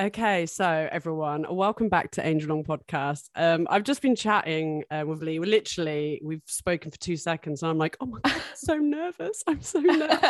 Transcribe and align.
Okay, 0.00 0.46
so 0.46 0.88
everyone, 0.92 1.44
welcome 1.50 1.88
back 1.88 2.12
to 2.12 2.24
Angel 2.24 2.50
Long 2.50 2.62
Podcast. 2.62 3.30
Um, 3.34 3.66
I've 3.68 3.82
just 3.82 4.00
been 4.00 4.14
chatting 4.14 4.84
uh, 4.92 5.02
with 5.04 5.22
Leigh. 5.22 5.40
We're 5.40 5.50
literally, 5.50 6.20
we've 6.22 6.40
spoken 6.46 6.92
for 6.92 6.98
two 6.98 7.16
seconds, 7.16 7.64
and 7.64 7.70
I'm 7.70 7.78
like, 7.78 7.96
oh 8.00 8.06
my 8.06 8.20
god, 8.22 8.34
I'm 8.36 8.42
so 8.54 8.76
nervous. 8.80 9.42
I'm 9.48 9.60
so 9.60 9.80
nervous. 9.80 10.20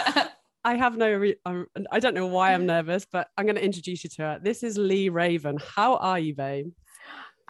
I 0.65 0.75
have 0.75 0.97
no, 0.97 1.13
re- 1.13 1.37
I'm, 1.45 1.67
I 1.93 2.01
don't 2.01 2.15
know 2.15 2.29
why 2.29 2.55
I'm 2.55 2.65
nervous, 2.65 3.05
but 3.05 3.29
I'm 3.37 3.45
going 3.45 3.57
to 3.57 3.65
introduce 3.65 4.05
you 4.05 4.09
to 4.09 4.23
her. 4.23 4.41
This 4.43 4.63
is 4.63 4.79
Leigh 4.79 5.11
Raven. 5.11 5.59
How 5.77 5.97
are 5.97 6.19
you, 6.19 6.35
babe? 6.35 6.71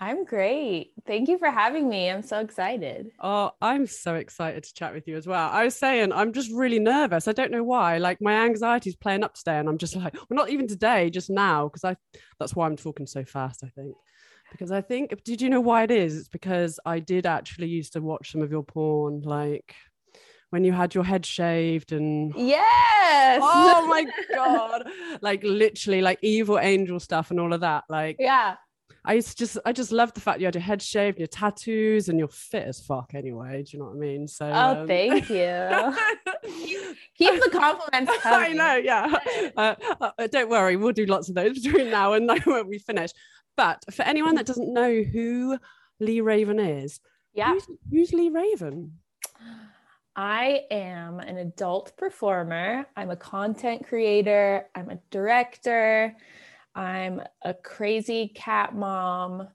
I'm 0.00 0.24
great. 0.24 0.92
Thank 1.08 1.28
you 1.28 1.38
for 1.38 1.50
having 1.50 1.88
me. 1.88 2.08
I'm 2.08 2.22
so 2.22 2.38
excited. 2.38 3.10
Oh, 3.18 3.50
I'm 3.60 3.88
so 3.88 4.14
excited 4.14 4.62
to 4.62 4.72
chat 4.72 4.94
with 4.94 5.08
you 5.08 5.16
as 5.16 5.26
well. 5.26 5.50
I 5.50 5.64
was 5.64 5.74
saying, 5.74 6.12
I'm 6.12 6.32
just 6.32 6.52
really 6.52 6.78
nervous. 6.78 7.26
I 7.26 7.32
don't 7.32 7.50
know 7.50 7.64
why. 7.64 7.98
Like 7.98 8.20
my 8.20 8.44
anxiety 8.44 8.90
is 8.90 8.96
playing 8.96 9.24
up 9.24 9.34
today, 9.34 9.58
and 9.58 9.68
I'm 9.68 9.76
just 9.76 9.96
like, 9.96 10.14
well, 10.14 10.26
not 10.30 10.50
even 10.50 10.68
today, 10.68 11.11
just 11.11 11.30
now, 11.30 11.66
because 11.66 11.84
I. 11.84 11.96
That's 12.38 12.54
why 12.54 12.66
I'm 12.66 12.76
talking 12.76 13.06
so 13.06 13.25
fast. 13.25 13.64
I 13.64 13.68
think 13.70 13.96
because 14.53 14.70
I 14.70 14.82
think. 14.82 15.25
Did 15.25 15.42
you 15.42 15.50
know 15.50 15.61
why 15.61 15.82
it 15.82 15.90
is? 15.90 16.17
It's 16.17 16.28
because 16.28 16.78
I 16.86 17.00
did 17.00 17.26
actually 17.26 17.67
used 17.67 17.94
to 17.94 18.00
watch 18.00 18.30
some 18.30 18.42
of 18.42 18.53
your 18.53 18.62
porn, 18.62 19.22
like 19.22 19.75
when 20.50 20.62
you 20.64 20.72
had 20.72 20.94
your 20.94 21.04
head 21.04 21.26
shaved 21.26 21.92
and 21.92 22.32
yes 22.34 23.39
oh 23.44 23.86
my 23.86 24.06
god 24.34 24.82
like 25.20 25.42
literally 25.44 26.00
like 26.00 26.18
evil 26.22 26.58
angel 26.58 26.98
stuff 26.98 27.30
and 27.30 27.39
all 27.39 27.53
of 27.53 27.61
that 27.61 27.84
like 27.90 28.17
yeah 28.18 28.54
I 29.08 29.14
used 29.14 29.30
to 29.30 29.36
just 29.36 29.57
I 29.64 29.72
just 29.72 29.90
love 29.90 30.12
the 30.12 30.21
fact 30.21 30.39
you 30.39 30.44
had 30.44 30.54
your 30.54 30.61
head 30.61 30.82
shaved, 30.82 31.18
your 31.18 31.29
tattoos, 31.29 32.11
and 32.11 32.19
you're 32.19 32.28
fit 32.28 32.69
as 32.69 32.78
fuck 32.78 33.12
anyway. 33.14 33.62
Do 33.62 33.70
you 33.72 33.78
know 33.78 33.86
what 33.86 33.97
I 33.97 33.98
mean? 33.98 34.28
So 34.28 34.44
Oh, 34.47 34.83
um... 34.83 34.86
thank 34.86 35.31
you. 35.31 35.97
keep, 37.17 37.42
the 37.42 37.48
compliments 37.50 38.12
coming. 38.20 38.61
I 38.61 38.75
know, 38.75 38.77
yeah. 38.77 39.50
Uh, 39.56 39.75
uh, 39.98 40.27
don't 40.27 40.50
worry, 40.50 40.77
we'll 40.77 40.92
do 40.92 41.06
lots 41.06 41.31
of 41.31 41.34
those 41.34 41.58
between 41.62 41.91
now 41.91 42.12
and 42.12 42.31
when 42.44 42.69
we 42.69 42.78
finish. 42.78 43.11
But 43.56 43.83
for 43.91 44.03
anyone 44.03 44.34
that 44.34 44.44
doesn't 44.44 44.70
know 44.70 45.03
who 45.03 45.59
Leigh 46.01 46.20
Raven 46.20 46.61
is, 46.61 47.01
yeah, 47.33 47.55
who's, 47.55 47.67
who's 47.91 48.12
Leigh 48.12 48.29
Raven? 48.29 48.98
I 50.17 50.64
am 50.70 51.20
an 51.20 51.39
adult 51.39 51.97
performer. 51.97 52.86
I'm 52.95 53.11
a 53.11 53.17
content 53.17 53.86
creator. 53.86 54.67
I'm 54.75 54.91
a 54.91 54.98
director. 55.11 56.14
I'm 56.79 57.23
a 57.43 57.55
crazy 57.55 58.29
cat 58.29 58.73
mom. 58.73 59.48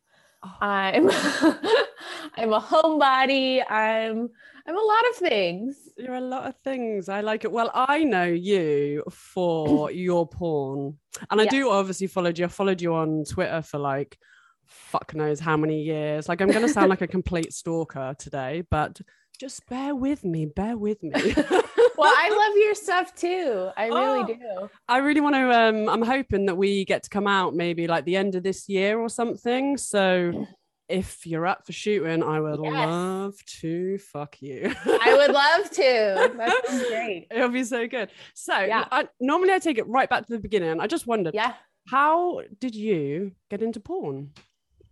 Oh. 0.44 0.52
I'm 0.60 1.10
I'm 2.36 2.52
a 2.52 2.60
homebody. 2.60 3.64
I'm 3.70 4.30
I'm 4.68 4.78
a 4.78 4.82
lot 4.82 5.10
of 5.10 5.16
things. 5.16 5.78
You're 5.98 6.16
a 6.16 6.22
lot 6.22 6.48
of 6.48 6.56
things. 6.66 7.08
I 7.08 7.22
like 7.22 7.46
it. 7.46 7.52
Well, 7.52 7.72
I 7.74 8.04
know 8.04 8.26
you 8.26 9.04
for 9.10 9.90
your 10.08 10.28
porn. 10.28 10.98
And 11.32 11.40
I 11.40 11.46
do 11.46 11.70
obviously 11.70 12.08
followed 12.08 12.38
you. 12.38 12.46
I 12.46 12.50
followed 12.50 12.82
you 12.82 12.94
on 12.94 13.24
Twitter 13.24 13.62
for 13.62 13.78
like 13.78 14.18
fuck 14.66 15.16
knows 15.16 15.40
how 15.40 15.56
many 15.56 15.82
years. 15.82 16.28
Like 16.28 16.42
I'm 16.42 16.52
gonna 16.52 16.68
sound 16.68 16.90
like 16.90 17.02
a 17.02 17.08
complete 17.18 17.54
stalker 17.54 18.16
today, 18.20 18.64
but 18.70 19.00
just 19.40 19.66
bear 19.70 19.96
with 19.96 20.26
me, 20.26 20.46
bear 20.46 20.76
with 20.76 21.02
me. 21.02 21.14
well, 21.98 22.14
I 22.16 22.30
love 22.30 22.58
your 22.58 22.76
stuff 22.76 23.16
too. 23.16 23.70
I 23.78 23.88
really 23.88 24.22
oh, 24.22 24.26
do. 24.26 24.70
I 24.88 24.98
really 24.98 25.22
want 25.22 25.36
to. 25.36 25.52
Um, 25.52 25.90
I'm 25.90 26.02
hoping 26.02 26.46
that 26.48 26.56
we 26.56 26.86
get 26.86 27.04
to 27.04 27.10
come 27.10 27.28
out 27.28 27.56
maybe 27.56 27.88
like 27.88 28.06
the 28.06 28.16
end 28.16 28.36
of 28.36 28.44
this 28.44 28.68
year 28.70 29.00
or 29.00 29.10
something. 29.10 29.78
So 29.78 30.48
if 30.90 31.26
you're 31.26 31.48
up 31.48 31.66
for 31.66 31.72
shooting, 31.72 32.24
I 32.24 32.40
would 32.40 32.60
yes. 32.62 32.74
love 32.74 33.36
to 33.62 33.98
fuck 33.98 34.42
you. 34.42 34.74
I 34.86 35.16
would 35.16 35.32
love 35.34 35.70
to. 35.72 36.34
That 36.38 36.68
sounds 36.68 36.88
great. 36.88 37.28
It'll 37.32 37.50
be 37.50 37.64
so 37.64 37.88
good. 37.88 38.10
So 38.34 38.60
yeah. 38.60 38.86
I, 38.92 39.08
normally 39.20 39.54
I 39.54 39.60
take 39.60 39.78
it 39.78 39.88
right 39.88 40.10
back 40.10 40.26
to 40.28 40.34
the 40.34 40.40
beginning. 40.40 40.80
I 40.80 40.88
just 40.88 41.08
wondered, 41.08 41.34
yeah, 41.34 41.54
how 41.88 42.42
did 42.60 42.76
you 42.76 43.32
get 43.50 43.62
into 43.62 43.80
porn? 43.80 44.32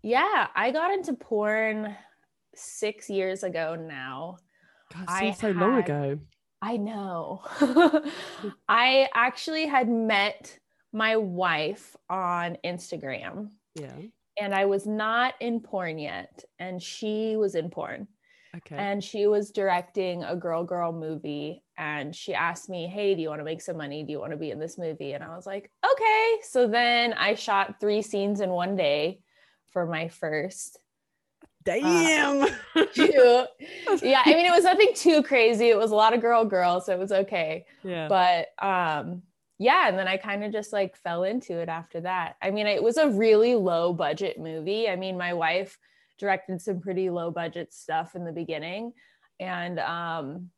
Yeah, 0.02 0.48
I 0.56 0.72
got 0.72 0.92
into 0.92 1.14
porn 1.14 1.96
six 2.56 3.10
years 3.10 3.44
ago 3.44 3.76
now. 3.76 4.38
God, 4.94 5.06
I 5.08 5.32
so 5.32 5.48
had, 5.48 5.58
long 5.58 5.78
ago. 5.78 6.20
I 6.62 6.78
know. 6.78 7.42
I 8.70 9.10
actually 9.14 9.66
had 9.66 9.90
met 9.90 10.58
my 10.94 11.18
wife 11.18 11.96
on 12.10 12.58
Instagram. 12.64 13.50
Yeah. 13.76 13.96
And 14.40 14.54
I 14.54 14.66
was 14.66 14.86
not 14.86 15.34
in 15.40 15.60
porn 15.60 15.98
yet. 15.98 16.44
And 16.60 16.82
she 16.82 17.36
was 17.36 17.56
in 17.56 17.70
porn. 17.70 18.08
Okay. 18.56 18.76
And 18.76 19.02
she 19.02 19.28
was 19.28 19.52
directing 19.52 20.24
a 20.24 20.36
girl 20.36 20.64
girl 20.64 20.92
movie. 20.92 21.64
And 21.78 22.14
she 22.14 22.34
asked 22.34 22.70
me, 22.70 22.88
Hey, 22.88 23.16
do 23.16 23.22
you 23.22 23.30
want 23.30 23.40
to 23.40 23.46
make 23.46 23.62
some 23.62 23.78
money? 23.78 24.04
Do 24.04 24.12
you 24.12 24.20
want 24.20 24.32
to 24.32 24.38
be 24.38 24.52
in 24.52 24.60
this 24.60 24.78
movie? 24.78 25.14
And 25.14 25.24
I 25.24 25.36
was 25.36 25.46
like, 25.46 25.72
Okay. 25.90 26.38
So 26.44 26.68
then 26.68 27.14
I 27.14 27.36
shot 27.36 27.80
three 27.80 28.02
scenes 28.02 28.42
in 28.42 28.50
one 28.50 28.76
day 28.76 29.22
for 29.72 29.86
my 29.86 30.10
first. 30.10 30.78
Uh, 31.68 31.72
Damn. 31.80 32.48
Uh, 32.76 33.46
yeah, 34.02 34.22
I 34.26 34.34
mean, 34.34 34.46
it 34.46 34.52
was 34.52 34.64
nothing 34.64 34.92
too 34.96 35.22
crazy. 35.24 35.70
It 35.70 35.78
was 35.78 35.92
a 35.92 35.96
lot 35.96 36.14
of 36.14 36.22
girl 36.22 36.46
girl, 36.46 36.82
so 36.82 36.94
it 36.94 37.00
was 37.00 37.12
okay. 37.12 37.66
Yeah. 37.84 38.08
But 38.08 38.48
um, 38.66 39.24
yeah, 39.60 39.88
and 39.88 39.98
then 39.98 40.08
I 40.08 40.18
kind 40.18 40.44
of 40.44 40.52
just 40.52 40.74
like 40.74 40.96
fell 40.98 41.24
into 41.24 41.60
it 41.60 41.70
after 41.70 42.02
that. 42.02 42.36
I 42.42 42.52
mean, 42.52 42.68
it 42.68 42.82
was 42.82 42.98
a 42.98 43.10
really 43.10 43.56
low 43.56 43.94
budget 43.94 44.40
movie. 44.40 44.90
I 44.90 44.96
mean, 44.96 45.18
my 45.18 45.34
wife 45.34 45.78
directed 46.18 46.62
some 46.62 46.80
pretty 46.80 47.10
low 47.10 47.32
budget 47.32 47.74
stuff 47.74 48.16
in 48.16 48.26
the 48.26 48.32
beginning, 48.32 48.94
and 49.40 49.80
um, 49.80 50.50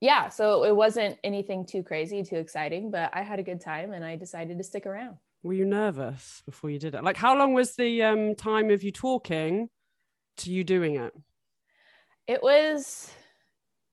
yeah, 0.00 0.28
so 0.28 0.64
it 0.64 0.74
wasn't 0.74 1.18
anything 1.24 1.66
too 1.66 1.82
crazy, 1.82 2.22
too 2.22 2.36
exciting, 2.36 2.90
but 2.90 3.10
I 3.12 3.22
had 3.22 3.38
a 3.38 3.42
good 3.42 3.60
time, 3.60 3.92
and 3.92 4.04
I 4.04 4.16
decided 4.16 4.58
to 4.58 4.64
stick 4.64 4.86
around. 4.86 5.16
Were 5.44 5.52
you 5.52 5.66
nervous 5.66 6.42
before 6.46 6.70
you 6.70 6.78
did 6.78 6.94
it? 6.94 7.04
Like, 7.04 7.18
how 7.18 7.36
long 7.36 7.52
was 7.52 7.76
the 7.76 8.02
um, 8.02 8.34
time 8.34 8.70
of 8.70 8.82
you 8.82 8.90
talking 8.90 9.68
to 10.38 10.50
you 10.50 10.64
doing 10.64 10.96
it? 10.96 11.12
It 12.26 12.42
was, 12.42 13.12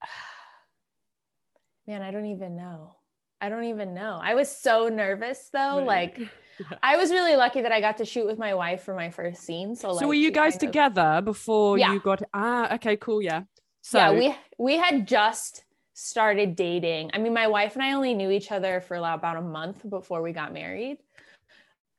man, 1.87 2.01
I 2.01 2.11
don't 2.11 2.27
even 2.27 2.55
know. 2.55 2.95
I 3.41 3.49
don't 3.49 3.65
even 3.65 3.93
know. 3.93 4.17
I 4.23 4.33
was 4.33 4.49
so 4.49 4.87
nervous 4.87 5.49
though. 5.51 5.79
Right. 5.79 6.17
Like, 6.17 6.19
yeah. 6.19 6.77
I 6.83 6.95
was 6.95 7.11
really 7.11 7.35
lucky 7.35 7.61
that 7.61 7.73
I 7.73 7.81
got 7.81 7.97
to 7.97 8.05
shoot 8.05 8.25
with 8.25 8.39
my 8.39 8.53
wife 8.53 8.83
for 8.83 8.95
my 8.95 9.09
first 9.09 9.43
scene. 9.43 9.75
So, 9.75 9.97
so 9.97 10.07
were 10.07 10.13
you 10.13 10.31
guys 10.31 10.55
together 10.55 11.01
of... 11.01 11.25
before 11.25 11.77
yeah. 11.77 11.91
you 11.91 11.99
got? 11.99 12.23
Ah, 12.33 12.75
okay, 12.75 12.95
cool, 12.95 13.21
yeah. 13.21 13.41
So 13.81 13.97
yeah, 13.97 14.11
we 14.11 14.35
we 14.57 14.77
had 14.77 15.05
just 15.05 15.65
started 15.95 16.55
dating. 16.55 17.11
I 17.13 17.17
mean, 17.17 17.33
my 17.33 17.47
wife 17.47 17.73
and 17.73 17.83
I 17.83 17.91
only 17.91 18.13
knew 18.13 18.31
each 18.31 18.51
other 18.51 18.79
for 18.79 18.95
about 18.95 19.35
a 19.37 19.41
month 19.41 19.89
before 19.89 20.21
we 20.21 20.31
got 20.31 20.53
married. 20.53 20.99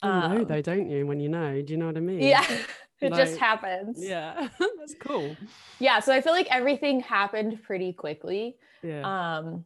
You 0.02 0.08
um, 0.08 0.34
know 0.34 0.44
though, 0.44 0.62
don't 0.62 0.90
you? 0.90 1.06
When 1.06 1.20
you 1.20 1.28
know, 1.28 1.62
do 1.62 1.72
you 1.72 1.78
know 1.78 1.86
what 1.86 1.96
I 1.96 2.00
mean? 2.00 2.20
Yeah. 2.20 2.44
it 3.02 3.12
like, 3.12 3.20
just 3.20 3.38
happens. 3.38 3.98
Yeah, 4.02 4.48
that's 4.78 4.94
cool. 5.00 5.36
Yeah, 5.78 6.00
so 6.00 6.12
I 6.12 6.20
feel 6.20 6.32
like 6.32 6.48
everything 6.50 7.00
happened 7.00 7.62
pretty 7.62 7.92
quickly. 7.92 8.56
Yeah. 8.82 9.02
Um, 9.38 9.64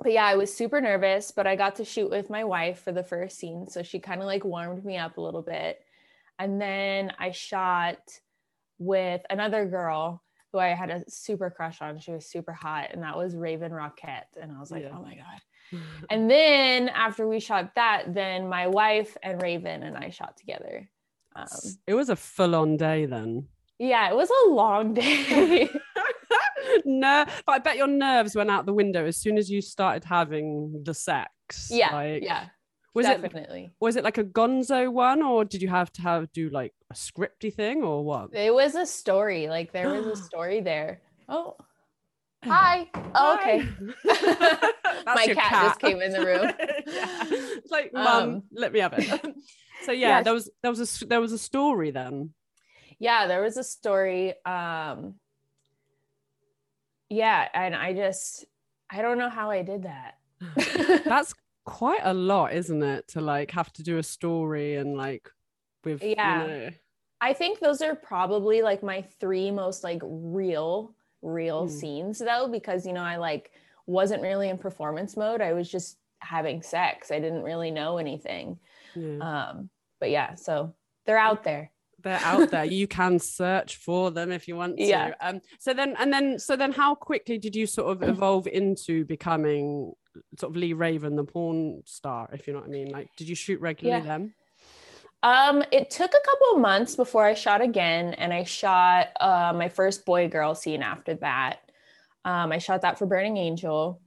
but 0.00 0.12
yeah, 0.12 0.24
I 0.24 0.36
was 0.36 0.52
super 0.52 0.80
nervous, 0.80 1.30
but 1.30 1.46
I 1.46 1.54
got 1.54 1.76
to 1.76 1.84
shoot 1.84 2.10
with 2.10 2.30
my 2.30 2.44
wife 2.44 2.80
for 2.80 2.92
the 2.92 3.04
first 3.04 3.38
scene, 3.38 3.68
so 3.68 3.82
she 3.82 3.98
kind 3.98 4.20
of 4.20 4.26
like 4.26 4.44
warmed 4.44 4.84
me 4.84 4.96
up 4.96 5.16
a 5.16 5.20
little 5.20 5.42
bit. 5.42 5.80
And 6.38 6.60
then 6.60 7.12
I 7.18 7.30
shot 7.30 7.98
with 8.78 9.20
another 9.30 9.66
girl 9.66 10.22
who 10.52 10.58
I 10.58 10.68
had 10.68 10.90
a 10.90 11.04
super 11.08 11.50
crush 11.50 11.80
on. 11.80 11.98
She 12.00 12.10
was 12.10 12.26
super 12.26 12.52
hot, 12.52 12.88
and 12.92 13.02
that 13.02 13.16
was 13.16 13.36
Raven 13.36 13.72
Rockette. 13.72 14.36
And 14.40 14.50
I 14.50 14.58
was 14.58 14.70
like, 14.70 14.82
yeah. 14.82 14.90
oh 14.94 15.02
my 15.02 15.14
god. 15.14 15.40
and 16.10 16.30
then 16.30 16.88
after 16.88 17.26
we 17.26 17.40
shot 17.40 17.74
that, 17.74 18.14
then 18.14 18.48
my 18.48 18.66
wife 18.66 19.16
and 19.22 19.40
Raven 19.42 19.82
and 19.82 19.96
I 19.96 20.10
shot 20.10 20.36
together. 20.36 20.88
Um, 21.34 21.46
it 21.86 21.94
was 21.94 22.10
a 22.10 22.16
full 22.16 22.54
on 22.54 22.76
day 22.76 23.06
then. 23.06 23.48
Yeah, 23.78 24.10
it 24.10 24.16
was 24.16 24.30
a 24.30 24.50
long 24.50 24.94
day. 24.94 25.68
no, 26.84 27.24
but 27.46 27.52
I 27.52 27.58
bet 27.58 27.76
your 27.76 27.86
nerves 27.86 28.34
went 28.34 28.50
out 28.50 28.66
the 28.66 28.72
window 28.72 29.06
as 29.06 29.16
soon 29.16 29.38
as 29.38 29.50
you 29.50 29.60
started 29.60 30.04
having 30.04 30.82
the 30.84 30.94
sex. 30.94 31.68
Yeah, 31.70 31.94
like, 31.94 32.22
yeah. 32.22 32.46
Was 32.94 33.06
definitely. 33.06 33.64
it 33.64 33.70
was 33.80 33.96
it 33.96 34.04
like 34.04 34.18
a 34.18 34.24
gonzo 34.24 34.92
one 34.92 35.22
or 35.22 35.46
did 35.46 35.62
you 35.62 35.68
have 35.68 35.90
to 35.94 36.02
have 36.02 36.30
do 36.32 36.50
like 36.50 36.74
a 36.90 36.94
scripty 36.94 37.52
thing 37.52 37.82
or 37.82 38.04
what? 38.04 38.34
It 38.34 38.52
was 38.52 38.74
a 38.74 38.84
story. 38.84 39.48
Like 39.48 39.72
there 39.72 39.88
was 39.88 40.06
a 40.06 40.16
story 40.24 40.60
there. 40.60 41.00
Oh. 41.26 41.56
Hi. 42.44 42.88
Oh, 43.14 43.34
okay. 43.34 43.68
My 45.06 45.26
cat, 45.26 45.36
cat, 45.36 45.64
just 45.64 45.80
came 45.80 46.00
in 46.00 46.12
the 46.12 46.24
room. 46.24 46.44
yeah. 46.86 47.24
It's 47.30 47.70
like, 47.70 47.92
mom 47.92 48.06
um, 48.06 48.42
let 48.52 48.72
me 48.72 48.80
have 48.80 48.94
it. 48.96 49.08
So 49.84 49.92
yeah, 49.92 50.08
yeah, 50.08 50.22
there 50.22 50.32
was 50.32 50.50
there 50.62 50.70
was 50.70 51.02
a 51.02 51.06
there 51.06 51.20
was 51.20 51.32
a 51.32 51.38
story 51.38 51.90
then. 51.90 52.30
Yeah, 52.98 53.26
there 53.26 53.42
was 53.42 53.56
a 53.56 53.64
story. 53.64 54.34
Um 54.44 55.14
yeah, 57.08 57.48
and 57.52 57.74
I 57.74 57.92
just 57.92 58.44
I 58.88 59.02
don't 59.02 59.18
know 59.18 59.28
how 59.28 59.50
I 59.50 59.62
did 59.62 59.84
that. 59.84 60.14
That's 61.04 61.34
quite 61.64 62.00
a 62.02 62.14
lot, 62.14 62.52
isn't 62.52 62.82
it? 62.82 63.08
To 63.08 63.20
like 63.20 63.50
have 63.52 63.72
to 63.74 63.82
do 63.82 63.98
a 63.98 64.02
story 64.02 64.76
and 64.76 64.96
like 64.96 65.28
with 65.84 66.02
yeah. 66.02 66.42
You 66.42 66.48
know... 66.48 66.70
I 67.20 67.32
think 67.32 67.60
those 67.60 67.82
are 67.82 67.94
probably 67.94 68.62
like 68.62 68.82
my 68.82 69.02
three 69.20 69.50
most 69.50 69.84
like 69.84 70.00
real 70.04 70.94
real 71.22 71.66
mm. 71.66 71.70
scenes 71.70 72.18
though 72.18 72.48
because 72.50 72.84
you 72.84 72.92
know 72.92 73.02
I 73.02 73.16
like 73.16 73.52
wasn't 73.86 74.22
really 74.22 74.48
in 74.48 74.58
performance 74.58 75.16
mode. 75.16 75.40
I 75.40 75.52
was 75.52 75.70
just 75.70 75.98
having 76.20 76.62
sex. 76.62 77.10
I 77.10 77.18
didn't 77.18 77.42
really 77.42 77.70
know 77.70 77.98
anything. 77.98 78.58
Yeah. 78.94 79.18
Um, 79.18 79.70
but 80.00 80.10
yeah, 80.10 80.34
so 80.34 80.74
they're 81.06 81.18
out 81.18 81.44
there. 81.44 81.70
They're 82.02 82.20
out 82.22 82.50
there. 82.50 82.64
You 82.82 82.86
can 82.86 83.18
search 83.18 83.76
for 83.76 84.10
them 84.10 84.32
if 84.32 84.48
you 84.48 84.56
want 84.56 84.76
to. 84.78 84.84
Yeah. 84.84 85.14
Um, 85.20 85.40
so 85.58 85.72
then, 85.72 85.94
and 85.98 86.12
then, 86.12 86.38
so 86.38 86.56
then, 86.56 86.72
how 86.72 86.94
quickly 86.94 87.38
did 87.38 87.54
you 87.54 87.66
sort 87.66 87.92
of 87.92 88.08
evolve 88.08 88.46
into 88.46 89.04
becoming 89.04 89.92
sort 90.38 90.50
of 90.50 90.56
Leigh 90.56 90.72
Raven, 90.72 91.16
the 91.16 91.24
porn 91.24 91.82
star, 91.86 92.28
if 92.32 92.46
you 92.46 92.52
know 92.52 92.60
what 92.60 92.68
I 92.68 92.72
mean? 92.72 92.90
Like, 92.90 93.10
did 93.16 93.28
you 93.28 93.34
shoot 93.34 93.60
regularly 93.60 94.04
Yeah. 94.04 94.18
then? 94.18 94.34
Um, 95.22 95.62
it 95.70 95.90
took 95.90 96.10
a 96.10 96.28
couple 96.28 96.54
of 96.54 96.60
months 96.60 96.96
before 96.96 97.24
I 97.24 97.34
shot 97.34 97.60
again, 97.60 98.14
and 98.14 98.32
I 98.32 98.42
shot 98.42 99.08
uh, 99.20 99.52
my 99.54 99.68
first 99.68 100.04
boy 100.04 100.28
girl 100.28 100.54
scene 100.54 100.82
after 100.82 101.14
that. 101.16 101.60
Um, 102.24 102.50
I 102.50 102.58
shot 102.58 102.82
that 102.82 102.98
for 102.98 103.06
Burning 103.06 103.36
Angel, 103.36 104.00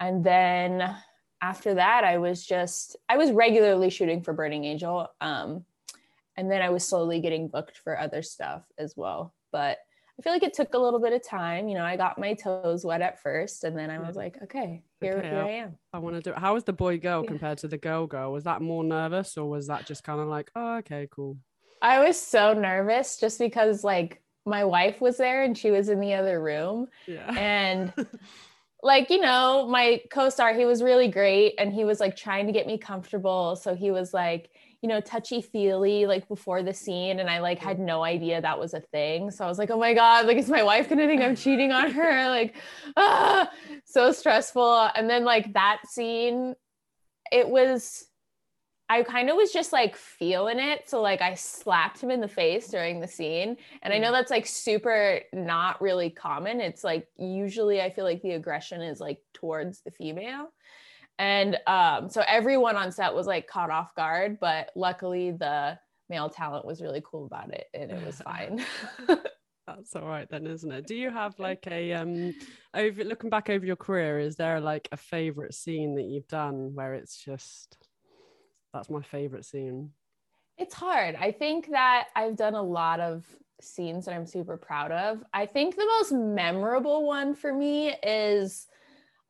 and 0.00 0.24
then 0.24 0.96
after 1.40 1.74
that, 1.74 2.04
I 2.04 2.18
was 2.18 2.44
just 2.44 2.96
I 3.08 3.16
was 3.16 3.30
regularly 3.30 3.90
shooting 3.90 4.22
for 4.22 4.32
Burning 4.32 4.64
Angel, 4.64 5.08
um, 5.20 5.64
and 6.36 6.50
then 6.50 6.62
I 6.62 6.70
was 6.70 6.86
slowly 6.86 7.20
getting 7.20 7.48
booked 7.48 7.78
for 7.78 7.98
other 7.98 8.22
stuff 8.22 8.62
as 8.76 8.94
well. 8.96 9.34
But 9.52 9.78
I 10.18 10.22
feel 10.22 10.32
like 10.32 10.42
it 10.42 10.54
took 10.54 10.72
a 10.74 10.78
little 10.78 11.00
bit 11.00 11.12
of 11.12 11.22
time. 11.26 11.68
You 11.68 11.74
know, 11.76 11.84
I 11.84 11.96
got 11.96 12.18
my 12.18 12.34
toes 12.34 12.84
wet 12.84 13.02
at 13.02 13.20
first, 13.20 13.64
and 13.64 13.76
then 13.76 13.90
I 13.90 13.98
was 13.98 14.16
like, 14.16 14.38
okay, 14.44 14.82
here, 15.00 15.18
Okay, 15.18 15.28
here 15.28 15.40
I 15.40 15.48
am. 15.50 15.78
I 15.92 15.98
want 15.98 16.16
to 16.16 16.22
do 16.22 16.30
it. 16.30 16.38
How 16.38 16.54
was 16.54 16.64
the 16.64 16.72
boy 16.72 16.98
girl 16.98 17.22
Yeah. 17.22 17.28
compared 17.28 17.58
to 17.58 17.68
the 17.68 17.76
girl 17.78 18.06
girl? 18.06 18.32
Was 18.32 18.44
that 18.44 18.62
more 18.62 18.82
nervous 18.82 19.36
or 19.36 19.48
was 19.48 19.66
that 19.66 19.84
just 19.84 20.04
kind 20.04 20.20
of 20.20 20.28
like, 20.28 20.50
oh, 20.54 20.76
okay, 20.76 21.06
cool? 21.10 21.36
I 21.82 21.98
was 22.04 22.18
so 22.20 22.54
nervous 22.54 23.18
just 23.18 23.38
because 23.38 23.84
like 23.84 24.22
my 24.44 24.64
wife 24.64 25.00
was 25.00 25.16
there 25.18 25.42
and 25.42 25.56
she 25.56 25.70
was 25.70 25.88
in 25.88 26.00
the 26.00 26.14
other 26.14 26.40
room 26.40 26.88
Yeah. 27.06 27.32
and 27.36 27.92
like 28.82 29.10
you 29.10 29.20
know 29.20 29.66
my 29.68 30.02
co-star 30.10 30.54
he 30.54 30.64
was 30.64 30.82
really 30.82 31.08
great 31.08 31.54
and 31.58 31.72
he 31.72 31.84
was 31.84 32.00
like 32.00 32.16
trying 32.16 32.46
to 32.46 32.52
get 32.52 32.66
me 32.66 32.78
comfortable 32.78 33.56
so 33.56 33.74
he 33.74 33.90
was 33.90 34.14
like 34.14 34.50
you 34.82 34.88
know 34.88 35.00
touchy 35.00 35.40
feely 35.42 36.06
like 36.06 36.28
before 36.28 36.62
the 36.62 36.72
scene 36.72 37.20
and 37.20 37.30
I 37.30 37.40
like 37.40 37.58
had 37.58 37.78
no 37.78 38.04
idea 38.04 38.40
that 38.40 38.58
was 38.58 38.74
a 38.74 38.80
thing 38.80 39.30
so 39.30 39.44
I 39.44 39.48
was 39.48 39.58
like 39.58 39.70
oh 39.70 39.78
my 39.78 39.94
god 39.94 40.26
like 40.26 40.36
is 40.36 40.48
my 40.48 40.62
wife 40.62 40.88
gonna 40.88 41.06
think 41.06 41.22
I'm 41.22 41.36
cheating 41.44 41.72
on 41.72 41.90
her 41.90 42.28
like 42.28 42.54
ah 42.96 43.50
so 43.84 44.12
stressful 44.12 44.90
and 44.94 45.08
then 45.08 45.24
like 45.24 45.52
that 45.54 45.80
scene 45.86 46.54
it 47.32 47.48
was 47.48 48.06
I 48.88 49.02
kind 49.02 49.28
of 49.30 49.36
was 49.36 49.52
just 49.52 49.72
like 49.72 49.96
feeling 49.96 50.60
it. 50.60 50.88
So 50.88 51.02
like 51.02 51.20
I 51.20 51.34
slapped 51.34 52.00
him 52.00 52.10
in 52.10 52.20
the 52.20 52.28
face 52.28 52.68
during 52.68 53.00
the 53.00 53.08
scene. 53.08 53.56
And 53.82 53.92
I 53.92 53.98
know 53.98 54.12
that's 54.12 54.30
like 54.30 54.46
super 54.46 55.20
not 55.32 55.80
really 55.80 56.10
common. 56.10 56.60
It's 56.60 56.84
like 56.84 57.08
usually 57.16 57.80
I 57.80 57.90
feel 57.90 58.04
like 58.04 58.22
the 58.22 58.32
aggression 58.32 58.82
is 58.82 59.00
like 59.00 59.18
towards 59.34 59.80
the 59.80 59.90
female. 59.90 60.52
And 61.18 61.56
um 61.66 62.08
so 62.08 62.22
everyone 62.26 62.76
on 62.76 62.92
set 62.92 63.14
was 63.14 63.26
like 63.26 63.46
caught 63.46 63.70
off 63.70 63.94
guard, 63.94 64.38
but 64.40 64.70
luckily 64.76 65.32
the 65.32 65.78
male 66.08 66.28
talent 66.28 66.64
was 66.64 66.80
really 66.80 67.02
cool 67.04 67.26
about 67.26 67.52
it 67.52 67.66
and 67.74 67.90
it 67.90 68.04
was 68.04 68.20
fine. 68.24 68.64
That's 69.66 69.96
all 69.96 70.06
right 70.06 70.28
then, 70.30 70.46
isn't 70.46 70.70
it? 70.70 70.86
Do 70.86 70.94
you 70.94 71.10
have 71.10 71.38
like 71.38 71.66
a 71.66 71.92
um 71.94 72.34
over 72.74 73.04
looking 73.04 73.30
back 73.30 73.50
over 73.50 73.66
your 73.66 73.76
career, 73.76 74.18
is 74.18 74.36
there 74.36 74.60
like 74.60 74.88
a 74.92 74.96
favorite 74.96 75.54
scene 75.54 75.96
that 75.96 76.04
you've 76.04 76.28
done 76.28 76.74
where 76.74 76.94
it's 76.94 77.16
just 77.16 77.78
that's 78.72 78.90
my 78.90 79.02
favorite 79.02 79.44
scene? 79.44 79.90
It's 80.58 80.74
hard. 80.74 81.16
I 81.16 81.32
think 81.32 81.70
that 81.70 82.08
I've 82.14 82.36
done 82.36 82.54
a 82.54 82.62
lot 82.62 83.00
of 83.00 83.26
scenes 83.60 84.04
that 84.04 84.14
I'm 84.14 84.26
super 84.26 84.56
proud 84.56 84.92
of. 84.92 85.22
I 85.32 85.46
think 85.46 85.76
the 85.76 85.86
most 85.98 86.12
memorable 86.12 87.06
one 87.06 87.34
for 87.34 87.52
me 87.52 87.94
is 88.02 88.66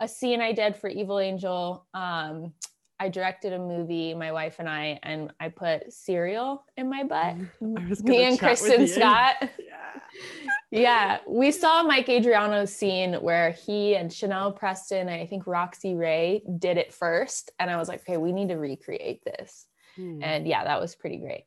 a 0.00 0.08
scene 0.08 0.40
I 0.40 0.52
did 0.52 0.76
for 0.76 0.88
Evil 0.88 1.18
Angel. 1.18 1.86
Um, 1.94 2.52
I 2.98 3.08
directed 3.10 3.52
a 3.52 3.58
movie, 3.58 4.14
my 4.14 4.32
wife 4.32 4.56
and 4.58 4.68
I, 4.68 4.98
and 5.02 5.32
I 5.38 5.50
put 5.50 5.92
cereal 5.92 6.64
in 6.76 6.88
my 6.88 7.04
butt. 7.04 7.36
Me 7.60 8.24
and 8.24 8.38
Kristen. 8.38 8.86
Scott. 8.88 9.36
Yeah. 9.58 10.00
Yeah, 10.72 11.18
we 11.28 11.52
saw 11.52 11.82
Mike 11.84 12.08
Adriano's 12.08 12.72
scene 12.74 13.14
where 13.14 13.50
he 13.52 13.94
and 13.94 14.12
Chanel 14.12 14.50
Preston, 14.52 15.08
and 15.08 15.22
I 15.22 15.24
think 15.24 15.46
Roxy 15.46 15.94
Raye 15.94 16.42
did 16.58 16.76
it 16.76 16.92
first. 16.92 17.50
And 17.58 17.70
I 17.70 17.76
was 17.76 17.88
like, 17.88 18.00
okay, 18.00 18.16
we 18.16 18.32
need 18.32 18.48
to 18.48 18.56
recreate 18.56 19.22
this. 19.24 19.66
Hmm. 19.94 20.22
And 20.22 20.46
yeah, 20.46 20.64
that 20.64 20.80
was 20.80 20.94
pretty 20.96 21.18
great. 21.18 21.44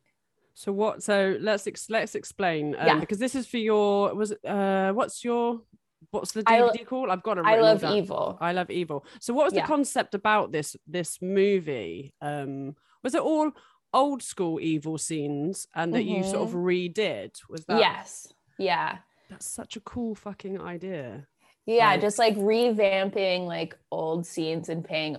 So 0.54 0.72
what? 0.72 1.02
So 1.02 1.36
let's 1.40 1.66
ex- 1.66 1.90
let's 1.90 2.14
explain 2.14 2.74
um, 2.78 2.86
Yeah. 2.86 2.98
because 2.98 3.18
this 3.18 3.34
is 3.34 3.46
for 3.46 3.58
your 3.58 4.14
was 4.14 4.30
it 4.30 4.44
uh 4.44 4.92
what's 4.92 5.22
your 5.24 5.62
what's 6.10 6.32
the 6.32 6.42
DVD 6.42 6.60
lo- 6.78 6.84
called? 6.84 7.08
I've 7.10 7.22
got 7.22 7.38
it. 7.38 7.44
I 7.46 7.60
love 7.60 7.80
down. 7.80 7.96
evil. 7.96 8.38
I 8.40 8.52
love 8.52 8.70
evil. 8.70 9.04
So 9.20 9.32
what 9.34 9.44
was 9.44 9.52
the 9.54 9.62
concept 9.62 10.14
about 10.14 10.52
this 10.52 10.76
this 10.86 11.20
movie? 11.22 12.14
Um 12.20 12.76
was 13.02 13.14
it 13.14 13.22
all 13.22 13.52
old 13.92 14.22
school 14.22 14.60
evil 14.60 14.98
scenes 14.98 15.66
and 15.74 15.92
that 15.94 16.04
you 16.04 16.22
sort 16.22 16.48
of 16.48 16.54
redid? 16.54 17.32
Was 17.48 17.64
that 17.66 17.78
Yes. 17.80 18.32
Yeah. 18.58 18.98
that's 19.28 19.46
such 19.46 19.76
a 19.76 19.80
cool 19.80 20.14
fucking 20.14 20.60
idea. 20.60 21.26
Yeah. 21.66 21.90
Like- 21.90 22.00
just 22.00 22.18
like 22.18 22.36
revamping 22.36 23.46
like 23.46 23.76
old 23.90 24.26
scenes 24.26 24.68
and 24.68 24.84
paying 24.84 25.16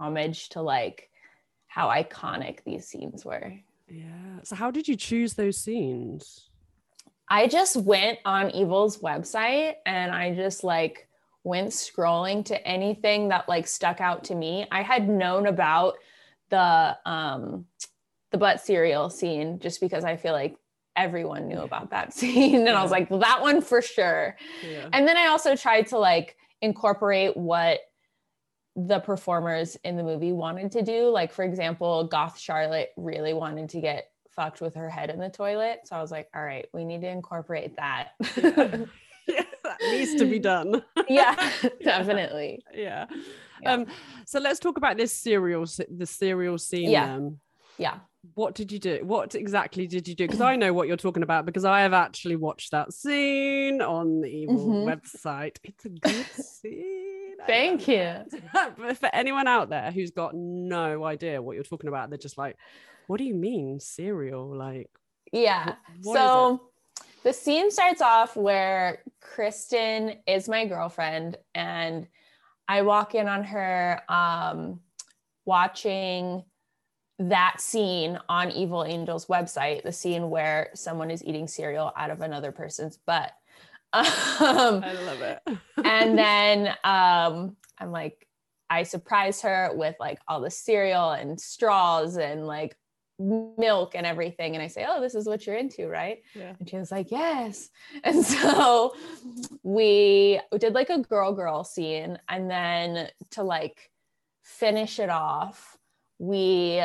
homage 0.00 0.48
to 0.50 0.62
like 0.62 1.10
how 1.66 1.88
iconic 1.88 2.60
these 2.64 2.86
scenes 2.86 3.24
were. 3.24 3.52
Yeah. 3.88 4.40
So 4.44 4.54
how 4.56 4.70
did 4.70 4.86
you 4.88 4.96
choose 4.96 5.34
those 5.34 5.56
scenes? 5.58 6.47
I 7.30 7.46
just 7.46 7.76
went 7.76 8.18
on 8.24 8.50
Evil's 8.50 8.98
website 8.98 9.74
and 9.86 10.12
I 10.12 10.34
just 10.34 10.64
like 10.64 11.06
went 11.44 11.70
scrolling 11.70 12.44
to 12.46 12.66
anything 12.66 13.28
that 13.28 13.48
like 13.48 13.66
stuck 13.66 14.00
out 14.00 14.24
to 14.24 14.34
me. 14.34 14.66
I 14.70 14.82
had 14.82 15.08
known 15.08 15.46
about 15.46 15.94
the 16.50 16.96
um 17.04 17.66
the 18.30 18.38
butt 18.38 18.60
cereal 18.60 19.08
scene 19.10 19.58
just 19.58 19.80
because 19.80 20.04
I 20.04 20.16
feel 20.16 20.32
like 20.32 20.56
everyone 20.96 21.48
knew 21.48 21.60
about 21.60 21.90
that 21.90 22.12
scene 22.18 22.66
and 22.66 22.76
I 22.76 22.82
was 22.82 22.90
Yeah. 22.90 22.98
like 22.98 23.08
that 23.20 23.40
one 23.42 23.60
for 23.60 23.80
sure. 23.82 24.36
Yeah. 24.66 24.88
And 24.92 25.06
then 25.06 25.16
I 25.16 25.26
also 25.28 25.54
tried 25.56 25.86
to 25.88 25.98
like 25.98 26.36
incorporate 26.60 27.36
what 27.36 27.80
the 28.74 29.00
performers 29.00 29.76
in 29.84 29.96
the 29.96 30.02
movie 30.02 30.32
wanted 30.32 30.70
to 30.72 30.82
do. 30.82 31.08
Like, 31.08 31.32
for 31.32 31.44
example, 31.44 32.04
Goth 32.04 32.38
Charlotte 32.38 32.90
really 32.96 33.32
wanted 33.34 33.68
to 33.70 33.80
get 33.80 34.10
fucked 34.38 34.60
with 34.60 34.76
her 34.76 34.88
head 34.88 35.10
in 35.10 35.18
the 35.18 35.28
toilet. 35.28 35.80
So 35.84 35.96
I 35.96 36.00
was 36.00 36.12
like, 36.12 36.28
all 36.32 36.44
right, 36.44 36.66
we 36.72 36.84
need 36.84 37.00
to 37.00 37.08
incorporate 37.08 37.74
that. 37.76 38.10
yeah. 38.36 38.84
Yeah, 39.26 39.42
that 39.64 39.76
needs 39.90 40.14
to 40.14 40.24
be 40.24 40.38
done. 40.38 40.80
yeah, 41.08 41.34
definitely. 41.82 42.62
yeah. 42.72 43.06
Yeah. 43.60 43.72
Um. 43.72 43.86
So 44.26 44.38
let's 44.38 44.60
talk 44.60 44.78
about 44.78 44.96
this 44.96 45.12
cereal, 45.12 45.66
the 45.90 46.06
cereal 46.06 46.56
scene. 46.56 46.88
Yeah. 46.90 47.18
Yeah. 47.78 47.98
What 48.34 48.54
did 48.54 48.70
you 48.72 48.78
do? 48.78 49.00
What 49.02 49.34
exactly 49.34 49.86
did 49.88 50.06
you 50.08 50.14
do? 50.14 50.26
Because 50.26 50.40
I 50.40 50.54
know 50.56 50.72
what 50.72 50.86
you're 50.88 50.96
talking 50.96 51.22
about 51.24 51.44
because 51.46 51.64
I 51.64 51.80
have 51.80 51.92
actually 51.92 52.36
watched 52.36 52.70
that 52.70 52.92
scene 52.92 53.82
on 53.82 54.20
the 54.20 54.28
Evil 54.28 54.56
Mhm. 54.66 54.84
website. 54.84 55.56
It's 55.64 55.84
a 55.84 55.88
good 55.88 56.26
scene. 56.32 57.36
Thank 57.46 57.86
you. 57.88 58.14
but 58.52 58.96
for 58.98 59.10
anyone 59.12 59.46
out 59.46 59.68
there 59.68 59.90
who's 59.90 60.10
got 60.10 60.34
no 60.34 61.04
idea 61.04 61.42
what 61.42 61.54
you're 61.54 61.64
talking 61.64 61.88
about, 61.88 62.10
they're 62.10 62.18
just 62.18 62.38
like, 62.38 62.56
"What 63.08 63.18
do 63.18 63.24
you 63.24 63.34
mean 63.34 63.80
cereal? 63.80 64.56
Like, 64.56 64.90
Yeah. 65.32 65.74
Wh- 65.74 66.06
what 66.06 66.16
is 66.16 66.20
so 66.20 66.60
the 67.24 67.32
scene 67.32 67.70
starts 67.70 68.00
off 68.00 68.36
where 68.36 69.02
Kristen 69.20 70.14
is 70.26 70.48
my 70.48 70.64
girlfriend 70.66 71.36
and 71.54 72.06
I 72.68 72.82
walk 72.82 73.14
in 73.14 73.26
on 73.28 73.44
her 73.44 74.02
um, 74.08 74.80
watching 75.44 76.44
that 77.18 77.60
scene 77.60 78.18
on 78.28 78.50
Evil 78.50 78.84
Angel's 78.84 79.26
website, 79.26 79.82
the 79.82 79.92
scene 79.92 80.30
where 80.30 80.70
someone 80.74 81.10
is 81.10 81.24
eating 81.24 81.48
cereal 81.48 81.92
out 81.96 82.10
of 82.10 82.20
another 82.20 82.52
person's 82.52 82.98
butt. 82.98 83.32
Um, 83.94 84.84
I 84.84 84.92
love 84.92 85.22
it." 85.22 85.40
and 85.82 86.16
then 86.18 86.68
um, 86.84 87.56
I'm 87.78 87.90
like, 87.90 88.28
I 88.70 88.82
surprise 88.82 89.40
her 89.42 89.70
with 89.74 89.96
like 89.98 90.18
all 90.28 90.40
the 90.42 90.50
cereal 90.50 91.12
and 91.12 91.40
straws 91.40 92.18
and 92.18 92.46
like 92.46 92.76
milk 93.18 93.94
and 93.94 94.06
everything. 94.06 94.54
And 94.54 94.62
I 94.62 94.68
say, 94.68 94.86
Oh, 94.88 95.00
this 95.00 95.14
is 95.14 95.26
what 95.26 95.46
you're 95.46 95.56
into, 95.56 95.88
right? 95.88 96.22
yeah. 96.34 96.54
And 96.58 96.68
she 96.68 96.76
was 96.76 96.90
like, 96.90 97.10
Yes. 97.10 97.70
And 98.04 98.24
so 98.24 98.94
we 99.62 100.40
did 100.58 100.74
like 100.74 100.90
a 100.90 100.98
girl 100.98 101.32
girl 101.32 101.64
scene. 101.64 102.18
And 102.28 102.50
then 102.50 103.08
to 103.32 103.42
like 103.42 103.90
finish 104.42 104.98
it 104.98 105.10
off, 105.10 105.76
we 106.18 106.82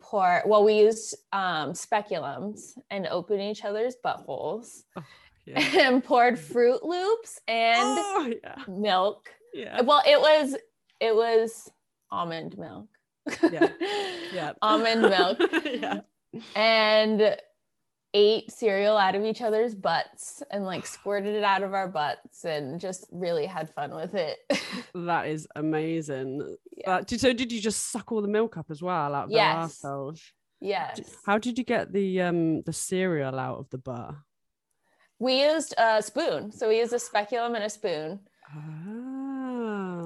pour, 0.00 0.42
well, 0.46 0.64
we 0.64 0.78
used 0.78 1.16
um, 1.32 1.72
speculums 1.72 2.72
and 2.90 3.06
open 3.06 3.40
each 3.40 3.64
other's 3.64 3.96
buttholes 4.04 4.84
yeah. 5.46 5.60
and 5.86 6.02
poured 6.02 6.36
Froot 6.36 6.82
Loops 6.82 7.40
and 7.46 7.98
oh, 7.98 8.32
yeah. 8.42 8.62
milk. 8.68 9.30
Yeah. 9.52 9.80
Well, 9.82 10.02
it 10.06 10.20
was 10.20 10.56
it 11.00 11.14
was 11.14 11.70
almond 12.10 12.58
milk. 12.58 12.88
Yeah. 13.50 13.68
Yeah. 14.32 14.52
almond 14.62 15.02
milk 15.02 15.38
yeah. 15.64 16.00
and 16.54 17.36
ate 18.14 18.50
cereal 18.50 18.96
out 18.96 19.14
of 19.14 19.24
each 19.24 19.42
other's 19.42 19.74
butts 19.74 20.42
and 20.50 20.64
like 20.64 20.86
squirted 20.86 21.34
it 21.34 21.44
out 21.44 21.62
of 21.62 21.74
our 21.74 21.88
butts 21.88 22.44
and 22.44 22.80
just 22.80 23.06
really 23.12 23.44
had 23.46 23.68
fun 23.74 23.94
with 23.94 24.14
it. 24.14 24.38
That 24.94 25.28
is 25.28 25.46
amazing. 25.54 26.56
Yeah. 26.76 26.96
Uh, 26.96 27.04
so 27.06 27.32
did 27.32 27.52
you 27.52 27.60
just 27.60 27.90
suck 27.92 28.10
all 28.10 28.22
the 28.22 28.28
milk 28.28 28.56
up 28.56 28.66
as 28.70 28.82
well 28.82 29.14
out 29.14 29.24
of 29.24 29.30
their 29.30 29.38
Yes. 29.38 29.80
arseholes? 29.84 30.20
yes. 30.60 31.00
How 31.24 31.38
did 31.38 31.58
you 31.58 31.64
get 31.64 31.92
the 31.92 32.22
um 32.22 32.62
the 32.62 32.72
cereal 32.72 33.38
out 33.38 33.58
of 33.58 33.70
the 33.70 33.78
butter? 33.78 34.16
We 35.20 35.42
used 35.44 35.74
a 35.78 36.02
spoon. 36.02 36.50
So 36.52 36.68
we 36.68 36.78
used 36.78 36.92
a 36.92 36.98
speculum 36.98 37.54
and 37.54 37.64
a 37.64 37.70
spoon. 37.70 38.20
Ah, 38.50 40.04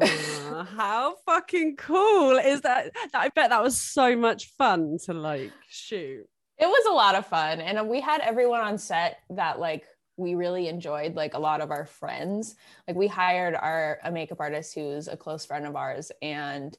how 0.64 1.16
fucking 1.26 1.76
cool 1.76 2.38
is 2.38 2.62
that? 2.62 2.92
I 3.14 3.28
bet 3.28 3.50
that 3.50 3.62
was 3.62 3.80
so 3.80 4.16
much 4.16 4.48
fun 4.58 4.98
to 5.04 5.12
like 5.12 5.52
shoot. 5.68 6.26
It 6.58 6.66
was 6.66 6.86
a 6.86 6.94
lot 6.94 7.14
of 7.14 7.26
fun. 7.26 7.60
And 7.60 7.88
we 7.88 8.00
had 8.00 8.20
everyone 8.20 8.60
on 8.60 8.78
set 8.78 9.18
that 9.30 9.58
like 9.58 9.84
we 10.16 10.34
really 10.34 10.68
enjoyed, 10.68 11.14
like 11.14 11.34
a 11.34 11.38
lot 11.38 11.60
of 11.60 11.70
our 11.70 11.86
friends. 11.86 12.54
Like 12.86 12.96
we 12.96 13.06
hired 13.06 13.54
our 13.54 13.98
a 14.04 14.12
makeup 14.12 14.40
artist 14.40 14.74
who's 14.74 15.08
a 15.08 15.16
close 15.16 15.44
friend 15.44 15.66
of 15.66 15.76
ours 15.76 16.12
and 16.20 16.76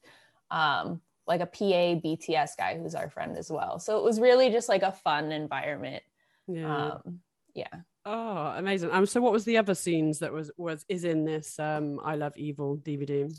um 0.52 1.02
like 1.26 1.42
a 1.42 1.46
PA 1.46 2.00
BTS 2.04 2.52
guy 2.58 2.78
who's 2.78 2.96
our 2.96 3.10
friend 3.10 3.38
as 3.38 3.50
well. 3.50 3.80
So 3.80 3.98
it 3.98 4.04
was 4.04 4.20
really 4.20 4.50
just 4.50 4.70
like 4.70 4.84
a 4.84 4.92
fun 4.92 5.32
environment. 5.32 6.04
Yeah. 6.48 6.92
Um 6.92 7.20
yeah. 7.54 7.68
oh, 8.06 8.54
amazing. 8.56 8.92
Um. 8.92 9.06
So, 9.06 9.22
what 9.22 9.32
was 9.32 9.46
the 9.46 9.58
other 9.58 9.76
scenes 9.76 10.20
that 10.20 10.34
was 10.34 10.52
was 10.58 10.86
is 10.90 11.04
in 11.04 11.26
this 11.26 11.60
um 11.60 12.00
I 12.04 12.16
Love 12.16 12.34
Evil 12.36 12.78
DVD? 12.78 13.32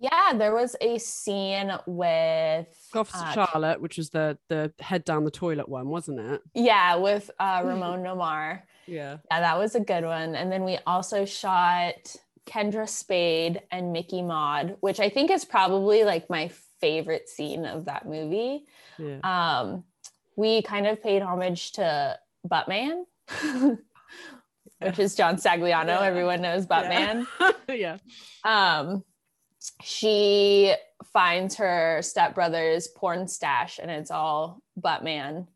Yeah, 0.00 0.32
there 0.34 0.54
was 0.54 0.76
a 0.80 0.98
scene 0.98 1.72
with 1.86 2.68
Officer 2.94 3.24
uh, 3.24 3.32
Charlotte, 3.32 3.80
which 3.80 3.96
was 3.96 4.10
the 4.10 4.38
the 4.48 4.72
head 4.78 5.04
down 5.04 5.24
the 5.24 5.30
toilet 5.30 5.68
one, 5.68 5.88
wasn't 5.88 6.20
it? 6.20 6.40
yeah, 6.54 6.94
with 6.96 7.30
uh 7.38 7.62
Ramon 7.64 8.02
Nomar. 8.02 8.62
Yeah. 8.86 9.18
Yeah, 9.30 9.40
that 9.40 9.58
was 9.58 9.74
a 9.74 9.80
good 9.80 10.04
one. 10.04 10.34
And 10.34 10.50
then 10.50 10.64
we 10.64 10.78
also 10.86 11.24
shot 11.24 12.16
Kendra 12.46 12.88
Spade 12.88 13.60
and 13.70 13.92
Mickey 13.92 14.22
Mod, 14.22 14.76
which 14.80 15.00
I 15.00 15.10
think 15.10 15.30
is 15.30 15.44
probably 15.44 16.04
like 16.04 16.30
my 16.30 16.50
favorite 16.80 17.28
scene 17.28 17.66
of 17.66 17.84
that 17.86 18.06
movie. 18.06 18.64
Yeah. 18.98 19.18
Um, 19.22 19.84
we 20.36 20.62
kind 20.62 20.86
of 20.86 21.02
paid 21.02 21.20
homage 21.22 21.72
to 21.72 22.18
Buttman, 22.48 23.04
which 24.80 24.98
is 24.98 25.14
John 25.14 25.36
Stagliano. 25.36 25.86
Yeah. 25.88 26.02
Everyone 26.02 26.40
knows 26.40 26.66
Buttman. 26.66 27.26
yeah. 27.68 27.98
Um, 28.44 29.04
she 29.82 30.74
finds 31.12 31.56
her 31.56 32.00
stepbrother's 32.02 32.88
porn 32.88 33.28
stash 33.28 33.78
and 33.80 33.90
it's 33.90 34.10
all 34.10 34.60
Buttman 34.80 35.46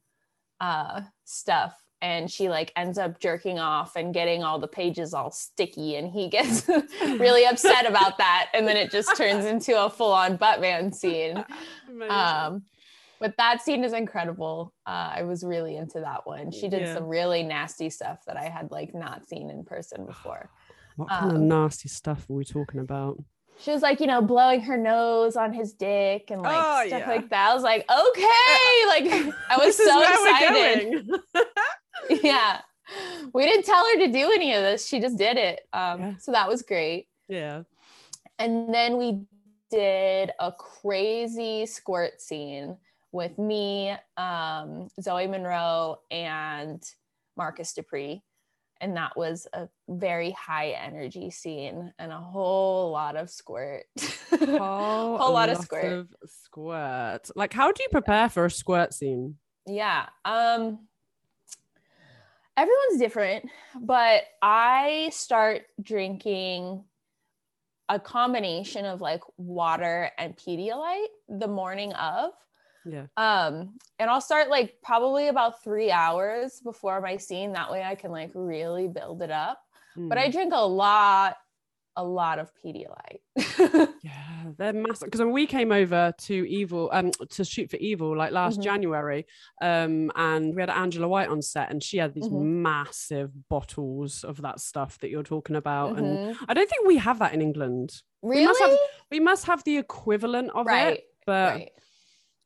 uh, 0.60 1.02
stuff. 1.24 1.74
And 2.00 2.28
she 2.30 2.48
like 2.48 2.72
ends 2.74 2.98
up 2.98 3.20
jerking 3.20 3.60
off 3.60 3.94
and 3.94 4.12
getting 4.12 4.42
all 4.42 4.58
the 4.58 4.66
pages 4.66 5.14
all 5.14 5.30
sticky, 5.30 5.94
and 5.94 6.10
he 6.10 6.28
gets 6.36 6.66
really 7.00 7.44
upset 7.46 7.86
about 7.88 8.18
that. 8.18 8.48
And 8.54 8.66
then 8.66 8.76
it 8.76 8.90
just 8.90 9.16
turns 9.16 9.44
into 9.44 9.80
a 9.80 9.88
full 9.88 10.12
on 10.12 10.36
Buttman 10.36 10.92
scene. 10.92 11.44
Um, 12.08 12.64
but 13.20 13.36
that 13.38 13.62
scene 13.62 13.84
is 13.84 13.92
incredible. 13.92 14.74
Uh, 14.84 15.12
I 15.14 15.22
was 15.22 15.44
really 15.44 15.76
into 15.76 16.00
that 16.00 16.26
one. 16.26 16.50
She 16.50 16.66
did 16.68 16.80
Yeah. 16.82 16.94
some 16.94 17.04
really 17.06 17.44
nasty 17.44 17.88
stuff 17.88 18.24
that 18.26 18.36
I 18.36 18.48
had 18.48 18.72
like 18.72 18.92
not 18.94 19.28
seen 19.28 19.48
in 19.48 19.62
person 19.64 20.04
before. 20.04 20.50
what 20.96 21.08
kind 21.08 21.30
of 21.30 21.36
um, 21.36 21.46
nasty 21.46 21.88
stuff 21.88 22.28
are 22.28 22.32
we 22.32 22.44
talking 22.44 22.80
about? 22.80 23.22
She 23.62 23.70
was 23.70 23.80
like, 23.82 24.00
you 24.00 24.06
know, 24.08 24.20
blowing 24.20 24.60
her 24.62 24.76
nose 24.76 25.36
on 25.36 25.52
his 25.52 25.72
dick 25.72 26.30
and 26.30 26.42
like 26.42 26.56
Oh, 26.58 26.86
stuff 26.88 27.00
yeah. 27.00 27.08
like 27.08 27.28
that. 27.30 27.50
I 27.50 27.54
was 27.54 27.62
like, 27.62 27.84
okay, 27.88 28.86
like 28.88 29.34
I 29.50 29.56
was 29.58 29.76
so 29.76 30.02
excited. 30.02 31.08
yeah, 32.24 32.60
we 33.32 33.44
didn't 33.44 33.64
tell 33.64 33.84
her 33.86 33.98
to 34.00 34.08
do 34.08 34.30
any 34.34 34.52
of 34.54 34.62
this. 34.62 34.86
She 34.86 34.98
just 35.00 35.16
did 35.16 35.36
it. 35.36 35.60
Um, 35.72 36.00
Yeah. 36.00 36.14
so 36.18 36.32
that 36.32 36.48
was 36.48 36.62
great. 36.62 37.06
yeah. 37.28 37.62
And 38.38 38.74
then 38.74 38.96
we 38.96 39.20
did 39.70 40.32
a 40.40 40.50
crazy 40.50 41.64
squirt 41.66 42.20
scene 42.20 42.76
with 43.12 43.38
me, 43.38 43.90
um, 44.16 44.88
Zoey 45.00 45.30
Monroe, 45.30 45.98
and 46.10 46.82
Marcus 47.36 47.72
Dupree. 47.74 48.22
And 48.82 48.96
that 48.96 49.16
was 49.16 49.46
a 49.54 49.68
very 49.88 50.32
high 50.32 50.70
energy 50.70 51.30
scene 51.30 51.94
and 51.98 52.12
a 52.12 52.18
whole 52.18 52.90
lot 52.90 53.14
of 53.16 53.30
squirt. 53.30 53.84
Whole, 54.30 55.18
Whole 55.18 55.32
lot 55.32 55.48
of 55.50 55.58
squirt. 55.58 56.08
squirt. 56.26 57.30
Like, 57.36 57.52
how 57.52 57.70
do 57.70 57.80
you 57.82 57.88
prepare 57.90 58.28
for 58.28 58.44
a 58.46 58.50
squirt 58.50 58.92
scene? 58.92 59.36
yeah. 59.66 60.06
Um, 60.24 60.80
everyone's 62.56 62.98
different, 62.98 63.48
but 63.80 64.24
I 64.42 65.10
start 65.12 65.62
drinking 65.80 66.82
a 67.88 68.00
combination 68.00 68.84
of 68.84 69.00
like 69.00 69.22
water 69.36 70.10
and 70.18 70.36
Pedialyte 70.36 71.06
the 71.28 71.48
morning 71.48 71.92
of. 71.94 72.32
Yeah. 72.84 73.06
Um, 73.16 73.76
and 73.98 74.10
I'll 74.10 74.20
start 74.20 74.48
like 74.50 74.74
probably 74.82 75.28
about 75.28 75.62
three 75.62 75.90
hours 75.90 76.60
before 76.64 77.00
my 77.00 77.16
scene. 77.16 77.52
That 77.52 77.70
way 77.70 77.82
I 77.82 77.94
can 77.94 78.10
like 78.10 78.30
really 78.34 78.88
build 78.88 79.22
it 79.22 79.30
up. 79.30 79.60
But 79.96 80.18
I 80.18 80.28
Mm. 80.28 80.32
drink 80.32 80.52
a 80.54 80.66
lot, 80.66 81.36
a 81.96 82.02
lot 82.04 82.38
of 82.38 82.50
Pedialyte. 82.64 83.20
Yeah, 84.02 84.50
they're 84.58 84.72
massive. 84.72 85.06
Because 85.06 85.20
when 85.20 85.30
we 85.30 85.46
came 85.46 85.70
over 85.70 86.12
to 86.22 86.34
Evil, 86.48 86.88
um, 86.92 87.10
to 87.30 87.44
shoot 87.44 87.70
for 87.70 87.76
Evil, 87.76 88.16
like 88.16 88.32
last 88.32 88.58
Mhm. 88.58 88.62
January, 88.64 89.26
um, 89.60 90.10
and 90.16 90.54
we 90.54 90.60
had 90.62 90.70
Angela 90.70 91.06
White 91.06 91.28
on 91.28 91.40
set, 91.42 91.70
and 91.70 91.82
she 91.82 91.98
had 91.98 92.14
these 92.14 92.26
Mhm. 92.28 92.40
massive 92.62 93.48
bottles 93.48 94.24
of 94.24 94.42
that 94.42 94.58
stuff 94.60 94.98
that 94.98 95.10
you're 95.10 95.22
talking 95.22 95.54
about. 95.54 95.98
And 95.98 96.34
Mhm. 96.34 96.36
I 96.48 96.54
don't 96.54 96.68
think 96.68 96.86
we 96.86 96.96
have 96.96 97.18
that 97.20 97.32
in 97.34 97.40
England. 97.42 98.02
Really? 98.22 98.46
must 98.46 98.60
have- 98.60 98.78
We 99.10 99.20
must 99.20 99.46
have 99.46 99.62
the 99.64 99.76
equivalent 99.78 100.50
of 100.54 100.66
right. 100.66 100.94
it, 100.98 101.04
but 101.26 101.54
right. 101.54 101.72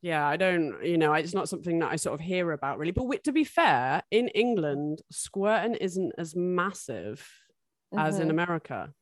Yeah, 0.02 0.26
I 0.26 0.36
don't. 0.36 0.84
You 0.84 0.98
know, 0.98 1.12
it's 1.14 1.34
not 1.34 1.48
something 1.48 1.78
that 1.80 1.90
I 1.92 1.96
sort 1.96 2.14
of 2.14 2.20
hear 2.24 2.52
about 2.52 2.78
really. 2.78 2.92
But 2.92 3.24
to 3.24 3.32
be 3.32 3.44
fair, 3.44 4.02
in 4.10 4.28
England, 4.28 5.02
squirting 5.10 5.74
isn't 5.76 6.12
as 6.18 6.34
massive 6.36 7.26
as 7.96 8.18
in 8.18 8.28
Mhm. 8.28 8.30
America. 8.30 8.92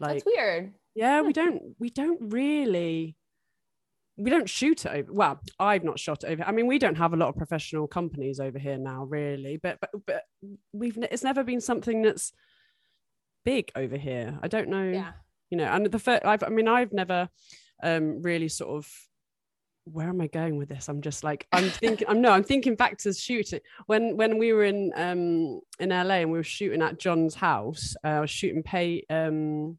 Like, 0.00 0.24
That's 0.24 0.26
weird. 0.26 0.74
yeah 0.94 1.20
we 1.20 1.32
don't 1.40 1.62
we 1.78 1.90
don't 1.90 2.18
really 2.32 3.14
we 4.16 4.30
don't 4.30 4.48
shoot 4.48 4.84
it 4.86 4.90
over 4.92 5.12
well 5.12 5.40
i've 5.58 5.84
not 5.84 5.98
shot 5.98 6.24
it 6.24 6.28
over 6.30 6.42
i 6.44 6.52
mean 6.52 6.66
we 6.66 6.78
don't 6.78 6.96
have 6.96 7.12
a 7.12 7.16
lot 7.16 7.28
of 7.28 7.36
professional 7.36 7.86
companies 7.86 8.40
over 8.40 8.58
here 8.58 8.76
now 8.78 9.04
really 9.04 9.56
but 9.62 9.78
but, 9.80 9.90
but 10.06 10.22
we've 10.72 10.98
it's 11.10 11.22
never 11.22 11.44
been 11.44 11.60
something 11.60 12.02
that's 12.02 12.32
big 13.44 13.70
over 13.76 13.96
here 13.96 14.38
i 14.42 14.48
don't 14.48 14.68
know 14.68 14.90
Yeah. 14.90 15.12
you 15.50 15.56
know 15.58 15.64
and 15.64 15.86
the 15.86 15.98
first 15.98 16.24
i've 16.24 16.42
i 16.42 16.48
mean 16.48 16.66
i've 16.68 16.92
never 16.92 17.28
um 17.82 18.20
really 18.22 18.48
sort 18.48 18.70
of 18.76 18.86
where 19.92 20.08
am 20.08 20.20
I 20.20 20.26
going 20.26 20.56
with 20.56 20.68
this? 20.68 20.88
I'm 20.88 21.00
just 21.00 21.24
like 21.24 21.46
I'm 21.52 21.68
thinking. 21.70 22.06
I'm 22.08 22.20
no. 22.20 22.30
I'm 22.30 22.44
thinking 22.44 22.74
back 22.76 22.98
to 22.98 23.12
shooting 23.12 23.60
when 23.86 24.16
when 24.16 24.38
we 24.38 24.52
were 24.52 24.64
in 24.64 24.92
um 24.96 25.60
in 25.78 25.88
LA 25.90 26.16
and 26.22 26.30
we 26.30 26.38
were 26.38 26.42
shooting 26.44 26.82
at 26.82 26.98
John's 26.98 27.34
house. 27.34 27.94
Uh, 28.04 28.08
I 28.08 28.20
was 28.20 28.30
shooting 28.30 28.62
Pay 28.62 29.04
um 29.10 29.78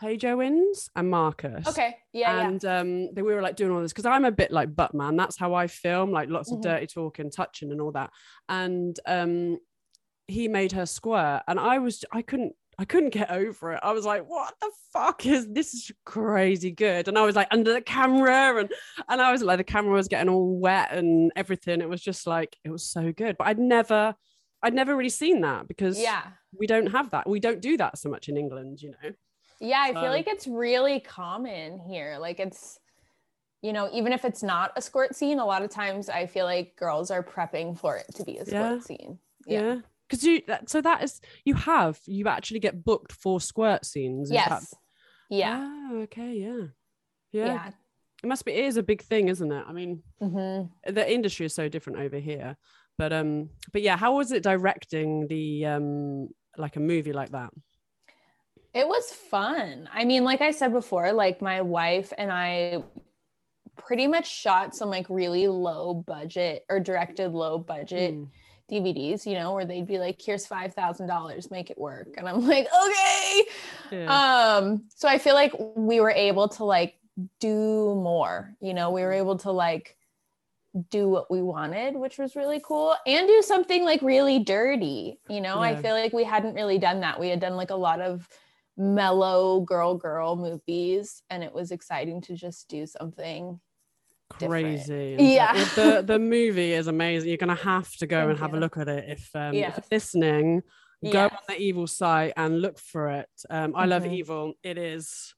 Paige 0.00 0.24
Owens 0.26 0.90
and 0.94 1.10
Marcus. 1.10 1.66
Okay. 1.66 1.96
Yeah. 2.12 2.46
and 2.46 2.64
um, 2.64 3.12
they, 3.14 3.22
we 3.22 3.34
were 3.34 3.42
like 3.42 3.56
doing 3.56 3.72
all 3.72 3.80
this 3.82 3.92
because 3.92 4.06
I'm 4.06 4.24
a 4.24 4.30
bit 4.30 4.52
like 4.52 4.74
Buttman. 4.74 5.16
That's 5.16 5.36
how 5.36 5.54
I 5.54 5.66
film, 5.66 6.12
like 6.12 6.28
lots 6.28 6.52
of 6.52 6.58
Mhm. 6.58 6.62
dirty 6.62 6.86
talk 6.86 7.18
and 7.18 7.32
touching 7.32 7.72
and 7.72 7.80
all 7.80 7.90
that. 7.92 8.10
And 8.48 8.98
um, 9.06 9.58
he 10.28 10.46
made 10.46 10.72
her 10.72 10.86
squirt, 10.86 11.42
and 11.48 11.58
I 11.58 11.78
was 11.78 12.04
I 12.12 12.22
couldn't 12.22 12.54
I 12.80 12.84
couldn't 12.84 13.10
get 13.10 13.30
over 13.30 13.72
it. 13.72 13.80
I 13.82 13.90
was 13.92 14.04
like, 14.04 14.28
what 14.28 14.54
the 14.60 14.70
fuck 14.92 15.26
is 15.26 15.48
this? 15.52 15.74
Is 15.74 15.90
crazy 16.04 16.70
good. 16.70 17.08
And 17.08 17.18
I 17.18 17.22
was 17.22 17.34
like 17.36 17.48
under 17.50 17.72
the 17.72 17.80
camera, 17.80 18.58
and 18.60 18.72
and 19.08 19.20
I 19.20 19.32
was 19.32 19.42
like 19.42 19.58
the 19.58 19.64
camera 19.64 19.92
was 19.94 20.08
getting 20.08 20.28
all 20.28 20.58
wet 20.58 20.92
and 20.92 21.32
everything. 21.34 21.80
It 21.80 21.88
was 21.88 22.00
just 22.00 22.26
like 22.26 22.56
it 22.64 22.70
was 22.70 22.84
so 22.84 23.12
good. 23.12 23.36
But 23.36 23.48
I'd 23.48 23.58
never 23.58 24.14
I'd 24.62 24.74
never 24.74 24.96
really 24.96 25.08
seen 25.10 25.40
that 25.42 25.66
because 25.68 26.00
Yeah. 26.00 26.22
we 26.56 26.66
don't 26.66 26.86
have 26.88 27.10
that. 27.10 27.28
We 27.28 27.40
don't 27.40 27.60
do 27.60 27.76
that 27.76 27.98
so 27.98 28.08
much 28.08 28.28
in 28.28 28.36
England, 28.36 28.80
you 28.82 28.90
know. 28.90 29.10
Yeah. 29.60 29.80
I 29.80 29.92
feel 29.92 30.04
Um, 30.04 30.10
like 30.10 30.26
it's 30.28 30.46
really 30.46 31.00
common 31.00 31.78
here. 31.80 32.16
Like 32.20 32.38
it's, 32.40 32.78
you 33.62 33.72
know, 33.72 33.88
even 33.92 34.12
if 34.12 34.24
it's 34.24 34.42
not 34.42 34.72
a 34.76 34.82
squirt 34.82 35.14
scene, 35.14 35.38
a 35.38 35.44
lot 35.44 35.62
of 35.62 35.70
times 35.70 36.08
I 36.08 36.26
feel 36.26 36.44
like 36.44 36.74
girls 36.76 37.10
are 37.12 37.22
prepping 37.22 37.78
for 37.78 37.96
it 37.96 38.06
to 38.16 38.24
be 38.24 38.38
a 38.38 38.44
squirt 38.46 38.52
Yeah. 38.54 38.78
scene. 38.80 39.18
Yeah. 39.46 39.76
Because 40.08 40.24
you 40.24 40.40
that, 40.46 40.70
so 40.70 40.80
that 40.80 41.02
is 41.02 41.20
you 41.44 41.54
have 41.54 41.98
you 42.06 42.26
actually 42.28 42.60
get 42.60 42.82
booked 42.84 43.12
for 43.12 43.40
squirt 43.40 43.84
scenes. 43.84 44.30
is 44.30 44.36
that- 44.36 44.48
Yes. 44.50 44.74
Yeah. 45.30 45.58
Ah, 45.60 45.92
okay. 46.04 46.32
Yeah. 46.34 46.66
yeah. 47.32 47.46
Yeah. 47.46 47.70
It 48.22 48.26
must 48.26 48.44
be. 48.44 48.52
It 48.52 48.64
is 48.64 48.76
a 48.78 48.82
big 48.82 49.02
thing, 49.02 49.28
isn't 49.28 49.52
it? 49.52 49.64
I 49.68 49.72
mean, 49.72 50.02
Mhm. 50.20 50.70
the 50.86 51.12
industry 51.12 51.46
is 51.46 51.54
so 51.54 51.68
different 51.68 51.98
over 52.00 52.16
here. 52.18 52.56
But 52.96 53.12
um, 53.12 53.50
but 53.72 53.82
yeah, 53.82 53.96
how 53.96 54.16
was 54.16 54.32
it 54.32 54.42
directing 54.42 55.28
the 55.28 55.66
um 55.66 56.28
like 56.56 56.76
a 56.76 56.80
movie 56.80 57.12
like 57.12 57.30
that? 57.30 57.50
It 58.74 58.88
was 58.88 59.12
fun. 59.12 59.88
I 59.92 60.04
mean, 60.04 60.24
like 60.24 60.40
I 60.40 60.50
said 60.52 60.72
before, 60.72 61.12
like 61.12 61.40
my 61.42 61.60
wife 61.60 62.12
and 62.18 62.32
I 62.32 62.82
pretty 63.76 64.06
much 64.08 64.26
shot 64.28 64.74
some 64.74 64.90
like 64.90 65.06
really 65.08 65.46
low 65.46 65.94
budget 65.94 66.64
or 66.68 66.80
directed 66.80 67.32
low 67.32 67.58
budget 67.58 68.14
Mm. 68.14 68.30
DVDs, 68.70 69.26
you 69.26 69.34
know, 69.34 69.52
where 69.52 69.64
they'd 69.64 69.86
be 69.86 69.98
like, 69.98 70.20
here's 70.20 70.46
$5,000, 70.46 71.50
make 71.50 71.70
it 71.70 71.78
work. 71.78 72.14
And 72.16 72.28
I'm 72.28 72.46
like, 72.46 72.66
okay. 72.86 73.42
Yeah. 73.90 74.56
Um, 74.56 74.84
so 74.94 75.08
I 75.08 75.18
feel 75.18 75.34
like 75.34 75.52
we 75.76 76.00
were 76.00 76.10
able 76.10 76.48
to 76.48 76.64
like 76.64 76.98
do 77.40 77.94
more. 77.94 78.54
You 78.60 78.74
know, 78.74 78.90
we 78.90 79.02
were 79.02 79.12
able 79.12 79.38
to 79.38 79.50
like 79.50 79.96
do 80.90 81.08
what 81.08 81.30
we 81.30 81.42
wanted, 81.42 81.96
which 81.96 82.18
was 82.18 82.36
really 82.36 82.60
cool, 82.62 82.94
and 83.06 83.26
do 83.26 83.42
something 83.42 83.84
like 83.84 84.02
really 84.02 84.38
dirty. 84.38 85.18
You 85.28 85.40
know, 85.40 85.58
I 85.58 85.76
feel 85.76 85.94
like 85.94 86.12
we 86.12 86.24
hadn't 86.24 86.54
really 86.54 86.78
done 86.78 87.00
that. 87.00 87.18
We 87.18 87.28
had 87.28 87.40
done 87.40 87.56
like 87.56 87.70
a 87.70 87.76
lot 87.76 88.00
of 88.00 88.28
mellow 88.76 89.60
girl 89.60 89.96
girl 89.96 90.36
movies, 90.36 91.22
and 91.30 91.42
it 91.42 91.52
was 91.52 91.72
exciting 91.72 92.20
to 92.22 92.34
just 92.34 92.68
do 92.68 92.86
something. 92.86 93.60
Different. 94.38 94.50
crazy. 94.86 95.16
Yeah. 95.18 95.54
And 95.56 95.66
The 95.70 96.02
the 96.06 96.18
movie 96.18 96.72
is 96.72 96.86
amazing. 96.86 97.28
You're 97.28 97.38
gonna 97.38 97.54
have 97.54 97.90
to 97.96 98.06
go 98.06 98.18
Thank 98.26 98.30
and 98.30 98.38
have 98.40 98.54
a 98.54 98.58
look 98.60 98.76
at 98.76 98.88
it 98.88 99.04
if 99.08 99.30
um 99.34 99.54
if 99.54 99.60
Yes. 99.60 99.74
you're 99.76 99.84
listening. 99.96 100.62
Go 101.04 101.10
Yes. 101.10 101.32
on 101.32 101.38
the 101.48 101.56
evil 101.60 101.86
site 101.86 102.32
and 102.36 102.60
look 102.60 102.78
for 102.78 103.08
it. 103.08 103.30
Um, 103.48 103.74
I 103.76 103.86
love 103.86 104.02
Mhm. 104.02 104.14
evil. 104.14 104.54
It 104.64 104.78
is 104.78 105.34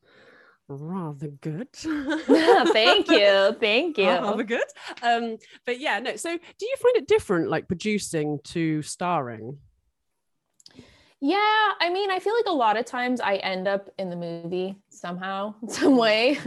rather 0.68 1.28
good. 1.28 1.68
Thank 1.74 3.10
you. 3.10 3.56
Thank 3.60 3.98
you. 3.98 4.06
Rather 4.06 4.44
good. 4.44 4.64
Um, 5.02 5.36
but 5.66 5.78
yeah, 5.80 5.98
no. 5.98 6.16
So 6.16 6.30
do 6.36 6.66
you 6.66 6.76
find 6.78 6.96
it 6.96 7.08
different 7.08 7.50
like 7.50 7.68
producing 7.68 8.38
to 8.44 8.80
starring? 8.82 9.58
Yeah, 11.20 11.36
I 11.80 11.90
mean, 11.92 12.10
I 12.10 12.18
feel 12.18 12.34
like 12.34 12.46
a 12.46 12.52
lot 12.52 12.78
of 12.78 12.86
times 12.86 13.20
I 13.20 13.36
end 13.36 13.68
up 13.68 13.90
in 13.98 14.08
the 14.08 14.16
movie 14.16 14.76
somehow, 14.88 15.54
some 15.68 15.96
way. 15.98 16.38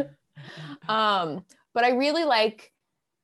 um, 0.90 1.46
but 1.74 1.84
I 1.84 1.89
really 1.92 2.24
like 2.24 2.72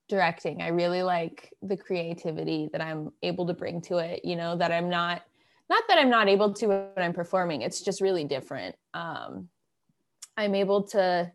directing. 0.07 0.61
I 0.61 0.69
really 0.69 1.03
like 1.03 1.53
the 1.61 1.77
creativity 1.77 2.69
that 2.71 2.81
I'm 2.81 3.11
able 3.21 3.47
to 3.47 3.53
bring 3.53 3.81
to 3.83 3.97
it, 3.97 4.25
you 4.25 4.35
know, 4.35 4.57
that 4.57 4.71
I'm 4.71 4.89
not 4.89 5.21
not 5.69 5.83
that 5.87 5.99
I'm 5.99 6.09
not 6.09 6.27
able 6.27 6.53
to 6.55 6.67
when 6.67 6.91
I'm 6.97 7.13
performing. 7.13 7.61
It's 7.61 7.81
just 7.81 8.01
really 8.01 8.23
different. 8.23 8.75
Um, 8.95 9.49
I'm 10.35 10.55
able 10.55 10.83
to 10.89 11.31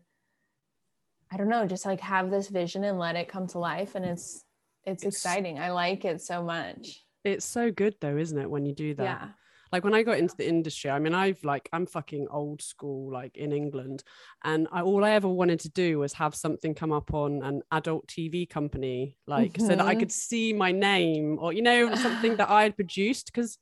I 1.31 1.37
don't 1.37 1.49
know, 1.49 1.65
just 1.65 1.85
like 1.85 1.99
have 2.01 2.29
this 2.29 2.49
vision 2.49 2.83
and 2.83 2.99
let 2.99 3.15
it 3.15 3.27
come 3.27 3.47
to 3.47 3.59
life 3.59 3.95
and 3.95 4.05
it's 4.05 4.43
it's, 4.83 5.03
It's- 5.03 5.15
exciting. 5.15 5.57
I 5.59 5.71
like 5.71 6.05
it 6.05 6.21
so 6.21 6.43
much. 6.43 7.03
It's 7.23 7.45
so 7.45 7.71
good 7.71 7.95
though, 8.01 8.17
isn't 8.17 8.37
it, 8.37 8.49
when 8.49 8.65
you 8.67 8.73
do 8.73 8.93
that? 8.95 9.03
Yeah. 9.03 9.27
Like 9.75 9.83
when 9.83 9.93
I 9.93 10.03
got 10.03 10.17
into 10.17 10.37
the 10.37 10.47
industry, 10.47 10.89
I 10.89 10.99
mean, 10.99 11.13
I've 11.13 11.43
like 11.43 11.67
I'm 11.73 11.85
fucking 11.85 12.29
old 12.31 12.61
school, 12.61 13.11
like 13.11 13.35
in 13.35 13.51
England, 13.51 14.03
and 14.45 14.69
I, 14.71 14.81
all 14.83 15.03
I 15.03 15.11
ever 15.11 15.27
wanted 15.27 15.59
to 15.61 15.69
do 15.69 15.99
was 15.99 16.13
have 16.13 16.33
something 16.33 16.73
come 16.73 16.93
up 16.93 17.13
on 17.13 17.43
an 17.43 17.61
adult 17.73 18.07
TV 18.07 18.45
company, 18.49 19.17
like 19.27 19.59
so 19.59 19.75
that 19.75 19.85
I 19.85 19.95
Mhm. 19.95 19.99
could 19.99 20.11
see 20.13 20.53
my 20.53 20.71
name 20.71 21.37
or 21.41 21.51
you 21.51 21.61
know 21.61 21.93
something 21.95 22.37
that 22.37 22.49
I 22.49 22.63
had 22.63 22.77
produced 22.77 23.25
because 23.33 23.57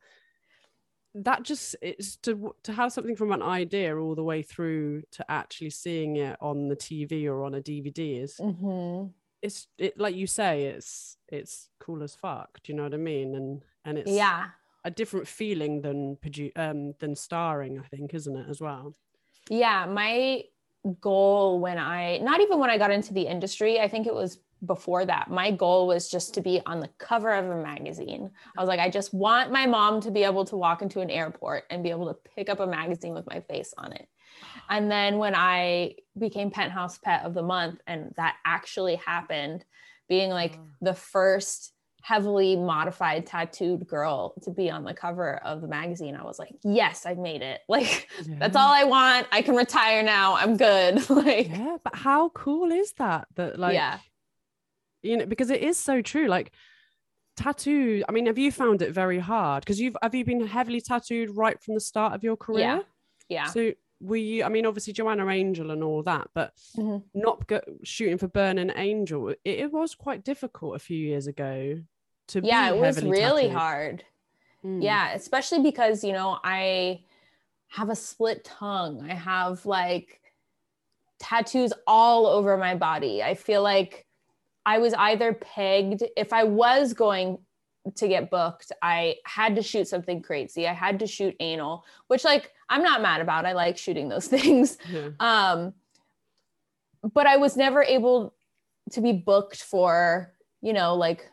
that 1.16 1.42
just 1.42 1.76
it's 1.82 2.16
to 2.18 2.54
to 2.62 2.74
have 2.74 2.92
something 2.94 3.16
from 3.16 3.32
an 3.32 3.42
idea 3.42 3.98
all 3.98 4.14
the 4.14 4.24
way 4.24 4.44
through 4.44 5.02
to 5.14 5.26
actually 5.32 5.72
seeing 5.72 6.18
it 6.18 6.38
on 6.42 6.68
the 6.70 6.76
TV 6.76 7.28
or 7.28 7.44
on 7.44 7.56
a 7.56 7.62
DVD 7.62 8.18
is 8.18 8.38
hmm 8.40 9.08
it's 9.42 9.68
it 9.78 10.00
like 10.00 10.16
you 10.16 10.26
say 10.28 10.66
it's 10.66 11.18
it's 11.28 11.70
cool 11.80 12.04
as 12.04 12.16
fuck. 12.16 12.62
Do 12.64 12.72
you 12.72 12.78
know 12.78 12.84
what 12.84 12.94
I 12.94 12.98
mean? 12.98 13.36
And 13.36 13.64
and 13.84 13.98
it's 13.98 14.12
Yeah. 14.12 14.50
A 14.84 14.92
different 14.92 15.28
feeling 15.28 15.82
than 15.82 16.16
produ- 16.18 16.52
um 16.58 16.94
than 17.00 17.16
starring 17.16 17.80
i 17.80 17.88
think 17.88 18.14
isn't 18.14 18.38
it 18.38 18.48
as 18.50 18.60
well 18.62 18.96
Yeah, 19.50 19.86
my 19.86 20.44
goal 21.00 21.60
when 21.60 21.78
I 21.78 22.18
not 22.18 22.42
even 22.42 22.60
when 22.60 22.70
I 22.70 22.78
got 22.78 22.92
into 22.92 23.14
the 23.14 23.28
industry, 23.28 23.80
I 23.80 23.88
think 23.88 24.08
it 24.08 24.14
was 24.14 24.40
before 24.66 25.06
that. 25.06 25.30
My 25.30 25.52
goal 25.52 25.88
was 25.88 26.10
just 26.10 26.34
to 26.36 26.42
be 26.42 26.62
on 26.66 26.80
the 26.80 26.90
cover 26.98 27.32
of 27.34 27.46
a 27.50 27.62
magazine. 27.62 28.32
I 28.58 28.62
was 28.62 28.70
like, 28.70 28.80
I 28.80 28.90
just 28.90 29.14
want 29.14 29.52
my 29.52 29.66
mom 29.66 30.00
to 30.02 30.12
be 30.12 30.24
able 30.24 30.46
to 30.46 30.56
walk 30.58 30.82
into 30.82 31.02
an 31.02 31.10
airport 31.10 31.66
and 31.70 31.84
be 31.84 31.90
able 31.90 32.08
to 32.08 32.18
pick 32.36 32.48
up 32.50 32.60
a 32.62 32.68
magazine 32.68 33.14
with 33.14 33.26
my 33.28 33.42
face 33.42 33.74
on 33.78 33.92
it. 33.94 34.08
And 34.70 34.90
then 34.90 35.18
when 35.18 35.36
I 35.36 35.96
became 36.18 36.50
Penthouse 36.50 36.98
Pet 36.98 37.24
of 37.26 37.34
the 37.34 37.44
Month, 37.44 37.82
and 37.88 38.14
that 38.16 38.38
actually 38.46 38.96
happened, 38.96 39.66
being 40.08 40.30
like 40.30 40.54
Wow. 40.58 40.66
the 40.82 40.94
first 40.94 41.73
heavily 42.06 42.58
modified 42.58 43.26
tattooed 43.26 43.88
girl 43.88 44.36
to 44.44 44.52
be 44.52 44.70
on 44.70 44.84
the 44.84 44.94
cover 44.94 45.38
of 45.38 45.62
the 45.62 45.68
magazine, 45.70 46.16
I 46.16 46.24
was 46.24 46.38
like, 46.38 46.54
yes, 46.64 47.06
I've 47.06 47.18
made 47.18 47.42
it. 47.42 47.62
Like, 47.70 48.10
that's 48.28 48.58
all 48.58 48.72
I 48.72 48.84
want. 48.84 49.26
I 49.32 49.42
can 49.42 49.56
retire 49.56 50.04
now. 50.04 50.36
I'm 50.36 50.58
good. 50.58 51.10
like, 51.10 51.48
yeah. 51.48 51.58
yeah 51.58 51.78
but 51.84 51.96
how 51.96 52.30
cool 52.30 52.72
is 52.72 52.92
that 52.98 53.28
that 53.36 53.58
like 53.58 53.74
yeah 53.74 54.00
you 55.02 55.18
know 55.18 55.26
because 55.26 55.50
it 55.50 55.62
is 55.62 55.78
so 55.78 56.02
true 56.02 56.28
like 56.28 56.52
tattoo 57.36 58.04
i 58.08 58.12
mean 58.12 58.28
have 58.28 58.38
you 58.38 58.52
found 58.52 58.82
it 58.82 58.92
very 58.94 59.20
hard 59.20 59.64
because 59.64 59.80
you've 59.80 59.98
have 60.02 60.14
you 60.14 60.24
been 60.24 60.46
heavily 60.46 60.80
tattooed 60.80 61.30
right 61.36 61.62
from 61.62 61.74
the 61.74 61.80
start 61.80 62.14
of 62.14 62.24
your 62.24 62.38
career 62.38 62.60
Yeah. 62.62 62.80
yeah 63.28 63.46
so 63.48 63.72
were 64.00 64.16
you 64.18 64.44
i 64.44 64.50
mean 64.50 64.66
obviously 64.66 64.94
joanna 64.94 65.28
angel 65.28 65.72
and 65.72 65.84
all 65.84 66.04
that 66.04 66.28
but 66.36 66.54
Mhm. 66.78 67.04
not 67.14 67.48
go, 67.48 67.60
shooting 67.84 68.18
for 68.20 68.28
burning 68.28 68.72
angel 68.76 69.30
it, 69.30 69.40
it 69.44 69.72
was 69.72 69.96
quite 69.96 70.24
difficult 70.24 70.76
a 70.76 70.80
few 70.80 70.98
years 70.98 71.26
ago 71.28 71.82
to 72.28 72.42
Yeah. 72.44 72.70
It 72.72 72.80
was 72.80 73.04
really 73.04 73.44
tattooed. 73.44 73.58
hard. 73.58 74.04
Mm. 74.66 74.84
Yeah. 74.84 75.14
Especially 75.14 75.62
because, 75.62 76.04
you 76.04 76.14
know, 76.14 76.40
I 76.44 77.02
have 77.70 77.90
a 77.90 77.96
split 77.96 78.44
tongue. 78.44 79.08
I 79.10 79.14
have 79.14 79.66
like 79.66 80.22
tattoos 81.20 81.74
all 81.88 82.26
over 82.28 82.58
my 82.58 82.76
body. 82.76 83.24
I 83.24 83.34
feel 83.36 83.62
like 83.64 84.06
I 84.66 84.78
was 84.78 84.94
either 84.94 85.34
pegged, 85.34 86.04
if 86.16 86.32
I 86.34 86.44
was 86.46 86.94
going 86.94 87.40
to 87.96 88.08
get 88.08 88.30
booked, 88.30 88.72
I 88.82 89.16
had 89.26 89.56
to 89.58 89.62
shoot 89.62 89.88
something 89.90 90.22
crazy. 90.22 90.68
I 90.68 90.74
had 90.74 91.00
to 91.00 91.08
shoot 91.08 91.36
anal, 91.42 91.84
which 92.08 92.24
like 92.24 92.52
I'm 92.70 92.82
not 92.84 93.02
mad 93.02 93.20
about. 93.20 93.46
I 93.46 93.52
like 93.54 93.78
shooting 93.78 94.08
those 94.08 94.28
things. 94.36 94.78
yeah. 94.90 95.10
um 95.20 95.74
but 97.14 97.28
i 97.28 97.36
was 97.36 97.58
never 97.58 97.84
able 97.84 98.34
to 98.90 99.02
be 99.02 99.12
booked 99.12 99.62
for 99.62 100.32
you 100.62 100.72
know 100.72 100.96
like 100.96 101.30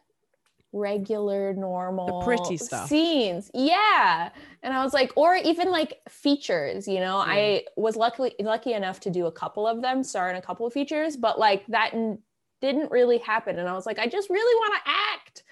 regular 0.72 1.52
normal 1.54 2.22
pretty 2.22 2.56
stuff. 2.56 2.88
scenes 2.88 3.50
yeah 3.54 4.30
and 4.62 4.72
i 4.72 4.85
was 4.85 4.94
like 4.94 5.12
or 5.16 5.35
even 5.35 5.70
like 5.70 5.94
features 6.09 6.87
you 6.87 7.00
know 7.00 7.18
Yeah. 7.18 7.33
i 7.33 7.62
was 7.76 7.96
lucky 7.96 8.33
lucky 8.40 8.72
enough 8.72 9.00
to 9.00 9.11
do 9.11 9.26
a 9.26 9.33
couple 9.33 9.66
of 9.66 9.83
them 9.83 10.04
star 10.04 10.30
in 10.30 10.37
a 10.37 10.42
couple 10.42 10.66
of 10.66 10.72
features 10.72 11.16
but 11.16 11.38
like 11.40 11.66
that 11.68 11.92
n- 11.92 12.18
didn't 12.61 12.90
really 12.92 13.18
happen 13.18 13.59
and 13.59 13.68
i 13.68 13.72
was 13.72 13.85
like 13.85 13.98
i 13.98 14.06
just 14.06 14.30
really 14.30 14.54
want 14.61 14.74
to 14.85 14.90
act 14.90 15.42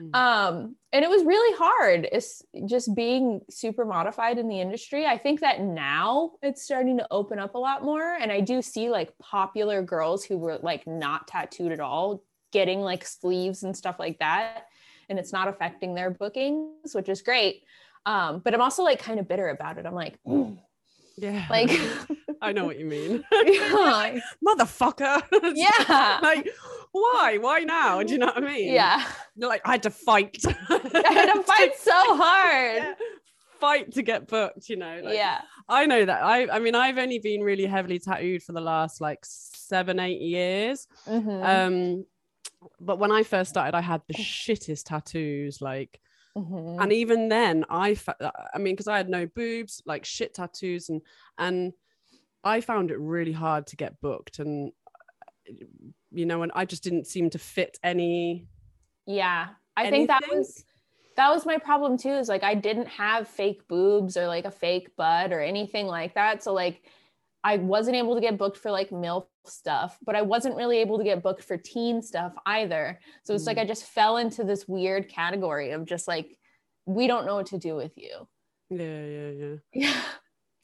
Mm. 0.00 0.16
um 0.16 0.76
and 0.94 1.04
it 1.04 1.10
was 1.10 1.22
really 1.22 1.54
hard 1.58 2.08
it's 2.10 2.42
just 2.64 2.94
being 2.94 3.42
super 3.50 3.84
modified 3.84 4.38
in 4.38 4.48
the 4.48 4.58
industry 4.58 5.04
i 5.04 5.18
think 5.18 5.40
that 5.40 5.60
now 5.60 6.30
it's 6.42 6.62
starting 6.62 6.96
to 6.96 7.06
open 7.10 7.38
up 7.38 7.54
a 7.54 7.58
lot 7.58 7.84
more 7.84 8.14
and 8.14 8.32
i 8.32 8.40
do 8.40 8.62
see 8.62 8.88
like 8.88 9.12
popular 9.18 9.82
girls 9.82 10.24
who 10.24 10.38
were 10.38 10.56
like 10.62 10.86
not 10.86 11.28
tattooed 11.28 11.72
at 11.72 11.78
all 11.80 12.24
getting 12.52 12.80
like 12.80 13.04
sleeves 13.04 13.62
and 13.64 13.76
stuff 13.76 13.96
like 13.98 14.18
that 14.20 14.66
and 15.08 15.18
it's 15.18 15.32
not 15.32 15.48
affecting 15.48 15.94
their 15.94 16.10
bookings 16.10 16.94
which 16.94 17.08
is 17.08 17.22
great. 17.22 17.64
Um 18.06 18.40
but 18.44 18.54
i'm 18.54 18.60
also 18.60 18.82
like 18.82 18.98
kind 19.00 19.18
of 19.20 19.26
bitter 19.28 19.48
about 19.48 19.78
it. 19.78 19.86
I'm 19.86 19.94
like 19.94 20.18
mm, 20.26 20.56
yeah. 21.16 21.46
like 21.50 21.70
i 22.42 22.52
know 22.52 22.64
what 22.64 22.78
you 22.78 22.86
mean. 22.86 23.24
Yeah, 23.44 24.20
motherfucker. 24.46 25.22
Yeah. 25.54 26.18
like 26.22 26.48
why? 26.92 27.38
Why 27.38 27.60
now? 27.60 28.02
Do 28.02 28.12
you 28.12 28.18
know 28.18 28.26
what 28.26 28.38
i 28.44 28.46
mean? 28.54 28.72
Yeah. 28.74 29.04
You're 29.36 29.48
like 29.48 29.62
i 29.64 29.72
had 29.72 29.82
to 29.84 29.90
fight. 29.90 30.36
I 30.70 31.12
had 31.12 31.32
to 31.34 31.42
fight 31.42 31.72
so 31.78 31.92
hard. 32.16 32.76
Yeah. 32.76 32.94
fight 33.60 33.92
to 33.94 34.02
get 34.02 34.28
booked 34.28 34.68
you 34.68 34.76
know 34.76 35.00
like, 35.04 35.14
yeah. 35.14 35.40
I 35.68 35.86
know 35.86 36.04
that. 36.04 36.22
I 36.22 36.48
i 36.56 36.58
mean 36.58 36.74
i've 36.74 36.98
only 36.98 37.18
been 37.18 37.42
really 37.42 37.66
heavily 37.66 37.98
tattooed 37.98 38.42
for 38.42 38.52
the 38.52 38.60
last 38.60 39.00
like 39.00 39.20
seven 39.24 40.00
eight 40.00 40.20
years. 40.20 40.86
Mhm. 41.06 41.38
um 41.54 42.04
but 42.80 42.98
when 42.98 43.10
i 43.12 43.22
first 43.22 43.50
started 43.50 43.74
i 43.76 43.80
had 43.80 44.02
the 44.08 44.14
shittest 44.14 44.84
tattoos 44.84 45.60
like 45.60 46.00
Mhm. 46.36 46.82
and 46.82 46.92
even 46.94 47.28
then 47.28 47.64
i 47.68 47.94
fa- 47.94 48.32
i 48.54 48.58
mean 48.58 48.72
because 48.74 48.88
i 48.88 48.96
had 48.96 49.08
no 49.10 49.26
boobs 49.26 49.82
like 49.84 50.04
shit 50.06 50.32
tattoos 50.32 50.88
and 50.88 51.02
and 51.36 51.74
i 52.42 52.62
found 52.62 52.90
it 52.90 52.98
really 52.98 53.32
hard 53.32 53.66
to 53.66 53.76
get 53.76 54.00
booked 54.00 54.38
and 54.38 54.72
you 56.10 56.24
know 56.26 56.42
and 56.42 56.52
i 56.54 56.64
just 56.64 56.82
didn't 56.82 57.06
seem 57.06 57.28
to 57.30 57.38
fit 57.38 57.78
any 57.82 58.46
Yeah. 59.06 59.48
I 59.76 59.90
think 59.90 60.08
that 60.08 60.22
was 60.30 60.64
that 61.16 61.30
was 61.30 61.44
my 61.44 61.58
problem 61.58 61.98
too 61.98 62.10
is 62.12 62.28
like 62.28 62.42
I 62.44 62.54
didn't 62.54 62.88
have 62.88 63.26
fake 63.28 63.66
boobs 63.68 64.16
or 64.16 64.26
like 64.26 64.44
a 64.44 64.50
fake 64.50 64.94
butt 64.96 65.32
or 65.32 65.40
anything 65.40 65.86
like 65.86 66.14
that. 66.14 66.42
So 66.42 66.52
like 66.54 66.82
I 67.44 67.56
wasn't 67.56 67.96
able 67.96 68.14
to 68.14 68.20
get 68.20 68.38
booked 68.38 68.56
for 68.58 68.70
like 68.70 68.90
MILF 68.90 69.26
stuff, 69.46 69.98
but 70.04 70.14
I 70.14 70.22
wasn't 70.22 70.54
really 70.56 70.78
able 70.78 70.98
to 70.98 71.04
get 71.04 71.22
booked 71.22 71.42
for 71.42 71.56
teen 71.56 72.00
stuff 72.02 72.32
either. 72.46 73.00
So 73.24 73.34
it's 73.34 73.46
like 73.46 73.56
Mm. 73.56 73.62
I 73.62 73.64
just 73.66 73.84
fell 73.84 74.16
into 74.18 74.44
this 74.44 74.68
weird 74.68 75.08
category 75.08 75.72
of 75.72 75.84
just 75.84 76.06
like 76.06 76.38
we 76.86 77.06
don't 77.06 77.26
know 77.26 77.34
what 77.36 77.46
to 77.46 77.58
do 77.58 77.74
with 77.76 77.92
you. 77.96 78.28
yeah 78.70 79.04
yeah 79.04 79.30
yeah 79.30 79.56
Yeah. 79.72 80.02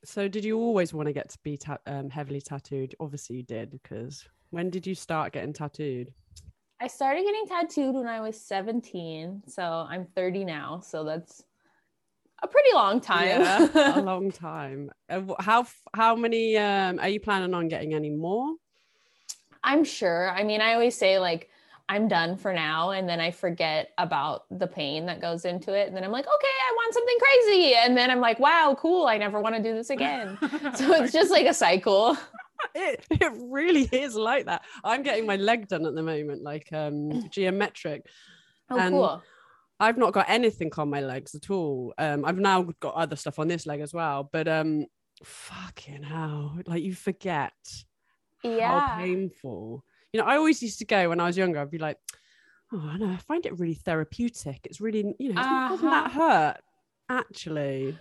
so 0.04 0.28
did 0.28 0.44
you 0.44 0.56
always 0.58 0.94
want 0.94 1.06
to 1.08 1.12
get 1.12 1.28
to 1.30 1.38
be 1.44 1.56
ta- 1.56 1.78
um, 1.86 2.08
heavily 2.10 2.40
tattooed 2.40 2.94
obviously 3.00 3.36
you 3.36 3.42
did 3.42 3.70
because 3.70 4.24
when 4.50 4.70
did 4.70 4.86
you 4.86 4.94
start 4.94 5.32
getting 5.32 5.52
tattooed 5.52 6.12
I 6.80 6.86
started 6.86 7.24
getting 7.24 7.46
tattooed 7.48 7.94
when 7.96 8.06
I 8.06 8.20
was 8.20 8.40
17. 8.40 9.42
So 9.48 9.62
I'm 9.64 10.06
30 10.14 10.44
now. 10.44 10.78
So 10.78 11.02
that's 11.02 11.42
a 12.42 12.48
pretty 12.48 12.72
long 12.74 13.00
time. 13.00 13.26
Yeah, 13.26 13.98
a 13.98 14.00
long 14.12 14.30
time. 14.30 14.90
Uh, 15.08 15.22
how 15.40 15.66
how 15.94 16.16
many 16.16 16.56
um 16.56 16.98
are 16.98 17.08
you 17.08 17.20
planning 17.20 17.54
on 17.54 17.68
getting 17.68 17.94
any 17.94 18.10
more? 18.10 18.54
I'm 19.64 19.84
sure. 19.84 20.30
I 20.30 20.44
mean, 20.44 20.60
I 20.60 20.74
always 20.74 20.96
say 20.96 21.18
like 21.18 21.50
I'm 21.88 22.06
done 22.06 22.36
for 22.36 22.52
now. 22.52 22.90
And 22.90 23.08
then 23.08 23.20
I 23.20 23.30
forget 23.30 23.90
about 23.96 24.44
the 24.50 24.66
pain 24.66 25.06
that 25.06 25.20
goes 25.20 25.44
into 25.44 25.72
it. 25.72 25.88
And 25.88 25.96
then 25.96 26.04
I'm 26.04 26.12
like, 26.12 26.26
okay, 26.26 26.32
I 26.32 26.72
want 26.76 26.94
something 26.94 27.16
crazy. 27.18 27.74
And 27.74 27.96
then 27.96 28.10
I'm 28.10 28.20
like, 28.20 28.38
wow, 28.38 28.76
cool. 28.78 29.06
I 29.06 29.16
never 29.16 29.40
want 29.40 29.56
to 29.56 29.62
do 29.62 29.74
this 29.74 29.88
again. 29.90 30.36
so 30.74 30.92
it's 31.02 31.12
just 31.12 31.30
like 31.30 31.46
a 31.46 31.54
cycle. 31.54 32.16
It, 32.74 33.04
it 33.08 33.32
really 33.36 33.84
is 33.84 34.16
like 34.16 34.46
that. 34.46 34.64
I'm 34.82 35.04
getting 35.04 35.26
my 35.26 35.36
leg 35.36 35.68
done 35.68 35.86
at 35.86 35.94
the 35.94 36.02
moment, 36.02 36.42
like 36.42 36.68
um 36.72 37.28
geometric. 37.30 38.04
Oh, 38.68 38.76
And 38.80 38.90
cool. 38.90 39.22
I've 39.80 39.98
not 39.98 40.12
got 40.12 40.28
anything 40.28 40.70
on 40.76 40.90
my 40.90 41.00
legs 41.00 41.34
at 41.34 41.50
all. 41.50 41.94
Um, 41.98 42.24
I've 42.24 42.38
now 42.38 42.62
got 42.80 42.94
other 42.94 43.16
stuff 43.16 43.38
on 43.38 43.48
this 43.48 43.66
leg 43.66 43.80
as 43.80 43.94
well, 43.94 44.28
but 44.32 44.48
um, 44.48 44.86
fucking 45.22 46.02
hell, 46.02 46.58
like 46.66 46.82
you 46.82 46.94
forget 46.94 47.52
how 48.42 48.80
painful. 48.96 49.84
You 50.12 50.20
know, 50.20 50.26
I 50.26 50.36
always 50.36 50.62
used 50.62 50.78
to 50.80 50.84
go 50.84 51.08
when 51.10 51.20
I 51.20 51.26
was 51.26 51.36
younger. 51.36 51.60
I'd 51.60 51.70
be 51.70 51.78
like, 51.78 51.96
oh, 52.72 52.90
I 52.92 52.98
know, 52.98 53.10
I 53.10 53.16
find 53.18 53.46
it 53.46 53.58
really 53.58 53.74
therapeutic. 53.74 54.60
It's 54.64 54.80
really, 54.80 55.14
you 55.18 55.32
know, 55.32 55.40
it 55.40 55.68
doesn't 55.70 55.90
that 55.90 56.10
hurt? 56.10 56.56
Actually, 57.08 57.96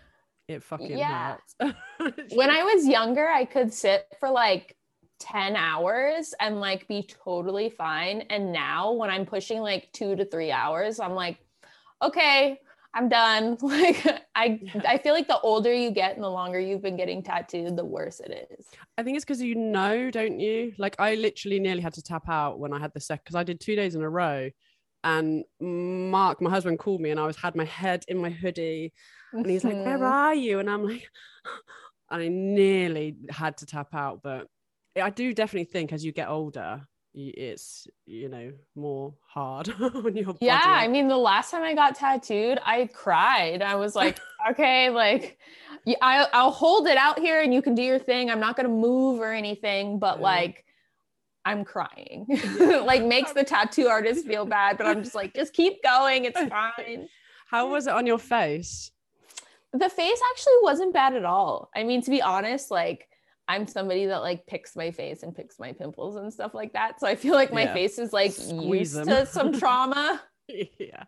it 0.47 0.63
fucking 0.63 0.97
Yeah. 0.97 1.37
hurts. 1.59 1.75
When 2.35 2.49
I 2.49 2.63
was 2.63 2.87
younger, 2.87 3.27
I 3.27 3.45
could 3.45 3.73
sit 3.73 4.05
for 4.19 4.29
like 4.29 4.75
10 5.19 5.55
hours 5.55 6.33
and 6.39 6.59
like 6.59 6.87
be 6.87 7.03
totally 7.03 7.69
fine. 7.69 8.21
And 8.29 8.51
now 8.51 8.91
when 8.93 9.09
I'm 9.09 9.25
pushing 9.25 9.59
like 9.61 9.91
two 9.93 10.15
to 10.15 10.25
three 10.25 10.51
hours, 10.51 10.99
I'm 10.99 11.13
like, 11.13 11.37
okay, 12.01 12.59
I'm 12.93 13.09
done. 13.09 13.57
Like 13.61 14.05
I 14.35 14.59
Yeah. 14.61 14.81
I 14.87 14.97
feel 14.97 15.13
like 15.13 15.27
the 15.27 15.39
older 15.39 15.73
you 15.73 15.91
get 15.91 16.15
and 16.15 16.23
the 16.23 16.29
longer 16.29 16.59
you've 16.59 16.81
been 16.81 16.97
getting 16.97 17.21
tattooed, 17.23 17.75
the 17.77 17.85
worse 17.85 18.19
it 18.19 18.49
is. 18.51 18.65
I 18.97 19.03
think 19.03 19.15
it's 19.15 19.25
because 19.25 19.41
you 19.41 19.55
know, 19.55 20.09
don't 20.09 20.39
you? 20.39 20.73
Like 20.77 20.95
I 20.99 21.15
literally 21.15 21.59
nearly 21.59 21.81
had 21.81 21.93
to 21.93 22.01
tap 22.01 22.27
out 22.29 22.59
when 22.59 22.73
I 22.73 22.79
had 22.79 22.93
the 22.93 22.99
sec 22.99 23.23
because 23.23 23.35
I 23.35 23.43
did 23.43 23.59
two 23.59 23.75
days 23.75 23.95
in 23.95 24.01
a 24.01 24.09
row. 24.09 24.49
And 25.03 25.45
Mark, 25.59 26.41
my 26.41 26.49
husband, 26.49 26.79
called 26.79 27.01
me 27.01 27.11
and 27.11 27.19
I 27.19 27.25
was 27.27 27.37
had 27.37 27.55
my 27.55 27.65
head 27.65 28.03
in 28.07 28.17
my 28.17 28.29
hoodie 28.29 28.93
and 29.31 29.49
he's 29.49 29.63
like, 29.63 29.77
Where 29.85 29.97
Mhm. 29.99 30.11
are 30.11 30.35
you? 30.35 30.59
And 30.59 30.69
I'm 30.69 30.83
like, 30.83 31.07
I 32.09 32.27
nearly 32.29 33.15
had 33.29 33.57
to 33.57 33.65
tap 33.65 33.93
out, 33.93 34.21
but 34.23 34.47
I 35.01 35.09
do 35.09 35.33
definitely 35.33 35.65
think 35.65 35.93
as 35.93 36.03
you 36.03 36.11
get 36.11 36.29
older, 36.29 36.87
it's 37.13 37.87
you 38.05 38.29
know 38.29 38.51
more 38.75 39.13
hard 39.27 39.69
on 39.79 40.15
your 40.15 40.33
body. 40.33 40.37
Yeah, 40.41 40.61
I 40.63 40.87
mean, 40.87 41.07
the 41.07 41.17
last 41.17 41.51
time 41.51 41.63
I 41.63 41.73
got 41.73 41.95
tattooed, 41.95 42.59
I 42.65 42.89
cried. 42.93 43.61
I 43.61 43.75
was 43.75 43.95
like, 43.95 44.19
okay, 44.51 44.89
like, 44.89 45.39
I, 46.01 46.27
I'll 46.33 46.51
hold 46.51 46.87
it 46.87 46.97
out 46.97 47.19
here 47.19 47.41
and 47.41 47.53
you 47.53 47.61
can 47.61 47.75
do 47.75 47.81
your 47.81 47.99
thing. 47.99 48.29
I'm 48.29 48.39
not 48.39 48.55
going 48.55 48.67
to 48.67 48.73
move 48.73 49.19
or 49.19 49.31
anything, 49.33 49.99
but 49.99 50.17
Yeah. 50.17 50.23
like, 50.23 50.65
I'm 51.45 51.63
crying. 51.63 52.27
like, 52.59 53.03
makes 53.03 53.31
the 53.31 53.43
tattoo 53.43 53.87
artist 53.87 54.27
feel 54.27 54.45
bad, 54.45 54.77
but 54.77 54.85
I'm 54.85 55.01
just 55.01 55.15
like, 55.15 55.33
just 55.33 55.53
keep 55.53 55.81
going. 55.81 56.25
It's 56.25 56.39
fine. 56.39 57.07
How 57.49 57.69
was 57.71 57.87
it 57.87 57.93
on 57.93 58.05
your 58.05 58.19
face? 58.19 58.91
The 59.73 59.89
face 59.89 60.19
actually 60.31 60.55
wasn't 60.61 60.93
bad 60.93 61.15
at 61.15 61.23
all. 61.23 61.69
I 61.75 61.83
mean, 61.83 62.01
to 62.01 62.11
be 62.11 62.21
honest, 62.21 62.69
like, 62.69 63.07
I'm 63.47 63.65
somebody 63.67 64.05
that 64.07 64.19
like 64.19 64.45
picks 64.47 64.75
my 64.75 64.91
face 64.91 65.23
and 65.23 65.35
picks 65.35 65.57
my 65.59 65.71
pimples 65.73 66.15
and 66.17 66.33
stuff 66.33 66.53
like 66.53 66.73
that. 66.73 66.99
So 66.99 67.07
I 67.07 67.15
feel 67.15 67.33
like 67.33 67.53
my 67.53 67.63
Yeah. 67.63 67.73
face 67.73 67.97
is 67.99 68.11
like 68.13 68.31
Squeeze 68.31 68.95
used 68.95 68.95
them. 68.95 69.07
to 69.07 69.25
some 69.25 69.51
trauma. 69.59 70.21
yeah, 70.49 71.03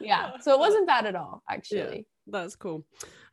yeah. 0.00 0.38
So 0.40 0.52
it 0.52 0.58
wasn't 0.58 0.86
bad 0.86 1.06
at 1.06 1.14
all, 1.16 1.42
actually. 1.48 2.06
that's 2.26 2.56
cool. 2.56 2.84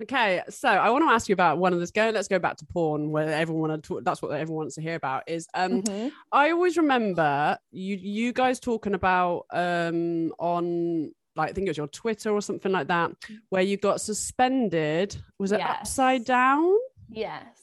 Okay, 0.03 0.41
so 0.49 0.67
I 0.67 0.89
want 0.89 1.03
to 1.07 1.09
ask 1.13 1.29
you 1.29 1.33
about 1.33 1.57
one 1.59 1.73
of 1.73 1.79
this. 1.79 1.91
Go, 1.91 2.09
let's 2.09 2.27
go 2.27 2.39
back 2.39 2.57
to 2.57 2.65
porn, 2.65 3.09
where 3.11 3.29
everyone 3.29 3.81
to, 3.83 4.01
that's 4.03 4.21
what 4.21 4.31
everyone 4.31 4.63
wants 4.65 4.75
to 4.75 4.81
hear 4.81 4.95
about. 4.95 5.23
Is 5.27 5.47
um, 5.53 5.81
Mhm. 5.83 6.11
I 6.31 6.51
always 6.51 6.77
remember 6.77 7.57
you 7.71 7.95
you 7.97 8.33
guys 8.33 8.59
talking 8.59 8.93
about 8.95 9.45
um 9.53 10.31
on 10.39 11.11
like 11.35 11.51
I 11.51 11.53
think 11.53 11.67
it 11.67 11.69
was 11.69 11.77
your 11.77 11.87
Twitter 11.87 12.31
or 12.31 12.41
something 12.41 12.71
like 12.71 12.87
that, 12.87 13.11
where 13.49 13.61
you 13.61 13.77
got 13.77 14.01
suspended. 14.01 15.15
Was 15.39 15.51
it 15.53 15.59
Yes. 15.59 15.77
upside 15.81 16.25
down? 16.25 16.75
Yes. 17.09 17.60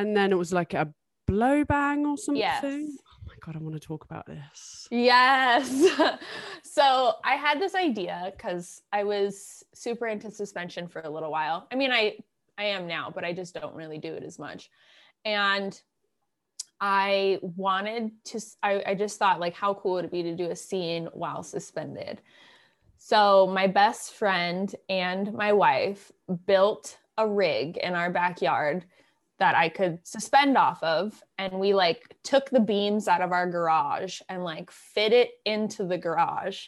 And 0.00 0.16
then 0.16 0.32
it 0.32 0.38
was 0.38 0.52
like 0.52 0.72
a 0.72 0.92
blow 1.26 1.64
bang 1.64 2.06
or 2.06 2.16
something. 2.16 2.40
Yes. 2.40 2.64
Oh 2.64 3.20
my 3.26 3.34
god, 3.40 3.56
I 3.56 3.58
want 3.58 3.74
to 3.74 3.80
talk 3.80 4.04
about 4.04 4.26
this. 4.26 4.88
Yes. 4.90 5.68
so 6.62 7.14
I 7.24 7.34
had 7.34 7.60
this 7.60 7.74
idea 7.74 8.32
because 8.34 8.82
I 8.92 9.04
was 9.04 9.62
super 9.74 10.06
into 10.06 10.30
suspension 10.30 10.88
for 10.88 11.02
a 11.02 11.10
little 11.10 11.30
while. 11.30 11.68
I 11.70 11.76
mean, 11.76 11.92
I 11.92 12.16
I 12.56 12.64
am 12.64 12.86
now, 12.86 13.12
but 13.14 13.24
I 13.24 13.32
just 13.32 13.54
don't 13.54 13.74
really 13.74 13.98
do 13.98 14.12
it 14.14 14.22
as 14.22 14.38
much. 14.38 14.70
And 15.24 15.80
I 16.80 17.38
wanted 17.42 18.10
to, 18.24 18.40
I 18.62 18.94
just 18.94 19.18
thought, 19.18 19.38
like, 19.38 19.54
how 19.54 19.74
cool 19.74 19.92
would 19.92 20.06
it 20.06 20.10
be 20.10 20.22
to 20.22 20.34
do 20.34 20.50
a 20.50 20.56
scene 20.56 21.08
while 21.12 21.42
suspended? 21.42 22.22
So, 22.96 23.46
my 23.46 23.66
best 23.66 24.14
friend 24.14 24.74
and 24.88 25.32
my 25.34 25.52
wife 25.52 26.10
built 26.46 26.98
a 27.18 27.28
rig 27.28 27.76
in 27.76 27.94
our 27.94 28.10
backyard 28.10 28.84
that 29.40 29.56
I 29.56 29.68
could 29.68 29.98
suspend 30.04 30.56
off 30.56 30.82
of. 30.82 31.20
And 31.38 31.54
we 31.54 31.74
like 31.74 32.16
took 32.22 32.48
the 32.50 32.60
beams 32.60 33.08
out 33.08 33.22
of 33.22 33.32
our 33.32 33.50
garage 33.50 34.20
and 34.28 34.44
like 34.44 34.70
fit 34.70 35.12
it 35.12 35.30
into 35.44 35.84
the 35.84 35.98
garage. 35.98 36.66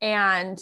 And 0.00 0.60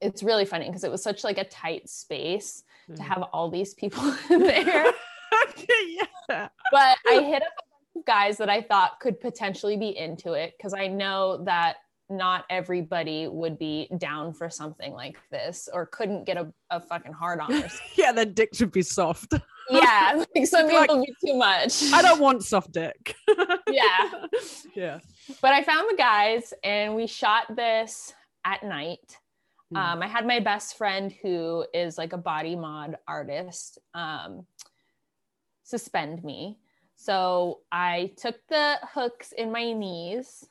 it's 0.00 0.22
really 0.22 0.46
funny 0.46 0.66
because 0.66 0.84
it 0.84 0.90
was 0.90 1.02
such 1.02 1.24
like 1.24 1.36
a 1.36 1.44
tight 1.44 1.88
space 1.88 2.62
to 2.86 3.02
hmm. 3.02 3.08
have 3.08 3.22
all 3.32 3.50
these 3.50 3.74
people 3.74 4.02
in 4.30 4.40
there 4.44 4.92
yeah. 6.28 6.48
but 6.72 6.96
I 7.08 7.22
hit 7.22 7.42
up 7.42 7.52
a 7.58 7.62
bunch 7.62 7.96
of 7.96 8.04
guys 8.06 8.38
that 8.38 8.48
I 8.48 8.62
thought 8.62 9.00
could 9.00 9.20
potentially 9.20 9.76
be 9.76 9.96
into 9.96 10.32
it 10.32 10.54
because 10.56 10.74
I 10.74 10.86
know 10.86 11.44
that 11.44 11.76
not 12.10 12.44
everybody 12.50 13.28
would 13.28 13.58
be 13.58 13.88
down 13.98 14.32
for 14.32 14.50
something 14.50 14.92
like 14.92 15.16
this 15.30 15.68
or 15.72 15.86
couldn't 15.86 16.24
get 16.24 16.36
a, 16.36 16.52
a 16.70 16.80
fucking 16.80 17.12
hard 17.12 17.40
on 17.40 17.64
yeah, 17.96 18.12
their 18.12 18.24
dick 18.24 18.50
should 18.54 18.72
be 18.72 18.82
soft. 18.82 19.32
yeah, 19.70 20.24
like 20.34 20.46
some 20.46 20.66
Like- 20.66 20.88
people 20.88 21.04
be 21.04 21.14
too 21.24 21.36
much. 21.36 21.92
I 21.92 22.02
don't 22.02 22.20
want 22.20 22.42
soft 22.42 22.72
dick. 22.72 23.14
Yeah. 23.70 24.10
Yeah. 24.74 24.98
But 25.40 25.52
I 25.52 25.62
found 25.62 25.88
the 25.90 25.96
guys 25.96 26.52
and 26.64 26.96
we 26.96 27.06
shot 27.06 27.54
this 27.54 28.12
at 28.44 28.62
night. 28.62 29.18
Hmm. 29.70 29.76
Um, 29.76 30.02
I 30.02 30.08
had 30.08 30.26
my 30.26 30.40
best 30.40 30.76
friend 30.76 31.14
who 31.22 31.64
is 31.72 31.96
like 31.96 32.12
a 32.12 32.18
body 32.18 32.56
mod 32.56 32.96
artist 33.06 33.78
um, 33.94 34.44
suspend 35.62 36.24
me. 36.24 36.58
So 36.96 37.60
I 37.70 38.12
took 38.16 38.36
the 38.48 38.78
hooks 38.92 39.32
in 39.32 39.52
my 39.52 39.72
knees 39.72 40.44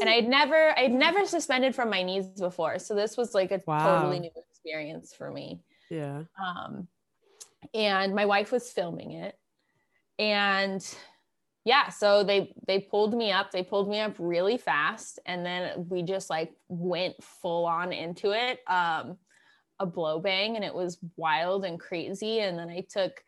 and 0.00 0.08
I'd 0.10 0.28
never 0.28 0.78
I'd 0.78 0.92
never 0.92 1.24
suspended 1.26 1.74
from 1.74 1.90
my 1.90 2.02
knees 2.02 2.26
before. 2.26 2.78
So 2.78 2.94
this 2.94 3.16
was 3.16 3.34
like 3.34 3.52
a 3.52 3.62
Wow. 3.66 3.78
totally 3.78 4.20
new 4.20 4.30
experience 4.50 5.14
for 5.14 5.30
me. 5.30 5.60
yeah. 5.90 6.22
Um, 6.42 6.88
and 7.74 8.14
my 8.14 8.26
wife 8.26 8.52
was 8.52 8.70
filming 8.70 9.12
it. 9.12 9.36
And 10.18 10.84
yeah, 11.64 11.88
so 11.90 12.24
they 12.24 12.54
they 12.66 12.80
pulled 12.80 13.14
me 13.14 13.30
up. 13.30 13.50
They 13.50 13.62
pulled 13.62 13.88
me 13.90 14.00
up 14.00 14.14
really 14.18 14.56
fast, 14.56 15.18
and 15.26 15.44
then 15.44 15.86
we 15.88 16.02
just 16.02 16.30
like 16.30 16.52
went 16.68 17.22
full 17.22 17.66
on 17.66 17.92
into 17.92 18.32
it. 18.32 18.60
Um, 18.66 19.18
a 19.80 19.86
blow 19.86 20.18
bang, 20.18 20.56
and 20.56 20.64
it 20.64 20.74
was 20.74 20.98
wild 21.16 21.64
and 21.64 21.78
crazy. 21.78 22.40
And 22.40 22.58
then 22.58 22.68
I 22.68 22.84
took 22.88 23.22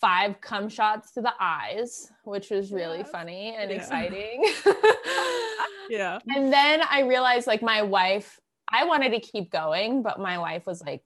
five 0.00 0.40
cum 0.40 0.68
shots 0.68 1.12
to 1.12 1.20
the 1.20 1.32
eyes, 1.38 2.10
which 2.24 2.50
was 2.50 2.72
really 2.72 2.98
Yes. 2.98 3.10
funny 3.10 3.54
and 3.56 3.70
Yeah. 3.70 3.76
exciting. 3.76 4.44
Yeah. 5.90 6.20
and 6.34 6.52
then 6.52 6.82
I 6.88 7.00
realized 7.02 7.46
like 7.46 7.62
my 7.62 7.82
wife, 7.82 8.38
I 8.72 8.84
wanted 8.84 9.10
to 9.10 9.20
keep 9.20 9.50
going, 9.50 10.02
but 10.02 10.20
my 10.20 10.38
wife 10.38 10.66
was 10.66 10.80
like, 10.80 11.02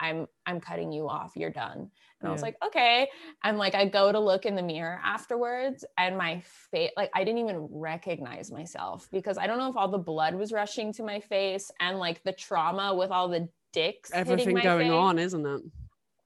I'm 0.00 0.26
I'm 0.44 0.60
cutting 0.60 0.90
you 0.90 1.08
off. 1.08 1.32
You're 1.36 1.50
done. 1.50 1.90
And 2.20 2.28
I 2.28 2.32
was 2.32 2.42
like, 2.42 2.56
okay. 2.66 3.08
And 3.44 3.58
like 3.58 3.74
I 3.76 3.84
go 3.86 4.10
to 4.10 4.18
look 4.18 4.44
in 4.44 4.56
the 4.56 4.62
mirror 4.62 4.98
afterwards 5.04 5.84
and 5.96 6.16
my 6.18 6.42
face 6.72 6.90
like 6.96 7.10
I 7.14 7.22
didn't 7.22 7.38
even 7.38 7.68
recognize 7.70 8.50
myself 8.50 9.08
because 9.12 9.38
I 9.38 9.46
don't 9.46 9.58
know 9.58 9.70
if 9.70 9.76
all 9.76 9.88
the 9.88 9.98
blood 9.98 10.34
was 10.34 10.50
rushing 10.52 10.92
to 10.94 11.04
my 11.04 11.20
face 11.20 11.70
and 11.80 11.98
like 11.98 12.22
the 12.24 12.32
trauma 12.32 12.94
with 12.94 13.10
all 13.10 13.28
the 13.28 13.48
dicks 13.72 14.10
hitting 14.12 14.32
Everything 14.32 14.54
going 14.62 14.88
face 14.88 14.92
on, 14.92 15.18
isn't 15.18 15.46
it? 15.46 15.62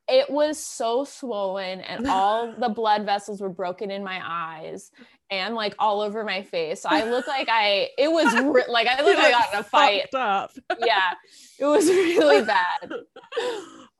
It 0.08 0.30
was 0.30 0.58
so 0.58 1.04
swollen 1.04 1.80
and 1.80 2.06
all 2.08 2.52
the 2.58 2.68
blood 2.68 3.04
vessels 3.04 3.40
were 3.40 3.48
broken 3.50 3.90
in 3.90 4.02
my 4.02 4.20
eyes 4.24 4.90
and 5.30 5.54
like 5.54 5.74
all 5.78 6.00
over 6.00 6.24
my 6.24 6.42
face. 6.42 6.82
So 6.82 6.88
I 6.90 7.04
look 7.08 7.26
like 7.26 7.48
I 7.50 7.90
it 7.98 8.10
was 8.10 8.32
re- 8.42 8.64
like 8.68 8.86
I 8.86 9.02
look 9.02 9.16
like 9.16 9.26
I 9.26 9.30
got 9.30 9.52
in 9.54 9.60
a 9.60 9.62
fight. 9.62 10.14
Up. 10.14 10.52
Yeah. 10.84 11.12
It 11.58 11.66
was 11.66 11.86
really 11.88 12.44
bad. 12.44 12.90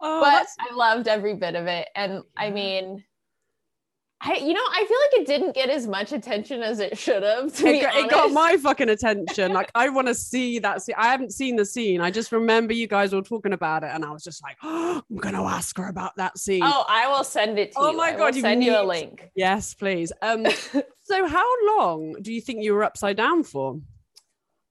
Oh, 0.01 0.21
But 0.21 0.31
that's 0.31 0.57
I 0.59 0.75
loved 0.75 1.09
every 1.09 1.35
bit 1.35 1.55
of 1.55 1.67
it. 1.67 1.89
And 1.95 2.23
I 2.37 2.51
mean 2.51 3.05
I, 4.21 4.35
you 4.35 4.53
know, 4.53 4.61
I 4.61 4.85
feel 4.85 4.99
like 5.21 5.23
it 5.23 5.27
didn't 5.29 5.55
get 5.55 5.71
as 5.71 5.87
much 5.87 6.11
attention 6.11 6.61
as 6.61 6.81
it 6.81 6.99
should 6.99 7.23
have. 7.23 7.55
To 7.55 7.67
It 7.69 7.83
got, 7.83 7.95
it 7.95 8.11
got 8.11 8.33
my 8.33 8.57
fucking 8.57 8.89
attention. 8.89 9.53
Like 9.53 9.71
I 9.77 9.89
want 9.91 10.09
to 10.09 10.15
see 10.15 10.59
that 10.59 10.83
scene. 10.83 10.97
I 10.99 11.07
haven't 11.07 11.33
seen 11.33 11.55
the 11.55 11.65
scene. 11.65 12.01
I 12.01 12.11
just 12.11 12.33
remember 12.33 12.73
you 12.73 12.89
guys 12.89 13.15
were 13.15 13.23
talking 13.23 13.53
about 13.53 13.85
it, 13.85 13.91
and 13.93 14.05
I 14.05 14.11
was 14.11 14.25
just 14.25 14.43
like, 14.43 14.57
oh, 14.65 15.03
I'm 15.09 15.17
gonna 15.19 15.45
ask 15.45 15.77
her 15.79 15.89
about 15.89 16.17
that 16.17 16.37
scene. 16.37 16.63
Oh, 16.65 16.85
I 16.89 17.07
will 17.07 17.23
send 17.23 17.61
it 17.61 17.73
to 17.73 17.79
Oh 17.79 17.91
you. 17.93 17.97
my 17.97 18.09
I 18.09 18.13
will 18.13 18.19
God, 18.19 18.35
you 18.35 18.41
send 18.43 18.65
you 18.65 18.77
a 18.77 18.83
link. 18.83 19.31
Yes, 19.37 19.73
please. 19.75 20.13
Um, 20.21 20.45
so 21.01 21.27
how 21.29 21.79
long 21.79 22.17
do 22.21 22.33
you 22.33 22.41
think 22.41 22.65
you 22.65 22.75
were 22.75 22.83
upside 22.83 23.17
down 23.17 23.45
for? 23.45 23.79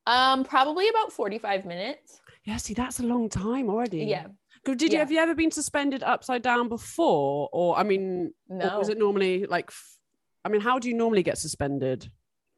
Um, 0.07 0.43
probably 0.43 0.89
about 0.89 1.11
45 1.13 1.65
minutes. 1.65 2.21
Yeah, 2.43 2.57
see, 2.57 2.73
that's 2.73 2.99
a 2.99 3.03
long 3.03 3.27
time 3.29 3.69
already. 3.69 4.05
Yeah. 4.05 4.27
Did 4.75 4.91
you 4.91 4.97
Yeah. 4.97 4.99
have 4.99 5.11
you 5.11 5.19
ever 5.19 5.35
been 5.35 5.51
suspended 5.51 6.03
upside 6.03 6.41
down 6.41 6.67
before, 6.69 7.49
or 7.51 7.77
I 7.77 7.83
mean, 7.83 8.33
or 8.49 8.57
No. 8.57 8.79
was 8.79 8.89
it 8.89 8.97
normally 8.97 9.45
like? 9.45 9.71
I 10.45 10.49
mean, 10.49 10.61
how 10.61 10.79
do 10.79 10.87
you 10.87 10.95
normally 10.95 11.23
get 11.23 11.37
suspended? 11.37 12.09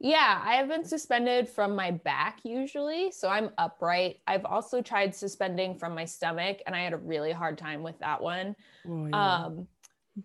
Yeah, 0.01 0.41
I 0.45 0.55
have 0.55 0.69
been 0.69 0.85
suspended 0.85 1.49
from 1.49 1.75
my 1.75 1.91
back 1.91 2.39
usually. 2.43 3.11
So 3.11 3.27
I'm 3.27 3.49
upright. 3.57 4.21
I've 4.27 4.45
also 4.45 4.81
tried 4.81 5.13
suspending 5.13 5.77
from 5.77 5.93
my 5.93 6.05
stomach 6.05 6.61
and 6.65 6.73
I 6.75 6.79
had 6.83 6.93
a 6.93 6.97
really 6.97 7.33
hard 7.33 7.57
time 7.57 7.83
with 7.83 7.99
that 7.99 8.21
one. 8.21 8.55
Oh, 8.87 9.07
yeah. 9.07 9.35
Um, 9.45 9.67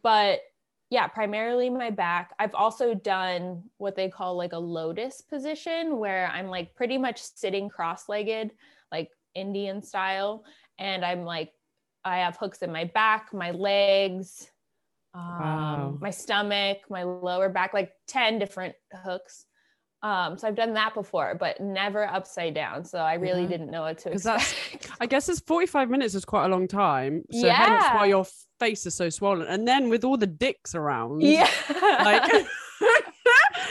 but 0.02 0.42
yeah, 0.90 1.08
primarily 1.08 1.70
my 1.70 1.90
back. 1.90 2.34
I've 2.38 2.54
also 2.54 2.94
done 2.94 3.64
what 3.78 3.96
they 3.96 4.08
call 4.08 4.36
like 4.36 4.52
a 4.52 4.58
lotus 4.58 5.20
position 5.20 5.98
where 5.98 6.28
I'm 6.28 6.46
like 6.46 6.76
pretty 6.76 6.96
much 6.98 7.20
sitting 7.20 7.68
cross 7.68 8.08
legged, 8.08 8.52
like 8.92 9.10
Indian 9.34 9.82
style. 9.82 10.44
And 10.78 11.04
I'm 11.04 11.24
like, 11.24 11.52
I 12.04 12.18
have 12.18 12.36
hooks 12.36 12.58
in 12.62 12.72
my 12.72 12.84
back, 12.84 13.32
my 13.32 13.50
legs, 13.50 14.50
um, 15.14 15.22
Wow. 15.40 15.98
my 16.00 16.10
stomach, 16.10 16.78
my 16.90 17.02
lower 17.04 17.48
back, 17.48 17.72
like 17.72 17.92
10 18.08 18.38
different 18.38 18.74
hooks. 19.04 19.46
Um, 20.02 20.36
so 20.36 20.46
I've 20.46 20.54
done 20.56 20.74
that 20.74 20.92
before, 20.92 21.34
but 21.34 21.60
never 21.60 22.04
upside 22.06 22.52
down. 22.54 22.84
So 22.84 22.98
I 22.98 23.14
really 23.14 23.42
Yeah. 23.44 23.48
didn't 23.48 23.70
know 23.70 23.82
what 23.82 23.98
to 23.98 24.10
expect. 24.12 24.90
I 25.00 25.06
guess 25.06 25.28
it's 25.30 25.40
45 25.40 25.88
minutes 25.88 26.14
is 26.14 26.26
quite 26.26 26.44
a 26.44 26.48
long 26.48 26.68
time. 26.68 27.22
So 27.32 27.48
hence 27.48 27.84
why 27.90 28.06
your 28.06 28.26
face 28.60 28.84
is 28.84 28.94
so 28.94 29.08
swollen. 29.08 29.46
And 29.46 29.66
then 29.66 29.88
with 29.88 30.04
all 30.04 30.18
the 30.18 30.26
dicks 30.26 30.74
around. 30.74 31.22
yeah. 31.22 31.48
Like 32.04 32.30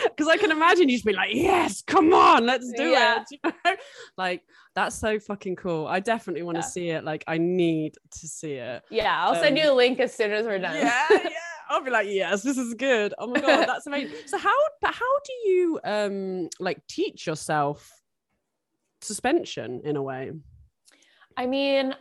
because 0.06 0.28
I 0.28 0.38
can 0.38 0.50
imagine 0.52 0.90
you'd 0.90 1.04
be 1.04 1.14
like, 1.14 1.34
yes, 1.34 1.84
come 1.86 2.14
on, 2.14 2.46
let's 2.48 2.72
do 2.76 2.90
Yeah. 2.90 3.22
it. 3.22 3.28
you 3.32 3.38
know? 3.66 3.76
Like 4.18 4.42
that's 4.76 4.96
so 4.96 5.20
fucking 5.20 5.56
cool. 5.56 5.86
I 5.88 6.00
definitely 6.00 6.44
want 6.44 6.56
to 6.56 6.62
Yeah. 6.62 6.68
see 6.68 6.90
it. 6.90 7.04
Like 7.04 7.24
I 7.28 7.38
need 7.38 7.96
to 8.20 8.28
see 8.28 8.54
it. 8.54 8.84
Yeah, 8.90 9.24
I'll 9.24 9.36
send 9.36 9.58
Um, 9.58 9.64
you 9.64 9.72
a 9.72 9.76
link 9.76 10.00
as 10.00 10.14
soon 10.14 10.32
as 10.32 10.46
we're 10.46 10.60
done. 10.60 10.76
Yeah, 10.76 11.08
yeah. 11.12 11.30
I'll 11.70 11.84
be 11.84 11.92
like, 11.92 12.08
yes, 12.10 12.44
this 12.44 12.58
is 12.58 12.74
good. 12.74 13.14
Oh 13.18 13.28
my 13.28 13.40
god, 13.40 13.66
that's 13.68 13.88
amazing. 13.88 14.16
So 14.28 14.38
how 14.38 14.56
but 14.82 14.94
how 14.94 15.20
do 15.26 15.50
you 15.50 15.80
um 15.84 16.50
like 16.60 16.86
teach 16.88 17.26
yourself 17.28 18.02
suspension 19.02 19.82
in 19.84 19.96
a 19.96 20.02
way? 20.02 20.32
I 21.38 21.46
mean, 21.46 21.96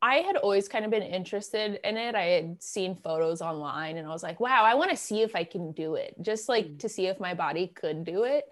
I 0.00 0.16
had 0.16 0.36
always 0.36 0.68
kind 0.68 0.84
of 0.84 0.90
been 0.90 1.02
interested 1.02 1.80
in 1.82 1.96
it. 1.96 2.14
I 2.14 2.24
had 2.24 2.62
seen 2.62 2.94
photos 2.94 3.40
online 3.40 3.96
and 3.96 4.06
I 4.06 4.10
was 4.10 4.22
like, 4.22 4.38
wow, 4.38 4.62
I 4.62 4.74
want 4.74 4.90
to 4.90 4.96
see 4.96 5.22
if 5.22 5.34
I 5.34 5.44
can 5.44 5.72
do 5.72 5.94
it, 5.94 6.14
just 6.20 6.48
like 6.48 6.66
Mm. 6.66 6.78
to 6.80 6.88
see 6.88 7.06
if 7.06 7.18
my 7.20 7.34
body 7.34 7.68
could 7.68 8.04
do 8.04 8.24
it. 8.24 8.44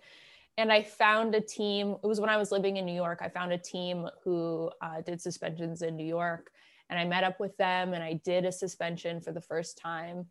And 0.59 0.71
I 0.71 0.83
found 0.83 1.35
a 1.35 1.41
team, 1.41 1.97
it 2.03 2.07
was 2.07 2.21
when 2.21 2.29
I 2.31 2.37
was 2.37 2.53
living 2.53 2.77
in 2.77 2.85
New 2.85 2.95
York. 2.95 3.21
I 3.23 3.29
found 3.29 3.53
a 3.53 3.59
team 3.59 4.07
who 4.23 4.71
uh, 4.83 5.01
did 5.01 5.21
suspensions 5.21 5.83
in 5.83 5.97
New 5.97 6.07
York. 6.07 6.51
And 6.91 6.99
I 6.99 7.05
met 7.05 7.25
up 7.25 7.41
with 7.41 7.57
them 7.57 7.95
and 7.95 8.05
I 8.05 8.15
did 8.25 8.45
a 8.45 8.53
suspension 8.53 9.21
for 9.21 9.33
the 9.33 9.41
first 9.41 9.79
time. 9.79 10.27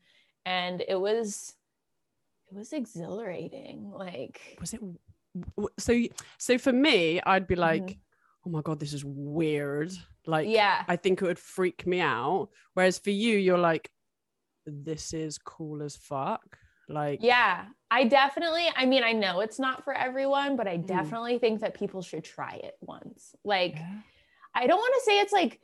And 0.45 0.83
it 0.87 0.99
was, 0.99 1.55
it 2.51 2.55
was 2.55 2.71
exhilarating. 2.71 3.91
Like, 3.91 4.57
Was 4.59 4.73
it 4.73 4.81
so 5.79 5.99
so 6.37 6.57
for 6.57 6.73
me, 6.73 7.21
I'd 7.21 7.47
be 7.47 7.55
like, 7.55 7.83
Mhm. 7.83 7.99
oh 8.45 8.49
my 8.49 8.61
god, 8.61 8.79
this 8.79 8.93
is 8.93 9.03
weird. 9.05 9.91
Like 10.27 10.47
yeah. 10.49 10.83
I 10.87 10.97
think 10.97 11.21
it 11.21 11.25
would 11.25 11.39
freak 11.39 11.87
me 11.87 11.99
out. 11.99 12.49
Whereas 12.73 12.99
for 12.99 13.09
you, 13.11 13.37
you're 13.37 13.57
like, 13.57 13.89
this 14.67 15.13
is 15.13 15.37
cool 15.39 15.81
as 15.81 15.95
fuck. 15.95 16.59
Like, 16.89 17.19
Yeah, 17.21 17.65
I 17.89 18.03
definitely, 18.05 18.65
I 18.75 18.85
mean, 18.85 19.03
I 19.03 19.11
know 19.13 19.39
it's 19.41 19.59
not 19.59 19.83
for 19.83 19.93
everyone, 19.93 20.55
but 20.55 20.67
I 20.67 20.77
Mm. 20.77 20.87
definitely 20.87 21.39
think 21.39 21.61
that 21.61 21.73
people 21.73 22.01
should 22.01 22.23
try 22.23 22.59
it 22.63 22.75
once. 22.81 23.35
Like, 23.43 23.75
Yeah. 23.75 23.99
I 24.53 24.67
don't 24.67 24.77
want 24.79 24.93
to 24.95 25.01
say 25.01 25.19
it's 25.19 25.33
like 25.33 25.61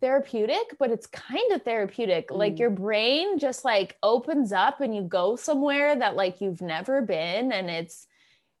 therapeutic, 0.00 0.76
but 0.78 0.90
it's 0.90 1.06
kind 1.06 1.52
of 1.52 1.62
therapeutic. 1.62 2.30
Like, 2.30 2.54
Mm. 2.54 2.58
your 2.58 2.70
brain 2.70 3.38
just 3.38 3.64
like 3.64 3.96
opens 4.02 4.52
up 4.52 4.80
and 4.80 4.94
you 4.94 5.02
go 5.02 5.36
somewhere 5.36 5.96
that 5.96 6.16
like 6.16 6.40
you've 6.40 6.60
never 6.60 7.00
been. 7.00 7.52
And 7.52 7.70
it's 7.70 8.06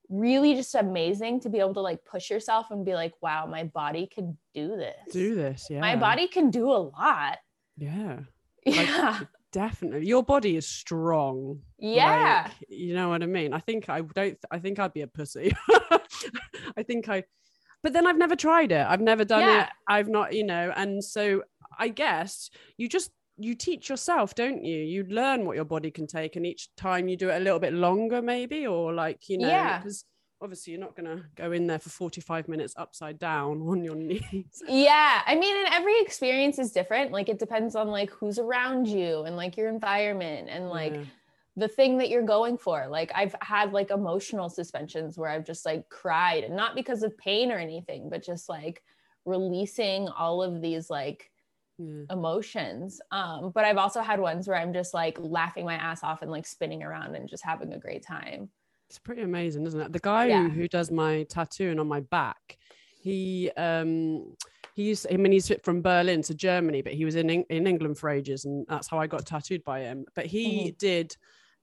really 0.08 0.54
just 0.54 0.74
amazing 0.74 1.40
to 1.40 1.48
be 1.48 1.58
able 1.58 1.74
to 1.74 1.80
like 1.80 2.04
push 2.04 2.30
yourself 2.30 2.70
and 2.70 2.84
be 2.84 2.94
like, 2.94 3.14
wow, 3.20 3.46
my 3.46 3.64
body 3.64 4.06
can 4.06 4.38
do 4.54 4.76
this. 4.76 5.12
do 5.12 5.34
this. 5.34 5.66
Yeah. 5.68 5.80
My 5.80 5.96
body 5.96 6.28
can 6.28 6.50
do 6.50 6.70
a 6.70 6.80
lot. 6.80 7.38
Yeah. 7.76 8.20
Yeah. 8.66 9.20
Definitely. 9.54 10.06
Your 10.06 10.22
body 10.24 10.56
is 10.56 10.66
strong. 10.66 11.60
yeah. 11.78 12.42
Like, 12.48 12.68
you 12.68 12.92
know 12.94 13.08
what 13.08 13.22
I 13.22 13.26
mean? 13.26 13.54
I 13.54 13.60
think 13.60 13.88
I 13.88 14.00
don't 14.02 14.36
I 14.50 14.58
think 14.58 14.78
I'd 14.80 14.92
be 14.92 15.02
a 15.02 15.06
pussy. 15.06 15.54
I 16.76 16.82
think 16.82 17.08
I 17.08 17.24
but 17.82 17.92
then 17.92 18.06
I've 18.06 18.18
never 18.18 18.34
tried 18.34 18.72
it. 18.72 18.84
I've 18.86 19.00
never 19.00 19.24
done 19.24 19.40
Yeah. 19.42 19.64
it. 19.64 19.68
I've 19.88 20.08
not, 20.08 20.34
you 20.34 20.42
know, 20.44 20.72
and 20.74 21.04
so 21.04 21.42
I 21.78 21.88
guess 21.88 22.50
you 22.78 22.88
just 22.88 23.10
you 23.36 23.54
teach 23.54 23.88
yourself, 23.88 24.34
don't 24.34 24.64
you? 24.64 24.76
You 24.78 25.04
learn 25.04 25.44
what 25.44 25.56
your 25.56 25.64
body 25.64 25.90
can 25.90 26.06
take 26.06 26.36
and 26.36 26.46
each 26.46 26.68
time 26.76 27.08
you 27.08 27.16
do 27.16 27.30
it 27.30 27.36
a 27.36 27.40
little 27.40 27.58
bit 27.60 27.72
longer 27.74 28.22
maybe 28.22 28.66
or 28.66 28.92
like, 28.92 29.28
you 29.28 29.38
know, 29.38 29.48
Yeah. 29.48 29.78
because 29.78 30.04
obviously 30.44 30.72
you're 30.72 30.80
not 30.80 30.94
going 30.94 31.06
to 31.06 31.24
go 31.34 31.50
in 31.52 31.66
there 31.66 31.78
for 31.78 31.88
45 31.88 32.46
minutes 32.48 32.74
upside 32.76 33.18
down 33.18 33.62
on 33.68 33.82
your 33.82 33.96
knees. 33.96 34.62
Yeah, 34.68 35.22
I 35.26 35.34
mean, 35.34 35.56
and 35.56 35.74
every 35.74 35.98
experience 36.00 36.58
is 36.58 36.70
different. 36.70 37.10
Like 37.10 37.28
it 37.28 37.38
depends 37.38 37.74
on 37.74 37.88
like 37.88 38.10
who's 38.10 38.38
around 38.38 38.86
you 38.86 39.22
and 39.22 39.36
like 39.36 39.56
your 39.56 39.68
environment 39.68 40.48
and 40.50 40.68
like 40.68 40.92
Yeah. 40.92 41.04
the 41.56 41.68
thing 41.68 41.98
that 41.98 42.10
you're 42.10 42.22
going 42.22 42.58
for. 42.58 42.86
Like 42.88 43.10
I've 43.14 43.34
had 43.40 43.72
like 43.72 43.90
emotional 43.90 44.48
suspensions 44.50 45.16
where 45.18 45.30
I've 45.30 45.46
just 45.46 45.64
like 45.64 45.88
cried 45.88 46.44
and 46.44 46.54
not 46.54 46.74
because 46.76 47.02
of 47.02 47.16
pain 47.18 47.50
or 47.50 47.56
anything, 47.58 48.08
but 48.10 48.22
just 48.22 48.48
like 48.48 48.82
releasing 49.24 50.08
all 50.08 50.42
of 50.42 50.60
these 50.60 50.90
like 50.90 51.30
emotions. 52.10 53.00
Um, 53.10 53.50
but 53.54 53.64
I've 53.64 53.78
also 53.78 54.00
had 54.02 54.20
ones 54.20 54.46
where 54.46 54.56
I'm 54.58 54.72
just 54.72 54.94
like 54.94 55.16
laughing 55.18 55.64
my 55.64 55.74
ass 55.74 56.04
off 56.04 56.22
and 56.22 56.30
like 56.30 56.46
spinning 56.46 56.82
around 56.82 57.14
and 57.16 57.28
just 57.28 57.44
having 57.44 57.72
a 57.72 57.78
great 57.78 58.04
time. 58.06 58.50
It's 58.88 58.98
pretty 58.98 59.22
amazing, 59.22 59.66
isn't 59.66 59.80
it? 59.80 59.92
The 59.92 59.98
guy 59.98 60.28
Yeah. 60.28 60.42
who, 60.48 60.50
who 60.50 60.68
does 60.68 60.90
my 60.90 61.24
tattooing 61.24 61.78
on 61.78 61.88
my 61.88 62.00
back, 62.00 62.58
he 63.00 63.50
um 63.56 64.34
he 64.74 64.86
he's 64.88 65.06
I 65.10 65.16
mean 65.16 65.32
he's 65.32 65.50
from 65.62 65.82
Berlin 65.82 66.22
to 66.22 66.34
Germany, 66.34 66.82
but 66.82 66.92
he 66.94 67.04
was 67.04 67.16
in 67.16 67.28
in 67.30 67.66
England 67.66 67.98
for 67.98 68.10
ages, 68.10 68.44
and 68.44 68.66
that's 68.68 68.88
how 68.88 68.98
I 68.98 69.06
got 69.06 69.26
tattooed 69.26 69.64
by 69.64 69.80
him. 69.80 70.04
But 70.14 70.26
he 70.26 70.72
Mm-hmm. 70.72 70.74
did 70.78 71.16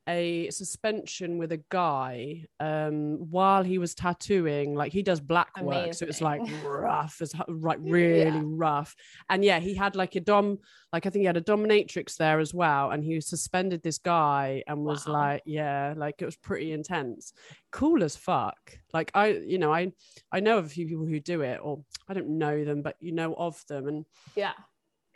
a 0.10 0.50
suspension 0.50 1.38
with 1.38 1.52
a 1.52 1.62
guy 1.70 2.44
um 2.60 3.18
while 3.30 3.64
he 3.64 3.78
was 3.78 3.94
tattooing 3.94 4.74
like 4.74 4.92
he 4.92 5.04
does 5.04 5.20
black 5.20 5.50
work 5.62 5.94
so 5.94 6.06
it's 6.08 6.22
like 6.22 6.42
rough 6.66 7.18
it's 7.22 7.36
like 7.48 7.78
really 7.82 8.20
Yeah. 8.22 8.42
rough 8.44 8.96
and 9.30 9.46
yeah 9.46 9.60
he 9.60 9.76
had 9.76 9.96
like 9.96 10.16
a 10.16 10.20
dom 10.20 10.58
like 10.92 11.06
i 11.06 11.10
think 11.10 11.22
he 11.22 11.28
had 11.28 11.38
a 11.38 11.42
dominatrix 11.42 12.18
there 12.18 12.40
as 12.40 12.52
well 12.52 12.90
and 12.90 13.04
he 13.04 13.22
suspended 13.22 13.84
this 13.84 14.00
guy 14.00 14.64
and 14.68 14.84
was 14.84 15.06
Wow. 15.06 15.14
like 15.14 15.44
yeah 15.46 15.94
like 15.96 16.16
it 16.20 16.26
was 16.26 16.36
pretty 16.36 16.72
intense 16.72 17.34
cool 17.72 18.04
as 18.04 18.16
fuck 18.16 18.58
like 18.94 19.12
i 19.14 19.28
you 19.28 19.60
know 19.60 19.72
i 19.72 19.92
i 20.32 20.40
know 20.40 20.58
of 20.58 20.66
a 20.66 20.70
few 20.70 20.88
people 20.88 21.06
who 21.06 21.20
do 21.20 21.42
it 21.42 21.60
or 21.62 21.84
i 22.10 22.14
don't 22.16 22.28
know 22.30 22.66
them 22.66 22.82
but 22.82 22.96
you 23.00 23.12
know 23.12 23.36
of 23.36 23.64
them 23.68 23.88
and 23.88 24.06
Yeah. 24.36 24.54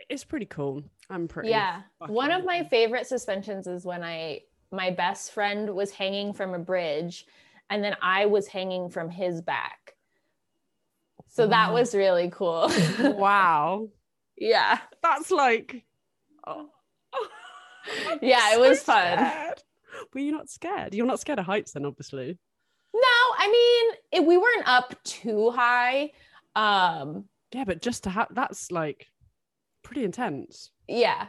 it's 0.10 0.24
pretty 0.24 0.46
cool 0.46 0.84
i'm 1.10 1.28
pretty 1.28 1.50
Yeah. 1.50 1.82
One 2.08 2.30
of 2.32 2.46
my 2.46 2.64
favorite 2.66 3.08
suspensions 3.08 3.66
is 3.66 3.84
when 3.84 4.04
I 4.04 4.42
my 4.76 4.92
best 4.92 5.32
friend 5.32 5.74
was 5.76 5.92
hanging 5.92 6.34
from 6.34 6.54
a 6.54 6.60
bridge 6.60 7.26
and 7.70 7.84
then 7.84 7.96
I 8.02 8.26
was 8.28 8.48
hanging 8.48 8.90
from 8.90 9.10
his 9.10 9.42
back. 9.42 9.96
So 11.28 11.48
that 11.48 11.74
was 11.74 11.94
really 11.96 12.30
cool. 12.32 12.72
wow 13.00 13.90
yeah. 14.38 14.80
that's 15.02 15.32
like 15.32 15.84
oh. 16.46 16.70
Yeah, 18.22 18.54
it 18.54 18.56
So 18.62 18.70
was 18.70 18.82
fun. 18.82 19.18
scared. 19.18 19.64
Were 20.14 20.20
you 20.22 20.32
not 20.32 20.50
scared? 20.50 20.94
You're 20.94 21.06
not 21.06 21.20
scared 21.20 21.40
of 21.40 21.46
heights, 21.46 21.72
then, 21.74 21.86
obviously. 21.86 22.38
No, 22.94 23.02
I 23.38 23.50
mean, 23.50 23.98
it, 24.22 24.28
we 24.28 24.38
weren't 24.38 24.68
up 24.68 24.96
too 25.04 25.52
high. 25.52 26.12
Um 26.56 27.26
Yeah, 27.54 27.64
but 27.66 27.82
just 27.82 28.04
to 28.04 28.10
have 28.10 28.28
that's 28.32 28.72
like 28.72 29.08
pretty 29.84 30.04
intense. 30.04 30.72
yeah. 30.88 31.28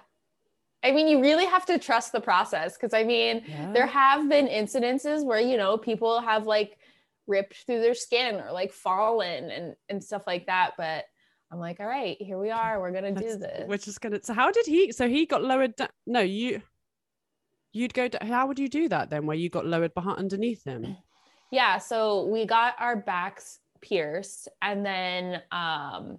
I 0.86 0.92
mean, 0.92 1.08
you 1.08 1.20
really 1.20 1.46
have 1.46 1.66
to 1.66 1.78
trust 1.78 2.12
the 2.12 2.20
process 2.20 2.76
because 2.76 2.94
I 2.94 3.02
mean, 3.04 3.42
Yeah. 3.46 3.72
there 3.72 3.86
have 3.86 4.28
been 4.28 4.46
incidences 4.46 5.24
where 5.24 5.40
you 5.40 5.56
know 5.56 5.76
people 5.76 6.20
have 6.20 6.46
like 6.46 6.78
ripped 7.26 7.56
through 7.66 7.80
their 7.80 7.94
skin 7.94 8.36
or 8.42 8.52
like 8.52 8.72
fallen 8.72 9.50
and 9.50 9.74
and 9.88 9.98
stuff 10.08 10.22
like 10.28 10.46
that 10.46 10.68
but 10.78 11.04
i'm 11.50 11.58
like 11.58 11.80
all 11.80 11.86
right 11.98 12.16
here 12.28 12.38
we 12.38 12.50
are 12.60 12.74
we're 12.80 12.92
gonna 12.92 13.10
do 13.26 13.30
this 13.36 13.64
We're 13.68 13.78
just 13.88 14.00
gonna. 14.00 14.20
So 14.22 14.32
how 14.32 14.48
did 14.52 14.66
he? 14.74 14.92
So 14.92 15.08
he 15.08 15.26
got 15.26 15.42
lowered 15.42 15.74
down. 15.74 15.88
No, 16.06 16.20
you. 16.20 16.62
you'd 17.72 17.94
go 17.94 18.06
to 18.08 18.18
how 18.32 18.46
would 18.46 18.58
you 18.58 18.68
do 18.68 18.88
that 18.88 19.10
then 19.10 19.26
where 19.26 19.36
you 19.36 19.48
got 19.50 19.66
lowered 19.66 19.92
behind 19.94 20.18
underneath 20.18 20.62
him 20.64 20.96
Yeah, 21.50 21.78
so 21.78 22.26
we 22.26 22.46
got 22.46 22.74
our 22.78 22.96
backs 22.96 23.58
pierced 23.80 24.48
and 24.62 24.78
then 24.86 25.42
um 25.50 26.18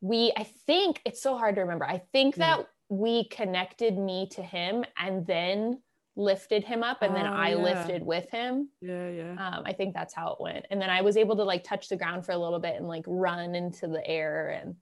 we 0.00 0.32
I 0.36 0.44
think 0.66 1.00
it's 1.04 1.22
so 1.22 1.36
hard 1.36 1.54
to 1.56 1.62
remember. 1.62 1.84
I 1.84 1.98
think 2.12 2.34
Mm. 2.34 2.38
that 2.44 2.58
we 2.88 3.28
connected 3.28 3.98
me 3.98 4.28
to 4.32 4.42
him 4.42 4.84
and 4.98 5.26
then 5.26 5.80
lifted 6.16 6.64
him 6.64 6.82
up 6.82 7.02
and 7.02 7.14
then 7.14 7.26
Oh, 7.26 7.32
I 7.32 7.50
yeah. 7.50 7.56
lifted 7.56 8.02
with 8.02 8.28
him. 8.30 8.70
yeah 8.80 9.08
yeah 9.08 9.32
Um, 9.32 9.62
I 9.64 9.72
think 9.72 9.94
that's 9.94 10.14
how 10.14 10.32
it 10.32 10.40
went. 10.40 10.66
And 10.70 10.80
then 10.82 10.90
I 10.90 11.00
was 11.02 11.16
able 11.16 11.36
to 11.36 11.44
like 11.44 11.62
touch 11.64 11.88
the 11.88 11.96
ground 11.96 12.24
for 12.26 12.32
a 12.32 12.38
little 12.38 12.58
bit 12.58 12.74
and 12.76 12.88
like 12.88 13.04
run 13.06 13.54
into 13.54 13.86
the 13.86 14.04
air 14.06 14.48
and 14.50 14.74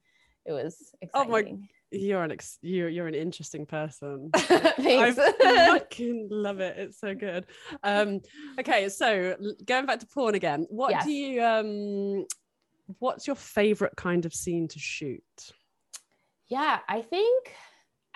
it 0.46 0.52
was 0.52 0.94
exciting. 1.02 1.28
Oh 1.28 1.32
my- 1.32 1.68
you're 1.92 2.24
an 2.24 2.32
ex- 2.32 2.58
you're 2.62 2.88
you're 2.88 3.06
an 3.06 3.14
interesting 3.14 3.64
person 3.64 4.30
Thanks. 4.36 5.18
I 5.18 5.66
fucking 5.78 6.28
love 6.32 6.58
it. 6.58 6.76
It's 6.78 6.98
so 6.98 7.14
good. 7.14 7.46
Um, 7.84 8.20
okay, 8.58 8.88
so 8.88 9.36
going 9.64 9.86
back 9.86 10.00
to 10.00 10.06
porn 10.06 10.34
again, 10.34 10.66
what 10.68 10.90
Yes. 10.90 11.04
do 11.04 11.12
you 11.12 11.42
um 11.44 12.26
what's 12.98 13.26
your 13.26 13.36
favorite 13.36 13.94
kind 13.96 14.24
of 14.26 14.34
scene 14.34 14.66
to 14.68 14.78
shoot? 14.80 15.22
Yeah, 16.48 16.78
I 16.88 17.02
think 17.02 17.52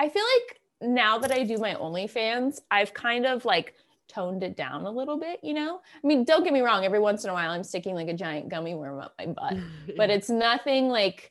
I 0.00 0.08
feel 0.08 0.24
like 0.38 0.60
now 0.80 1.18
that 1.18 1.30
I 1.30 1.44
do 1.44 1.58
my 1.58 1.74
OnlyFans, 1.74 2.60
I've 2.70 2.94
kind 2.94 3.26
of 3.26 3.44
like 3.44 3.74
toned 4.08 4.42
it 4.42 4.56
down 4.56 4.86
a 4.86 4.90
little 4.90 5.18
bit, 5.18 5.40
you 5.42 5.52
know? 5.52 5.82
I 6.02 6.06
mean, 6.06 6.24
don't 6.24 6.42
get 6.42 6.54
me 6.54 6.62
wrong, 6.62 6.86
every 6.86 6.98
once 6.98 7.22
in 7.22 7.30
a 7.30 7.34
while 7.34 7.50
I'm 7.50 7.62
sticking 7.62 7.94
like 7.94 8.08
a 8.08 8.14
giant 8.14 8.48
gummy 8.48 8.74
worm 8.74 8.98
up 8.98 9.12
my 9.18 9.26
butt, 9.26 9.58
but 9.98 10.08
it's 10.08 10.30
nothing 10.30 10.88
like 10.88 11.30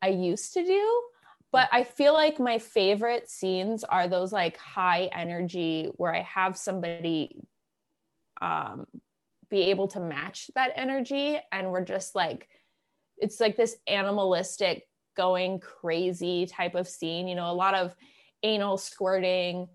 I 0.00 0.08
used 0.08 0.54
to 0.54 0.64
do. 0.64 1.02
But 1.50 1.68
I 1.72 1.82
feel 1.82 2.12
like 2.12 2.38
my 2.38 2.58
favorite 2.58 3.28
scenes 3.28 3.82
are 3.82 4.06
those 4.06 4.32
like 4.32 4.56
high 4.58 5.10
energy 5.12 5.88
where 5.96 6.14
I 6.14 6.22
have 6.22 6.56
somebody 6.56 7.40
um 8.40 8.86
be 9.50 9.62
able 9.70 9.88
to 9.88 9.98
match 9.98 10.50
that 10.54 10.70
energy 10.76 11.40
and 11.50 11.72
we're 11.72 11.84
just 11.84 12.14
like 12.14 12.48
it's 13.16 13.40
like 13.40 13.56
this 13.56 13.76
animalistic 13.88 14.86
going 15.18 15.58
crazy 15.60 16.46
type 16.46 16.74
of 16.74 16.86
scene 16.88 17.26
you 17.28 17.34
know 17.34 17.50
a 17.50 17.58
lot 17.64 17.74
of 17.74 17.94
anal 18.42 18.78
squirting 18.78 19.66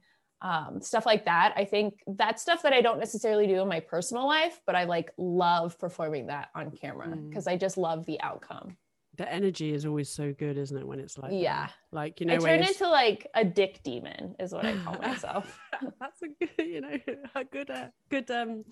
um, 0.42 0.82
stuff 0.82 1.06
like 1.06 1.24
that 1.26 1.54
i 1.56 1.66
think 1.66 2.00
that's 2.08 2.42
stuff 2.42 2.62
that 2.64 2.74
i 2.74 2.82
don't 2.82 3.00
necessarily 3.00 3.46
do 3.48 3.62
in 3.62 3.68
my 3.68 3.80
personal 3.80 4.26
life 4.26 4.60
but 4.66 4.76
i 4.76 4.84
like 4.86 5.12
love 5.18 5.78
performing 5.78 6.28
that 6.28 6.48
on 6.56 6.72
camera 6.72 7.08
Mm. 7.08 7.30
because 7.30 7.46
i 7.48 7.56
just 7.58 7.78
love 7.78 8.06
the 8.06 8.20
outcome 8.22 8.76
the 9.16 9.32
energy 9.32 9.72
is 9.72 9.86
always 9.86 10.10
so 10.10 10.34
good, 10.34 10.58
isn't 10.58 10.76
it? 10.76 10.88
When 10.88 11.00
it's 11.00 11.20
like 11.20 11.30
that? 11.30 11.38
Yeah. 11.38 11.68
like 11.92 12.20
you 12.20 12.26
know, 12.26 12.34
i 12.34 12.38
turn 12.38 12.64
into 12.64 12.88
like 12.90 13.28
a 13.36 13.46
dick 13.46 13.84
demon 13.84 14.34
is 14.40 14.52
what 14.54 14.66
i 14.66 14.74
call 14.84 14.98
myself 15.10 15.60
That's 16.00 16.20
a 16.24 16.30
good, 16.40 16.50
you 16.74 16.82
know, 16.82 16.98
a 17.36 17.44
good, 17.44 17.70
uh, 17.70 17.90
good, 18.10 18.32
um, 18.32 18.66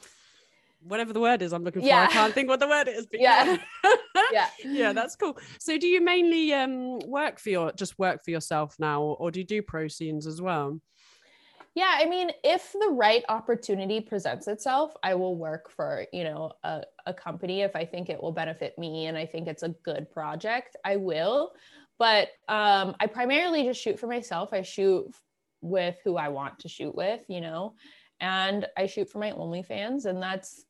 whatever 0.84 1.13
the 1.13 1.20
word 1.20 1.41
is 1.41 1.54
I'm 1.54 1.63
looking 1.63 1.82
for. 1.82 1.88
Yeah. 1.88 2.08
I 2.10 2.13
can't 2.13 2.34
think 2.34 2.50
what 2.50 2.60
the 2.60 2.67
word 2.67 2.88
is. 2.88 3.06
But 3.06 3.20
Yeah. 3.20 3.58
yeah 4.32 4.48
yeah, 4.63 4.94
that's 4.94 5.15
cool. 5.15 5.38
So, 5.60 5.78
do 5.78 5.88
you 5.88 6.02
mainly 6.02 6.54
um 6.54 7.00
work 7.00 7.39
for 7.39 7.50
your 7.50 7.72
just 7.74 7.98
work 8.00 8.24
for 8.24 8.32
yourself 8.32 8.76
now, 8.80 9.02
or, 9.02 9.15
or 9.17 9.32
do 9.32 9.39
you 9.39 9.46
do 9.46 9.62
pro 9.62 9.88
scenes 9.88 10.28
as 10.28 10.41
well? 10.41 10.80
Yeah, 11.74 11.94
I 11.98 12.06
mean, 12.06 12.32
if 12.44 12.74
the 12.74 12.89
right 12.91 13.24
opportunity 13.30 14.02
presents 14.02 14.50
itself, 14.50 14.94
I 15.04 15.15
will 15.15 15.38
work 15.38 15.70
for, 15.70 16.06
you 16.12 16.26
know, 16.26 16.52
a, 16.63 16.82
a 17.06 17.13
company 17.13 17.62
if 17.62 17.78
I 17.78 17.86
think 17.86 18.10
it 18.10 18.22
will 18.22 18.34
benefit 18.34 18.78
me 18.78 19.06
and 19.06 19.17
I 19.17 19.26
think 19.26 19.48
it's 19.48 19.63
a 19.63 19.70
good 19.70 20.12
project, 20.12 20.76
I 20.84 20.98
will. 20.98 21.54
But 21.98 22.28
um, 22.50 22.96
I 23.00 23.08
primarily 23.08 23.63
just 23.63 23.82
shoot 23.82 23.98
for 23.98 24.08
myself. 24.08 24.50
I 24.52 24.63
shoot 24.63 25.06
with 25.62 25.96
who 26.04 26.17
I 26.17 26.28
want 26.28 26.60
to 26.60 26.67
shoot 26.67 26.94
with, 26.94 27.22
you 27.30 27.39
know, 27.39 27.76
and 28.20 28.67
I 28.78 28.88
shoot 28.88 29.10
for 29.10 29.20
my 29.20 29.32
OnlyFans, 29.32 30.06
and 30.06 30.22
that's 30.22 30.65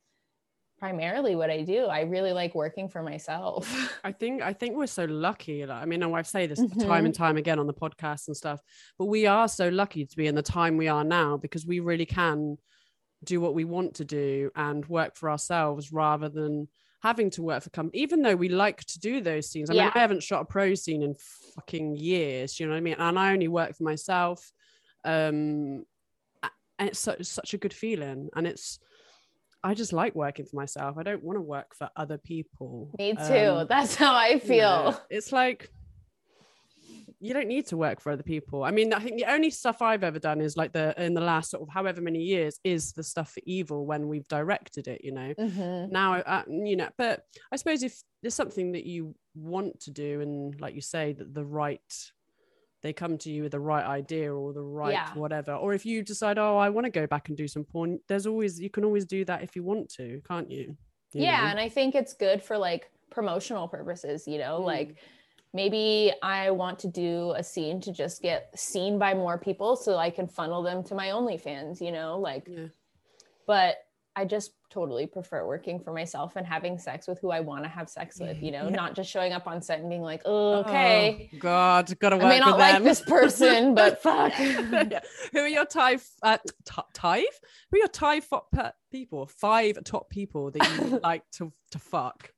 primarily 0.82 1.36
what 1.36 1.52
I 1.52 1.62
do. 1.62 1.86
I 1.86 2.02
really 2.02 2.34
like 2.34 2.56
working 2.56 2.90
for 2.90 3.04
myself. 3.04 3.70
I 4.04 4.12
think 4.12 4.42
I 4.42 4.52
think 4.52 4.76
we're 4.76 4.88
so 4.88 5.06
lucky. 5.06 5.64
Like, 5.64 5.84
I 5.84 5.86
mean, 5.86 6.02
I 6.02 6.22
say 6.24 6.48
this 6.48 6.60
Mhm. 6.60 6.84
time 6.88 7.06
and 7.06 7.14
time 7.14 7.38
again 7.38 7.60
on 7.60 7.68
the 7.68 7.74
podcast 7.74 8.28
and 8.28 8.36
stuff, 8.36 8.60
but 8.98 9.06
we 9.06 9.28
are 9.28 9.48
so 9.48 9.70
lucky 9.70 10.08
to 10.08 10.18
be 10.18 10.26
in 10.26 10.34
the 10.34 10.42
time 10.42 10.78
we 10.78 10.88
are 10.88 11.04
now 11.04 11.38
because 11.38 11.68
we 11.68 11.80
really 11.82 12.08
can 12.08 12.58
do 13.24 13.40
what 13.40 13.54
we 13.54 13.64
want 13.64 13.94
to 13.96 14.06
do 14.06 14.50
and 14.56 14.84
work 14.88 15.16
for 15.16 15.30
ourselves 15.30 15.92
rather 15.94 16.30
than 16.30 16.68
having 17.04 17.30
to 17.30 17.44
work 17.44 17.62
for 17.62 17.70
company. 17.70 18.02
Even 18.02 18.24
though 18.24 18.36
we 18.36 18.50
like 18.50 18.84
to 18.86 19.00
do 19.00 19.22
those 19.22 19.50
scenes, 19.52 19.70
I 19.70 19.74
mean, 19.74 19.84
Yeah. 19.84 19.92
I 19.94 20.00
haven't 20.00 20.24
shot 20.24 20.42
a 20.42 20.46
pro 20.46 20.74
scene 20.74 21.04
in 21.04 21.14
fucking 21.56 21.96
years. 21.96 22.60
You 22.60 22.66
know 22.66 22.72
what 22.72 22.78
I 22.78 22.82
mean? 22.82 22.96
And 22.98 23.20
I 23.20 23.34
only 23.34 23.48
work 23.48 23.76
for 23.76 23.84
myself. 23.84 24.52
Um, 25.06 25.86
and 26.80 26.90
it's, 26.90 27.00
so, 27.00 27.12
it's 27.20 27.30
such 27.30 27.54
a 27.54 27.60
good 27.60 27.74
feeling, 27.74 28.30
and 28.36 28.48
it's. 28.48 28.80
I 29.64 29.74
just 29.74 29.94
like 29.94 30.16
working 30.16 30.46
for 30.46 30.56
myself. 30.56 30.98
I 30.98 31.04
don't 31.04 31.24
want 31.24 31.38
to 31.38 31.42
work 31.42 31.76
for 31.76 31.90
other 31.96 32.18
people. 32.18 32.90
me 32.98 33.14
too. 33.14 33.20
Um, 33.20 33.68
that's 33.70 33.96
how 33.96 34.14
I 34.14 34.30
you 34.30 34.40
feel. 34.40 34.92
know, 34.92 34.98
it's 35.10 35.32
like 35.32 35.70
you 37.20 37.34
don't 37.34 37.48
need 37.48 37.68
to 37.68 37.78
work 37.78 38.02
for 38.02 38.12
other 38.12 38.24
people. 38.24 38.64
I 38.64 38.72
mean, 38.72 38.94
I 38.94 39.00
think 39.00 39.18
the 39.18 39.32
only 39.32 39.52
stuff 39.52 39.82
I've 39.82 40.04
ever 40.04 40.18
done 40.18 40.42
is 40.42 40.58
like 40.58 40.74
the 40.74 41.00
in 41.04 41.14
the 41.14 41.22
last 41.22 41.52
sort 41.52 41.62
of 41.62 41.70
however 41.70 42.02
many 42.02 42.20
years 42.20 42.60
is 42.64 42.94
the 42.94 43.04
stuff 43.04 43.34
for 43.34 43.42
evil 43.46 43.86
when 43.86 44.08
we've 44.08 44.28
directed 44.28 44.88
it. 44.88 45.02
You 45.04 45.12
know, 45.12 45.34
Mhm. 45.40 45.92
now 45.92 46.16
uh, 46.16 46.44
you 46.50 46.76
know. 46.76 46.90
But 46.98 47.24
I 47.52 47.58
suppose 47.58 47.84
if 47.84 48.02
there's 48.24 48.34
something 48.34 48.72
that 48.72 48.86
you 48.86 49.14
want 49.36 49.80
to 49.82 49.92
do, 49.92 50.22
and 50.22 50.60
like 50.60 50.74
you 50.74 50.82
say, 50.82 51.14
that 51.14 51.34
the 51.34 51.46
right 51.46 51.80
they 52.82 52.92
come 52.94 53.18
to 53.20 53.30
you 53.32 53.44
with 53.44 53.52
the 53.52 53.60
right 53.60 53.86
idea 53.86 54.34
or 54.34 54.54
the 54.54 54.62
right 54.62 54.94
Yeah. 54.94 55.14
whatever 55.14 55.54
or 55.54 55.74
if 55.74 55.86
you 55.86 56.04
decide 56.04 56.38
oh 56.38 56.58
i 56.58 56.70
want 56.70 56.86
to 56.86 56.92
go 56.92 57.06
back 57.08 57.28
and 57.30 57.38
do 57.38 57.48
some 57.48 57.64
porn 57.64 58.00
there's 58.08 58.26
always 58.26 58.60
you 58.60 58.70
can 58.70 58.84
always 58.84 59.06
do 59.06 59.24
that 59.26 59.44
if 59.44 59.56
you 59.56 59.64
want 59.64 59.90
to 59.98 60.22
can't 60.28 60.50
you, 60.52 60.76
You 61.14 61.24
yeah 61.26 61.42
know? 61.42 61.48
and 61.48 61.60
i 61.60 61.70
think 61.70 61.96
it's 61.96 62.14
good 62.14 62.42
for 62.42 62.58
like 62.58 62.90
promotional 63.10 63.68
purposes 63.68 64.28
you 64.28 64.38
know 64.40 64.60
Mm. 64.62 64.66
like 64.66 64.96
maybe 65.54 66.12
i 66.24 66.50
want 66.50 66.80
to 66.80 66.88
do 66.88 67.32
a 67.38 67.44
scene 67.44 67.82
to 67.82 67.92
just 67.92 68.22
get 68.22 68.58
seen 68.58 68.98
by 68.98 69.14
more 69.14 69.38
people 69.38 69.76
so 69.76 69.98
i 69.98 70.10
can 70.10 70.28
funnel 70.28 70.64
them 70.64 70.84
to 70.86 70.96
my 70.96 71.08
onlyfans 71.08 71.82
you 71.82 71.92
know 71.92 72.18
like 72.20 72.48
yeah 72.48 72.68
but 73.48 73.76
i 74.16 74.26
just 74.26 74.52
totally 74.70 75.06
prefer 75.08 75.46
working 75.46 75.80
for 75.80 75.94
myself 75.94 76.36
and 76.36 76.46
having 76.46 76.78
sex 76.78 77.08
with 77.08 77.20
who 77.20 77.30
i 77.32 77.40
want 77.40 77.64
to 77.64 77.70
have 77.70 77.90
sex 77.90 78.20
with 78.20 78.42
you 78.42 78.52
know 78.52 78.66
Yeah. 78.66 78.76
not 78.76 78.96
just 78.96 79.10
showing 79.10 79.32
up 79.34 79.48
on 79.48 79.62
set 79.62 79.80
and 79.80 79.90
being 79.90 80.02
like 80.02 80.22
oh 80.26 80.56
okay 80.62 81.30
Oh, 81.34 81.38
God, 81.40 82.00
gotta 82.00 82.18
work 82.18 82.26
i 82.26 82.30
may 82.30 82.40
not 82.40 82.58
like 82.60 82.74
them. 82.76 82.84
this 82.84 83.02
person 83.02 83.74
but 83.82 84.02
fuck 84.02 84.34
Yeah. 84.38 85.00
Who 85.34 85.40
are 85.40 85.48
your 85.48 85.66
Thai, 85.66 85.98
uh, 86.24 86.38
t- 86.66 86.82
Thai? 86.94 87.20
Who 87.70 87.78
are 87.78 87.80
your 87.80 87.88
Thai 87.88 88.20
fo- 88.22 88.46
pe- 88.54 88.72
people? 88.92 89.28
Five 89.28 89.82
top 89.86 90.10
people 90.10 90.52
that 90.52 90.80
you 90.80 91.00
like 91.04 91.24
to, 91.34 91.52
to 91.72 91.80
fuck. 91.80 92.32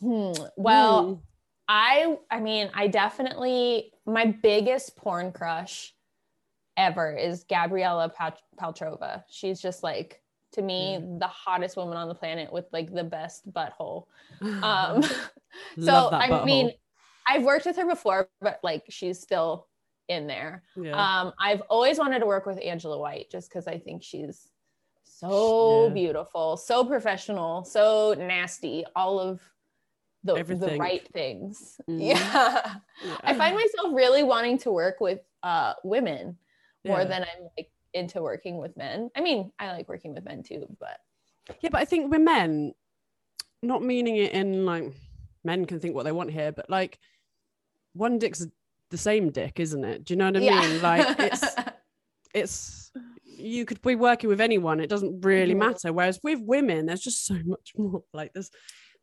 Hmm, 0.00 0.32
well 0.56 1.04
Ooh. 1.06 1.22
I 1.68 2.16
I 2.30 2.40
mean, 2.40 2.70
I 2.74 2.88
definitely 2.88 3.92
my 4.06 4.26
biggest 4.26 4.96
porn 4.96 5.32
crush 5.32 5.94
ever 6.76 7.14
is 7.16 7.44
Gabriella 7.44 8.08
Pat- 8.10 8.42
Paltrova. 8.60 9.22
She's 9.30 9.60
just 9.60 9.82
like 9.82 10.20
to 10.54 10.62
me 10.62 10.98
the 11.18 11.26
hottest 11.26 11.76
woman 11.76 11.96
on 11.96 12.08
the 12.08 12.14
planet 12.14 12.52
with 12.52 12.66
like 12.72 12.92
the 12.92 13.04
best 13.04 13.50
butthole. 13.52 14.06
Um 14.62 15.02
so 15.80 16.08
I 16.12 16.44
mean. 16.44 16.72
I've 17.26 17.44
worked 17.44 17.64
with 17.64 17.76
her 17.76 17.86
before 17.86 18.28
but 18.40 18.60
like 18.62 18.84
she's 18.90 19.18
still 19.20 19.66
in 20.08 20.26
there. 20.26 20.62
yeah. 20.76 20.92
Um 21.22 21.32
I've 21.40 21.62
always 21.70 21.98
wanted 21.98 22.18
to 22.20 22.26
work 22.26 22.44
with 22.46 22.58
Angela 22.62 22.98
White 22.98 23.30
just 23.30 23.50
cuz 23.50 23.66
I 23.66 23.78
think 23.78 24.02
she's 24.02 24.48
so 25.04 25.86
Yeah. 25.88 25.94
beautiful, 25.94 26.56
so 26.56 26.84
professional, 26.84 27.64
so 27.64 28.14
nasty, 28.18 28.84
all 28.96 29.18
of 29.20 29.40
the, 30.24 30.34
the 30.42 30.76
right 30.78 31.06
things. 31.12 31.80
Mhm. 31.88 32.00
Yeah. 32.00 32.74
Yeah. 33.04 33.16
I 33.22 33.34
find 33.34 33.54
myself 33.54 33.92
really 33.92 34.22
wanting 34.22 34.58
to 34.58 34.70
work 34.70 35.00
with 35.00 35.20
uh, 35.42 35.74
women 35.82 36.38
more 36.84 37.04
than 37.04 37.22
I'm 37.22 37.42
like 37.56 37.70
into 37.94 38.22
working 38.22 38.58
with 38.58 38.76
men. 38.76 39.10
I 39.16 39.20
mean, 39.20 39.52
I 39.58 39.72
like 39.72 39.88
working 39.88 40.14
with 40.14 40.24
men 40.24 40.42
too, 40.42 40.66
but 40.78 40.98
Yeah, 41.60 41.70
but 41.70 41.80
I 41.80 41.84
think 41.84 42.10
with 42.10 42.20
men, 42.20 42.74
not 43.62 43.82
meaning 43.82 44.16
it 44.16 44.32
in 44.32 44.64
like 44.66 44.92
men 45.44 45.64
can 45.64 45.80
think 45.80 45.94
what 45.94 46.04
they 46.04 46.12
want 46.12 46.30
here, 46.30 46.52
but 46.52 46.68
like 46.68 46.98
one 47.94 48.18
dick's 48.18 48.46
the 48.90 48.98
same 48.98 49.30
dick, 49.30 49.60
isn't 49.60 49.84
it? 49.84 50.04
Do 50.04 50.14
you 50.14 50.18
know 50.18 50.26
what 50.26 50.36
I 50.36 50.40
mean? 50.40 50.82
Like 50.82 51.18
it's 51.18 51.44
it's 52.34 52.92
you 53.24 53.64
could 53.64 53.82
be 53.82 53.94
working 53.96 54.28
with 54.28 54.40
anyone, 54.40 54.80
it 54.80 54.88
doesn't 54.90 55.24
really 55.24 55.54
matter. 55.54 55.92
Whereas 55.92 56.20
with 56.22 56.40
women, 56.42 56.86
there's 56.86 57.00
just 57.00 57.26
so 57.26 57.36
much 57.44 57.72
more. 57.76 58.02
Like 58.12 58.32
there's 58.32 58.50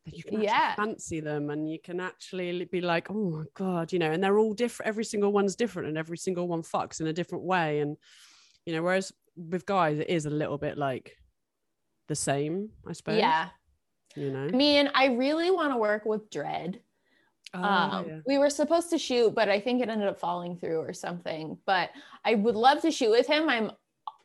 you 0.05 0.23
can 0.23 0.35
actually 0.35 0.45
Yeah. 0.47 0.75
fancy 0.75 1.19
them 1.19 1.49
and 1.51 1.69
you 1.69 1.77
can 1.83 1.99
actually 1.99 2.65
be 2.65 2.81
like, 2.81 3.11
oh 3.11 3.29
my 3.29 3.43
god, 3.53 3.93
you 3.93 3.99
know, 3.99 4.11
and 4.11 4.23
they're 4.23 4.39
all 4.39 4.53
different. 4.53 4.87
Every 4.87 5.03
single 5.05 5.31
one's 5.31 5.55
different, 5.55 5.89
and 5.89 5.97
every 5.97 6.17
single 6.17 6.47
one 6.47 6.63
fucks 6.63 6.99
in 7.01 7.07
a 7.07 7.13
different 7.13 7.43
way. 7.43 7.79
And 7.81 7.97
you 8.65 8.73
know, 8.73 8.83
whereas 8.83 9.11
with 9.35 9.65
guys, 9.65 9.99
it 9.99 10.09
is 10.09 10.25
a 10.25 10.29
little 10.29 10.57
bit 10.57 10.77
like 10.77 11.17
the 12.07 12.15
same, 12.15 12.69
I 12.87 12.93
suppose. 12.93 13.17
yeah. 13.17 13.49
You 14.15 14.31
know. 14.31 14.43
I 14.43 14.51
mean, 14.51 14.89
I 14.93 15.07
really 15.07 15.51
want 15.51 15.71
to 15.71 15.77
work 15.77 16.05
with 16.05 16.29
Dredd. 16.29 16.79
Oh, 17.53 17.63
um, 17.63 18.05
yeah. 18.07 18.19
We 18.25 18.37
were 18.37 18.49
supposed 18.49 18.89
to 18.91 18.97
shoot, 18.97 19.33
but 19.33 19.49
I 19.49 19.59
think 19.59 19.81
it 19.81 19.89
ended 19.89 20.07
up 20.07 20.19
falling 20.19 20.57
through 20.57 20.79
or 20.79 20.93
something. 20.93 21.57
But 21.65 21.89
I 22.25 22.35
would 22.35 22.55
love 22.55 22.81
to 22.81 22.91
shoot 22.91 23.11
with 23.11 23.27
him. 23.27 23.49
I'm 23.49 23.71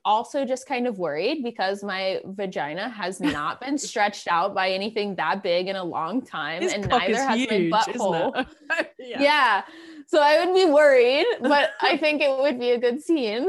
also 0.04 0.44
just 0.44 0.68
kind 0.68 0.86
of 0.86 0.98
worried 0.98 1.42
because 1.42 1.82
my 1.82 2.20
vagina 2.24 2.88
has 2.88 3.20
not 3.38 3.60
been 3.60 3.76
stretched 3.76 4.28
out 4.28 4.54
by 4.54 4.70
anything 4.70 5.16
that 5.16 5.42
big 5.42 5.68
in 5.68 5.76
a 5.76 5.84
long 5.84 6.22
time, 6.22 6.62
His 6.62 6.72
and 6.72 6.88
neither 6.88 7.16
has 7.16 7.38
huge, 7.38 7.70
my 7.70 7.80
butthole. 7.80 8.46
yeah. 8.98 9.22
yeah. 9.22 9.62
So 10.06 10.20
I 10.20 10.44
would 10.44 10.54
be 10.54 10.64
worried, 10.64 11.26
but 11.40 11.72
I 11.80 11.96
think 11.96 12.22
it 12.22 12.30
would 12.38 12.60
be 12.60 12.70
a 12.70 12.78
good 12.78 13.02
scene. 13.02 13.48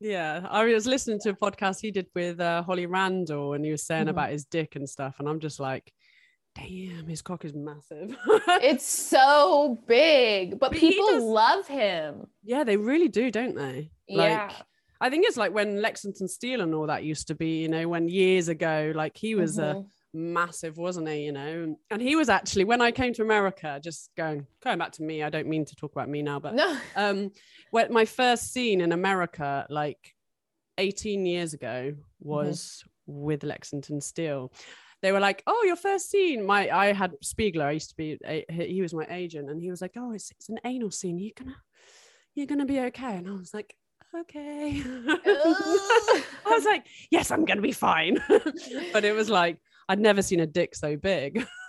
Yeah, 0.00 0.46
I 0.50 0.64
was 0.64 0.86
listening 0.86 1.20
to 1.20 1.30
a 1.30 1.34
podcast 1.34 1.80
he 1.80 1.90
did 1.90 2.06
with 2.14 2.40
uh, 2.40 2.62
Holly 2.62 2.86
Randall, 2.86 3.54
and 3.54 3.64
he 3.64 3.70
was 3.70 3.84
saying 3.86 4.06
Mhm. 4.06 4.10
about 4.10 4.30
his 4.30 4.44
dick 4.44 4.76
and 4.76 4.88
stuff, 4.88 5.16
and 5.18 5.28
I'm 5.28 5.40
just 5.40 5.60
like, 5.60 5.92
damn, 6.54 7.06
his 7.06 7.22
cock 7.22 7.44
is 7.44 7.54
massive. 7.54 8.16
it's 8.62 8.84
so 8.86 9.82
big, 9.86 10.58
but 10.58 10.70
But 10.72 10.78
people 10.78 11.06
does- 11.08 11.22
love 11.24 11.66
him. 11.68 12.26
yeah, 12.42 12.64
they 12.64 12.76
really 12.76 13.08
do, 13.08 13.30
don't 13.30 13.54
they? 13.56 13.90
yeah. 14.08 14.46
Like, 14.48 14.52
I 15.00 15.10
think 15.10 15.26
it's 15.26 15.36
like 15.36 15.52
when 15.52 15.82
Lexington 15.82 16.28
Steele 16.28 16.60
and 16.60 16.74
all 16.74 16.86
that 16.86 17.04
used 17.04 17.26
to 17.28 17.34
be, 17.34 17.62
you 17.62 17.68
know, 17.68 17.88
when 17.88 18.08
years 18.08 18.48
ago, 18.48 18.92
like 18.94 19.16
he 19.16 19.34
was 19.34 19.58
a 19.58 19.74
Mhm. 19.74 19.86
Massive, 20.14 20.78
wasn't 20.78 21.08
he? 21.08 21.24
You 21.24 21.32
know, 21.32 21.76
and 21.90 22.00
he 22.00 22.14
was 22.14 22.28
actually 22.28 22.64
when 22.64 22.80
I 22.80 22.92
came 22.92 23.12
to 23.14 23.22
America, 23.22 23.80
just 23.82 24.10
going 24.16 24.46
going 24.62 24.78
back 24.78 24.92
to 24.92 25.02
me. 25.02 25.24
I 25.24 25.28
don't 25.28 25.48
mean 25.48 25.64
to 25.64 25.74
talk 25.74 25.90
about 25.90 26.08
me 26.08 26.22
now, 26.22 26.38
but 26.38 26.54
no. 26.54 26.78
um 26.96 27.32
when 27.72 27.92
my 27.92 28.04
first 28.04 28.52
scene 28.52 28.80
in 28.80 28.92
america 28.92 29.66
like 29.68 30.14
18 30.78 31.26
years 31.26 31.52
ago 31.52 31.94
was 32.20 32.84
with 33.06 33.42
lexington 33.42 34.00
steele. 34.00 34.52
They 35.02 35.10
were 35.10 35.20
like 35.20 35.42
oh 35.48 35.64
your 35.66 35.74
first 35.74 36.10
scene. 36.10 36.46
My 36.46 36.70
i 36.70 36.92
had 36.92 37.14
spiegler 37.24 37.64
i 37.64 37.72
used 37.72 37.90
to 37.90 37.96
be 37.96 38.16
he 38.48 38.82
was 38.82 38.94
my 38.94 39.06
agent 39.10 39.50
and 39.50 39.60
he 39.60 39.68
was 39.68 39.82
like 39.82 39.94
oh 39.96 40.12
it's, 40.12 40.30
it's 40.30 40.48
an 40.48 40.60
anal 40.64 40.92
scene. 40.92 41.18
You're 41.18 41.32
gonna 41.36 41.56
you're 42.36 42.46
gonna 42.46 42.66
be 42.66 42.78
okay. 42.78 43.16
And 43.16 43.28
i 43.28 43.32
was 43.32 43.52
like 43.52 43.74
okay. 44.14 44.80
I 44.86 46.22
was 46.46 46.64
like 46.64 46.86
yes 47.10 47.32
i'm 47.32 47.44
gonna 47.44 47.62
be 47.62 47.72
fine. 47.72 48.22
But 48.92 49.04
it 49.04 49.12
was 49.12 49.28
like 49.28 49.58
i'd 49.88 50.00
never 50.00 50.22
seen 50.22 50.40
a 50.40 50.46
dick 50.46 50.74
so 50.74 50.96
big 50.96 51.46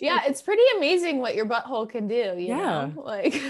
yeah, 0.00 0.20
it's 0.26 0.42
pretty 0.42 0.62
amazing 0.76 1.18
what 1.18 1.34
your 1.34 1.46
butthole 1.46 1.88
can 1.88 2.08
do, 2.08 2.34
you 2.38 2.48
Yeah. 2.48 2.90
know? 2.90 3.02
Like 3.04 3.40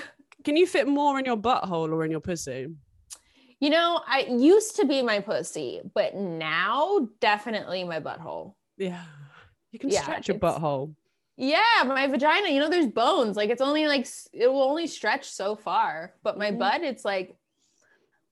can 0.44 0.56
you 0.56 0.66
fit 0.66 0.88
more 0.88 1.18
in 1.18 1.24
your 1.24 1.36
butthole 1.36 1.92
or 1.92 2.04
in 2.04 2.10
your 2.10 2.20
pussy 2.20 2.66
You 3.60 3.70
know, 3.70 4.00
I 4.06 4.26
used 4.28 4.76
to 4.76 4.84
be 4.86 5.02
my 5.02 5.20
pussy, 5.20 5.80
but 5.94 6.14
now 6.16 7.08
definitely 7.20 7.84
my 7.84 8.00
butthole. 8.00 8.54
Yeah. 8.76 9.04
You 9.70 9.78
can 9.78 9.90
Yeah, 9.90 10.02
stretch 10.02 10.28
your 10.28 10.38
butthole. 10.38 10.94
Yeah, 11.36 11.84
my 11.86 12.06
vagina, 12.08 12.48
you 12.48 12.60
know, 12.60 12.68
there's 12.68 12.88
bones. 12.88 13.36
Like 13.36 13.50
it's 13.50 13.62
only 13.62 13.86
like 13.86 14.06
it 14.32 14.48
will 14.48 14.62
only 14.62 14.86
stretch 14.86 15.30
so 15.30 15.54
far, 15.56 16.12
but 16.24 16.36
my 16.38 16.50
Mhm. 16.50 16.58
butt, 16.58 16.82
it's 16.82 17.04
like 17.04 17.36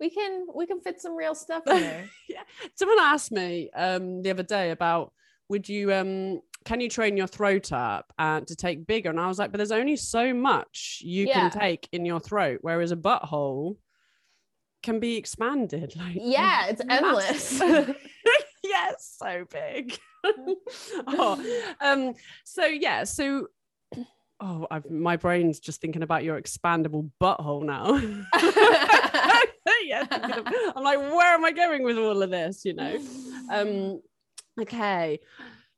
we 0.01 0.11
can 0.11 0.47
we 0.55 0.67
can 0.67 0.81
fit 0.81 1.01
some 1.01 1.15
real 1.17 1.35
stuff 1.35 1.63
in 1.67 1.81
there. 1.81 2.11
yeah. 2.29 2.43
Someone 2.75 2.99
asked 2.99 3.31
me 3.33 3.71
um 3.75 4.23
the 4.23 4.31
other 4.31 4.43
day 4.43 4.71
about 4.71 5.13
would 5.51 5.69
you 5.69 5.93
um 5.93 6.41
can 6.65 6.81
you 6.81 6.89
train 6.89 7.17
your 7.17 7.27
throat 7.27 7.73
up 7.73 8.13
and 8.19 8.47
to 8.47 8.55
take 8.57 8.87
bigger? 8.87 9.11
And 9.11 9.19
I 9.21 9.27
was 9.29 9.39
like, 9.39 9.51
but 9.51 9.59
there's 9.59 9.73
only 9.73 9.97
so 9.97 10.33
much 10.33 11.01
you 11.05 11.27
Yeah. 11.27 11.49
can 11.51 11.61
take 11.61 11.89
in 11.93 12.05
your 12.07 12.21
throat, 12.21 12.59
whereas 12.63 12.93
a 12.93 12.97
butthole 12.97 13.77
can 14.83 15.01
be 15.01 15.17
expanded. 15.17 15.95
Like 15.99 16.17
Yeah, 16.21 16.67
it's 16.69 16.83
endless. 16.89 17.61
it's 18.63 19.17
so 19.19 19.45
big. 19.51 19.99
oh, 21.07 21.75
um, 21.81 22.15
so 22.45 22.65
yeah, 22.67 23.05
so 23.05 23.49
oh, 24.41 24.67
I've, 24.71 24.89
my 24.91 25.17
brain's 25.17 25.61
just 25.61 25.81
thinking 25.81 26.03
about 26.03 26.25
your 26.25 26.41
expandable 26.41 27.11
butthole 27.21 27.63
now. 27.65 27.97
yeah, 29.85 30.03
of- 30.03 30.75
I'm 30.77 30.85
like, 30.85 30.99
where 30.99 31.35
am 31.35 31.45
I 31.45 31.53
going 31.53 31.83
with 31.85 31.97
all 31.99 32.23
of 32.23 32.31
this? 32.31 32.65
You 32.65 32.75
know. 32.75 32.99
Um, 33.51 34.01
okay. 34.63 35.21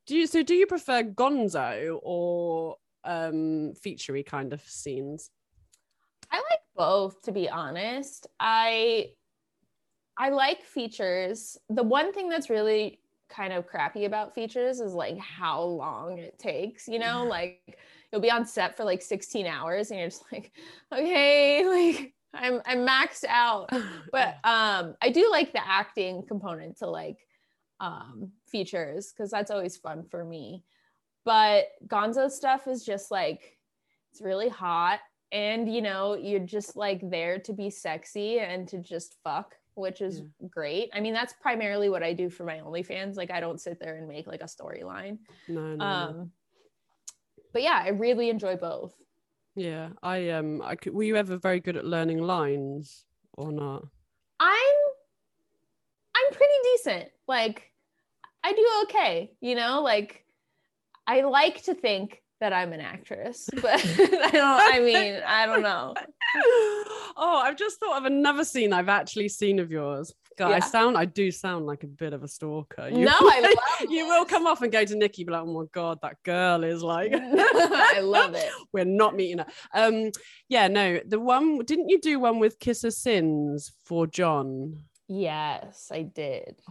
Do 0.06 0.16
you 0.16 0.26
so 0.26 0.42
do 0.42 0.54
you 0.54 0.66
prefer 0.66 1.02
gonzo 1.02 1.98
or 2.02 2.76
um 3.04 3.72
featurey 3.74 4.24
kind 4.24 4.52
of 4.52 4.60
scenes? 4.62 5.30
I 6.30 6.36
like 6.36 6.60
both, 6.74 7.22
to 7.22 7.32
be 7.32 7.48
honest. 7.48 8.26
I 8.40 9.10
I 10.16 10.30
like 10.30 10.64
features. 10.64 11.56
The 11.68 11.82
one 11.82 12.12
thing 12.12 12.28
that's 12.28 12.50
really 12.50 13.00
kind 13.28 13.52
of 13.52 13.66
crappy 13.66 14.04
about 14.04 14.34
features 14.34 14.80
is 14.80 14.92
like 14.92 15.18
how 15.18 15.62
long 15.62 16.18
it 16.18 16.38
takes, 16.38 16.86
you 16.86 16.98
know, 16.98 17.24
like 17.28 17.78
you'll 18.10 18.20
be 18.20 18.30
on 18.30 18.44
set 18.44 18.76
for 18.76 18.84
like 18.84 19.02
16 19.02 19.46
hours 19.46 19.90
and 19.90 20.00
you're 20.00 20.10
just 20.10 20.24
like, 20.32 20.52
okay, 20.92 21.66
like 21.96 22.14
I'm 22.34 22.60
I'm 22.66 22.86
maxed 22.86 23.24
out. 23.28 23.70
But 24.12 24.36
um 24.44 24.94
I 25.00 25.10
do 25.12 25.30
like 25.30 25.52
the 25.52 25.66
acting 25.66 26.22
component 26.26 26.78
to 26.78 26.86
like 26.86 27.18
um 27.82 28.30
features 28.46 29.12
because 29.12 29.30
that's 29.30 29.50
always 29.50 29.76
fun 29.76 30.04
for 30.10 30.24
me. 30.24 30.64
But 31.26 31.66
Gonzo 31.86 32.30
stuff 32.30 32.66
is 32.66 32.82
just 32.84 33.10
like 33.10 33.58
it's 34.10 34.22
really 34.22 34.48
hot 34.48 35.00
and 35.32 35.72
you 35.74 35.80
know 35.80 36.14
you're 36.14 36.38
just 36.38 36.76
like 36.76 37.00
there 37.10 37.38
to 37.38 37.52
be 37.52 37.70
sexy 37.70 38.38
and 38.38 38.68
to 38.68 38.78
just 38.78 39.16
fuck 39.24 39.56
which 39.74 40.02
is 40.02 40.22
great 40.50 40.90
i 40.92 41.00
mean 41.00 41.14
that's 41.14 41.32
primarily 41.40 41.88
what 41.88 42.02
i 42.02 42.12
do 42.12 42.28
for 42.28 42.44
my 42.44 42.58
onlyfans 42.58 43.16
like 43.16 43.30
i 43.30 43.40
don't 43.40 43.58
sit 43.58 43.80
there 43.80 43.96
and 43.96 44.06
make 44.06 44.26
like 44.26 44.42
a 44.42 44.44
storyline 44.44 45.16
no, 45.48 45.60
no, 45.62 45.76
no. 45.76 45.84
um 45.84 46.30
but 47.54 47.62
yeah 47.62 47.80
i 47.82 47.88
really 47.88 48.28
enjoy 48.28 48.54
both 48.54 48.92
Yeah, 49.54 49.88
I 50.02 50.30
um, 50.30 50.60
I 50.62 50.76
could, 50.76 50.92
were 50.94 51.02
you 51.04 51.16
ever 51.16 51.36
very 51.38 51.60
good 51.60 51.76
at 51.76 51.84
learning 51.84 52.20
lines 52.22 53.06
or 53.38 53.50
not? 53.50 53.82
i'm 54.40 54.76
i'm 56.14 56.32
pretty 56.32 56.58
decent 56.74 57.08
like 57.26 57.71
i 58.44 58.52
do 58.52 58.68
okay 58.82 59.32
you 59.40 59.54
know 59.54 59.82
like 59.82 60.24
i 61.06 61.22
like 61.22 61.62
to 61.62 61.74
think 61.74 62.22
that 62.40 62.52
i'm 62.52 62.72
an 62.72 62.80
actress 62.80 63.48
but 63.54 63.64
i 63.84 64.30
don't 64.32 64.74
i 64.74 64.80
mean 64.80 65.20
i 65.26 65.46
don't 65.46 65.62
know 65.62 65.94
oh, 67.16 67.42
I've 67.44 67.56
just 67.56 67.78
thought 67.78 67.98
of 67.98 68.04
another 68.04 68.44
scene 68.44 68.72
I've 68.72 68.88
actually 68.88 69.28
seen 69.28 69.58
of 69.58 69.70
yours. 69.70 70.12
God, 70.38 70.52
I 70.52 70.60
sound, 70.60 70.96
I 70.96 71.04
do 71.04 71.30
sound 71.30 71.66
like 71.66 71.84
a 71.84 71.86
bit 71.86 72.14
of 72.14 72.22
a 72.22 72.28
stalker. 72.28 72.88
You, 72.88 73.04
no 73.04 73.12
i 73.14 73.40
love 73.40 73.90
you 73.90 74.06
will 74.08 74.24
come 74.24 74.46
off 74.46 74.62
and 74.62 74.72
go 74.72 74.84
to 74.84 74.96
Nikki, 74.96 75.24
be 75.24 75.32
like, 75.32 75.42
oh 75.42 75.52
my 75.52 75.64
god, 75.72 75.98
that 76.02 76.22
girl 76.22 76.64
is 76.64 76.82
like, 76.82 77.12
i 77.14 78.00
love 78.00 78.34
it 78.34 78.50
We're 78.72 78.84
not 78.86 79.14
meeting 79.14 79.38
her. 79.38 79.46
Um, 79.74 80.10
yeah, 80.48 80.68
no, 80.68 81.00
the 81.06 81.20
one 81.20 81.58
didn't 81.58 81.90
you 81.90 82.00
do 82.00 82.18
one 82.18 82.38
with 82.38 82.58
Kissa 82.58 82.92
Sins 82.92 83.72
for 83.84 84.06
John? 84.06 84.84
yes 85.08 85.90
i 85.92 86.00
did 86.02 86.62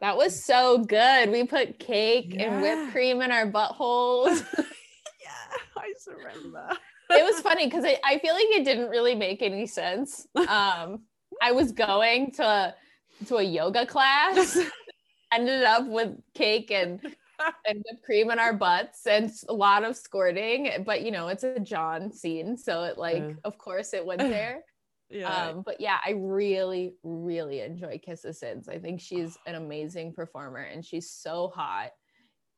That 0.00 0.16
was 0.16 0.42
so 0.42 0.78
good. 0.78 1.30
We 1.30 1.44
put 1.44 1.78
cake 1.78 2.34
and 2.38 2.62
whipped 2.62 2.92
cream 2.92 3.20
in 3.20 3.30
our 3.30 3.46
buttholes. 3.46 4.44
yeah, 4.58 5.58
I 5.76 5.92
surrender. 5.98 6.68
it 7.10 7.24
was 7.24 7.40
funny 7.40 7.66
because 7.66 7.84
I, 7.84 7.98
I 8.04 8.18
feel 8.18 8.32
like 8.34 8.46
it 8.48 8.64
didn't 8.64 8.88
really 8.88 9.14
make 9.14 9.42
any 9.42 9.66
sense. 9.66 10.26
Um, 10.36 11.02
I 11.42 11.52
was 11.52 11.72
going 11.72 12.32
to 12.32 12.74
to 13.26 13.36
a 13.36 13.42
yoga 13.42 13.84
class, 13.84 14.58
ended 15.32 15.62
up 15.64 15.86
with 15.86 16.14
cake 16.34 16.70
and 16.70 17.00
and 17.66 17.82
whipped 17.86 18.02
cream 18.04 18.30
in 18.30 18.38
our 18.38 18.52
butts 18.54 19.06
and 19.06 19.30
a 19.48 19.52
lot 19.52 19.84
of 19.84 19.96
squirting. 19.96 20.82
But 20.86 21.02
you 21.02 21.10
know, 21.10 21.28
it's 21.28 21.44
a 21.44 21.60
John 21.60 22.10
scene, 22.10 22.56
so 22.56 22.84
it 22.84 22.96
like, 22.96 23.16
Yeah. 23.22 23.32
of 23.44 23.58
course, 23.58 23.92
it 23.92 24.04
went 24.06 24.20
there. 24.20 24.62
Yeah, 25.10 25.48
Um, 25.48 25.62
but 25.62 25.80
yeah, 25.80 25.98
I 26.04 26.12
really, 26.16 26.94
really 27.02 27.60
enjoy 27.60 28.00
Kissa 28.06 28.34
Sins. 28.34 28.68
I 28.68 28.78
think 28.78 29.00
she's 29.00 29.36
an 29.46 29.56
amazing 29.56 30.12
performer 30.12 30.60
and 30.60 30.84
she's 30.84 31.10
so 31.10 31.48
hot. 31.48 31.90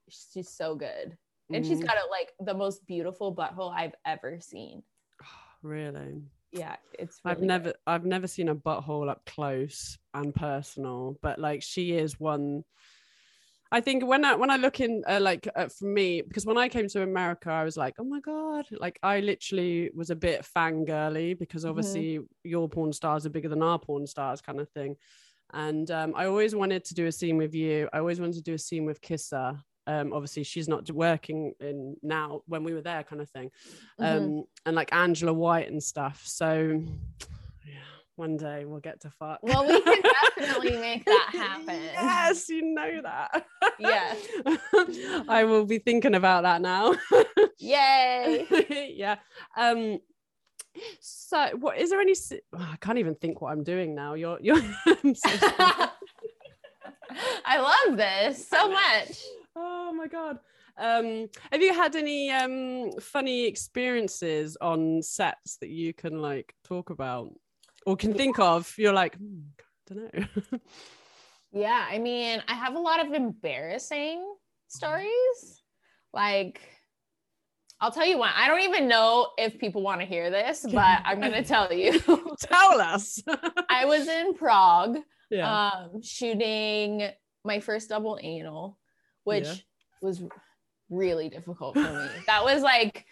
She's 0.08 0.50
so 0.50 0.74
good. 0.74 1.16
And 1.50 1.66
she's 1.66 1.82
got 1.82 1.96
a, 1.96 2.10
like 2.10 2.32
the 2.40 2.54
most 2.54 2.86
beautiful 2.86 3.34
butthole 3.34 3.74
I've 3.74 3.94
ever 4.06 4.38
seen. 4.40 4.82
really. 5.62 6.22
Yeah, 6.52 6.76
it's 6.98 7.20
I've 7.24 7.36
really 7.36 7.46
never 7.46 7.72
I've 7.86 8.04
never 8.04 8.26
seen 8.26 8.48
a 8.48 8.54
butthole 8.54 9.08
up 9.08 9.24
close 9.24 9.98
and 10.12 10.34
personal, 10.34 11.18
but 11.22 11.38
like 11.38 11.62
she 11.62 11.92
is 11.92 12.20
one. 12.20 12.64
I 13.72 13.80
think 13.80 14.04
when 14.04 14.24
I 14.24 14.34
when 14.36 14.50
I 14.50 14.56
look 14.56 14.80
in 14.80 15.02
uh, 15.08 15.18
like 15.20 15.48
uh, 15.56 15.68
for 15.68 15.86
me 15.86 16.20
because 16.20 16.44
when 16.44 16.58
I 16.58 16.68
came 16.68 16.86
to 16.88 17.02
America 17.02 17.50
I 17.50 17.64
was 17.64 17.76
like 17.76 17.94
oh 17.98 18.04
my 18.04 18.20
god 18.20 18.66
like 18.78 18.98
I 19.02 19.20
literally 19.20 19.90
was 19.94 20.10
a 20.10 20.14
bit 20.14 20.46
fangirly 20.56 21.36
because 21.38 21.64
obviously 21.64 22.20
your 22.44 22.68
porn 22.68 22.92
stars 22.92 23.24
are 23.26 23.30
bigger 23.30 23.48
than 23.48 23.62
our 23.62 23.78
porn 23.78 24.06
stars 24.06 24.40
kind 24.42 24.60
of 24.60 24.68
thing, 24.70 24.96
and 25.54 25.90
um, 25.90 26.12
I 26.14 26.26
always 26.26 26.54
wanted 26.54 26.84
to 26.84 26.94
do 26.94 27.06
a 27.06 27.12
scene 27.12 27.38
with 27.38 27.54
you. 27.54 27.88
I 27.94 27.98
always 27.98 28.20
wanted 28.20 28.36
to 28.36 28.42
do 28.42 28.54
a 28.54 28.58
scene 28.58 28.84
with 28.84 29.00
Kissa. 29.00 29.58
Um, 29.86 30.12
obviously 30.12 30.44
she's 30.44 30.68
not 30.68 30.88
working 30.92 31.54
in 31.58 31.96
now 32.02 32.42
when 32.46 32.62
we 32.62 32.72
were 32.72 32.82
there 32.82 33.02
kind 33.02 33.20
of 33.20 33.28
thing 33.30 33.50
Mhm. 34.00 34.16
um 34.16 34.44
and 34.64 34.76
like 34.76 34.92
Angela 34.94 35.32
White 35.32 35.68
and 35.72 35.82
stuff. 35.82 36.22
So 36.24 36.80
yeah, 37.66 37.92
one 38.16 38.36
day 38.36 38.64
we'll 38.64 38.80
get 38.80 39.00
to 39.02 39.10
fuck. 39.10 39.38
Well, 39.42 39.66
we 39.66 39.80
can 39.80 40.02
definitely 40.36 40.76
make 40.78 41.04
that 41.04 41.28
happen. 41.32 41.80
yes, 41.80 42.48
you 42.48 42.62
know 42.62 43.02
that. 43.02 43.46
Yes. 43.78 44.18
I 45.28 45.44
will 45.44 45.64
be 45.64 45.78
thinking 45.78 46.14
about 46.14 46.42
that 46.42 46.60
now. 46.60 46.94
Yay. 47.58 48.46
yeah. 48.96 49.16
Um 49.56 49.98
So, 51.00 51.50
what 51.58 51.78
is 51.78 51.90
there 51.90 52.00
any? 52.00 52.14
oh, 52.54 52.68
I 52.72 52.76
can't 52.80 52.98
even 52.98 53.14
think 53.14 53.40
what 53.40 53.52
I'm 53.52 53.64
doing 53.64 53.94
now. 53.94 54.14
You're, 54.14 54.38
you're. 54.40 54.60
So. 55.14 55.30
I 57.44 57.58
love 57.58 57.96
this 57.96 58.48
so 58.48 58.70
much. 58.70 59.22
oh 59.56 59.92
my 59.92 60.06
god. 60.06 60.38
Um, 60.78 61.28
have 61.50 61.60
you 61.60 61.74
had 61.74 61.96
any 61.96 62.30
um 62.30 62.92
funny 63.00 63.44
experiences 63.46 64.56
on 64.60 65.02
sets 65.02 65.58
that 65.58 65.68
you 65.68 65.92
can 65.92 66.20
like 66.22 66.54
talk 66.64 66.88
about 66.90 67.28
or 67.86 67.96
can 67.96 68.14
think 68.14 68.38
of? 68.38 68.72
You're 68.78 68.92
like, 68.92 69.16
hmm, 69.16 69.40
don't 69.86 70.14
know. 70.14 70.58
Yeah, 71.54 71.86
I 71.90 71.98
mean, 71.98 72.42
I 72.48 72.54
have 72.54 72.76
a 72.76 72.78
lot 72.78 73.04
of 73.04 73.12
embarrassing 73.12 74.24
stories. 74.68 75.62
Like, 76.14 76.60
I'll 77.78 77.90
tell 77.90 78.06
you 78.06 78.16
one. 78.16 78.30
I 78.34 78.48
don't 78.48 78.62
even 78.62 78.88
know 78.88 79.28
if 79.36 79.58
people 79.58 79.82
want 79.82 80.00
to 80.00 80.06
hear 80.06 80.30
this, 80.30 80.64
but 80.72 81.02
I'm 81.04 81.20
going 81.20 81.32
to 81.32 81.44
tell 81.44 81.70
you. 81.70 82.00
Tell 82.40 82.80
us. 82.80 83.22
I 83.68 83.84
was 83.84 84.08
in 84.08 84.32
Prague 84.32 84.96
yeah. 85.30 85.70
um, 85.72 86.00
shooting 86.02 87.10
my 87.44 87.60
first 87.60 87.90
double 87.90 88.18
anal, 88.22 88.78
which 89.24 89.44
Yeah. 89.44 89.54
was 90.00 90.22
really 90.88 91.28
difficult 91.28 91.74
for 91.74 91.80
me. 91.82 92.08
that 92.26 92.44
was 92.44 92.62
like 92.62 93.04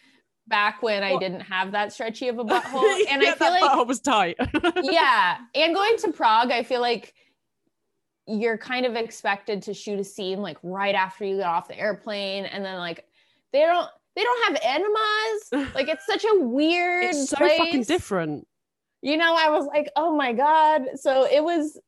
back 0.51 0.82
when 0.82 1.03
I 1.03 1.16
didn't 1.16 1.40
have 1.40 1.72
that 1.72 1.94
stretchy 1.94 2.28
of 2.28 2.38
a 2.38 2.44
butthole. 2.53 3.01
And 3.09 3.22
I 3.22 3.32
feel 3.32 3.51
like 3.51 3.62
butthole 3.62 3.86
was 3.86 4.01
tight. 4.01 4.36
yeah 4.82 5.38
and 5.55 5.74
going 5.74 5.96
to 5.98 6.12
prague 6.12 6.51
i 6.51 6.62
feel 6.62 6.80
like 6.80 7.14
you're 8.26 8.59
kind 8.59 8.86
of 8.86 8.94
expected 8.94 9.62
to 9.62 9.74
shoot 9.74 9.98
a 9.98 10.05
scene 10.05 10.40
like 10.40 10.59
right 10.62 10.94
after 10.94 11.24
you 11.24 11.36
get 11.36 11.46
off 11.46 11.68
the 11.68 11.78
airplane 11.78 12.44
and 12.44 12.64
then 12.64 12.78
like 12.78 13.05
they 13.53 13.61
don't 13.61 13.88
they 14.16 14.22
don't 14.22 14.53
have 14.53 14.61
enemas 14.62 15.72
like 15.74 15.88
it's 15.88 16.07
such 16.07 16.24
a 16.24 16.40
weird 16.40 17.05
it's 17.05 17.30
so 17.30 17.36
place. 17.36 17.59
fucking 17.59 17.82
different. 17.84 18.46
you 19.03 19.16
know 19.16 19.34
i 19.36 19.51
was 19.51 19.66
like 19.66 19.90
oh 19.96 20.14
my 20.14 20.32
god 20.32 20.82
so 20.94 21.26
it 21.26 21.42
was 21.42 21.78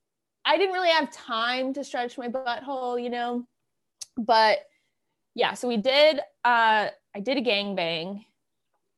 i 0.45 0.57
didn't 0.57 0.73
really 0.73 0.89
have 0.89 1.11
time 1.13 1.73
to 1.73 1.85
stretch 1.85 2.19
my 2.19 2.29
butthole 2.29 3.03
you 3.03 3.11
know 3.11 3.45
but 4.17 4.59
yeah 5.35 5.55
so 5.55 5.69
we 5.69 5.77
did 5.77 6.19
uh 6.45 6.89
i 7.15 7.21
did 7.23 7.39
a 7.39 7.43
gangbang 7.43 8.25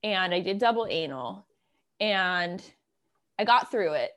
and 0.05 0.33
i 0.33 0.39
did 0.39 0.59
double 0.59 0.87
anal 0.89 1.45
and 1.99 2.63
i 3.39 3.45
got 3.45 3.71
through 3.71 3.95
it 3.95 4.13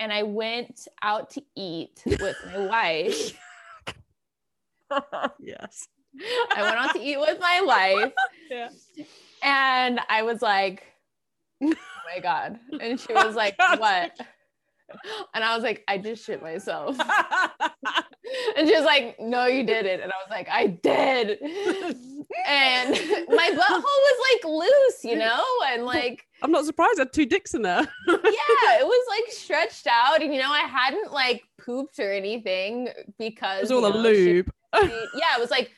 and 0.00 0.10
i 0.12 0.22
went 0.22 0.88
out 1.02 1.28
to 1.30 1.42
eat 1.56 2.00
with 2.06 2.36
my 2.46 2.66
wife 2.66 3.38
yes. 5.40 5.88
i 6.56 6.62
went 6.62 6.76
out 6.76 6.92
to 6.94 7.00
eat 7.02 7.18
with 7.18 7.38
my 7.40 7.60
wife 7.60 8.12
Yeah. 8.50 8.68
and 9.42 10.00
i 10.08 10.22
was 10.22 10.40
like 10.40 10.84
oh 11.62 11.74
my 12.14 12.20
god 12.22 12.58
and 12.80 12.98
she 12.98 13.12
was 13.12 13.34
like 13.34 13.56
what 13.78 14.12
and 15.34 15.42
i 15.44 15.54
was 15.54 15.62
like 15.62 15.82
i 15.88 15.98
just 15.98 16.24
shit 16.24 16.42
myself 16.42 16.96
and 18.56 18.68
she 18.68 18.74
was 18.74 18.84
like 18.84 19.16
no 19.20 19.46
you 19.46 19.64
didn't 19.64 20.00
and 20.00 20.10
i 20.12 20.16
was 20.24 20.30
like 20.30 20.48
i 20.50 20.66
did 20.66 21.38
and 22.46 22.90
my 23.28 23.50
butthole 23.50 23.82
was 23.82 24.18
like 24.32 24.44
loose 24.44 25.04
you 25.04 25.16
know 25.16 25.42
and 25.68 25.84
like 25.84 26.26
I'm 26.44 26.50
not 26.50 26.64
surprised. 26.64 26.98
I 26.98 27.02
had 27.02 27.12
two 27.12 27.24
dicks 27.26 27.54
in 27.54 27.62
there. 27.62 27.82
yeah 28.08 28.18
it 28.80 28.84
was 28.84 29.06
like 29.08 29.32
stretched 29.32 29.86
out 29.86 30.22
and 30.22 30.32
you 30.34 30.40
know 30.40 30.50
i 30.50 30.60
hadn't 30.60 31.12
like 31.12 31.42
pooped 31.64 31.98
or 32.00 32.10
anything 32.10 32.88
because 33.18 33.70
It 33.70 33.74
was 33.74 33.84
all 33.84 33.96
you 33.96 34.02
know, 34.02 34.12
she- 34.12 34.32
lube. 34.34 34.50
yeah 34.74 35.36
it 35.36 35.40
was 35.40 35.50
like 35.50 35.70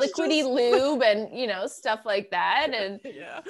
liquidy 0.00 0.40
just- 0.40 0.50
lube 0.50 1.02
and 1.02 1.36
you 1.36 1.46
know 1.46 1.66
stuff 1.66 2.00
like 2.04 2.30
that 2.30 2.68
and 2.74 3.00
Yeah. 3.04 3.40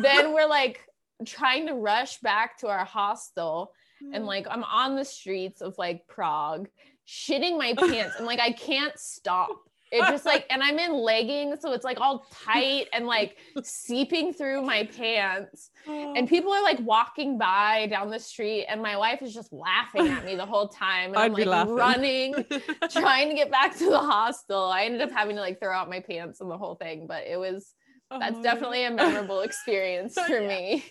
then 0.00 0.32
we're 0.32 0.46
like 0.48 0.80
trying 1.26 1.66
to 1.66 1.74
rush 1.74 2.18
back 2.20 2.58
to 2.58 2.68
our 2.68 2.84
hostel 2.84 3.72
and 4.12 4.14
mm-hmm. 4.14 4.24
like 4.24 4.46
I'm 4.50 4.64
on 4.64 4.96
the 4.96 5.04
streets 5.04 5.60
of 5.60 5.76
like 5.78 6.06
Prague, 6.08 6.68
shitting 7.06 7.58
my 7.58 7.74
pants, 7.74 8.16
and 8.16 8.26
like 8.26 8.40
I 8.40 8.52
can't 8.52 8.98
stop. 8.98 9.50
It 9.92 10.00
just 10.10 10.24
like, 10.24 10.46
and 10.48 10.62
I'm 10.62 10.78
in 10.78 10.94
leggings, 10.94 11.60
so 11.60 11.72
it's 11.72 11.84
like 11.84 12.00
all 12.00 12.24
tight 12.32 12.86
and 12.94 13.06
like 13.06 13.36
seeping 13.62 14.32
through 14.32 14.62
my 14.62 14.84
pants. 14.84 15.68
And 15.86 16.16
oh. 16.16 16.26
people 16.26 16.50
are 16.50 16.62
like 16.62 16.78
walking 16.80 17.36
by 17.36 17.88
down 17.88 18.08
the 18.08 18.18
street, 18.18 18.64
and 18.70 18.80
my 18.80 18.96
wife 18.96 19.20
is 19.20 19.34
just 19.34 19.52
laughing 19.52 20.08
at 20.08 20.24
me 20.24 20.34
the 20.34 20.46
whole 20.46 20.68
time. 20.68 21.10
And 21.10 21.16
I'd 21.18 21.24
I'm 21.26 21.34
be 21.34 21.44
like 21.44 21.68
laughing. 21.68 21.74
running, 21.74 22.34
trying 22.90 23.28
to 23.28 23.34
get 23.34 23.50
back 23.50 23.76
to 23.76 23.90
the 23.90 23.98
hostel. 23.98 24.64
I 24.64 24.84
ended 24.84 25.02
up 25.02 25.12
having 25.12 25.36
to 25.36 25.42
like 25.42 25.60
throw 25.60 25.74
out 25.74 25.90
my 25.90 26.00
pants 26.00 26.40
and 26.40 26.50
the 26.50 26.56
whole 26.56 26.76
thing, 26.76 27.06
but 27.06 27.24
it 27.26 27.38
was 27.38 27.74
Oh 28.14 28.18
that's 28.18 28.40
definitely 28.40 28.84
a 28.84 28.90
memorable 28.90 29.40
experience 29.40 30.14
for 30.26 30.40
me. 30.40 30.84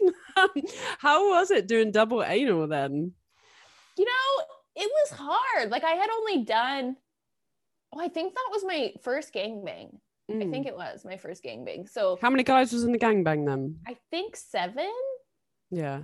How 0.99 1.29
was 1.31 1.51
it 1.51 1.67
doing 1.67 1.91
double 1.91 2.23
anal 2.23 2.67
then? 2.67 3.11
You 3.97 4.05
know, 4.05 4.45
it 4.75 4.89
was 4.89 5.19
hard. 5.19 5.69
Like 5.69 5.83
I 5.83 5.91
had 5.91 6.09
only 6.09 6.43
done, 6.43 6.95
oh, 7.93 7.99
I 7.99 8.07
think 8.07 8.33
that 8.33 8.49
was 8.51 8.63
my 8.65 8.93
first 9.03 9.33
gangbang. 9.33 9.97
I 10.29 10.33
Mm. 10.33 10.49
think 10.51 10.65
it 10.65 10.75
was 10.77 11.03
my 11.03 11.17
first 11.17 11.43
gangbang. 11.43 11.89
So 11.89 12.17
How 12.21 12.29
many 12.29 12.43
guys 12.43 12.71
was 12.71 12.85
in 12.85 12.93
the 12.93 12.99
gangbang 12.99 13.45
then? 13.45 13.77
I 13.85 13.97
think 14.11 14.37
seven, 14.37 14.89
Yeah. 15.69 16.01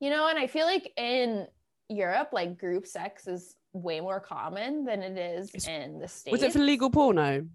you 0.00 0.08
know, 0.08 0.28
and 0.28 0.38
I 0.38 0.46
feel 0.46 0.64
like 0.64 0.92
in 0.96 1.46
Europe, 1.90 2.30
like 2.32 2.56
group 2.58 2.86
sex 2.86 3.26
is 3.28 3.54
way 3.74 4.00
more 4.00 4.18
common 4.18 4.84
than 4.86 5.02
it 5.02 5.18
is 5.18 5.50
It's- 5.54 5.68
in 5.68 5.98
the 5.98 6.08
States. 6.08 6.32
Was 6.32 6.42
it 6.42 6.52
for 6.52 6.60
LegalPorno? 6.60 7.46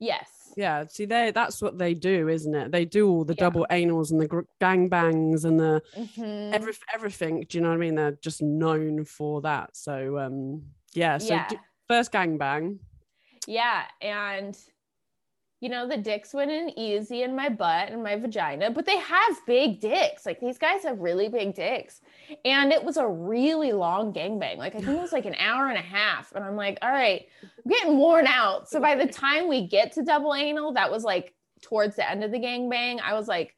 Yes. 0.00 0.52
Yeah. 0.56 0.84
See, 0.88 1.04
they 1.04 1.30
that's 1.30 1.62
what 1.62 1.78
they 1.78 1.94
do, 1.94 2.28
isn't 2.28 2.54
it? 2.54 2.72
They 2.72 2.84
do 2.84 3.08
all 3.08 3.24
the 3.24 3.34
Yeah. 3.34 3.44
double 3.44 3.66
anals 3.70 4.10
and 4.10 4.20
the 4.20 4.26
gr- 4.26 4.40
gangbangs 4.60 5.44
and 5.44 5.60
the 5.60 5.80
Mhm. 5.96 6.52
every, 6.52 6.72
everything. 6.92 7.44
Do 7.48 7.58
you 7.58 7.62
know 7.62 7.68
what 7.68 7.74
I 7.76 7.78
mean? 7.78 7.94
They're 7.94 8.12
just 8.20 8.42
known 8.42 9.04
for 9.04 9.40
that. 9.42 9.76
So 9.76 10.18
um 10.18 10.62
yeah. 10.94 11.18
So 11.18 11.34
yeah. 11.34 11.46
d- 11.48 11.56
first 11.86 12.10
gangbang. 12.12 12.78
Yeah. 13.46 13.82
And, 14.02 14.58
you 15.60 15.68
know, 15.68 15.86
the 15.86 15.98
dicks 15.98 16.32
went 16.32 16.50
in 16.50 16.76
easy 16.78 17.22
in 17.22 17.36
my 17.36 17.50
butt 17.50 17.90
and 17.90 18.02
my 18.02 18.16
vagina, 18.16 18.70
but 18.70 18.86
they 18.86 18.96
have 18.96 19.46
big 19.46 19.78
dicks. 19.78 20.24
Like 20.24 20.40
these 20.40 20.56
guys 20.56 20.84
have 20.84 20.98
really 21.00 21.28
big 21.28 21.54
dicks. 21.54 22.00
And 22.46 22.72
it 22.72 22.82
was 22.82 22.96
a 22.96 23.06
really 23.06 23.72
long 23.72 24.12
gangbang. 24.12 24.56
Like 24.56 24.74
I 24.74 24.78
think 24.78 24.96
it 24.96 25.00
was 25.00 25.12
like 25.12 25.26
an 25.26 25.34
hour 25.34 25.68
and 25.68 25.76
a 25.76 25.82
half. 25.82 26.32
And 26.34 26.42
I'm 26.42 26.56
like, 26.56 26.78
all 26.80 26.90
right, 26.90 27.26
I'm 27.42 27.70
getting 27.70 27.98
worn 27.98 28.26
out. 28.26 28.70
So 28.70 28.80
by 28.80 28.94
the 28.94 29.06
time 29.06 29.48
we 29.48 29.66
get 29.66 29.92
to 29.92 30.02
double 30.02 30.34
anal, 30.34 30.72
that 30.72 30.90
was 30.90 31.04
like 31.04 31.34
towards 31.60 31.96
the 31.96 32.10
end 32.10 32.24
of 32.24 32.30
the 32.30 32.38
gangbang, 32.38 33.00
I 33.00 33.12
was 33.12 33.28
like, 33.28 33.54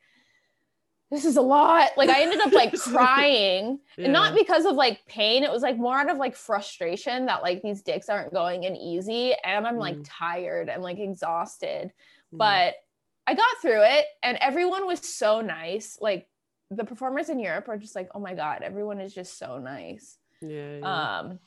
this 1.13 1.27
is 1.27 1.37
a 1.37 1.43
lot. 1.43 1.91
Like 1.99 2.09
I 2.09 2.23
ended 2.23 2.41
up 2.41 2.53
like 2.53 2.73
crying 2.79 3.79
and 3.99 4.13
not 4.13 4.35
because 4.35 4.65
of 4.65 4.75
like 4.77 5.05
pain 5.07 5.45
it 5.45 5.51
was 5.53 5.61
like 5.63 5.77
more 5.77 5.99
out 5.99 6.11
of 6.11 6.17
like 6.17 6.35
frustration 6.35 7.27
that 7.27 7.43
like 7.43 7.61
these 7.63 7.83
dicks 7.83 8.09
aren't 8.09 8.33
going 8.33 8.65
in 8.65 8.75
easy 8.75 9.35
and 9.45 9.67
i'm 9.67 9.77
like 9.77 9.97
Mm. 9.97 10.07
tired 10.09 10.69
and 10.71 10.83
like 10.83 10.99
exhausted 10.99 11.93
Mm. 12.33 12.39
but 12.39 12.75
i 13.27 13.35
got 13.35 13.55
through 13.61 13.83
it 13.83 14.07
and 14.23 14.39
everyone 14.41 14.87
was 14.87 15.01
so 15.07 15.43
nice 15.43 15.99
like 16.01 16.27
the 16.71 16.85
performers 16.85 17.29
in 17.29 17.39
europe 17.39 17.69
are 17.69 17.77
just 17.77 17.95
like 17.95 18.09
oh 18.15 18.21
my 18.21 18.33
god 18.35 18.63
everyone 18.63 18.99
is 18.99 19.13
just 19.13 19.39
so 19.39 19.59
nice 19.59 20.17
yeah. 20.41 20.79
yeah. 20.79 21.19
um 21.19 21.39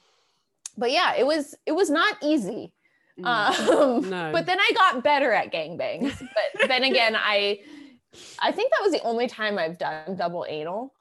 but 0.78 0.92
yeah 0.92 1.16
it 1.16 1.26
was 1.26 1.56
it 1.66 1.72
was 1.72 1.90
not 1.90 2.16
easy 2.22 2.72
Mm. 3.18 3.26
um 3.26 4.10
No. 4.10 4.32
but 4.32 4.46
then 4.46 4.60
i 4.60 4.72
got 4.76 5.02
better 5.04 5.32
at 5.32 5.52
gangbangs 5.52 6.20
but 6.20 6.68
then 6.68 6.84
again 6.84 7.16
i 7.16 7.60
i 8.40 8.52
think 8.52 8.72
that 8.72 8.84
was 8.84 8.92
the 8.92 9.02
only 9.04 9.28
time 9.28 9.58
i've 9.58 9.78
done 9.78 10.16
double 10.16 10.46
anal 10.48 10.94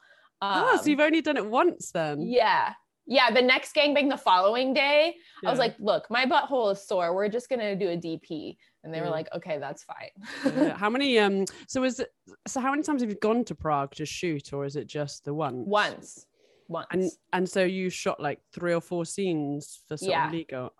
oh, 0.43 0.73
Um, 0.73 0.79
so 0.79 0.91
you've 0.91 1.01
only 1.01 1.23
done 1.23 1.37
it 1.37 1.47
once 1.47 1.91
then? 1.93 2.21
yeah. 2.23 2.75
Yeah. 3.07 3.31
The 3.31 3.43
next 3.43 3.75
gangbang 3.75 4.09
the 4.09 4.17
following 4.17 4.73
day, 4.73 5.15
I 5.45 5.51
was 5.51 5.59
like, 5.59 5.75
look, 5.79 6.05
my 6.11 6.25
butthole 6.25 6.73
is 6.73 6.87
sore. 6.89 7.15
We're 7.15 7.29
just 7.29 7.51
gonna 7.51 7.77
do 7.77 7.89
a 7.91 7.97
DP. 7.99 8.57
And 8.83 8.93
they 8.95 9.01
were 9.03 9.11
like, 9.11 9.29
okay, 9.37 9.59
that's 9.59 9.85
fine. 9.85 10.13
Yeah. 10.57 10.75
How 10.83 10.89
many 10.89 11.19
um 11.19 11.45
so 11.69 11.85
is 11.85 12.01
it 12.01 12.09
so 12.47 12.61
how 12.61 12.71
many 12.71 12.83
times 12.83 13.03
have 13.03 13.11
you 13.11 13.17
gone 13.17 13.45
to 13.45 13.55
Prague 13.55 13.95
to 13.97 14.07
shoot 14.07 14.53
or 14.55 14.65
is 14.65 14.77
it 14.77 14.87
just 14.87 15.25
the 15.27 15.35
one? 15.35 15.67
Once. 15.67 16.25
Once. 16.69 16.87
And 16.93 17.11
and 17.35 17.49
so 17.49 17.63
you 17.63 17.91
shot 17.91 18.21
like 18.21 18.41
three 18.55 18.73
or 18.75 18.81
four 18.81 19.05
scenes 19.05 19.81
for 19.87 19.97
sort 19.99 20.11
Yeah. 20.11 20.27
of 20.29 20.33
legal. 20.33 20.73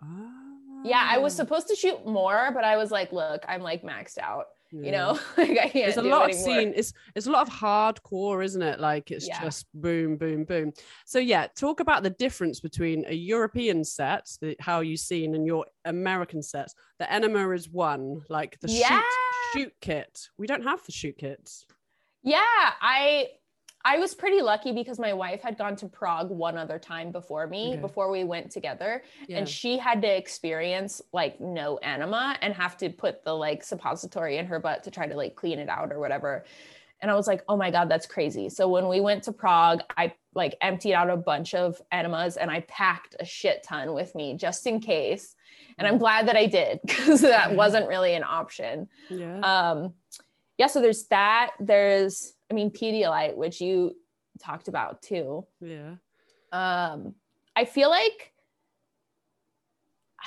yeah, 0.83 1.07
I 1.07 1.17
was 1.19 1.33
Ah. 1.35 1.37
supposed 1.43 1.67
to 1.69 1.75
shoot 1.75 2.05
more, 2.07 2.49
but 2.55 2.63
I 2.63 2.75
was 2.77 2.89
like, 2.91 3.11
look, 3.11 3.43
I'm 3.47 3.61
like 3.61 3.83
maxed 3.83 4.17
out. 4.17 4.45
You 4.71 4.91
know, 4.91 5.19
like 5.37 5.51
I 5.51 5.69
can't 5.69 5.87
It's 5.89 5.97
a 5.97 6.01
lot 6.01 6.29
of 6.29 6.35
scene. 6.35 6.73
It's 6.75 6.91
it's 7.15 7.27
a 7.27 7.31
lot 7.31 7.47
of 7.47 7.53
hardcore, 7.53 8.43
isn't 8.43 8.61
it? 8.61 8.79
Like 8.79 9.11
it's 9.11 9.27
Yeah. 9.27 9.41
just 9.41 9.67
boom, 9.73 10.17
boom, 10.17 10.43
boom. 10.43 10.73
So 11.05 11.19
yeah, 11.19 11.47
talk 11.55 11.79
about 11.79 12.03
the 12.03 12.09
difference 12.09 12.59
between 12.59 13.05
a 13.07 13.13
European 13.13 13.83
set, 13.83 14.27
the, 14.41 14.55
how 14.59 14.81
you 14.81 14.97
seen, 14.97 15.35
and 15.35 15.45
your 15.45 15.65
American 15.85 16.41
sets. 16.41 16.73
The 16.99 17.11
enema 17.11 17.49
is 17.51 17.69
one, 17.69 18.21
like 18.29 18.59
the 18.59 18.69
Yeah. 18.69 19.01
shoot 19.53 19.59
shoot 19.61 19.73
kit. 19.81 20.29
We 20.37 20.47
don't 20.47 20.63
have 20.63 20.83
the 20.85 20.91
shoot 20.91 21.17
kits. 21.17 21.65
Yeah, 22.23 22.41
I 22.81 23.27
I 23.87 23.99
was 23.99 24.15
pretty 24.15 24.41
lucky 24.41 24.71
because 24.71 24.97
my 24.99 25.13
wife 25.13 25.41
had 25.41 25.57
gone 25.57 25.75
to 25.77 25.87
Prague 25.87 26.29
one 26.31 26.57
other 26.57 26.79
time 26.79 27.11
before 27.11 27.45
me, 27.45 27.73
Okay. 27.73 27.81
before 27.81 28.09
we 28.11 28.23
went 28.23 28.49
together. 28.51 29.03
Yeah. 29.27 29.37
and 29.37 29.47
she 29.47 29.77
had 29.77 30.01
to 30.01 30.07
experience 30.07 31.01
like 31.13 31.39
no 31.39 31.77
enema 31.77 32.35
and 32.41 32.53
have 32.55 32.75
to 32.77 32.89
put 32.89 33.23
the 33.23 33.33
like 33.33 33.63
suppository 33.63 34.37
in 34.37 34.47
her 34.47 34.59
butt 34.59 34.83
to 34.85 34.91
try 34.91 35.07
to 35.07 35.15
like 35.15 35.35
clean 35.35 35.59
it 35.59 35.69
out 35.69 35.91
or 35.93 35.99
whatever 35.99 36.43
And 37.01 37.11
I 37.11 37.15
was 37.15 37.27
like, 37.27 37.43
oh 37.47 37.57
my 37.57 37.69
God, 37.71 37.87
that's 37.89 38.07
crazy. 38.07 38.49
So 38.49 38.67
when 38.69 38.87
we 38.87 39.01
went 39.01 39.21
to 39.25 39.31
Prague, 39.33 39.81
I 39.97 40.13
like 40.33 40.55
emptied 40.61 40.93
out 40.93 41.09
a 41.09 41.17
bunch 41.17 41.53
of 41.53 41.79
enemas 41.91 42.37
and 42.37 42.49
I 42.49 42.61
packed 42.61 43.15
a 43.19 43.25
shit 43.25 43.61
ton 43.63 43.93
with 43.93 44.15
me 44.15 44.35
just 44.35 44.65
in 44.65 44.79
case. 44.79 45.35
And 45.77 45.85
I'm 45.87 45.97
glad 45.99 46.27
that 46.29 46.37
I 46.37 46.45
did 46.47 46.79
because 46.85 47.21
that 47.21 47.53
wasn't 47.63 47.87
really 47.89 48.13
an 48.15 48.23
option. 48.23 48.87
Yeah. 49.09 49.39
Um, 49.41 49.93
yeah, 50.57 50.67
so 50.67 50.81
there's 50.81 51.05
that. 51.07 51.51
There's, 51.59 52.33
I 52.49 52.53
mean, 52.53 52.71
Pedialyte, 52.71 53.35
which 53.35 53.59
you 53.61 53.95
talked 54.43 54.67
about 54.67 55.01
too. 55.01 55.45
yeah. 55.61 55.95
Um, 56.51 57.15
I 57.55 57.65
feel 57.65 57.89
like 57.89 58.31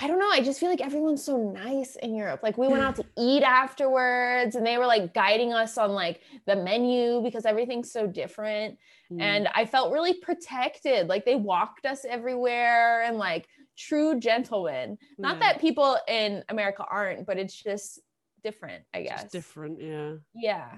I 0.00 0.06
don't 0.06 0.20
know. 0.20 0.30
I 0.30 0.40
just 0.42 0.60
feel 0.60 0.68
like 0.68 0.80
everyone's 0.80 1.24
so 1.24 1.36
nice 1.36 1.96
in 1.96 2.14
Europe. 2.14 2.40
Like 2.42 2.56
we 2.56 2.68
went 2.68 2.82
out 2.84 2.94
to 2.96 3.04
eat 3.18 3.42
afterwards 3.42 4.54
and 4.54 4.64
they 4.64 4.78
were 4.78 4.86
like 4.86 5.12
guiding 5.12 5.52
us 5.52 5.76
on 5.76 5.90
like 5.90 6.20
the 6.46 6.54
menu 6.54 7.20
because 7.22 7.44
everything's 7.44 7.90
so 7.90 8.06
different. 8.06 8.78
Mm. 9.10 9.20
And 9.20 9.48
I 9.54 9.64
felt 9.66 9.92
really 9.92 10.14
protected. 10.14 11.08
Like 11.08 11.24
they 11.24 11.34
walked 11.34 11.84
us 11.84 12.04
everywhere 12.08 13.02
and 13.02 13.16
like 13.16 13.48
true 13.76 14.20
gentlemen. 14.20 14.98
Not 15.18 15.36
Yeah. 15.38 15.52
that 15.52 15.60
people 15.60 15.98
in 16.06 16.44
America 16.48 16.84
aren't, 16.88 17.26
but 17.26 17.36
it's 17.38 17.60
just 17.60 17.98
different, 18.42 18.84
I 18.94 19.02
guess. 19.02 19.22
Just 19.22 19.32
different. 19.32 19.80
Yeah. 19.80 20.14
Yeah. 20.34 20.68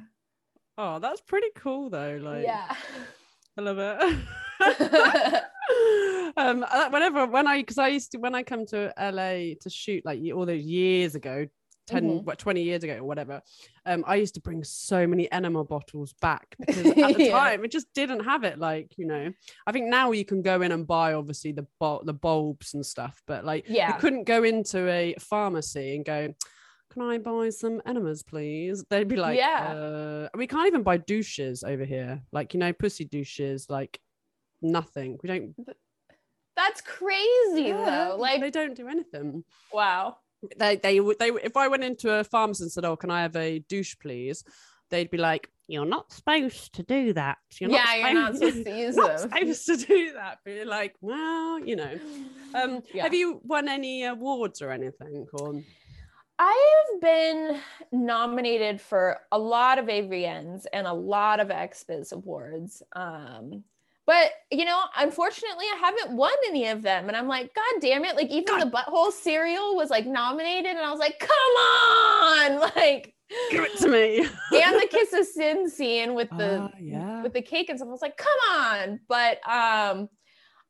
Oh, 0.78 0.98
that's 0.98 1.20
pretty 1.20 1.48
cool 1.56 1.90
though. 1.90 2.18
Like, 2.22 2.44
yeah. 2.44 2.74
I 3.58 3.60
love 3.60 3.78
it. 3.78 4.00
um, 6.36 6.64
whenever 6.90 7.26
when 7.26 7.46
I 7.46 7.58
because 7.60 7.78
I 7.78 7.88
used 7.88 8.12
to 8.12 8.18
when 8.18 8.34
I 8.34 8.42
come 8.42 8.66
to 8.66 8.92
LA 8.98 9.54
to 9.60 9.68
shoot 9.70 10.04
like 10.04 10.20
all 10.34 10.46
those 10.46 10.62
years 10.64 11.14
ago, 11.14 11.46
10 11.86 12.04
Mhm. 12.04 12.24
what 12.24 12.38
20 12.38 12.62
years 12.62 12.84
ago 12.84 12.96
or 12.98 13.04
whatever, 13.04 13.42
um, 13.84 14.04
I 14.06 14.14
used 14.16 14.34
to 14.34 14.40
bring 14.40 14.62
so 14.64 15.06
many 15.06 15.30
enema 15.32 15.64
bottles 15.64 16.14
back 16.20 16.54
because 16.66 16.86
at 16.86 16.94
the 17.16 17.24
Yeah. 17.24 17.30
time 17.38 17.64
it 17.64 17.72
just 17.72 17.92
didn't 17.94 18.20
have 18.24 18.44
it. 18.44 18.58
Like 18.58 18.92
you 18.96 19.06
know, 19.06 19.30
I 19.66 19.72
think 19.72 19.86
now 19.86 20.12
you 20.12 20.24
can 20.24 20.40
go 20.42 20.62
in 20.62 20.72
and 20.72 20.86
buy 20.86 21.14
obviously 21.14 21.52
the 21.52 21.66
bul- 21.78 22.02
the 22.04 22.14
bulbs 22.14 22.74
and 22.74 22.86
stuff, 22.86 23.20
but 23.26 23.44
like 23.44 23.66
Yeah. 23.68 23.88
you 23.88 24.00
couldn't 24.00 24.24
go 24.24 24.44
into 24.44 24.88
a 24.88 25.14
pharmacy 25.18 25.96
and 25.96 26.04
go. 26.04 26.34
Can 26.92 27.02
I 27.02 27.18
buy 27.18 27.50
some 27.50 27.80
enemas, 27.86 28.22
please? 28.22 28.84
They'd 28.90 29.06
be 29.08 29.16
like, 29.16 29.38
Yeah. 29.38 29.72
uh, 29.72 30.28
we 30.36 30.46
can't 30.46 30.66
even 30.66 30.82
buy 30.82 30.96
douches 30.96 31.62
over 31.62 31.84
here. 31.84 32.20
Like, 32.32 32.52
you 32.52 32.60
know, 32.60 32.72
pussy 32.72 33.04
douches, 33.04 33.66
like 33.70 34.00
nothing. 34.60 35.18
We 35.22 35.28
don't 35.28 35.54
That's 36.56 36.80
crazy 36.80 37.68
Yeah, 37.68 38.08
though. 38.10 38.16
Like, 38.18 38.40
they 38.40 38.50
don't 38.50 38.74
do 38.76 38.88
anything. 38.88 39.44
wow. 39.72 40.16
They 40.56 40.76
they 40.76 41.00
would 41.00 41.18
they 41.18 41.28
if 41.28 41.54
I 41.56 41.68
went 41.68 41.84
into 41.84 42.10
a 42.12 42.24
pharmacy 42.24 42.64
and 42.64 42.72
said, 42.72 42.86
"Oh, 42.86 42.96
can 42.96 43.10
I 43.10 43.20
have 43.20 43.36
a 43.36 43.58
douche, 43.68 43.94
please?" 44.00 44.42
They'd 44.88 45.10
be 45.10 45.18
like, 45.18 45.50
"You're 45.68 45.84
not 45.84 46.10
supposed 46.10 46.72
to 46.76 46.82
do 46.82 47.12
that. 47.12 47.36
You're 47.60 47.70
yeah, 47.70 47.84
not 47.84 47.98
you're 48.00 48.14
not 48.14 48.34
supposed 48.36 48.64
to 48.64 48.78
use 48.86 48.96
not 48.96 49.18
them. 49.18 49.30
supposed 49.30 49.66
to 49.66 49.76
do 49.76 50.12
that." 50.14 50.38
But 50.42 50.50
you're 50.54 50.64
like, 50.64 50.96
well, 51.02 51.58
you 51.60 51.76
know. 51.76 51.94
Um, 52.52 52.82
Yeah. 52.92 53.04
have 53.04 53.14
you 53.14 53.40
won 53.44 53.68
any 53.68 54.02
awards 54.04 54.60
or 54.60 54.72
anything? 54.72 55.24
Or 55.34 55.62
I've 56.42 57.00
been 57.02 57.60
nominated 57.92 58.80
for 58.80 59.18
a 59.30 59.38
lot 59.38 59.78
of 59.78 59.86
AVNs 59.86 60.64
and 60.72 60.86
a 60.86 60.92
lot 60.92 61.38
of 61.38 61.48
XBiz 61.48 62.12
awards. 62.12 62.82
Um, 62.96 63.62
but 64.06 64.30
you 64.50 64.64
know, 64.64 64.80
unfortunately, 64.96 65.66
I 65.66 65.76
haven't 65.80 66.16
won 66.16 66.32
any 66.48 66.68
of 66.68 66.80
them. 66.80 67.08
And 67.08 67.16
I'm 67.16 67.28
like, 67.28 67.54
God 67.54 67.80
damn 67.82 68.06
it. 68.06 68.16
Like, 68.16 68.30
even 68.30 68.46
God. 68.58 68.62
the 68.64 68.70
butthole 68.70 69.12
cereal 69.12 69.76
was 69.76 69.90
like 69.90 70.06
nominated, 70.06 70.70
and 70.70 70.78
I 70.80 70.90
was 70.90 70.98
like, 70.98 71.18
come 71.18 71.30
on, 71.30 72.60
like 72.74 73.14
give 73.50 73.62
it 73.62 73.78
to 73.80 73.88
me. 73.88 74.20
and 74.52 74.80
the 74.80 74.88
Kissa 74.90 75.24
Sins 75.24 75.74
scene 75.74 76.14
with 76.14 76.30
the 76.30 76.60
Ah, 76.62 76.70
yeah. 76.80 77.22
with 77.22 77.34
the 77.34 77.42
cake 77.42 77.68
and 77.68 77.78
stuff. 77.78 77.88
I 77.88 77.92
was 77.92 78.02
like, 78.02 78.16
come 78.16 78.56
on. 78.56 79.00
But 79.08 79.46
um 79.46 80.08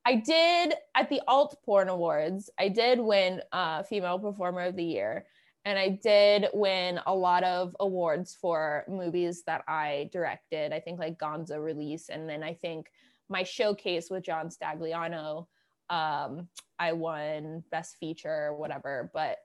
I 0.04 0.16
did 0.16 0.74
at 0.96 1.08
the 1.10 1.20
Alt 1.28 1.56
Porn 1.64 1.88
Awards, 1.88 2.50
I 2.58 2.68
did 2.68 2.98
win 2.98 3.40
uh 3.52 3.84
female 3.84 4.18
performer 4.18 4.62
of 4.62 4.74
the 4.74 4.84
year. 4.84 5.26
And 5.64 5.78
I 5.78 5.90
did 5.90 6.48
win 6.54 7.00
a 7.06 7.14
lot 7.14 7.44
of 7.44 7.76
awards 7.80 8.36
for 8.40 8.84
movies 8.88 9.42
that 9.46 9.62
I 9.68 10.08
directed. 10.12 10.72
I 10.72 10.80
think 10.80 10.98
like 10.98 11.18
Gonzo 11.18 11.62
release. 11.62 12.08
And 12.08 12.28
then 12.28 12.42
I 12.42 12.54
think 12.54 12.90
my 13.28 13.42
showcase 13.42 14.08
with 14.10 14.24
John 14.24 14.48
Stagliano, 14.48 15.46
um, 15.90 16.48
I 16.78 16.92
won 16.92 17.62
best 17.70 17.96
feature 17.98 18.48
or 18.48 18.56
whatever. 18.56 19.10
But 19.12 19.36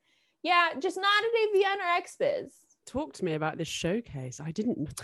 yeah, 0.41 0.70
just 0.80 0.97
not 0.97 1.05
at 1.05 1.55
AVN 1.55 1.76
or 1.78 2.01
XBiz. 2.01 2.51
Talk 2.86 3.13
to 3.13 3.26
me 3.26 3.34
about 3.34 3.57
this 3.57 3.68
showcase. 3.68 4.39
I 4.39 4.51
didn't. 4.51 5.01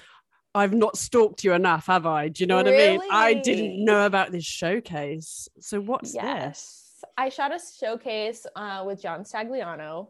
I've 0.53 0.74
not 0.74 0.97
stalked 0.97 1.43
you 1.43 1.53
enough, 1.53 1.88
have 1.88 2.05
I? 2.05 2.28
Do 2.28 2.43
you 2.43 2.47
know 2.47 2.57
what 2.57 2.68
I 2.68 2.72
mean? 2.72 3.01
I 3.09 3.34
didn't 3.34 3.84
know 3.84 4.05
about 4.05 4.32
this 4.32 4.43
showcase. 4.43 5.47
So 5.59 5.80
what's 5.80 6.14
this? 6.14 7.03
I 7.18 7.30
shot 7.30 7.53
a 7.53 7.59
showcase 7.59 8.45
uh, 8.55 8.84
with 8.86 9.01
John 9.01 9.24
Stagliano. 9.24 10.09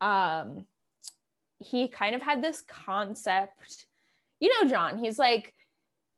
Um, 0.00 0.66
he 1.58 1.88
kind 1.88 2.14
of 2.14 2.22
had 2.22 2.42
this 2.42 2.62
concept. 2.62 3.86
You 4.40 4.50
know, 4.50 4.68
John, 4.68 4.98
he's 4.98 5.18
like, 5.18 5.54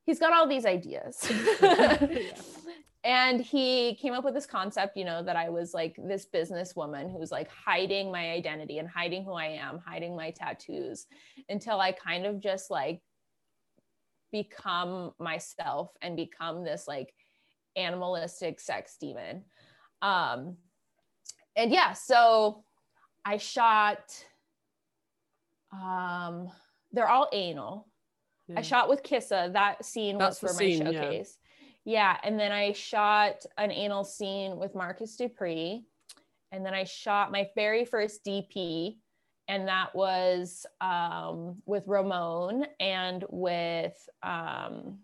he's 0.05 0.19
got 0.19 0.33
all 0.33 0.49
these 0.49 0.67
ideas. 0.67 1.31
and 3.05 3.41
he 3.41 3.97
came 4.01 4.13
up 4.13 4.25
with 4.25 4.35
this 4.35 4.47
concept, 4.47 4.97
you 4.97 5.05
know, 5.05 5.23
that 5.23 5.37
I 5.37 5.49
was 5.49 5.73
like 5.73 5.97
this 5.97 6.27
businesswoman 6.33 7.13
who's 7.13 7.31
like 7.31 7.49
hiding 7.49 8.11
my 8.11 8.31
identity 8.33 8.79
and 8.79 8.89
hiding 8.89 9.25
who 9.25 9.33
I 9.33 9.47
am, 9.47 9.79
hiding 9.87 10.17
my 10.17 10.31
tattoos 10.31 11.07
until 11.49 11.81
I 11.81 11.93
kind 11.93 12.27
of 12.27 12.41
just 12.41 12.71
like 12.71 13.01
become 14.33 15.13
myself 15.19 15.91
and 16.03 16.17
become 16.17 16.65
this 16.65 16.89
like 16.89 17.15
animalistic 17.77 18.61
sex 18.61 18.97
demon. 19.01 19.45
Um, 20.03 20.57
and 21.57 21.73
yeah, 21.73 21.93
so 21.93 22.65
I 23.25 23.37
shot. 23.37 24.25
Um, 25.73 26.49
they're 26.93 27.09
all 27.09 27.29
anal. 27.33 27.89
Yeah. 28.49 28.59
I 28.59 28.63
shot 28.63 28.89
with 28.89 29.03
Kissa. 29.03 29.53
That 29.53 29.85
scene 29.85 30.19
That's 30.19 30.41
was 30.41 30.53
for 30.53 30.57
my 30.57 30.71
scene, 30.71 30.87
yeah. 30.87 31.03
showcase. 31.03 31.39
Yeah. 31.85 32.17
and 32.23 32.39
then 32.39 32.53
I 32.53 32.73
shot 32.73 33.45
an 33.57 33.71
anal 33.71 34.05
scene 34.05 34.57
with 34.57 34.75
Marcus 34.75 35.17
Dupree, 35.17 35.85
and 36.53 36.65
then 36.65 36.75
I 36.75 36.85
shot 36.85 37.31
my 37.31 37.49
very 37.55 37.85
first 37.85 38.25
DP, 38.25 38.97
and 39.49 39.69
that 39.69 39.95
was 39.95 40.67
um, 40.81 41.57
with 41.67 41.85
Ramon 41.87 42.67
and 42.81 43.25
with 43.31 44.09
um, 44.23 44.99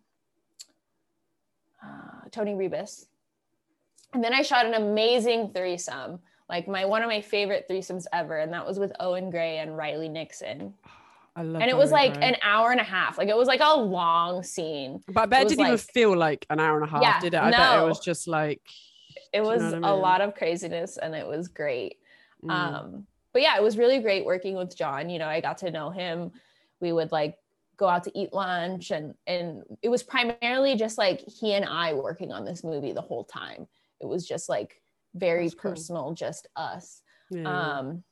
uh, 1.82 2.28
Toni 2.30 2.54
Ribas. 2.54 3.06
And 4.12 4.22
then 4.22 4.32
I 4.32 4.42
shot 4.42 4.64
an 4.64 4.74
amazing 4.74 5.50
threesome, 5.52 6.20
like 6.48 6.68
my 6.68 6.84
one 6.84 7.02
of 7.02 7.08
my 7.08 7.20
favorite 7.20 7.66
threesomes 7.68 8.04
ever, 8.12 8.38
and 8.38 8.52
that 8.52 8.66
was 8.66 8.78
with 8.78 8.92
Owen 9.00 9.30
Gray 9.30 9.58
and 9.58 9.76
Riley 9.76 10.08
Nixon. 10.08 10.74
I 11.36 11.42
love 11.42 11.62
And 11.62 11.70
it 11.70 11.76
was 11.76 11.90
like 11.90 12.14
Gray. 12.14 12.28
an 12.28 12.36
hour 12.42 12.70
and 12.70 12.80
a 12.80 12.84
half. 12.84 13.18
Like 13.18 13.28
it 13.28 13.36
was 13.36 13.48
like 13.48 13.60
a 13.60 13.76
long 13.76 14.42
scene. 14.42 15.02
But 15.08 15.22
I 15.22 15.26
bet 15.26 15.40
it 15.42 15.46
it 15.46 15.48
didn't 15.50 15.66
even 15.66 15.78
feel 15.78 16.16
like 16.16 16.46
an 16.48 16.60
hour 16.60 16.76
and 16.76 16.84
a 16.86 16.88
half, 16.90 17.02
Yeah, 17.02 17.20
did 17.20 17.34
it? 17.34 17.40
I 17.40 17.50
bet 17.50 17.82
it 17.82 17.86
was 17.86 18.00
just 18.00 18.28
like. 18.28 18.62
It 19.32 19.38
you 19.38 19.42
know 19.42 19.48
was 19.48 19.62
I 19.62 19.68
a 19.68 19.80
mean? 19.80 19.82
lot 19.82 20.20
of 20.20 20.34
craziness 20.34 20.96
and 20.96 21.14
it 21.14 21.26
was 21.26 21.48
great. 21.48 21.96
mm. 22.44 22.50
Um, 22.50 23.06
but 23.32 23.42
yeah, 23.42 23.56
it 23.56 23.62
was 23.64 23.76
really 23.76 23.98
great 23.98 24.24
working 24.24 24.54
with 24.54 24.76
John. 24.76 25.10
You 25.10 25.18
know, 25.18 25.26
I 25.26 25.40
got 25.40 25.58
to 25.58 25.72
know 25.72 25.90
him. 25.90 26.30
We 26.78 26.92
would 26.92 27.10
like 27.10 27.36
go 27.76 27.88
out 27.88 28.04
to 28.04 28.16
eat 28.16 28.32
lunch 28.32 28.92
and 28.92 29.14
and 29.26 29.64
it 29.82 29.88
was 29.88 30.04
primarily 30.04 30.76
just 30.76 30.98
like 30.98 31.20
he 31.26 31.54
and 31.54 31.64
I 31.64 31.94
working 31.94 32.30
on 32.30 32.44
this 32.44 32.62
movie 32.62 32.92
the 32.92 33.00
whole 33.00 33.24
time. 33.24 33.66
It 34.00 34.06
was 34.06 34.24
just 34.24 34.48
like 34.48 34.80
very 35.14 35.44
That's 35.44 35.54
cool. 35.54 35.70
personal, 35.72 36.14
just 36.14 36.46
us. 36.56 37.02
yeah. 37.30 37.78
Um 37.78 38.04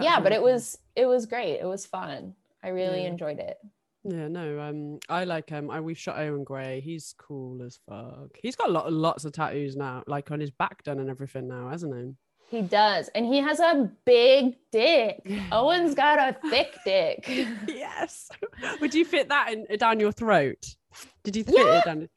yeah, 0.00 0.20
but 0.20 0.32
it 0.32 0.42
was 0.42 0.78
it 0.94 1.06
was 1.06 1.26
great. 1.26 1.58
It 1.60 1.64
was 1.66 1.86
fun. 1.86 2.34
I 2.62 2.68
really 2.68 3.02
Yeah. 3.02 3.08
enjoyed 3.08 3.38
it. 3.38 3.56
Yeah, 4.04 4.28
no, 4.28 4.60
um, 4.60 4.98
I 5.08 5.24
like 5.24 5.50
um, 5.50 5.68
I 5.70 5.80
we've 5.80 5.98
shot 5.98 6.18
Owen 6.18 6.44
Gray. 6.44 6.80
He's 6.80 7.14
cool 7.18 7.62
as 7.62 7.80
fuck. 7.88 8.28
He's 8.40 8.54
got 8.54 8.68
a 8.68 8.72
lot, 8.72 8.92
lots 8.92 9.24
of 9.24 9.32
tattoos 9.32 9.74
now, 9.74 10.04
like 10.06 10.30
on 10.30 10.38
his 10.38 10.50
back 10.52 10.84
done 10.84 11.00
and 11.00 11.10
everything 11.10 11.48
now, 11.48 11.68
hasn't 11.70 11.92
he? 11.96 12.56
He 12.58 12.62
does. 12.62 13.08
And 13.16 13.26
he 13.26 13.38
has 13.38 13.58
a 13.58 13.90
big 14.04 14.54
dick. 14.70 15.28
Owen's 15.50 15.96
got 15.96 16.20
a 16.20 16.48
thick 16.50 16.76
dick. 16.84 17.24
yes. 17.66 18.28
Would 18.80 18.94
you 18.94 19.04
fit 19.04 19.28
that 19.30 19.52
in, 19.52 19.66
down 19.78 19.98
your 19.98 20.12
throat? 20.12 20.76
Did 21.24 21.34
you 21.34 21.42
fit 21.42 21.54
Yeah. 21.56 21.78
it 21.78 21.84
down? 21.84 22.08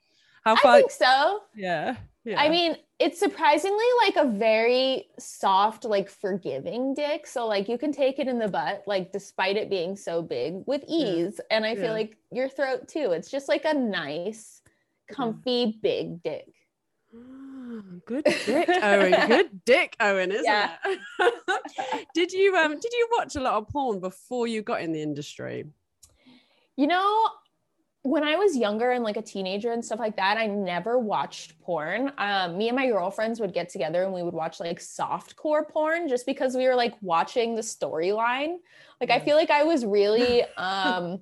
How 0.46 0.56
far? 0.58 0.74
I 0.76 0.78
think 0.82 0.92
so. 0.92 1.40
yeah, 1.56 1.96
yeah. 2.30 2.42
I 2.42 2.50
mean, 2.50 2.78
it's 3.00 3.20
surprisingly 3.20 3.86
like 4.06 4.16
a 4.18 4.28
very 4.30 5.08
soft, 5.18 5.84
like 5.86 6.10
forgiving 6.10 6.94
dick. 6.94 7.26
So 7.28 7.48
like 7.48 7.68
you 7.68 7.78
can 7.78 7.92
take 7.92 8.20
it 8.20 8.28
in 8.28 8.40
the 8.40 8.48
butt, 8.48 8.84
like 8.86 9.12
despite 9.12 9.58
it 9.58 9.70
being 9.70 9.96
so 9.96 10.22
big 10.22 10.64
with 10.68 10.84
ease. 10.88 11.40
And 11.50 11.66
I 11.66 11.76
feel 11.76 11.86
Yeah. 11.86 11.92
like 11.92 12.18
your 12.32 12.50
throat 12.50 12.88
too. 12.88 13.12
It's 13.12 13.32
just 13.32 13.48
like 13.48 13.66
a 13.66 13.74
nice, 13.74 14.62
comfy, 15.10 15.80
big 15.82 16.22
dick. 16.24 16.46
Good 18.06 18.26
dick, 18.46 18.70
Owen. 18.82 19.16
Good 19.28 19.66
dick, 19.66 19.96
Owen, 20.00 20.32
isn't 20.32 20.46
Yeah. 20.46 20.76
it? 20.86 21.00
did 22.14 22.32
you 22.32 22.56
um 22.56 22.80
did 22.80 22.92
you 22.94 23.08
watch 23.18 23.36
a 23.36 23.40
lot 23.42 23.56
of 23.56 23.68
porn 23.70 24.00
before 24.00 24.48
you 24.48 24.62
got 24.62 24.82
in 24.82 24.92
the 24.92 25.02
industry? 25.02 25.66
You 26.76 26.88
know, 26.88 27.28
when 28.04 28.24
I 28.24 28.36
was 28.36 28.56
younger 28.56 28.92
and 28.92 29.04
like 29.04 29.18
a 29.18 29.22
teenager 29.22 29.72
and 29.74 29.84
stuff 29.84 30.00
like 30.00 30.16
that, 30.16 30.38
I 30.38 30.48
never 30.48 30.98
watched 30.98 31.60
porn. 31.60 32.12
Um, 32.18 32.58
me 32.58 32.70
and 32.70 32.76
my 32.76 32.88
girlfriends 32.88 33.40
would 33.42 33.54
get 33.54 33.70
together 33.70 34.04
and 34.04 34.14
we 34.14 34.24
would 34.24 34.34
watch 34.34 34.60
like 34.60 34.80
soft 34.80 35.36
core 35.36 35.66
porn 35.66 36.08
just 36.08 36.26
because 36.26 36.56
we 36.56 36.66
were 36.66 36.76
like 36.76 36.94
watching 37.02 37.56
the 37.56 37.62
storyline. 37.62 38.58
Like, 39.02 39.12
I 39.12 39.20
feel 39.20 39.36
like 39.36 39.50
I 39.50 39.64
was 39.64 39.86
really, 39.86 40.44
um, 40.58 41.20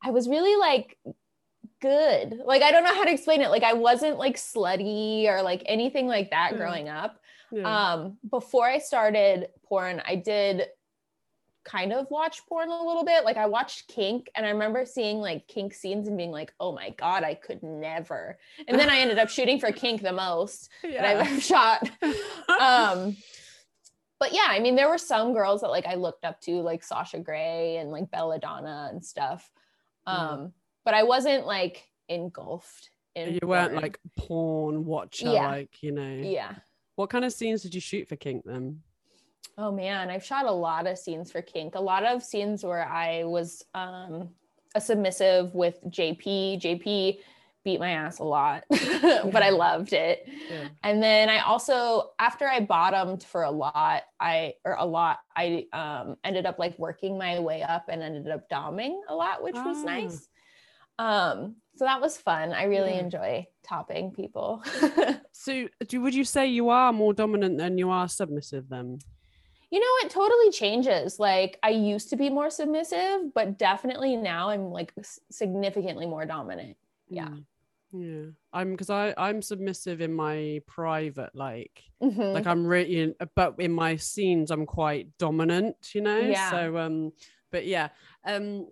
I 0.00 0.10
was 0.10 0.28
really 0.28 0.54
like 0.56 0.96
good. 1.80 2.40
Like, 2.44 2.62
I 2.62 2.70
don't 2.70 2.84
know 2.84 2.94
how 2.94 3.04
to 3.04 3.12
explain 3.12 3.40
it. 3.42 3.48
Like, 3.50 3.64
I 3.64 3.72
wasn't 3.72 4.16
like 4.16 4.36
slutty 4.36 5.24
or 5.24 5.42
like 5.42 5.62
anything 5.66 6.06
like 6.06 6.30
that 6.30 6.52
Yeah. 6.52 6.58
growing 6.58 6.88
up. 6.88 7.20
Yeah. 7.50 7.92
Um, 7.94 8.18
before 8.30 8.66
I 8.68 8.78
started 8.78 9.48
porn, 9.64 10.02
I 10.06 10.14
did 10.16 10.66
kind 11.68 11.92
of 11.92 12.06
watch 12.10 12.46
porn 12.46 12.70
a 12.70 12.82
little 12.82 13.04
bit. 13.04 13.24
Like 13.24 13.36
I 13.36 13.46
watched 13.46 13.88
Kink 13.88 14.30
and 14.34 14.46
I 14.46 14.50
remember 14.50 14.86
seeing 14.86 15.18
like 15.18 15.46
Kink 15.48 15.74
scenes 15.74 16.08
and 16.08 16.16
being 16.16 16.30
like, 16.30 16.52
oh 16.58 16.72
my 16.72 16.90
God, 16.90 17.22
I 17.24 17.34
could 17.34 17.62
never. 17.62 18.38
And 18.66 18.78
then 18.78 18.88
I 18.88 18.98
ended 18.98 19.18
up 19.18 19.28
shooting 19.28 19.60
for 19.60 19.70
Kink 19.70 20.00
the 20.02 20.12
most 20.12 20.70
that 20.82 21.04
I've 21.04 21.26
ever 21.26 21.40
shot. 21.40 21.88
Um, 22.60 23.16
but 24.18 24.32
yeah, 24.32 24.46
I 24.48 24.58
mean, 24.58 24.74
there 24.74 24.88
were 24.88 24.98
some 24.98 25.32
girls 25.32 25.60
that 25.60 25.68
like 25.68 25.86
I 25.86 25.94
looked 25.94 26.24
up 26.24 26.40
to, 26.42 26.60
like 26.62 26.82
Sasha 26.82 27.18
Grey 27.20 27.76
and 27.76 27.90
like 27.90 28.10
Belladonna 28.10 28.88
and 28.90 29.04
stuff. 29.04 29.48
Yeah. 30.06 30.14
Um, 30.30 30.52
but 30.84 30.94
I 30.94 31.04
wasn't 31.04 31.46
like 31.46 31.86
engulfed 32.08 32.90
in 33.14 33.34
you 33.34 33.46
weren't 33.46 33.74
like 33.74 34.00
porn 34.16 34.84
watcher, 34.86 35.28
Yeah. 35.30 35.46
like 35.48 35.82
you 35.82 35.92
know. 35.92 36.08
yeah. 36.24 36.54
What 36.96 37.10
kind 37.10 37.24
of 37.24 37.32
scenes 37.32 37.62
did 37.62 37.74
you 37.74 37.80
shoot 37.80 38.08
for 38.08 38.16
Kink 38.16 38.42
then? 38.44 38.80
Oh 39.56 39.72
man, 39.72 40.08
I've 40.10 40.24
shot 40.24 40.46
a 40.46 40.52
lot 40.52 40.86
of 40.86 40.98
scenes 40.98 41.32
for 41.32 41.42
kink. 41.42 41.74
A 41.74 41.80
lot 41.80 42.04
of 42.04 42.22
scenes 42.22 42.62
where 42.64 42.86
I 42.88 43.24
was 43.24 43.64
um 43.74 44.30
a 44.74 44.80
submissive 44.80 45.54
with 45.54 45.78
JP. 45.88 46.60
JP 46.62 47.18
beat 47.64 47.80
my 47.80 47.90
ass 47.90 48.20
a 48.20 48.24
lot, 48.24 48.62
but 48.70 49.42
I 49.42 49.50
loved 49.50 49.92
it. 49.92 50.26
Yeah. 50.48 50.68
And 50.84 51.02
then 51.02 51.28
I 51.28 51.40
also 51.40 52.10
after 52.20 52.46
I 52.46 52.60
bottomed 52.60 53.24
for 53.24 53.42
a 53.42 53.50
lot, 53.50 54.02
I 54.20 54.54
or 54.64 54.76
a 54.78 54.84
lot, 54.86 55.18
I 55.36 55.66
um 55.72 56.16
ended 56.22 56.46
up 56.46 56.58
like 56.60 56.78
working 56.78 57.18
my 57.18 57.40
way 57.40 57.62
up 57.62 57.86
and 57.88 58.00
ended 58.02 58.30
up 58.30 58.48
doming 58.48 58.96
a 59.08 59.14
lot, 59.14 59.42
which 59.42 59.56
was 59.56 59.82
Ah. 59.82 59.86
nice. 59.86 60.28
Um 61.00 61.56
so 61.76 61.84
that 61.84 62.00
was 62.00 62.16
fun. 62.16 62.52
I 62.52 62.64
really 62.64 62.94
Yeah. 62.94 63.00
enjoy 63.00 63.46
topping 63.66 64.12
people. 64.12 64.62
So, 65.32 65.68
do, 65.86 66.00
would 66.00 66.16
you 66.16 66.24
say 66.24 66.48
you 66.48 66.68
are 66.68 66.92
more 66.92 67.14
dominant 67.14 67.58
than 67.58 67.78
you 67.78 67.90
are 67.90 68.08
submissive 68.08 68.68
then? 68.68 68.98
You 69.70 69.80
know, 69.80 70.06
it 70.06 70.10
totally 70.10 70.50
changes. 70.50 71.18
Like 71.18 71.58
I 71.62 71.70
used 71.70 72.10
to 72.10 72.16
be 72.16 72.30
more 72.30 72.50
submissive, 72.50 73.34
but 73.34 73.58
definitely 73.58 74.16
now 74.16 74.48
I'm 74.48 74.70
like 74.70 74.92
significantly 75.30 76.06
more 76.06 76.24
dominant. 76.24 76.76
Yeah. 77.08 77.28
Mm. 77.28 77.44
Yeah. 77.92 78.30
I'm 78.52 78.72
because 78.72 78.90
I 78.90 79.14
I'm 79.16 79.40
submissive 79.40 80.00
in 80.00 80.12
my 80.12 80.60
private 80.66 81.34
like 81.34 81.84
Mhm. 82.02 82.34
like 82.34 82.46
I'm 82.46 82.66
really 82.66 83.14
but 83.34 83.54
in 83.58 83.72
my 83.72 83.96
scenes 83.96 84.50
I'm 84.50 84.66
quite 84.66 85.16
dominant, 85.18 85.76
you 85.94 86.02
know. 86.02 86.18
Yeah. 86.18 86.50
So 86.50 86.76
um 86.78 87.12
but 87.50 87.66
yeah. 87.66 87.88
Um 88.24 88.68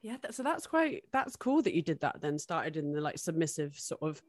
yeah, 0.00 0.16
that, 0.22 0.34
so 0.34 0.42
that's 0.44 0.66
quite 0.66 1.04
that's 1.12 1.36
cool 1.36 1.62
that 1.62 1.74
you 1.74 1.82
did 1.82 2.00
that 2.00 2.20
then 2.20 2.38
started 2.38 2.76
in 2.76 2.92
the 2.92 3.00
like 3.00 3.18
submissive 3.18 3.78
sort 3.78 4.02
of 4.02 4.22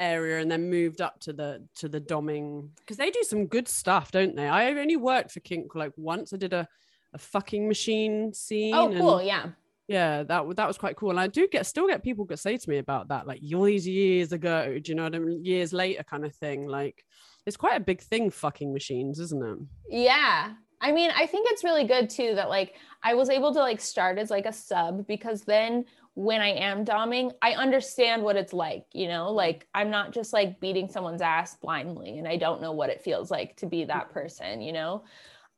area 0.00 0.40
and 0.40 0.50
then 0.50 0.70
moved 0.70 1.00
up 1.00 1.20
to 1.20 1.32
the 1.32 1.62
to 1.76 1.88
the 1.88 2.00
doming 2.00 2.68
because 2.78 2.96
they 2.96 3.10
do 3.10 3.22
some 3.22 3.46
good 3.46 3.68
stuff 3.68 4.10
don't 4.10 4.34
they 4.34 4.48
i 4.48 4.70
only 4.70 4.96
worked 4.96 5.30
for 5.30 5.40
kink 5.40 5.74
like 5.74 5.92
once 5.96 6.32
i 6.32 6.36
did 6.36 6.52
a 6.52 6.66
a 7.12 7.18
fucking 7.18 7.68
machine 7.68 8.32
scene 8.32 8.74
oh, 8.74 8.88
and- 8.88 9.00
cool. 9.00 9.22
Yeah. 9.22 9.46
yeah 9.88 10.22
that 10.22 10.56
that 10.56 10.66
was 10.66 10.78
quite 10.78 10.96
cool 10.96 11.10
and 11.10 11.20
i 11.20 11.26
do 11.26 11.46
get 11.48 11.66
still 11.66 11.86
get 11.86 12.02
people 12.02 12.24
that 12.26 12.38
say 12.38 12.56
to 12.56 12.70
me 12.70 12.78
about 12.78 13.08
that 13.08 13.26
like 13.26 13.40
these 13.40 13.86
years 13.86 14.32
ago 14.32 14.78
do 14.78 14.90
you 14.90 14.96
know 14.96 15.04
what 15.04 15.14
i 15.14 15.18
mean 15.18 15.44
years 15.44 15.72
later 15.72 16.02
kind 16.04 16.24
of 16.24 16.34
thing 16.36 16.66
like 16.66 17.04
it's 17.46 17.56
quite 17.56 17.76
a 17.76 17.84
big 17.84 18.00
thing 18.00 18.30
fucking 18.30 18.72
machines 18.72 19.18
isn't 19.18 19.44
it 19.44 19.58
Yeah. 19.90 20.52
I 20.82 20.92
mean, 20.92 21.10
I 21.14 21.26
think 21.26 21.46
it's 21.50 21.62
really 21.62 21.84
good 21.84 22.08
too 22.08 22.34
that 22.36 22.48
like 22.48 22.74
I 23.02 23.12
was 23.12 23.28
able 23.28 23.52
to 23.52 23.58
like 23.58 23.82
start 23.82 24.16
as 24.16 24.30
like 24.30 24.46
a 24.46 24.52
sub 24.52 25.06
because 25.06 25.42
then 25.42 25.84
when 26.14 26.40
I 26.40 26.48
am 26.48 26.84
doming, 26.84 27.32
I 27.40 27.52
understand 27.52 28.22
what 28.22 28.36
it's 28.36 28.52
like, 28.52 28.84
you 28.92 29.08
know, 29.08 29.32
like 29.32 29.66
I'm 29.74 29.90
not 29.90 30.12
just 30.12 30.32
like 30.32 30.60
beating 30.60 30.88
someone's 30.88 31.22
ass 31.22 31.56
blindly 31.56 32.18
and 32.18 32.26
I 32.26 32.36
don't 32.36 32.60
know 32.60 32.72
what 32.72 32.90
it 32.90 33.00
feels 33.00 33.30
like 33.30 33.56
to 33.56 33.66
be 33.66 33.84
that 33.84 34.10
person, 34.10 34.60
you 34.60 34.72
know. 34.72 35.04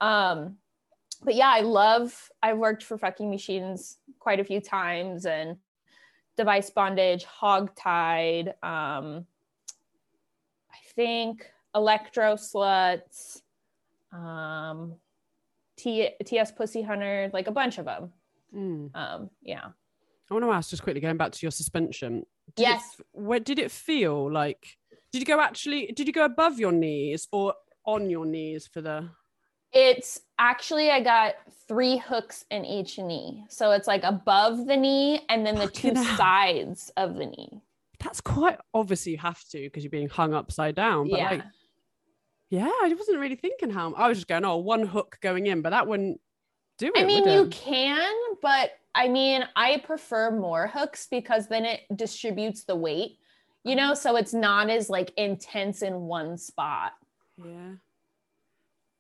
Um 0.01 0.57
but 1.25 1.35
yeah, 1.35 1.49
I 1.49 1.61
love 1.61 2.31
I've 2.43 2.59
worked 2.59 2.83
for 2.83 2.99
fucking 2.99 3.31
machines 3.31 3.99
quite 4.19 4.41
a 4.41 4.45
few 4.45 4.61
times 4.61 5.25
and 5.25 5.57
device 6.37 6.71
bondage, 6.71 7.25
hogtied, 7.25 8.49
um 8.63 9.27
I 10.71 10.79
think 10.95 11.51
electro 11.75 12.35
sluts 12.35 13.41
um 14.13 14.97
T- 15.77 16.11
ts 16.25 16.53
pussy 16.53 16.83
hunter 16.83 17.31
like 17.33 17.47
a 17.47 17.53
bunch 17.53 17.79
of 17.79 17.87
them 17.87 18.13
Mm. 18.55 18.91
um 18.95 19.31
yeah 19.41 19.69
i 20.31 20.35
want 20.35 20.45
to 20.45 20.51
ask 20.51 20.70
just 20.70 20.83
quickly 20.83 21.01
going 21.01 21.16
back 21.16 21.33
to 21.33 21.39
your 21.43 21.51
suspension. 21.51 22.25
Did 22.57 22.62
Yes. 22.62 22.97
it, 22.99 23.07
where 23.12 23.41
did 23.41 23.59
it 23.59 23.70
feel 23.70 24.31
like 24.31 24.77
did 25.12 25.20
you 25.20 25.27
go 25.27 25.41
actually 25.41 25.87
did 25.97 26.07
you 26.07 26.12
go 26.12 26.25
above 26.25 26.59
your 26.59 26.73
knees 26.73 27.29
or 27.33 27.55
on 27.87 28.09
your 28.11 28.27
knees 28.27 28.66
for 28.66 28.81
the? 28.81 29.09
It's 29.73 30.20
actually 30.39 30.91
i 30.91 31.01
got 31.01 31.35
three 31.68 31.97
hooks 31.97 32.45
in 32.51 32.64
each 32.64 32.99
knee. 32.99 33.45
So 33.49 33.70
it's 33.73 33.87
like 33.89 34.05
above 34.05 34.66
the 34.66 34.77
knee 34.77 35.20
and 35.29 35.47
then 35.47 35.55
the 35.55 35.68
two 35.68 35.95
hell. 35.95 36.16
sides 36.16 36.91
of 36.97 37.14
the 37.14 37.27
knee. 37.27 37.62
That's 38.01 38.20
quite 38.20 38.59
obviously 38.75 39.12
you 39.12 39.18
have 39.18 39.43
to 39.51 39.59
because 39.61 39.85
you're 39.85 39.91
being 39.91 40.09
hung 40.09 40.35
upside 40.35 40.75
down 40.75 41.09
but 41.09 41.18
yeah. 41.18 41.31
like 41.31 41.43
yeah 42.51 42.70
i 42.83 42.93
wasn't 42.99 43.18
really 43.18 43.37
thinking 43.37 43.70
how 43.70 43.93
i 43.95 44.09
was 44.09 44.18
just 44.18 44.27
going 44.27 44.45
oh 44.45 44.57
one 44.57 44.83
hook 44.83 45.18
going 45.23 45.47
in 45.47 45.62
but 45.62 45.70
that 45.70 45.87
wouldn't 45.87 46.20
do 46.79 46.89
it 46.95 47.01
i 47.01 47.05
mean 47.05 47.27
you 47.29 47.47
can 47.47 48.12
but 48.43 48.73
i 48.95 49.09
mean 49.09 49.45
i 49.57 49.78
prefer 49.78 50.30
more 50.30 50.66
hooks 50.66 51.07
because 51.11 51.49
then 51.49 51.64
it 51.64 51.80
distributes 51.95 52.64
the 52.64 52.76
weight 52.76 53.18
you 53.64 53.74
know 53.76 53.95
so 53.95 54.16
it's 54.16 54.34
not 54.34 54.70
as 54.70 54.88
like 54.90 55.12
intense 55.16 55.82
in 55.82 55.95
one 55.95 56.36
spot 56.36 56.93
Yeah. 57.38 57.74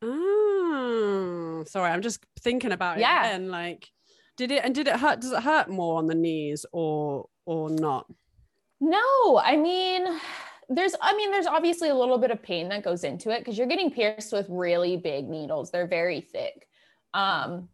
Oh, 0.04 1.64
sorry. 1.68 1.90
I'm 1.90 2.02
just 2.02 2.24
thinking 2.40 2.72
about 2.72 2.98
it. 2.98 3.02
Yeah. 3.02 3.26
And 3.34 3.50
like, 3.50 3.88
did 4.36 4.50
it 4.50 4.64
and 4.64 4.74
did 4.74 4.88
it 4.88 4.96
hurt? 4.98 5.20
Does 5.20 5.32
it 5.32 5.42
hurt 5.42 5.68
more 5.68 5.98
on 5.98 6.06
the 6.06 6.14
knees 6.14 6.66
or 6.72 7.26
or 7.46 7.70
not? 7.70 8.06
No, 8.80 9.40
I 9.40 9.56
mean, 9.56 10.04
there's, 10.68 10.96
I 11.00 11.16
mean, 11.16 11.30
there's 11.30 11.46
obviously 11.46 11.88
a 11.90 11.94
little 11.94 12.18
bit 12.18 12.32
of 12.32 12.42
pain 12.42 12.68
that 12.70 12.82
goes 12.82 13.04
into 13.04 13.30
it 13.30 13.38
because 13.38 13.56
you're 13.56 13.68
getting 13.68 13.92
pierced 13.92 14.32
with 14.32 14.46
really 14.48 14.96
big 14.96 15.28
needles. 15.28 15.70
They're 15.70 15.86
very 15.86 16.20
thick. 16.20 16.66
Um, 17.14 17.68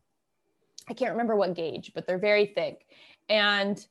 I 0.88 0.94
can't 0.94 1.12
remember 1.12 1.36
what 1.36 1.54
gauge, 1.54 1.92
but 1.94 2.06
they're 2.06 2.18
very 2.18 2.46
thick. 2.46 2.86
And 3.28 3.84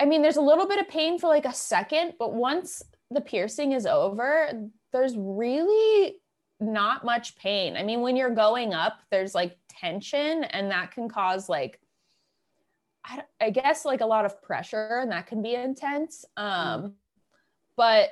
I 0.00 0.06
mean, 0.06 0.22
there's 0.22 0.36
a 0.36 0.42
little 0.42 0.66
bit 0.66 0.80
of 0.80 0.88
pain 0.88 1.18
for 1.18 1.28
like 1.28 1.44
a 1.44 1.52
second, 1.52 2.14
but 2.18 2.34
once 2.34 2.82
the 3.10 3.20
piercing 3.20 3.72
is 3.72 3.86
over, 3.86 4.50
there's 4.92 5.14
really 5.16 6.16
not 6.60 7.04
much 7.04 7.36
pain. 7.36 7.76
I 7.76 7.82
mean, 7.82 8.00
when 8.00 8.16
you're 8.16 8.34
going 8.34 8.74
up, 8.74 8.98
there's 9.10 9.34
like 9.34 9.56
tension, 9.68 10.44
and 10.44 10.70
that 10.70 10.92
can 10.92 11.08
cause 11.08 11.48
like 11.48 11.80
I, 13.04 13.22
I 13.40 13.50
guess 13.50 13.84
like 13.84 14.00
a 14.00 14.06
lot 14.06 14.24
of 14.24 14.42
pressure 14.42 15.00
and 15.02 15.12
that 15.12 15.26
can 15.26 15.42
be 15.42 15.54
intense. 15.54 16.24
Um, 16.36 16.94
but 17.76 18.10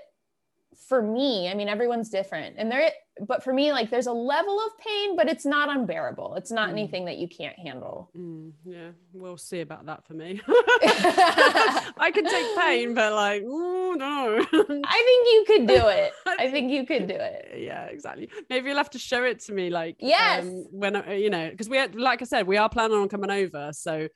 for 0.89 1.03
me, 1.03 1.49
I 1.49 1.55
mean, 1.55 1.69
everyone's 1.69 2.11
different 2.11 2.57
and 2.59 2.71
there, 2.71 2.91
but 3.27 3.43
for 3.43 3.53
me, 3.53 3.73
like 3.73 3.91
there's 3.91 4.07
a 4.07 4.13
level 4.13 4.59
of 4.59 4.71
pain, 4.79 5.17
but 5.17 5.29
it's 5.29 5.45
not 5.47 5.69
unbearable. 5.75 6.35
It's 6.37 6.51
not 6.51 6.69
Mm. 6.69 6.73
anything 6.73 7.05
that 7.07 7.19
you 7.19 7.29
can't 7.29 7.59
handle. 7.59 8.11
Mm, 8.17 8.53
yeah, 8.65 8.91
we'll 9.13 9.37
see 9.37 9.61
about 9.61 9.87
that 9.87 10.07
for 10.07 10.15
me. 10.15 10.41
I 10.47 12.11
can 12.15 12.25
take 12.25 12.57
pain, 12.59 12.95
but 12.95 13.13
like, 13.13 13.43
ooh, 13.43 13.95
no. 13.97 14.39
I 14.53 15.03
think 15.07 15.29
you 15.33 15.45
could 15.47 15.67
do 15.69 15.87
it. 15.89 16.13
I 16.27 16.51
think 16.51 16.71
you 16.71 16.87
could 16.87 17.07
do 17.07 17.15
it. 17.15 17.59
yeah, 17.59 17.85
exactly. 17.87 18.29
Maybe 18.51 18.69
you'll 18.69 18.77
have 18.79 18.91
to 18.91 18.99
show 18.99 19.25
it 19.25 19.41
to 19.45 19.53
me, 19.53 19.71
like, 19.71 19.97
Yes. 19.99 20.45
um, 20.45 20.65
when 20.71 20.97
I- 20.97 21.15
you 21.15 21.31
know, 21.31 21.51
because 21.51 21.69
we, 21.69 21.77
had, 21.77 21.95
like 21.95 22.23
I 22.23 22.25
said, 22.25 22.47
we 22.47 22.57
are 22.57 22.69
planning 22.69 22.97
on 22.97 23.09
coming 23.09 23.31
over, 23.31 23.71
so 23.73 23.93
we'll 23.99 24.09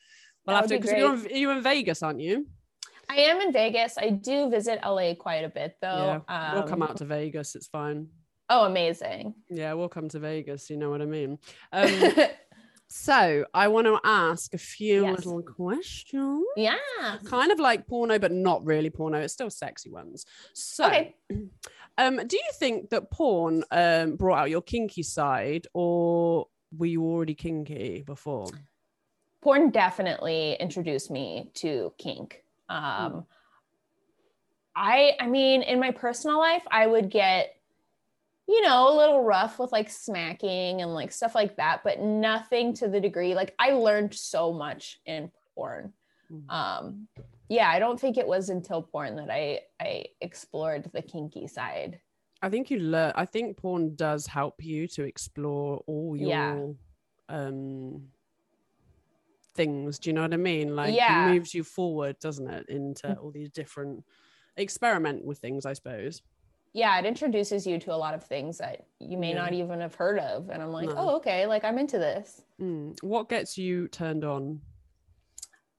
That 0.46 0.54
have 0.62 0.66
to. 0.68 0.78
Because 0.78 0.92
you're, 0.98 1.14
in- 1.14 1.36
you're 1.36 1.52
in 1.52 1.62
Vegas, 1.62 2.02
aren't 2.02 2.20
you? 2.20 2.46
I 3.08 3.16
am 3.18 3.40
in 3.40 3.52
Vegas. 3.52 3.96
I 3.98 4.10
do 4.10 4.50
visit 4.50 4.80
LA 4.84 5.14
quite 5.14 5.44
a 5.44 5.48
bit 5.48 5.76
though. 5.80 6.24
yeah, 6.28 6.54
we'll 6.54 6.64
come 6.64 6.82
Um, 6.82 6.88
out 6.90 6.96
to 6.96 7.04
Vegas. 7.04 7.54
It's 7.54 7.68
fine. 7.68 8.08
Oh, 8.48 8.64
amazing. 8.66 9.34
Yeah, 9.50 9.72
we'll 9.74 9.88
come 9.88 10.08
to 10.10 10.18
Vegas. 10.18 10.70
You 10.70 10.76
know 10.76 10.90
what 10.90 11.02
I 11.02 11.06
mean. 11.06 11.38
Um, 11.72 11.90
so 12.88 13.44
I 13.52 13.68
want 13.68 13.86
to 13.88 13.98
ask 14.04 14.54
a 14.54 14.58
few 14.58 15.02
Yes. 15.02 15.16
little 15.24 15.42
questions, 15.42 16.44
yeah. 16.56 16.76
kind 17.24 17.50
of 17.50 17.58
like 17.58 17.86
porno, 17.88 18.18
but 18.18 18.30
not 18.32 18.64
really 18.64 18.90
porno. 18.90 19.18
It's 19.18 19.32
still 19.32 19.50
sexy 19.50 19.90
ones. 19.90 20.24
So, 20.54 20.86
Okay. 20.86 21.16
um, 21.98 22.18
do 22.26 22.36
you 22.36 22.50
think 22.54 22.90
that 22.90 23.10
porn 23.10 23.64
um 23.72 24.14
brought 24.16 24.38
out 24.38 24.50
your 24.50 24.62
kinky 24.62 25.02
side, 25.02 25.66
or 25.74 26.46
were 26.76 26.86
you 26.86 27.02
already 27.02 27.34
kinky 27.34 28.02
before? 28.06 28.48
porn 29.42 29.70
definitely 29.70 30.54
introduced 30.58 31.08
me 31.10 31.50
to 31.54 31.92
kink. 31.98 32.42
Um, 32.68 33.12
mm. 33.12 33.26
I 34.74 35.12
I 35.20 35.26
mean, 35.26 35.62
in 35.62 35.78
my 35.80 35.90
personal 35.90 36.38
life, 36.38 36.62
I 36.70 36.86
would 36.86 37.10
get 37.10 37.55
you 38.48 38.62
know, 38.62 38.92
a 38.92 38.96
little 38.96 39.22
rough 39.22 39.58
with 39.58 39.72
like 39.72 39.90
smacking 39.90 40.82
and 40.82 40.94
like 40.94 41.10
stuff 41.10 41.34
like 41.34 41.56
that, 41.56 41.80
but 41.82 42.00
nothing 42.00 42.72
to 42.74 42.88
the 42.88 43.00
degree 43.00 43.34
like 43.34 43.54
I 43.58 43.72
learned 43.72 44.14
so 44.14 44.52
much 44.52 45.00
in 45.06 45.30
porn. 45.54 45.92
Mm. 46.32 46.50
Um 46.50 47.08
yeah, 47.48 47.70
I 47.70 47.78
don't 47.78 48.00
think 48.00 48.18
it 48.18 48.26
was 48.26 48.48
until 48.48 48.82
porn 48.82 49.16
that 49.16 49.30
I 49.30 49.60
I 49.80 50.06
explored 50.20 50.90
the 50.92 51.02
kinky 51.02 51.46
side. 51.46 52.00
I 52.42 52.48
think 52.48 52.70
you 52.70 52.78
learn 52.78 53.12
I 53.16 53.24
think 53.24 53.56
porn 53.56 53.96
does 53.96 54.26
help 54.26 54.62
you 54.62 54.86
to 54.88 55.02
explore 55.02 55.82
all 55.86 56.16
your 56.16 56.28
yeah. 56.28 56.66
um 57.28 58.02
things. 59.54 59.98
Do 59.98 60.10
you 60.10 60.14
know 60.14 60.22
what 60.22 60.34
I 60.34 60.36
mean? 60.36 60.76
Like 60.76 60.94
yeah. 60.94 61.26
it 61.26 61.32
moves 61.32 61.52
you 61.52 61.64
forward, 61.64 62.18
doesn't 62.20 62.48
it, 62.48 62.68
into 62.68 63.08
mm. 63.08 63.18
all 63.20 63.30
these 63.32 63.50
different 63.50 64.04
experiment 64.56 65.24
with 65.24 65.38
things, 65.38 65.66
I 65.66 65.72
suppose. 65.72 66.22
Yeah, 66.76 66.98
it 66.98 67.06
introduces 67.06 67.66
you 67.66 67.78
to 67.78 67.94
a 67.94 67.96
lot 67.96 68.12
of 68.12 68.22
things 68.22 68.58
that 68.58 68.84
you 69.00 69.16
may 69.16 69.30
yeah. 69.30 69.38
not 69.38 69.54
even 69.54 69.80
have 69.80 69.94
heard 69.94 70.18
of. 70.18 70.50
And 70.50 70.62
I'm 70.62 70.72
like, 70.72 70.90
no. 70.90 70.94
oh, 70.94 71.16
okay, 71.16 71.46
like 71.46 71.64
I'm 71.64 71.78
into 71.78 71.96
this. 71.96 72.42
Mm. 72.60 73.02
What 73.02 73.30
gets 73.30 73.56
you 73.56 73.88
turned 73.88 74.26
on? 74.26 74.60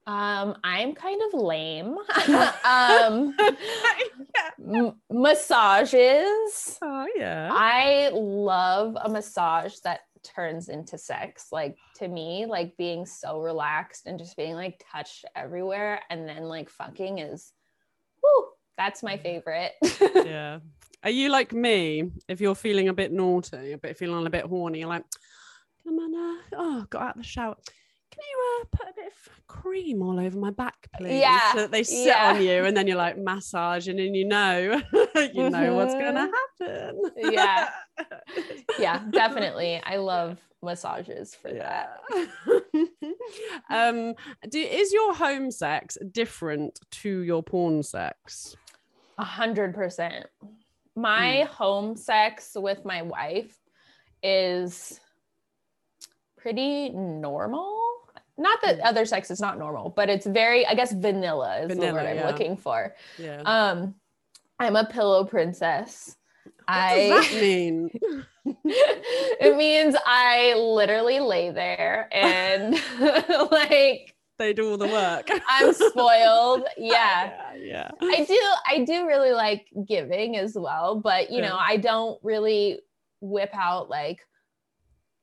Um, 0.08 0.56
I'm 0.64 0.96
kind 0.96 1.20
of 1.28 1.40
lame. 1.40 1.98
um, 2.64 3.32
m- 4.74 4.96
massages. 5.08 6.80
Oh 6.82 7.06
yeah. 7.14 7.50
I 7.52 8.10
love 8.12 8.96
a 9.00 9.08
massage 9.08 9.76
that 9.84 10.00
turns 10.24 10.68
into 10.68 10.98
sex. 10.98 11.50
Like 11.52 11.76
to 11.98 12.08
me, 12.08 12.44
like 12.44 12.76
being 12.76 13.06
so 13.06 13.40
relaxed 13.40 14.06
and 14.06 14.18
just 14.18 14.36
being 14.36 14.54
like 14.54 14.84
touched 14.90 15.26
everywhere, 15.36 16.00
and 16.10 16.28
then 16.28 16.42
like 16.42 16.68
fucking 16.68 17.20
is, 17.20 17.52
whoo, 18.20 18.46
that's 18.76 19.04
my 19.04 19.16
favorite. 19.16 19.74
yeah. 20.00 20.58
Are 21.04 21.10
you 21.10 21.30
like 21.30 21.52
me? 21.52 22.10
If 22.28 22.40
you're 22.40 22.54
feeling 22.54 22.88
a 22.88 22.94
bit 22.94 23.12
naughty, 23.12 23.72
a 23.72 23.78
bit 23.78 23.96
feeling 23.96 24.26
a 24.26 24.30
bit 24.30 24.44
horny, 24.44 24.80
you're 24.80 24.88
like, 24.88 25.04
come 25.84 25.98
on, 25.98 26.14
uh, 26.14 26.56
oh, 26.56 26.86
got 26.90 27.02
out 27.02 27.16
the 27.16 27.22
shower 27.22 27.56
can 28.18 28.26
you 28.30 28.60
uh, 28.60 28.76
put 28.76 28.88
a 28.88 28.94
bit 28.94 29.06
of 29.06 29.46
cream 29.46 30.02
all 30.02 30.18
over 30.18 30.38
my 30.38 30.50
back, 30.50 30.88
please? 30.96 31.20
Yeah. 31.20 31.52
So 31.52 31.58
that 31.58 31.70
they 31.70 31.82
sit 31.82 32.06
yeah. 32.06 32.32
on 32.32 32.42
you 32.42 32.64
and 32.64 32.76
then 32.76 32.86
you're 32.86 32.96
like 32.96 33.16
massaging 33.16 34.00
and 34.00 34.16
you 34.16 34.26
know, 34.26 34.80
you 35.32 35.50
know 35.50 35.74
what's 35.74 35.94
going 35.94 36.14
to 36.14 36.30
happen. 36.60 37.02
yeah. 37.32 37.68
Yeah, 38.78 39.02
definitely. 39.10 39.80
I 39.84 39.96
love 39.96 40.38
massages 40.62 41.34
for 41.34 41.52
yeah. 41.52 41.86
that. 42.08 42.62
um, 43.70 44.14
do, 44.48 44.60
is 44.60 44.92
your 44.92 45.14
home 45.14 45.50
sex 45.50 45.98
different 46.12 46.78
to 47.02 47.20
your 47.22 47.42
porn 47.42 47.82
sex? 47.82 48.54
A 49.18 49.24
hundred 49.24 49.74
percent. 49.74 50.26
My 50.98 51.44
mm. 51.44 51.46
home 51.46 51.96
sex 51.96 52.52
with 52.56 52.84
my 52.84 53.02
wife 53.02 53.56
is 54.22 54.98
pretty 56.36 56.90
normal 56.90 57.78
not 58.38 58.60
that 58.62 58.78
other 58.80 59.04
sex 59.04 59.30
is 59.30 59.40
not 59.40 59.58
normal, 59.58 59.90
but 59.90 60.08
it's 60.08 60.24
very, 60.24 60.64
I 60.64 60.74
guess, 60.74 60.92
vanilla 60.92 61.62
is 61.62 61.68
vanilla, 61.68 61.86
the 61.88 61.92
word 61.92 62.06
I'm 62.06 62.16
yeah. 62.16 62.26
looking 62.28 62.56
for. 62.56 62.94
Yeah. 63.18 63.42
Um, 63.44 63.96
I'm 64.60 64.76
a 64.76 64.84
pillow 64.84 65.24
princess. 65.24 66.16
What 66.44 66.54
I, 66.68 67.08
does 67.08 67.30
that 67.30 67.40
mean? 67.40 67.90
it 68.64 69.56
means 69.56 69.96
I 70.06 70.54
literally 70.54 71.18
lay 71.18 71.50
there 71.50 72.08
and 72.12 72.80
like 73.50 74.14
they 74.38 74.52
do 74.52 74.70
all 74.70 74.78
the 74.78 74.86
work. 74.86 75.28
I'm 75.48 75.72
spoiled. 75.72 76.64
Yeah. 76.78 77.52
yeah. 77.56 77.90
yeah. 78.00 78.08
I 78.08 78.24
do 78.24 78.40
I 78.68 78.84
do 78.84 79.06
really 79.06 79.32
like 79.32 79.66
giving 79.86 80.36
as 80.36 80.54
well, 80.54 80.96
but 80.96 81.30
you 81.30 81.38
yeah. 81.38 81.48
know, 81.48 81.56
I 81.56 81.76
don't 81.76 82.18
really 82.22 82.80
whip 83.20 83.50
out 83.52 83.90
like 83.90 84.20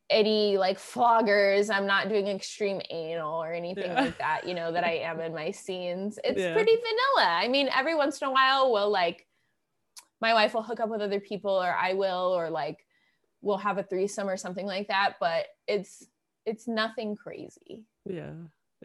any 0.10 0.58
like 0.58 0.78
floggers. 0.78 1.74
I'm 1.74 1.88
not 1.88 2.10
doing 2.10 2.28
extreme 2.28 2.82
anal 2.90 3.42
or 3.42 3.54
anything 3.54 3.92
yeah. 3.92 4.02
like 4.02 4.18
that, 4.18 4.48
you 4.48 4.54
know, 4.54 4.72
that 4.72 4.84
I 4.84 4.92
am 5.04 5.20
in 5.22 5.34
my 5.34 5.52
scenes. 5.52 6.20
It's 6.24 6.42
pretty 6.42 6.76
vanilla. 6.76 7.30
I 7.30 7.48
mean, 7.48 7.70
every 7.74 7.96
once 7.96 8.22
in 8.22 8.28
a 8.28 8.32
while 8.32 8.72
we'll 8.72 8.92
like 8.92 9.26
my 10.22 10.34
wife 10.34 10.54
will 10.54 10.64
hook 10.64 10.80
up 10.80 10.90
with 10.90 11.02
other 11.02 11.20
people 11.20 11.52
or 11.52 11.74
I 11.74 11.94
will 11.94 12.34
or 12.38 12.50
like 12.50 12.86
we'll 13.42 13.58
have 13.58 13.78
a 13.78 13.84
threesome 13.84 14.28
or 14.28 14.38
something 14.38 14.66
like 14.66 14.88
that, 14.88 15.16
but 15.20 15.46
it's 15.68 16.06
it's 16.46 16.68
nothing 16.68 17.16
crazy. 17.16 17.86
Yeah. 18.06 18.34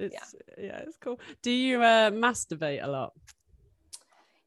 It's 0.01 0.34
yeah, 0.59 0.64
yeah 0.64 0.78
it's 0.78 0.96
cool. 0.96 1.20
Do 1.42 1.51
you 1.51 1.82
uh 1.82 2.11
masturbate 2.11 2.82
a 2.82 2.88
lot? 2.88 3.12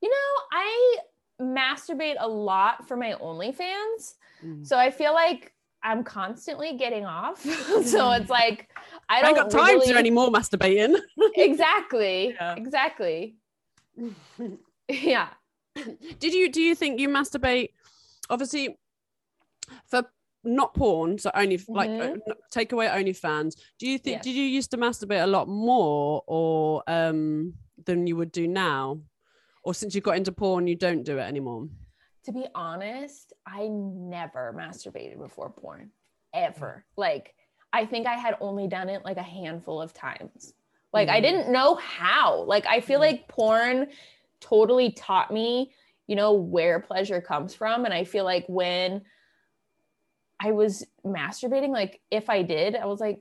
You 0.01 0.09
know, 0.09 0.41
I 0.51 0.97
masturbate 1.41 2.15
a 2.19 2.27
lot 2.27 2.87
for 2.87 2.97
my 2.97 3.13
OnlyFans. 3.13 4.15
Mm. 4.43 4.65
So 4.65 4.77
I 4.77 4.91
feel 4.91 5.13
like 5.13 5.53
I'm 5.83 6.03
constantly 6.03 6.77
getting 6.77 7.05
off. 7.05 7.41
so 7.85 8.11
it's 8.11 8.29
like 8.29 8.69
I 9.09 9.21
don't 9.21 9.33
I 9.33 9.41
got 9.41 9.51
time 9.51 9.75
really... 9.75 9.87
to 9.87 9.93
do 9.93 9.97
any 9.99 10.11
more 10.11 10.29
masturbating. 10.29 10.97
exactly. 11.35 12.35
Yeah. 12.39 12.55
Exactly. 12.55 13.35
yeah. 14.89 15.29
Did 16.19 16.33
you 16.33 16.51
do 16.51 16.61
you 16.61 16.75
think 16.75 16.99
you 16.99 17.09
masturbate 17.09 17.69
obviously 18.29 18.77
for 19.87 20.03
not 20.43 20.73
porn, 20.73 21.17
so 21.17 21.31
only 21.33 21.57
mm-hmm. 21.57 21.73
like 21.73 21.89
uh, 21.89 22.33
take 22.51 22.71
away 22.71 22.87
OnlyFans. 22.87 23.55
Do 23.79 23.87
you 23.87 23.97
think 23.97 24.21
did 24.21 24.35
you 24.35 24.43
used 24.43 24.71
to 24.71 24.77
masturbate 24.77 25.23
a 25.23 25.27
lot 25.27 25.47
more 25.47 26.23
or 26.27 26.83
um 26.87 27.53
than 27.85 28.07
you 28.07 28.15
would 28.17 28.31
do 28.31 28.47
now? 28.47 28.99
Or 29.63 29.73
since 29.73 29.95
you 29.95 30.01
got 30.01 30.17
into 30.17 30.33
porn 30.33 30.67
you 30.67 30.75
don't 30.75 31.03
do 31.03 31.17
it 31.17 31.21
anymore? 31.21 31.67
to 32.25 32.31
be 32.31 32.45
honest, 32.55 33.33
I 33.45 33.67
never 33.69 34.55
masturbated 34.57 35.19
before 35.19 35.49
porn, 35.49 35.91
ever. 36.33 36.85
Like, 36.95 37.35
I 37.73 37.85
think 37.85 38.07
I 38.07 38.13
had 38.13 38.37
only 38.39 38.67
done 38.67 38.89
it 38.89 39.03
like 39.03 39.17
a 39.17 39.23
handful 39.23 39.81
of 39.81 39.93
times. 39.93 40.53
Like, 40.93 41.09
mm. 41.09 41.13
I 41.13 41.19
didn't 41.19 41.51
know 41.51 41.75
how. 41.75 42.43
Like, 42.43 42.65
I 42.65 42.79
feel 42.79 42.99
mm. 42.99 43.03
like 43.03 43.27
porn 43.27 43.87
totally 44.39 44.91
taught 44.91 45.31
me, 45.31 45.73
you 46.07 46.15
know, 46.15 46.33
where 46.33 46.79
pleasure 46.79 47.19
comes 47.19 47.53
from. 47.53 47.85
And 47.85 47.93
I 47.93 48.03
feel 48.05 48.23
like 48.23 48.45
when 48.47 49.01
I 50.43 50.51
was 50.51 50.85
masturbating, 51.05 51.69
like, 51.69 52.01
if 52.11 52.29
I 52.29 52.41
did, 52.41 52.75
I 52.75 52.85
was 52.85 52.99
like, 52.99 53.19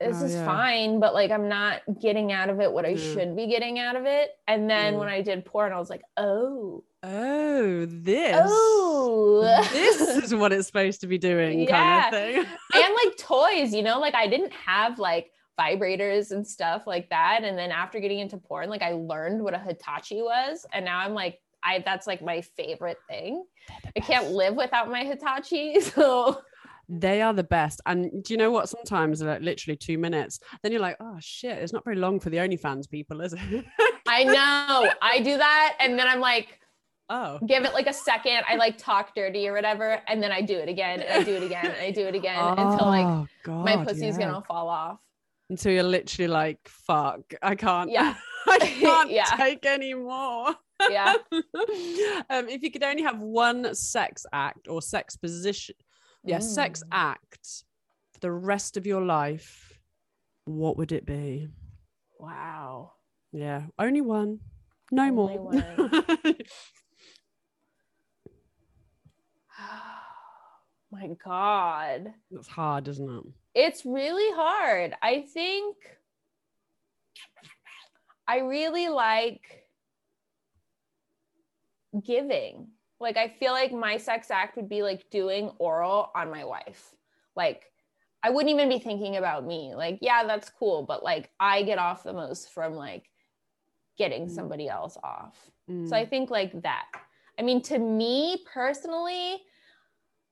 this 0.00 0.16
oh, 0.20 0.24
is 0.26 0.34
yeah. 0.34 0.44
fine, 0.44 1.00
but 1.00 1.14
like 1.14 1.30
I'm 1.30 1.48
not 1.48 1.80
getting 2.00 2.30
out 2.30 2.50
of 2.50 2.60
it 2.60 2.70
what 2.70 2.84
I 2.84 2.90
yeah. 2.90 3.14
should 3.14 3.34
be 3.34 3.46
getting 3.46 3.78
out 3.78 3.96
of 3.96 4.04
it. 4.04 4.30
And 4.46 4.68
then 4.68 4.94
yeah. 4.94 4.98
when 4.98 5.08
I 5.08 5.22
did 5.22 5.44
porn, 5.44 5.72
I 5.72 5.78
was 5.78 5.88
like, 5.88 6.02
oh, 6.18 6.84
oh, 7.02 7.86
this, 7.86 8.36
oh, 8.38 9.68
this 9.72 10.00
is 10.00 10.34
what 10.34 10.52
it's 10.52 10.66
supposed 10.66 11.00
to 11.00 11.06
be 11.06 11.18
doing, 11.18 11.60
yeah. 11.60 12.10
kind 12.10 12.14
of 12.14 12.20
thing. 12.20 12.36
and 12.74 12.94
like 13.04 13.16
toys, 13.16 13.72
you 13.72 13.82
know, 13.82 13.98
like 13.98 14.14
I 14.14 14.26
didn't 14.26 14.52
have 14.52 14.98
like 14.98 15.30
vibrators 15.58 16.30
and 16.30 16.46
stuff 16.46 16.86
like 16.86 17.08
that. 17.08 17.40
And 17.42 17.56
then 17.56 17.70
after 17.70 17.98
getting 17.98 18.18
into 18.18 18.36
porn, 18.36 18.68
like 18.68 18.82
I 18.82 18.92
learned 18.92 19.42
what 19.42 19.54
a 19.54 19.58
Hitachi 19.58 20.20
was, 20.20 20.66
and 20.74 20.84
now 20.84 20.98
I'm 20.98 21.14
like, 21.14 21.40
I 21.66 21.82
that's 21.84 22.06
like 22.06 22.22
my 22.22 22.40
favorite 22.40 22.98
thing. 23.08 23.44
I 23.96 24.00
can't 24.00 24.30
live 24.30 24.54
without 24.54 24.90
my 24.90 25.04
Hitachi, 25.04 25.80
so 25.80 26.40
they 26.88 27.20
are 27.20 27.34
the 27.34 27.44
best. 27.44 27.80
And 27.86 28.22
do 28.22 28.32
you 28.32 28.38
know 28.38 28.50
what? 28.50 28.68
Sometimes 28.68 29.22
like 29.22 29.42
literally 29.42 29.76
two 29.76 29.98
minutes. 29.98 30.38
Then 30.62 30.72
you're 30.72 30.80
like, 30.80 30.96
oh 31.00 31.16
shit, 31.20 31.58
it's 31.58 31.72
not 31.72 31.84
very 31.84 31.96
long 31.96 32.20
for 32.20 32.30
the 32.30 32.36
OnlyFans 32.36 32.88
people, 32.88 33.20
is 33.20 33.32
it? 33.32 33.64
I 34.08 34.24
know. 34.24 34.90
I 35.02 35.20
do 35.20 35.36
that. 35.36 35.76
And 35.80 35.98
then 35.98 36.06
I'm 36.06 36.20
like, 36.20 36.60
oh, 37.08 37.38
give 37.46 37.64
it 37.64 37.74
like 37.74 37.88
a 37.88 37.92
second. 37.92 38.42
I 38.48 38.56
like 38.56 38.78
talk 38.78 39.14
dirty 39.14 39.48
or 39.48 39.52
whatever. 39.52 40.00
And 40.06 40.22
then 40.22 40.30
I 40.30 40.42
do 40.42 40.56
it 40.56 40.68
again. 40.68 41.00
And 41.00 41.22
I 41.22 41.24
do 41.24 41.34
it 41.34 41.42
again. 41.42 41.66
And 41.66 41.80
I 41.80 41.90
do 41.90 42.06
it 42.06 42.14
again 42.14 42.38
oh, 42.40 42.50
until 42.50 42.86
like 42.86 43.06
oh, 43.06 43.26
God, 43.42 43.64
my 43.64 43.84
pussy's 43.84 44.16
yeah. 44.16 44.26
gonna 44.26 44.42
fall 44.42 44.68
off. 44.68 44.98
Until 45.50 45.72
you're 45.72 45.82
literally 45.84 46.28
like, 46.28 46.58
fuck, 46.68 47.20
I 47.42 47.54
can't. 47.54 47.90
Yeah. 47.90 48.14
I 48.48 48.58
can't 48.58 49.10
yeah. 49.10 49.24
take 49.36 49.66
any 49.66 49.94
more. 49.94 50.54
Yeah. 50.90 51.14
um, 52.30 52.48
if 52.48 52.62
you 52.62 52.70
could 52.70 52.82
only 52.82 53.02
have 53.02 53.18
one 53.18 53.74
sex 53.74 54.26
act 54.32 54.68
or 54.68 54.80
sex 54.82 55.16
position 55.16 55.74
yeah, 56.26 56.38
mm. 56.38 56.42
sex 56.42 56.82
act 56.90 57.64
for 58.12 58.20
the 58.20 58.32
rest 58.32 58.76
of 58.76 58.86
your 58.86 59.00
life, 59.00 59.78
what 60.44 60.76
would 60.76 60.92
it 60.92 61.06
be? 61.06 61.48
Wow. 62.18 62.92
Yeah, 63.32 63.62
only 63.78 64.00
one. 64.00 64.40
No 64.90 65.04
only 65.04 65.14
more. 65.14 65.38
One. 65.38 65.62
My 70.92 71.08
God. 71.24 72.12
It's 72.30 72.48
hard, 72.48 72.88
isn't 72.88 73.08
it? 73.08 73.24
It's 73.54 73.84
really 73.84 74.34
hard. 74.34 74.94
I 75.02 75.26
think 75.32 75.76
I 78.26 78.38
really 78.40 78.88
like 78.88 79.65
giving. 82.04 82.68
Like 83.00 83.16
I 83.16 83.28
feel 83.28 83.52
like 83.52 83.72
my 83.72 83.96
sex 83.96 84.30
act 84.30 84.56
would 84.56 84.68
be 84.68 84.82
like 84.82 85.10
doing 85.10 85.50
oral 85.58 86.10
on 86.14 86.30
my 86.30 86.44
wife. 86.44 86.94
Like 87.34 87.70
I 88.22 88.30
wouldn't 88.30 88.52
even 88.52 88.68
be 88.68 88.78
thinking 88.78 89.16
about 89.16 89.46
me. 89.46 89.74
Like, 89.76 89.98
yeah, 90.00 90.24
that's 90.24 90.48
cool, 90.48 90.84
but 90.84 91.04
like 91.04 91.30
I 91.38 91.62
get 91.62 91.78
off 91.78 92.02
the 92.02 92.12
most 92.12 92.52
from 92.52 92.74
like 92.74 93.10
getting 93.98 94.26
Mm. 94.26 94.30
somebody 94.30 94.68
else 94.68 94.96
off. 95.02 95.38
Mm. 95.70 95.88
So 95.88 95.96
I 95.96 96.06
think 96.06 96.30
like 96.30 96.62
that. 96.62 96.86
I 97.38 97.42
mean, 97.42 97.62
to 97.62 97.78
me 97.78 98.42
personally, 98.52 99.42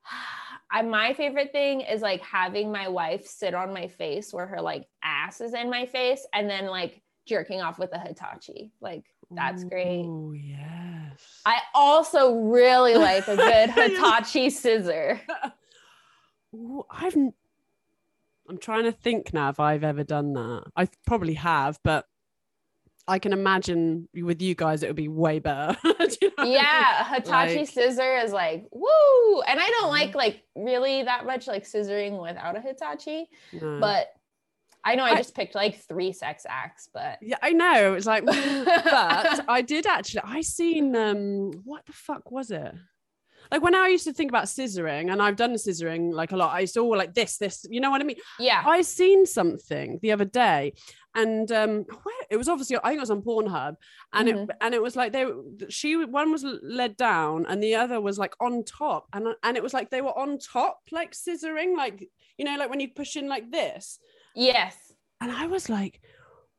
I 0.70 0.82
my 0.82 1.12
favorite 1.14 1.52
thing 1.52 1.82
is 1.82 2.00
like 2.00 2.22
having 2.22 2.72
my 2.72 2.88
wife 2.88 3.26
sit 3.26 3.54
on 3.54 3.72
my 3.72 3.86
face 3.86 4.32
where 4.32 4.46
her 4.46 4.60
like 4.60 4.86
ass 5.02 5.40
is 5.40 5.54
in 5.54 5.70
my 5.70 5.86
face 5.86 6.26
and 6.32 6.48
then 6.48 6.66
like 6.66 7.02
jerking 7.26 7.60
off 7.60 7.78
with 7.78 7.92
a 7.92 7.98
Hitachi. 7.98 8.72
Like 8.80 9.04
that's 9.30 9.62
great. 9.64 10.04
Oh 10.06 10.32
yes. 11.18 11.40
I 11.46 11.58
also 11.74 12.34
really 12.34 12.94
like 12.94 13.26
a 13.28 13.36
good 13.36 13.70
Hitachi 13.74 14.50
scissor. 14.50 15.20
Ooh, 16.54 16.84
I've. 16.90 17.16
I'm 17.16 18.58
trying 18.58 18.84
to 18.84 18.92
think 18.92 19.32
now 19.32 19.48
if 19.48 19.58
I've 19.58 19.84
ever 19.84 20.04
done 20.04 20.34
that. 20.34 20.64
I 20.76 20.88
probably 21.06 21.34
have, 21.34 21.78
but 21.82 22.06
I 23.08 23.18
can 23.18 23.32
imagine 23.32 24.06
with 24.14 24.42
you 24.42 24.54
guys 24.54 24.82
it 24.82 24.88
would 24.88 24.96
be 24.96 25.08
way 25.08 25.38
better. 25.38 25.76
You 26.20 26.28
know 26.28 26.34
what 26.36 26.38
I 26.38 26.44
mean? 26.44 26.52
Yeah, 26.52 27.14
Hitachi 27.14 27.56
Like- 27.60 27.68
scissor 27.68 28.18
is 28.18 28.32
like 28.32 28.66
woo. 28.70 29.40
And 29.42 29.58
I 29.58 29.66
don't 29.80 29.90
like 29.90 30.14
like 30.14 30.42
really 30.54 31.02
that 31.02 31.24
much 31.26 31.46
like 31.46 31.64
scissoring 31.64 32.20
without 32.22 32.56
a 32.56 32.60
Hitachi, 32.60 33.26
No. 33.52 33.80
but 33.80 34.13
I 34.84 34.94
know 34.96 35.04
I 35.04 35.10
I- 35.10 35.16
just 35.16 35.34
picked 35.34 35.54
like 35.54 35.80
three 35.88 36.12
sex 36.12 36.44
acts, 36.48 36.88
but 36.92 37.18
yeah, 37.22 37.38
I 37.42 37.52
know. 37.52 37.94
It's 37.94 38.06
like, 38.06 38.24
but 38.26 39.44
I 39.48 39.62
did 39.62 39.86
actually. 39.86 40.22
I 40.24 40.40
seen 40.42 40.94
um, 40.94 41.52
what 41.64 41.86
the 41.86 41.92
fuck 41.92 42.30
was 42.30 42.50
it? 42.50 42.74
Like 43.50 43.62
when 43.62 43.74
I 43.74 43.88
used 43.88 44.04
to 44.04 44.12
think 44.12 44.30
about 44.30 44.44
scissoring, 44.44 45.12
and 45.12 45.22
I've 45.22 45.36
done 45.36 45.54
scissoring 45.54 46.12
like 46.12 46.32
a 46.32 46.36
lot. 46.36 46.54
I 46.54 46.60
used 46.60 46.74
to 46.74 46.80
all 46.80 46.96
like 46.96 47.14
this, 47.14 47.36
this. 47.36 47.66
You 47.68 47.80
know 47.80 47.90
what 47.90 48.00
I 48.00 48.04
mean? 48.04 48.16
yeah. 48.38 48.62
I 48.66 48.82
seen 48.82 49.26
something 49.26 49.98
the 50.02 50.12
other 50.12 50.24
day, 50.24 50.72
and 51.14 51.50
um, 51.52 51.84
where 52.02 52.14
it 52.30 52.36
was 52.36 52.48
obviously 52.48 52.76
I 52.78 52.88
think 52.88 52.98
it 52.98 53.00
was 53.00 53.10
on 53.10 53.22
Pornhub, 53.22 53.76
and 54.12 54.28
it 54.28 54.50
and 54.60 54.74
it 54.74 54.82
was 54.82 54.96
like 54.96 55.12
they 55.12 55.26
she 55.68 56.04
one 56.04 56.32
was 56.32 56.44
led 56.62 56.96
down 56.96 57.46
and 57.46 57.62
the 57.62 57.74
other 57.74 58.00
was 58.00 58.18
like 58.18 58.34
on 58.40 58.64
top, 58.64 59.06
and 59.12 59.28
and 59.42 59.56
it 59.56 59.62
was 59.62 59.74
like 59.74 59.90
they 59.90 60.00
were 60.00 60.18
on 60.18 60.38
top 60.38 60.80
like 60.90 61.12
scissoring, 61.12 61.76
like 61.76 62.08
you 62.38 62.44
know, 62.44 62.56
like 62.56 62.70
when 62.70 62.80
you 62.80 62.88
push 62.88 63.14
in 63.16 63.28
like 63.28 63.50
this, 63.50 63.98
Yes. 64.34 64.92
and 65.20 65.30
I 65.30 65.46
was 65.46 65.68
like, 65.68 66.00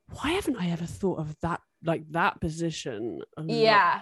why 0.10 0.32
haven't 0.32 0.58
I 0.58 0.70
ever 0.70 0.86
thought 0.86 1.20
of 1.20 1.36
that 1.42 1.62
like 1.84 2.04
that 2.12 2.40
position? 2.40 3.22
Yeah. 3.46 4.02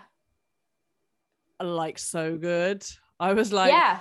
like 1.62 1.98
so 2.00 2.38
good. 2.38 2.86
I 3.20 3.34
was 3.34 3.54
like, 3.54 3.72
yeah. 3.72 4.00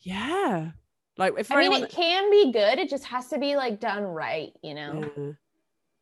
yeah, 0.00 0.70
like 1.18 1.34
if 1.38 1.50
I 1.50 1.56
mean, 1.56 1.72
anyone- 1.72 1.84
it 1.84 1.90
can 1.90 2.30
be 2.30 2.52
good. 2.52 2.78
It 2.78 2.88
just 2.88 3.04
has 3.04 3.28
to 3.28 3.38
be 3.38 3.56
like 3.56 3.80
done 3.80 4.02
right, 4.02 4.52
you 4.62 4.74
know? 4.74 5.10
Yeah. 5.16 5.32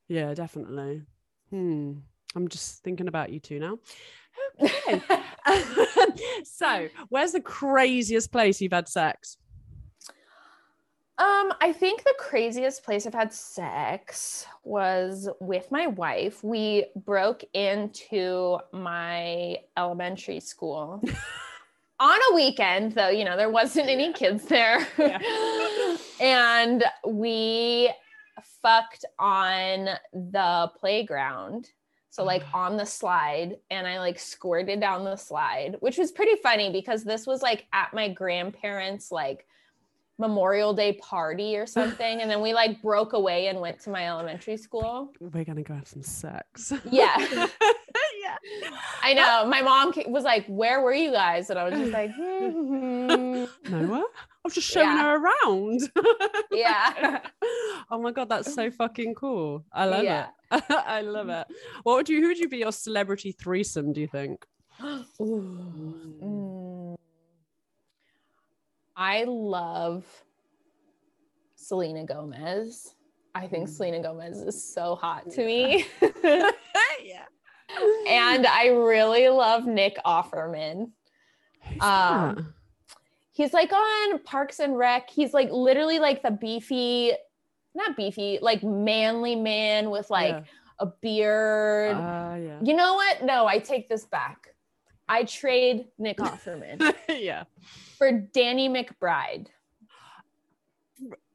yeah, 0.09 0.35
definitely. 0.35 1.03
Hmm. 1.51 1.95
I'm 2.37 2.49
just 2.49 2.85
thinking 2.85 3.09
about 3.09 3.31
you 3.33 3.41
two 3.41 3.59
now. 3.59 3.79
Okay. 4.63 5.03
so, 6.45 6.89
where's 7.09 7.33
the 7.33 7.41
craziest 7.41 8.31
place 8.31 8.61
you've 8.61 8.73
had 8.73 8.89
sex? 8.89 9.37
Um, 11.21 11.53
I 11.61 11.75
think 11.75 12.03
the 12.03 12.15
craziest 12.19 12.83
place 12.83 13.07
I've 13.07 13.13
had 13.13 13.31
sex 13.31 14.47
was 14.65 15.29
with 15.39 15.71
my 15.71 15.87
wife. 15.87 16.43
We 16.43 16.87
broke 16.97 17.45
into 17.53 18.59
my 18.73 19.59
elementary 19.77 20.41
school 20.41 21.03
on 22.01 22.19
a 22.31 22.35
weekend, 22.35 22.93
though, 22.93 23.11
you 23.11 23.27
know, 23.27 23.37
there 23.37 23.51
wasn't 23.51 23.91
any 23.91 24.15
kids 24.15 24.47
there. 24.47 24.89
and 26.23 26.85
we 27.07 27.93
fucked 28.63 29.05
on 29.19 29.91
the 30.15 30.73
playground. 30.81 31.69
So 32.09 32.25
like 32.25 32.45
on 32.55 32.79
the 32.79 32.87
slide 32.87 33.59
and 33.71 33.87
I 33.87 33.99
like 33.99 34.19
squirted 34.19 34.81
down 34.81 35.05
the 35.05 35.17
slide, 35.17 35.77
which 35.81 35.99
was 35.99 36.13
pretty 36.13 36.41
funny 36.43 36.73
because 36.73 37.05
this 37.05 37.27
was 37.27 37.43
like 37.43 37.67
at 37.75 37.93
my 37.93 38.09
grandparents' 38.09 39.13
like 39.13 39.47
Memorial 40.21 40.73
Day 40.75 40.93
party 40.95 41.57
or 41.57 41.67
something. 41.79 42.21
And 42.21 42.31
then 42.31 42.41
we 42.41 42.53
like 42.53 42.81
broke 42.83 43.13
away 43.15 43.49
and 43.49 43.61
went 43.61 43.81
to 43.81 43.91
my 43.91 44.07
elementary 44.07 44.57
school. 44.57 45.13
We're 45.19 45.45
gonna 45.45 45.63
go 45.63 45.75
have 45.75 45.89
some 45.89 46.03
sex. 46.03 46.73
Yeah. 46.91 47.17
yeah. 48.23 48.37
I 49.03 49.15
know. 49.15 49.47
My 49.49 49.63
mom 49.63 49.93
was 50.07 50.25
like, 50.25 50.47
Where 50.47 50.83
were 50.83 50.93
you 50.93 51.11
guys? 51.11 51.51
And 51.51 51.59
I 51.59 51.65
was 51.65 51.75
just 51.75 51.91
like, 51.93 52.11
"Hmm." 52.15 53.45
Noah? 53.71 54.05
I 54.43 54.45
was 54.45 54.55
just 54.55 54.69
showing 54.69 54.87
Yeah. 54.87 55.03
her 55.03 55.17
around. 55.17 55.81
Yeah. 56.53 57.21
oh 57.91 57.99
my 58.01 58.11
god, 58.13 58.29
that's 58.29 58.53
so 58.55 58.71
fucking 58.71 59.15
cool. 59.15 59.65
I 59.73 59.85
love 59.87 60.05
Yeah. 60.05 60.29
it. 60.53 60.63
I 60.71 61.01
love 61.03 61.29
it. 61.29 61.47
What 61.83 61.97
would 61.97 62.09
you 62.09 62.21
who 62.21 62.29
would 62.29 62.39
you 62.39 62.49
be 62.49 62.59
your 62.59 62.73
celebrity 62.73 63.33
threesome, 63.33 63.93
do 63.93 64.01
you 64.01 64.09
think? 64.09 64.47
Mm. 65.21 66.70
I 69.01 69.25
love 69.25 70.05
Selena 71.57 72.05
Gomez. 72.05 72.95
I 73.35 73.47
think 73.47 73.67
Mm. 73.69 73.73
Selena 73.73 74.03
Gomez 74.03 74.37
is 74.43 74.63
so 74.75 74.95
hot 74.95 75.31
to 75.31 75.45
me. 75.47 75.87
yeah. 77.03 77.25
and 78.09 78.47
I 78.47 78.67
really 78.67 79.29
love 79.29 79.65
Nick 79.65 79.97
Offerman. 80.05 80.91
Um? 81.81 82.53
He's 83.33 83.55
like 83.55 83.73
on 83.73 84.19
Parks 84.25 84.59
and 84.59 84.77
Rec. 84.77 85.09
He's 85.09 85.33
like 85.33 85.51
literally 85.51 85.99
like 85.99 86.23
the 86.23 86.33
beefy, 86.33 87.13
not 87.75 87.97
beefy, 87.97 88.39
like 88.43 88.63
manly 88.63 89.35
man 89.37 89.89
with 89.89 90.11
like 90.11 90.35
Yeah. 90.35 90.43
a 90.81 90.87
beard. 91.01 91.97
Ah, 91.97 92.35
yeah. 92.35 92.59
you 92.63 92.75
know 92.75 92.95
what? 92.95 93.23
No, 93.23 93.47
I 93.47 93.61
take 93.61 93.89
this 93.89 94.05
back. 94.05 94.49
I 95.11 95.25
trade 95.25 95.87
Nick 95.99 96.19
Offerman 96.19 96.95
yeah. 97.09 97.43
for 97.99 98.13
Danny 98.13 98.69
McBride. 98.69 99.49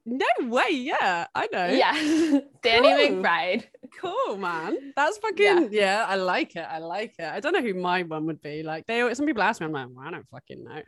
No 0.05 0.25
way. 0.39 0.69
Yeah, 0.69 1.27
I 1.35 1.47
know. 1.51 1.65
Yeah, 1.65 2.39
Danny 2.61 3.09
Cool. 3.09 3.21
McBride. 3.21 3.63
Cool, 3.99 4.37
man. 4.37 4.93
That's 4.95 5.17
fucking 5.17 5.69
yeah. 5.73 6.05
I 6.07 6.15
like 6.15 6.55
it. 6.55 6.65
I 6.69 6.77
like 6.77 7.15
it. 7.19 7.25
I 7.25 7.41
don't 7.41 7.51
know 7.51 7.61
who 7.61 7.73
my 7.73 8.03
one 8.03 8.25
would 8.27 8.41
be. 8.41 8.63
Like 8.63 8.85
they, 8.85 9.13
some 9.13 9.25
people 9.25 9.43
ask 9.43 9.59
me, 9.59 9.65
I'm 9.65 9.73
like, 9.73 9.87
well, 9.93 10.07
I 10.07 10.11
don't 10.11 10.29
fucking 10.29 10.63
know. 10.63 10.81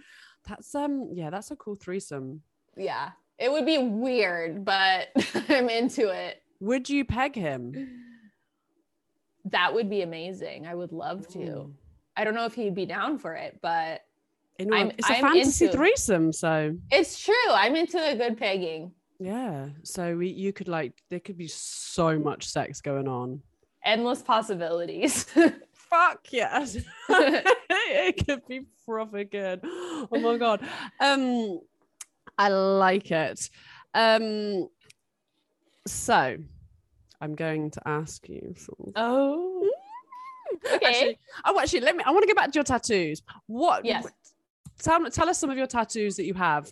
That's 0.47 0.73
um, 0.73 1.09
yeah, 1.13 1.29
that's 1.29 1.51
a 1.51 1.57
cool 1.57 1.75
threesome. 1.75 2.41
Yeah, 2.77 3.09
it 3.37 3.51
would 3.51 3.65
be 3.65 3.79
weird, 3.79 4.63
but 4.63 5.09
I'm 5.49 5.67
into 5.67 6.07
it. 6.07 6.41
Would 6.61 6.89
you 6.89 7.03
peg 7.03 7.35
him? 7.35 8.03
That 9.43 9.73
would 9.73 9.89
be 9.89 10.03
amazing. 10.03 10.67
I 10.67 10.75
would 10.75 10.93
love 10.93 11.27
to. 11.29 11.39
Ooh. 11.39 11.73
I 12.17 12.23
don't 12.23 12.33
know 12.35 12.45
if 12.45 12.55
he'd 12.55 12.75
be 12.75 12.85
down 12.85 13.17
for 13.19 13.33
it, 13.35 13.59
but 13.61 14.01
In 14.59 14.73
I'm- 14.73 14.91
it's 14.97 15.09
a 15.09 15.13
I'm 15.17 15.21
fantasy 15.21 15.65
into- 15.65 15.77
threesome, 15.77 16.33
so 16.33 16.75
it's 16.91 17.19
true. 17.23 17.33
I'm 17.51 17.75
into 17.75 17.97
a 18.03 18.15
good 18.15 18.37
pegging. 18.37 18.91
yeah. 19.19 19.69
So 19.83 20.17
we, 20.17 20.29
you 20.29 20.51
could 20.51 20.67
like, 20.67 20.93
there 21.09 21.19
could 21.19 21.37
be 21.37 21.47
so 21.47 22.17
much 22.19 22.47
sex 22.47 22.81
going 22.81 23.07
on. 23.07 23.41
Endless 23.85 24.21
possibilities. 24.23 25.23
Fuck 25.73 26.27
yes. 26.31 26.75
it 27.09 28.25
could 28.25 28.45
be 28.47 28.61
proper 28.85 29.23
good. 29.23 29.61
Oh 29.63 30.07
my 30.11 30.37
god. 30.37 30.59
Um 30.99 31.61
I 32.37 32.49
like 32.49 33.09
it. 33.11 33.49
Um 33.93 34.67
so 35.87 36.37
I'm 37.21 37.35
going 37.35 37.71
to 37.71 37.81
ask 37.87 38.27
you 38.27 38.53
oh. 38.95 39.69
Okay. 40.75 40.85
Actually, 40.85 41.19
oh 41.45 41.59
actually 41.59 41.81
let 41.81 41.95
me 41.95 42.03
I 42.05 42.11
want 42.11 42.23
to 42.23 42.27
go 42.27 42.35
back 42.35 42.51
to 42.51 42.55
your 42.55 42.63
tattoos. 42.63 43.21
What 43.47 43.85
Yes. 43.85 44.05
tell, 44.79 45.09
tell 45.09 45.29
us 45.29 45.37
some 45.37 45.49
of 45.49 45.57
your 45.57 45.67
tattoos 45.67 46.15
that 46.17 46.25
you 46.25 46.33
have. 46.33 46.71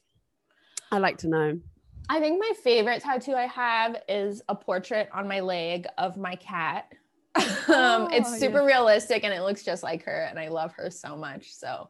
I 0.91 0.97
like 0.99 1.17
to 1.19 1.27
know. 1.27 1.59
I 2.07 2.19
think 2.19 2.39
my 2.39 2.51
favorite 2.63 3.01
tattoo 3.01 3.33
I 3.33 3.47
have 3.47 4.01
is 4.07 4.41
a 4.47 4.55
portrait 4.55 5.09
on 5.13 5.27
my 5.27 5.39
leg 5.39 5.87
of 5.97 6.17
my 6.17 6.35
cat. 6.35 6.91
um, 7.35 8.07
it's 8.11 8.29
Oh, 8.31 8.37
super 8.37 8.63
realistic 8.63 9.23
and 9.23 9.33
it 9.33 9.41
looks 9.41 9.63
just 9.63 9.81
like 9.83 10.03
her, 10.03 10.27
and 10.29 10.39
I 10.39 10.49
love 10.49 10.71
her 10.73 10.89
so 10.89 11.15
much. 11.17 11.53
So, 11.53 11.89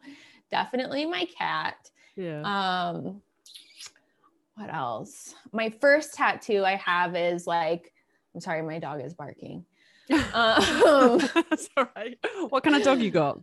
definitely 0.50 1.06
my 1.06 1.26
cat. 1.38 1.90
Yeah. 2.16 2.42
Um, 2.42 3.22
what 4.56 4.74
else? 4.74 5.36
My 5.52 5.70
first 5.70 6.14
tattoo 6.14 6.64
I 6.64 6.76
have 6.76 7.16
is 7.16 7.46
like, 7.46 7.92
I'm 8.34 8.40
sorry, 8.42 8.62
my 8.62 8.80
dog 8.80 9.02
is 9.02 9.14
barking. 9.14 9.66
Um, 10.12 11.20
That's 11.50 11.70
all 11.78 11.88
right. 11.96 12.18
What 12.50 12.64
kind 12.64 12.76
of 12.76 12.84
dog 12.84 13.00
you 13.02 13.12
got? 13.12 13.40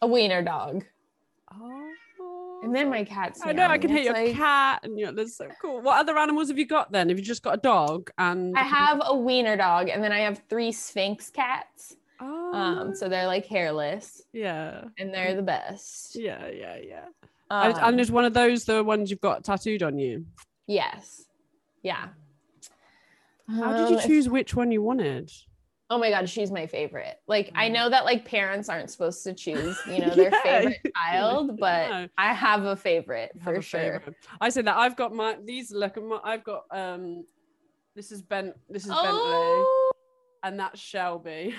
a 0.00 0.06
wiener 0.06 0.42
dog, 0.42 0.84
Oh, 1.52 2.60
and 2.62 2.72
then 2.74 2.88
my 2.88 3.02
cat's. 3.04 3.40
I 3.44 3.50
know 3.52 3.66
I 3.66 3.78
can 3.78 3.90
hear 3.90 4.02
your 4.02 4.12
like- 4.12 4.34
cat, 4.34 4.80
and 4.84 4.96
you're 4.98 5.10
that's 5.12 5.36
so 5.36 5.48
cool. 5.60 5.80
What 5.80 5.98
other 5.98 6.16
animals 6.18 6.48
have 6.48 6.58
you 6.58 6.66
got 6.66 6.92
then? 6.92 7.08
Have 7.08 7.18
you 7.18 7.24
just 7.24 7.42
got 7.42 7.54
a 7.54 7.60
dog? 7.60 8.10
And 8.18 8.56
I 8.56 8.62
have 8.62 9.00
a 9.04 9.16
wiener 9.16 9.56
dog, 9.56 9.88
and 9.88 10.02
then 10.04 10.12
I 10.12 10.20
have 10.20 10.40
three 10.48 10.70
Sphynx 10.72 11.30
cats. 11.30 11.96
Oh, 12.20 12.52
Um, 12.54 12.94
so 12.94 13.08
they're 13.08 13.26
like 13.26 13.46
hairless, 13.46 14.22
yeah, 14.32 14.84
and 14.98 15.12
they're 15.12 15.34
the 15.34 15.42
best. 15.42 16.14
yeah, 16.16 16.46
yeah, 16.48 16.76
yeah. 16.76 17.04
Um, 17.50 17.74
and, 17.80 18.00
is 18.00 18.10
one 18.12 18.24
of 18.24 18.34
those 18.34 18.64
the 18.66 18.84
ones 18.84 19.10
you've 19.10 19.20
got 19.20 19.42
tattooed 19.42 19.82
on 19.82 19.98
you? 19.98 20.26
yes, 20.66 21.24
Yeah. 21.82 22.08
How 23.48 23.72
did 23.78 23.90
you 23.90 23.96
Um, 23.96 24.02
choose 24.06 24.28
which 24.28 24.54
one 24.54 24.70
you 24.70 24.82
wanted? 24.82 25.32
Oh 25.90 25.98
my 25.98 26.10
god, 26.10 26.28
she's 26.28 26.50
my 26.50 26.66
favorite. 26.66 27.16
Like 27.26 27.50
I 27.54 27.68
Mm. 27.68 27.72
know 27.72 27.88
that 27.90 28.04
like 28.04 28.24
parents 28.26 28.68
aren't 28.68 28.90
supposed 28.90 29.22
to 29.24 29.32
choose, 29.34 29.80
you 29.86 30.00
know, 30.00 30.10
their 30.14 30.30
Yeah. 30.30 30.42
favorite 30.42 30.80
child, 30.96 31.58
but 31.58 31.88
No. 31.88 32.08
I 32.18 32.34
have 32.34 32.64
a 32.64 32.76
favorite 32.76 33.32
have 33.40 33.54
for 33.54 33.54
a 33.54 33.62
sure. 33.62 33.80
favourite. 33.80 34.14
I 34.40 34.50
said 34.50 34.66
that 34.66 34.76
I've 34.76 34.96
got 34.96 35.14
my 35.14 35.36
these 35.42 35.72
look 35.72 35.96
at 35.96 36.02
my 36.02 36.20
I've 36.22 36.44
got 36.44 36.64
um 36.70 37.24
this 37.96 38.12
is 38.12 38.20
Ben 38.22 38.52
this 38.68 38.84
is 38.84 38.90
Bentley 38.90 39.08
Oh, 39.10 39.90
and 40.42 40.60
that's 40.60 40.78
Shelby. 40.78 41.54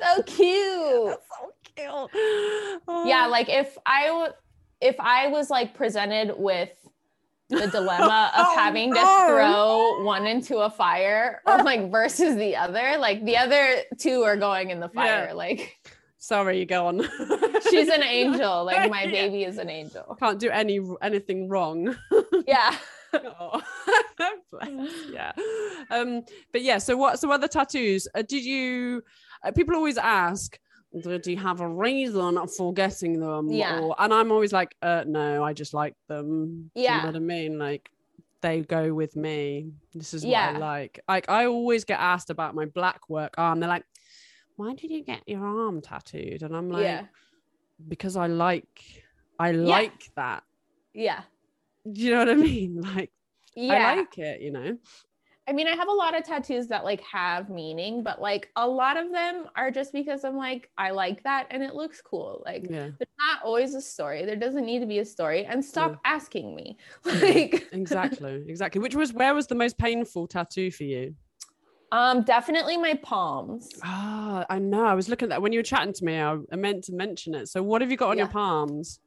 so 0.00 0.22
cute. 0.26 1.16
so 1.16 1.52
cute. 1.64 2.10
Yeah, 3.06 3.24
Oh. 3.26 3.28
like 3.30 3.48
if 3.48 3.76
I 3.86 4.06
w- 4.08 4.32
if 4.82 4.96
I 5.00 5.28
was 5.28 5.48
like 5.48 5.74
presented 5.74 6.34
with 6.36 6.70
the 7.50 7.66
dilemma 7.72 8.30
of 8.36 8.46
Oh, 8.48 8.56
having 8.56 8.92
to 8.94 9.00
throw 9.00 10.02
one 10.04 10.26
into 10.26 10.58
a 10.58 10.70
fire 10.70 11.40
or 11.46 11.58
like 11.64 11.90
versus 11.90 12.36
the 12.36 12.56
other, 12.56 12.96
like 12.98 13.24
the 13.24 13.36
other 13.36 13.76
two 13.98 14.22
are 14.22 14.36
going 14.36 14.70
in 14.70 14.80
the 14.80 14.88
fire. 14.88 15.26
Yeah. 15.28 15.34
Like 15.34 15.76
sorry, 16.18 16.58
you 16.58 16.66
go 16.66 16.86
on. 16.86 17.02
she's 17.70 17.88
an 17.88 18.02
angel. 18.02 18.64
Like 18.64 18.90
my 18.90 19.02
Yeah. 19.04 19.10
baby 19.10 19.44
is 19.44 19.58
an 19.58 19.68
angel. 19.70 20.16
Can't 20.20 20.38
do 20.38 20.50
any 20.50 20.80
anything 21.02 21.48
wrong. 21.48 21.94
Yeah. 22.46 22.76
Oh, 23.14 23.60
yeah. 25.10 25.32
Um, 25.90 26.22
but 26.52 26.62
yeah, 26.62 26.78
so 26.78 26.96
what 26.96 27.18
some 27.18 27.30
other 27.30 27.48
tattoos? 27.48 28.08
Uh, 28.14 28.22
did 28.22 28.44
you 28.44 29.02
uh, 29.44 29.50
people 29.52 29.74
always 29.74 29.98
ask, 29.98 30.58
do 31.00 31.30
you 31.30 31.36
have 31.38 31.60
a 31.60 31.68
reason 31.68 32.46
for 32.48 32.72
getting 32.74 33.18
them? 33.20 33.48
Yeah. 33.50 33.80
Or, 33.80 33.94
and 33.98 34.12
I'm 34.12 34.30
always 34.30 34.52
like, 34.52 34.74
uh, 34.82 35.04
no, 35.06 35.42
I 35.42 35.52
just 35.52 35.72
like 35.74 35.94
them. 36.08 36.70
Do 36.74 36.80
you 36.80 36.84
Yeah. 36.84 37.00
know 37.00 37.06
what 37.06 37.16
I 37.16 37.20
mean? 37.20 37.58
Like 37.58 37.88
they 38.42 38.60
go 38.60 38.92
with 38.92 39.16
me. 39.16 39.72
This 39.94 40.12
is 40.14 40.22
what 40.24 40.30
Yeah. 40.30 40.52
I 40.54 40.58
like. 40.58 41.00
Like 41.08 41.28
I 41.28 41.46
always 41.46 41.84
get 41.84 41.98
asked 42.00 42.30
about 42.30 42.54
my 42.54 42.66
black 42.66 43.08
work 43.08 43.34
arm. 43.38 43.60
They're 43.60 43.68
like, 43.68 43.84
why 44.56 44.74
did 44.74 44.90
you 44.90 45.02
get 45.02 45.22
your 45.26 45.46
arm 45.46 45.80
tattooed? 45.80 46.42
And 46.42 46.54
I'm 46.54 46.68
like, 46.68 46.84
yeah. 46.84 47.06
because 47.88 48.16
I 48.16 48.26
like 48.26 48.80
I 49.38 49.52
like 49.52 50.10
that. 50.16 50.42
Yeah. 50.92 51.22
Do 51.90 52.00
you 52.00 52.10
know 52.10 52.18
what 52.18 52.28
I 52.30 52.34
mean? 52.34 52.80
Like 52.94 53.10
Yeah. 53.54 53.74
I 53.92 53.94
like 53.96 54.18
it, 54.18 54.40
you 54.42 54.50
know. 54.50 54.76
I 55.48 55.52
mean, 55.52 55.66
I 55.66 55.72
have 55.74 55.88
a 55.88 55.92
lot 55.92 56.16
of 56.16 56.24
tattoos 56.24 56.68
that 56.68 56.84
like 56.84 57.00
have 57.02 57.50
meaning, 57.50 58.02
but 58.04 58.20
like 58.20 58.50
a 58.56 58.66
lot 58.66 58.96
of 58.96 59.10
them 59.10 59.46
are 59.56 59.70
just 59.72 59.92
because 59.92 60.24
I'm 60.24 60.36
like, 60.36 60.70
I 60.78 60.90
like 60.92 61.22
that 61.24 61.48
and 61.50 61.62
it 61.64 61.74
looks 61.74 62.00
cool. 62.00 62.42
Like 62.46 62.62
Yeah. 62.70 62.90
there's 62.98 63.16
not 63.18 63.42
always 63.44 63.74
a 63.74 63.80
story. 63.80 64.24
There 64.24 64.36
doesn't 64.36 64.64
need 64.64 64.78
to 64.80 64.86
be 64.86 65.00
a 65.00 65.04
story. 65.04 65.44
And 65.44 65.64
stop 65.64 65.92
Yeah. 65.92 65.96
asking 66.04 66.54
me. 66.54 66.76
Like 67.04 67.66
exactly 67.72 68.44
exactly 68.48 68.80
which 68.80 68.94
was 68.94 69.12
where 69.12 69.34
was 69.34 69.46
the 69.46 69.54
most 69.54 69.76
painful 69.78 70.26
tattoo 70.28 70.70
for 70.70 70.84
you 70.84 71.14
um 71.90 72.22
definitely 72.22 72.76
my 72.76 72.94
palms. 73.02 73.68
ah 73.82 74.44
i 74.48 74.58
know 74.58 74.84
i 74.84 74.94
was 74.94 75.08
looking 75.08 75.26
at 75.26 75.30
that 75.30 75.42
when 75.42 75.52
you 75.52 75.58
were 75.58 75.62
chatting 75.64 75.92
to 75.92 76.04
me 76.04 76.18
i, 76.20 76.36
I 76.52 76.56
meant 76.56 76.84
to 76.84 76.92
mention 76.92 77.34
it 77.34 77.48
so 77.48 77.62
what 77.62 77.80
have 77.82 77.90
you 77.90 77.96
got 77.96 78.10
on 78.10 78.18
your 78.18 78.28
palms 78.28 79.00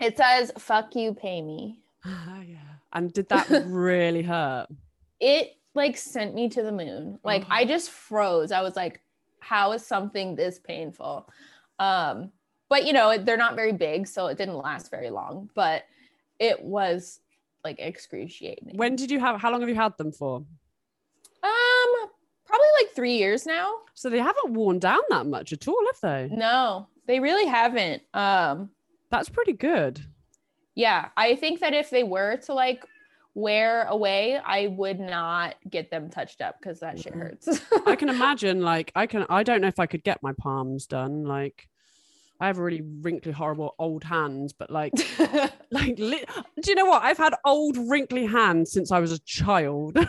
It 0.00 0.16
says 0.16 0.52
fuck 0.58 0.94
you, 0.94 1.14
pay 1.14 1.42
me. 1.42 1.80
ah 2.04 2.40
yeah 2.46 2.58
and 2.92 3.12
did 3.12 3.28
that 3.30 3.46
really 3.64 4.22
hurt 4.22 4.66
It 5.22 5.56
like 5.74 5.96
sent 5.96 6.34
me 6.34 6.48
to 6.50 6.62
the 6.62 6.72
moon. 6.72 7.18
Like 7.24 7.44
Oh. 7.44 7.48
I 7.50 7.64
just 7.64 7.90
froze. 7.90 8.52
I 8.52 8.60
was 8.60 8.76
like, 8.76 9.00
how 9.40 9.72
is 9.72 9.86
something 9.86 10.34
this 10.36 10.58
painful? 10.58 11.28
Um, 11.78 12.30
but 12.68 12.84
you 12.86 12.92
know, 12.92 13.16
they're 13.16 13.36
not 13.36 13.56
very 13.56 13.72
big, 13.72 14.06
so 14.06 14.26
it 14.26 14.36
didn't 14.36 14.56
last 14.56 14.90
very 14.90 15.10
long, 15.10 15.48
but 15.54 15.84
it 16.38 16.62
was 16.62 17.20
like 17.64 17.78
excruciating. 17.78 18.76
when 18.76 18.96
did 18.96 19.10
you 19.10 19.20
have 19.20 19.40
how 19.40 19.50
long 19.50 19.60
have 19.60 19.68
you 19.68 19.74
had 19.76 19.96
them 19.96 20.10
for 20.10 20.38
Um, 20.38 22.08
probably 22.44 22.66
like 22.80 22.90
three 22.94 23.16
years 23.16 23.46
now. 23.46 23.72
so 23.94 24.10
they 24.10 24.18
haven't 24.18 24.54
worn 24.54 24.78
down 24.80 25.00
that 25.10 25.26
much 25.26 25.52
at 25.52 25.68
all 25.68 25.78
have 25.86 26.00
they 26.02 26.34
No, 26.34 26.88
they 27.06 27.20
really 27.20 27.46
haven't. 27.46 28.02
Um, 28.14 28.70
that's 29.10 29.28
pretty 29.28 29.52
good 29.52 30.04
yeah, 30.74 31.10
I 31.18 31.36
think 31.36 31.60
that 31.60 31.74
if 31.74 31.90
they 31.90 32.02
were 32.02 32.38
to 32.46 32.54
like 32.54 32.84
wear 33.34 33.84
away, 33.84 34.38
I 34.44 34.66
would 34.66 35.00
not 35.00 35.54
get 35.68 35.90
them 35.90 36.10
touched 36.10 36.40
up 36.40 36.56
because 36.60 36.80
that 36.80 36.98
shit 37.00 37.14
hurts. 37.14 37.48
i 37.86 37.96
can 37.96 38.08
imagine 38.08 38.60
like 38.60 38.92
i 38.94 39.06
can 39.06 39.24
i 39.28 39.42
don't 39.42 39.60
know 39.60 39.68
if 39.68 39.78
i 39.78 39.86
could 39.86 40.04
get 40.04 40.22
my 40.22 40.32
palms 40.34 40.86
done 40.86 41.24
like 41.24 41.68
i 42.40 42.46
have 42.46 42.58
really 42.58 42.82
wrinkly 43.00 43.32
horrible 43.32 43.74
old 43.78 44.04
hands 44.04 44.52
but 44.52 44.70
like 44.70 44.92
like 45.70 45.98
li- 45.98 46.24
do 46.60 46.70
you 46.70 46.74
know 46.74 46.84
what? 46.84 47.02
I've 47.02 47.18
had 47.18 47.34
old 47.44 47.76
wrinkly 47.76 48.26
hands 48.26 48.72
since 48.72 48.92
i 48.92 48.98
was 48.98 49.12
a 49.12 49.18
child. 49.20 49.96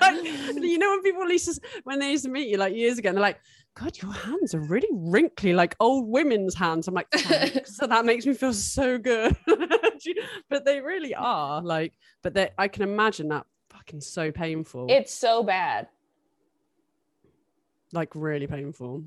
Like, 0.00 0.24
you 0.24 0.78
know 0.78 0.90
when 0.90 1.02
people 1.02 1.30
used 1.30 1.54
to, 1.54 1.60
when 1.84 2.00
they 2.00 2.10
used 2.10 2.24
to 2.24 2.30
meet 2.30 2.48
you 2.48 2.56
like 2.56 2.74
years 2.74 2.98
ago 2.98 3.10
and 3.10 3.16
they're 3.16 3.22
like 3.22 3.38
god 3.74 4.00
your 4.02 4.12
hands 4.12 4.54
are 4.54 4.60
really 4.60 4.88
wrinkly 4.92 5.52
like 5.54 5.74
old 5.80 6.08
women's 6.08 6.54
hands. 6.54 6.88
I'm 6.88 6.94
like 6.94 7.08
so 7.64 7.86
that 7.86 8.04
makes 8.04 8.26
me 8.26 8.34
feel 8.34 8.52
so 8.52 8.98
good. 8.98 9.36
But 10.50 10.64
they 10.64 10.80
really 10.80 11.14
are 11.14 11.62
like 11.62 11.92
but 12.22 12.34
they 12.34 12.50
i 12.58 12.66
can 12.66 12.82
imagine 12.82 13.28
that 13.28 13.46
fucking 13.70 14.00
so 14.00 14.32
painful. 14.32 14.86
It's 14.90 15.14
so 15.14 15.42
bad. 15.42 15.88
like 17.92 18.10
really 18.14 18.46
painful. 18.46 19.04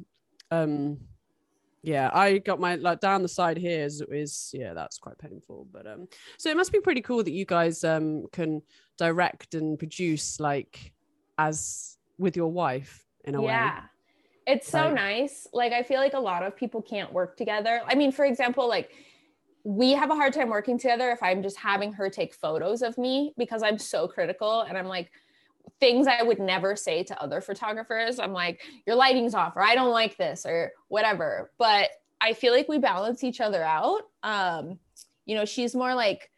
Um 0.51 0.99
yeah 1.83 2.09
i 2.13 2.39
got 2.39 2.59
my 2.59 2.75
like 2.75 2.99
down 2.99 3.21
the 3.21 3.27
side 3.27 3.57
here 3.57 3.83
is, 3.85 4.01
is 4.09 4.49
yeah 4.53 4.73
that's 4.73 4.97
quite 4.97 5.17
painful 5.19 5.67
but 5.71 5.85
um 5.85 6.07
so 6.37 6.49
it 6.49 6.57
must 6.57 6.71
be 6.71 6.79
pretty 6.79 7.01
cool 7.01 7.23
that 7.23 7.31
you 7.31 7.45
guys 7.45 7.83
um 7.83 8.25
can 8.31 8.59
direct 8.97 9.53
and 9.53 9.77
produce 9.77 10.39
like 10.39 10.93
as 11.37 11.97
with 12.17 12.35
your 12.35 12.51
wife 12.51 13.05
in 13.25 13.35
a 13.35 13.43
yeah. 13.43 13.81
It's 14.47 14.67
so 14.67 14.85
Like- 14.85 14.93
nice. 14.93 15.47
Like 15.53 15.73
I 15.73 15.83
feel 15.83 15.99
like 15.99 16.13
a 16.13 16.19
lot 16.19 16.43
of 16.43 16.55
people 16.55 16.81
can't 16.81 17.11
work 17.11 17.35
together. 17.37 17.81
I 17.85 17.95
mean, 17.95 18.11
for 18.11 18.25
example, 18.25 18.67
like 18.67 18.91
we 19.63 19.91
have 19.93 20.11
a 20.11 20.15
hard 20.15 20.33
time 20.33 20.49
working 20.49 20.77
together 20.77 21.09
if 21.11 21.23
I'm 21.23 21.41
just 21.41 21.57
having 21.57 21.91
her 21.93 22.09
take 22.09 22.33
photos 22.35 22.83
of 22.83 22.97
me 22.99 23.33
because 23.37 23.63
I'm 23.63 23.79
so 23.79 24.07
critical 24.07 24.61
and 24.61 24.77
I'm 24.77 24.85
like 24.87 25.11
things 25.79 26.05
I 26.05 26.21
would 26.21 26.37
never 26.39 26.75
say 26.75 27.01
to 27.03 27.19
other 27.21 27.41
photographers. 27.41 28.19
I'm 28.19 28.33
like, 28.33 28.61
your 28.85 28.95
lighting's 28.95 29.33
off 29.33 29.55
or 29.55 29.63
I 29.63 29.73
don't 29.73 29.89
like 29.91 30.17
this 30.17 30.45
or 30.45 30.71
whatever. 30.89 31.51
But 31.57 31.89
I 32.21 32.33
feel 32.33 32.53
like 32.53 32.69
we 32.69 32.77
balance 32.77 33.23
each 33.23 33.41
other 33.41 33.63
out. 33.63 34.03
Um, 34.21 34.77
you 35.25 35.35
know, 35.35 35.45
she's 35.45 35.73
more 35.75 35.95
like 35.95 36.29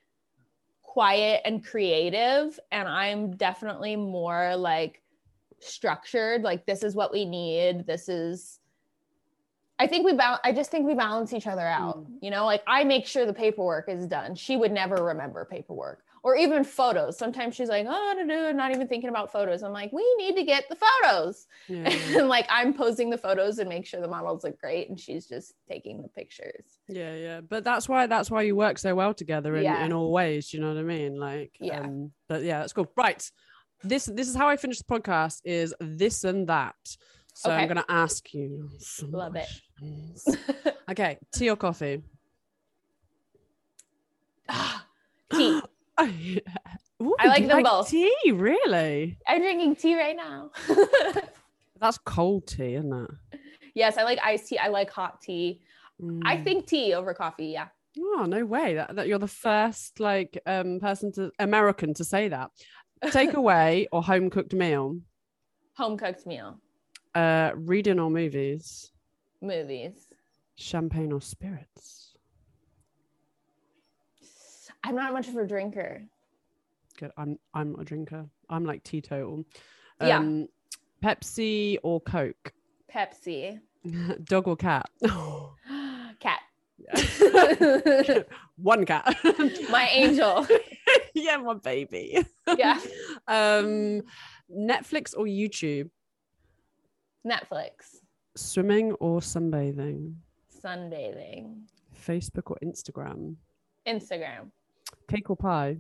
quiet 0.82 1.42
and 1.44 1.64
creative 1.64 2.58
and 2.72 2.88
I'm 2.88 3.36
definitely 3.36 3.98
more 3.98 4.56
like 4.56 5.02
structured 5.60 6.42
like 6.44 6.66
this 6.66 6.84
is 6.84 6.96
what 6.96 7.12
we 7.12 7.26
need 7.26 7.86
this 7.88 8.10
is 8.10 8.60
i 9.80 9.88
think 9.88 10.06
we 10.06 10.14
balance 10.14 10.40
i 10.44 10.52
just 10.52 10.70
think 10.72 10.86
we 10.86 10.94
balance 10.96 11.34
each 11.34 11.48
other 11.48 11.66
out. 11.66 12.06
You 12.22 12.32
know 12.32 12.46
like 12.46 12.64
i 12.68 12.84
make 12.84 13.06
sure 13.08 13.26
the 13.26 13.34
paperwork 13.34 13.90
is 13.90 14.08
done. 14.08 14.36
She 14.36 14.58
would 14.58 14.72
never 14.72 15.04
remember 15.04 15.46
paperwork 15.46 16.04
or 16.24 16.36
even 16.36 16.64
photos. 16.64 17.18
Sometimes 17.18 17.56
she's 17.56 17.70
like 17.70 17.86
oh 17.88 18.14
no, 18.18 18.24
no, 18.24 18.52
not 18.52 18.72
even 18.72 18.88
thinking 18.88 19.10
about 19.10 19.32
photos. 19.32 19.62
I'm 19.64 19.72
like 19.72 19.92
we 19.94 20.04
need 20.18 20.36
to 20.36 20.44
get 20.44 20.66
the 20.70 20.76
photos. 20.76 21.48
Yeah. 21.68 21.90
And 22.18 22.28
like 22.28 22.48
i'm 22.50 22.74
posing 22.74 23.10
the 23.10 23.18
photos 23.18 23.60
and 23.60 23.70
make 23.70 23.86
sure 23.86 24.02
the 24.02 24.08
models 24.08 24.44
look 24.44 24.60
great 24.60 24.90
and 24.90 25.00
she's 25.00 25.28
just 25.28 25.54
taking 25.70 26.02
the 26.02 26.10
pictures. 26.10 26.80
Yeah 26.88 27.14
yeah. 27.16 27.42
But 27.42 27.64
that's 27.64 27.88
why 27.88 28.08
that's 28.08 28.30
why 28.32 28.42
you 28.44 28.56
work 28.56 28.78
so 28.80 28.94
well 28.96 29.14
together 29.14 29.56
in, 29.56 29.64
Yeah. 29.64 29.86
in 29.86 29.94
all 29.94 30.12
ways 30.12 30.54
you 30.54 30.60
know 30.60 30.70
what 30.70 30.78
i 30.80 30.84
mean? 30.84 31.20
Like 31.20 31.56
Yeah. 31.60 31.82
um 31.82 32.12
but 32.28 32.44
yeah 32.44 32.60
that's 32.60 32.74
cool. 32.74 32.92
Right 32.98 33.30
this 33.84 34.06
this 34.06 34.28
is 34.28 34.36
how 34.36 34.48
i 34.48 34.58
finish 34.58 34.80
the 34.80 34.84
podcast 34.84 35.42
is 35.46 35.74
this 35.80 36.24
and 36.24 36.48
that 36.48 36.76
so 37.34 37.52
i'm 37.52 37.68
gonna 37.68 37.86
ask 37.90 38.34
you 38.34 38.70
some 38.80 39.12
Love 39.12 39.36
it. 39.36 39.48
okay 40.90 41.18
tea 41.34 41.50
or 41.50 41.56
coffee 41.56 42.02
tea 45.34 45.62
Ooh, 47.00 47.16
I 47.20 47.28
like 47.28 47.48
them 47.48 47.62
both. 47.64 47.90
Tea, 47.90 48.12
really? 48.34 49.18
i'm 49.28 49.42
drinking 49.42 49.76
tea 49.76 49.96
right 49.96 50.16
now 50.16 50.52
That's 51.80 52.00
cold 52.00 52.48
tea, 52.48 52.74
isn't 52.76 52.92
it? 52.94 53.40
yes 53.76 53.98
i 53.98 54.04
like 54.04 54.20
iced 54.24 54.48
tea 54.48 54.58
i 54.58 54.68
like 54.68 54.90
hot 54.90 55.22
tea 55.22 55.62
i 56.26 56.38
Mm. 56.38 56.44
think 56.44 56.68
tea 56.68 56.94
over 56.94 57.14
coffee 57.14 57.48
yeah 57.48 57.68
Oh 58.00 58.26
no 58.30 58.46
way! 58.46 58.76
That, 58.76 58.96
that 58.96 59.08
you're 59.08 59.18
the 59.18 59.28
first 59.28 60.00
like 60.00 60.40
um 60.46 60.80
person 60.80 61.12
to 61.14 61.32
American 61.40 61.96
to 61.96 62.04
say 62.04 62.28
that. 62.28 62.52
Takeaway 63.06 63.86
or 63.92 64.02
home 64.04 64.30
cooked 64.30 64.54
meal? 64.54 64.98
home 65.76 65.96
cooked 65.98 66.26
meal 66.26 66.60
Uh, 67.16 67.52
reading 67.56 68.00
or 68.00 68.10
movies? 68.10 68.92
movies 69.42 70.08
Champagne 70.56 71.12
or 71.12 71.22
spirits? 71.22 72.16
i'm 74.84 74.96
not 74.96 75.14
much 75.14 75.28
of 75.28 75.36
a 75.36 75.46
drinker 75.46 76.02
Good. 76.98 77.12
I'm 77.16 77.38
I'm 77.54 77.76
a 77.76 77.84
drinker. 77.84 78.26
I'm 78.50 78.66
like 78.66 78.84
teetotal. 78.84 79.46
Yeah. 80.02 80.18
Um, 80.18 80.48
Pepsi 81.04 81.78
or 81.84 82.02
Coke? 82.02 82.52
pepsi 82.92 83.60
Dog 84.24 84.48
or 84.48 84.56
cat? 84.56 84.90
cat 86.20 86.40
One 88.58 88.84
cat. 88.86 89.16
my 89.70 89.88
angel 89.92 90.48
yeah, 91.14 91.38
my 91.38 91.54
baby. 91.56 92.26
Yeah. 92.58 92.80
um, 93.28 94.02
Netflix 94.52 95.14
or 95.16 95.26
YouTube? 95.26 95.90
Netflix, 97.26 97.98
Swimming 98.36 98.94
or 98.94 99.20
sunbathing? 99.20 100.14
sunbathing, 100.64 101.62
Facebook 102.08 102.50
or 102.52 102.58
Instagram? 102.64 103.36
Instagram. 103.88 104.52
Cake 105.10 105.30
or 105.30 105.36
pie? 105.36 105.78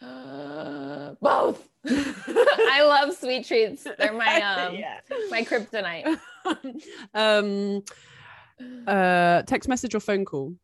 Both. 0.00 1.68
I 1.86 2.82
love 2.82 3.14
sweet 3.16 3.46
treats. 3.46 3.86
They're 3.98 4.12
my 4.12 4.40
um 4.40 4.74
Yeah. 4.76 5.00
my 5.30 5.42
kryptonite. 5.44 6.18
um, 7.14 7.82
uh, 8.86 9.42
text 9.42 9.68
message 9.68 9.94
or 9.94 10.00
phone 10.00 10.24
call? 10.24 10.54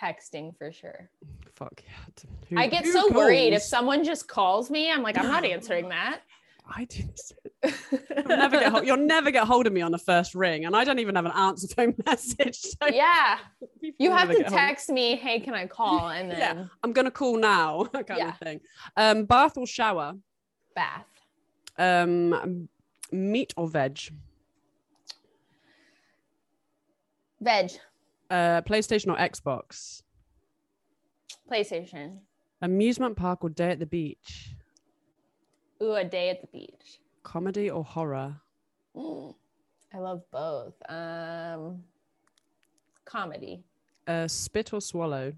Texting 0.00 0.56
for 0.56 0.70
sure. 0.72 1.10
Fuck 1.56 1.82
yeah. 1.84 2.24
Who- 2.50 2.58
I 2.58 2.68
get 2.68 2.86
so 2.86 3.10
worried 3.12 3.52
if 3.52 3.62
someone 3.62 4.04
just 4.04 4.28
calls 4.28 4.70
me. 4.70 4.90
I'm 4.92 5.02
like, 5.02 5.18
I'm 5.18 5.26
not 5.26 5.44
answering 5.44 5.88
that. 5.88 6.20
I 6.70 6.84
do. 6.84 7.02
You'll 8.14 8.28
never 8.28 8.60
get 8.60 8.70
hold, 8.70 8.86
you'll 8.86 8.96
never 8.98 9.30
get 9.30 9.44
hold 9.46 9.66
of 9.66 9.72
me 9.72 9.80
on 9.80 9.90
the 9.90 9.98
first 9.98 10.34
ring, 10.34 10.66
and 10.66 10.76
I 10.76 10.84
don't 10.84 10.98
even 10.98 11.14
have 11.14 11.24
an 11.24 11.32
answer 11.32 11.66
phone 11.66 11.94
message. 12.06 12.56
So 12.58 12.86
yeah. 12.92 13.38
You 13.98 14.10
have 14.12 14.28
to 14.28 14.34
get 14.34 14.46
hold 14.48 14.52
of- 14.52 14.58
text 14.68 14.90
me, 14.90 15.16
hey, 15.16 15.40
can 15.40 15.54
I 15.54 15.66
call? 15.66 16.10
And 16.10 16.30
then 16.30 16.38
Yeah. 16.38 16.64
I'm 16.84 16.92
gonna 16.92 17.10
call 17.10 17.36
now, 17.38 17.84
kind 17.92 18.04
Yeah. 18.18 18.28
of 18.28 18.38
thing. 18.38 18.60
Um, 18.96 19.24
bath 19.24 19.56
or 19.56 19.66
shower? 19.66 20.14
bath. 20.76 21.06
Um, 21.78 22.68
meat 23.10 23.52
or 23.56 23.66
veg? 23.66 23.98
Veg. 27.40 27.70
Uh, 28.30 28.60
PlayStation 28.62 29.08
or 29.12 29.16
Xbox? 29.16 30.02
PlayStation. 31.50 32.18
Amusement 32.60 33.16
park 33.16 33.42
or 33.42 33.48
day 33.48 33.70
at 33.70 33.78
the 33.78 33.86
beach? 33.86 34.54
Ooh, 35.82 35.94
a 35.94 36.04
day 36.04 36.28
at 36.30 36.40
the 36.40 36.46
beach. 36.48 37.00
Comedy 37.22 37.70
or 37.70 37.84
horror? 37.84 38.34
Mm, 38.96 39.34
I 39.94 39.98
love 39.98 40.22
both. 40.30 40.74
Um 40.88 41.82
comedy. 43.04 43.62
Uh, 44.06 44.28
spit 44.28 44.72
or 44.72 44.80
swallow? 44.80 45.32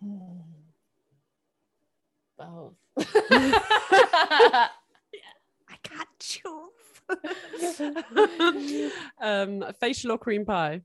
Both. 2.38 2.74
I 2.96 4.70
can't 5.82 6.08
choose. 6.18 6.87
um, 9.20 9.64
facial 9.80 10.12
or 10.12 10.18
cream 10.18 10.44
pie? 10.44 10.82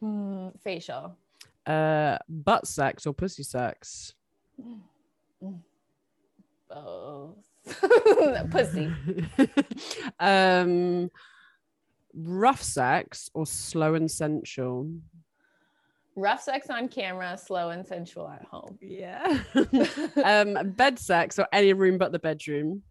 Hmm, 0.00 0.48
facial. 0.62 1.16
Uh, 1.66 2.18
butt 2.28 2.66
sex 2.66 3.06
or 3.06 3.14
pussy 3.14 3.42
sex? 3.42 4.14
Both. 6.68 7.36
Pussy. 8.50 8.90
um, 10.20 11.10
rough 12.14 12.62
sex 12.62 13.30
or 13.34 13.46
slow 13.46 13.94
and 13.94 14.10
sensual? 14.10 14.90
Rough 16.14 16.42
sex 16.42 16.68
on 16.68 16.88
camera, 16.88 17.38
slow 17.38 17.70
and 17.70 17.86
sensual 17.86 18.28
at 18.28 18.44
home. 18.44 18.78
Yeah. 18.82 19.38
um, 20.24 20.72
bed 20.72 20.98
sex 20.98 21.38
or 21.38 21.46
any 21.52 21.72
room 21.72 21.96
but 21.96 22.12
the 22.12 22.18
bedroom? 22.18 22.82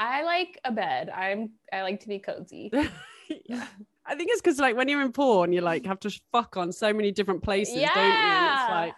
I 0.00 0.22
like 0.22 0.60
a 0.64 0.70
bed. 0.70 1.10
I'm 1.10 1.50
I 1.72 1.82
like 1.82 1.98
to 2.00 2.08
be 2.08 2.20
cozy. 2.20 2.70
yeah. 3.46 3.66
I 4.06 4.14
think 4.14 4.30
it's 4.32 4.40
because 4.40 4.58
like 4.60 4.76
when 4.76 4.88
you're 4.88 5.02
in 5.02 5.10
porn, 5.12 5.52
you 5.52 5.60
like 5.60 5.84
have 5.86 5.98
to 6.00 6.20
fuck 6.32 6.56
on 6.56 6.70
so 6.72 6.92
many 6.94 7.10
different 7.10 7.42
places, 7.42 7.74
don't 7.74 7.82
you? 7.82 7.88
And 7.88 8.12
Yeah. 8.12 8.62
it's 8.62 8.70
like, 8.70 8.94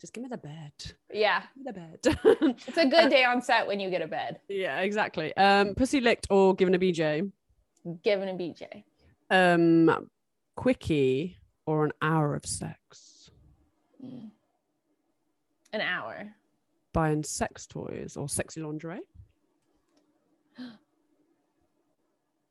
just 0.00 0.12
give 0.12 0.22
me 0.22 0.28
the 0.30 0.38
bed. 0.38 0.72
Yeah. 1.12 1.42
Give 1.64 1.76
me 1.76 1.82
the 2.00 2.16
bed. 2.38 2.56
It's 2.68 2.78
a 2.78 2.86
good 2.86 3.10
day 3.10 3.24
on 3.24 3.42
set 3.42 3.66
when 3.66 3.80
you 3.80 3.90
get 3.90 4.00
a 4.00 4.06
bed. 4.06 4.38
yeah, 4.48 4.78
exactly. 4.80 5.36
Um, 5.36 5.74
pussy 5.74 6.00
licked 6.00 6.28
or 6.30 6.54
given 6.54 6.72
a 6.74 6.78
BJ? 6.78 7.30
Given 8.04 8.28
a 8.28 8.34
BJ. 8.34 8.84
Um, 9.30 10.08
quickie 10.54 11.38
or 11.66 11.84
an 11.84 11.92
hour 12.00 12.36
of 12.36 12.46
sex? 12.46 13.30
Mm. 14.02 14.30
An 15.72 15.80
hour. 15.80 16.28
Buying 16.92 17.24
sex 17.24 17.66
toys 17.66 18.16
or 18.16 18.28
sexy 18.28 18.62
lingerie? 18.62 19.00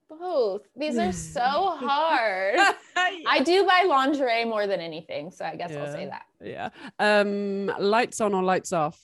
Both. 0.10 0.64
These 0.76 0.98
are 0.98 1.12
so 1.12 1.42
hard. 1.80 2.60
I 2.96 3.42
do 3.44 3.66
buy 3.66 3.86
lingerie 3.88 4.46
more 4.46 4.68
than 4.68 4.80
anything, 4.80 5.32
so 5.32 5.46
I 5.46 5.56
guess 5.56 5.72
I'll 5.72 5.92
say 5.92 6.06
that. 6.06 6.26
yeah. 6.42 6.70
Um, 7.00 7.68
lights 7.80 8.22
on 8.22 8.34
or 8.34 8.44
lights 8.44 8.72
off? 8.74 9.00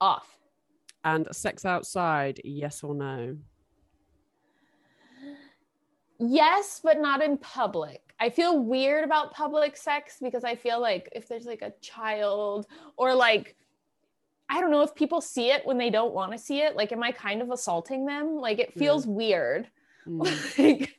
Off. 0.00 0.38
And 1.04 1.28
sex 1.32 1.64
outside, 1.64 2.40
yes 2.42 2.82
or 2.82 2.94
no? 2.94 3.36
Yes, 6.18 6.80
but 6.82 6.98
not 6.98 7.22
in 7.22 7.36
public. 7.38 8.02
I 8.18 8.30
feel 8.30 8.58
weird 8.58 9.04
about 9.04 9.32
public 9.32 9.76
sex 9.76 10.16
because 10.22 10.42
I 10.42 10.54
feel 10.54 10.80
like 10.80 11.08
if 11.12 11.28
there's 11.28 11.44
like 11.44 11.60
a 11.62 11.72
child 11.82 12.66
or 12.96 13.14
like 13.14 13.54
I 14.48 14.60
don't 14.60 14.70
know 14.70 14.82
if 14.82 14.94
people 14.94 15.20
see 15.20 15.50
it 15.50 15.66
when 15.66 15.78
they 15.78 15.90
don't 15.90 16.14
want 16.14 16.32
to 16.32 16.38
see 16.38 16.60
it, 16.60 16.76
like 16.76 16.92
am 16.92 17.02
I 17.02 17.12
kind 17.12 17.42
of 17.42 17.50
assaulting 17.50 18.06
them? 18.06 18.36
Like 18.36 18.58
it 18.58 18.74
feels 18.74 19.06
weird. 19.06 19.68
Mm. 20.06 20.26
Like, 20.58 20.92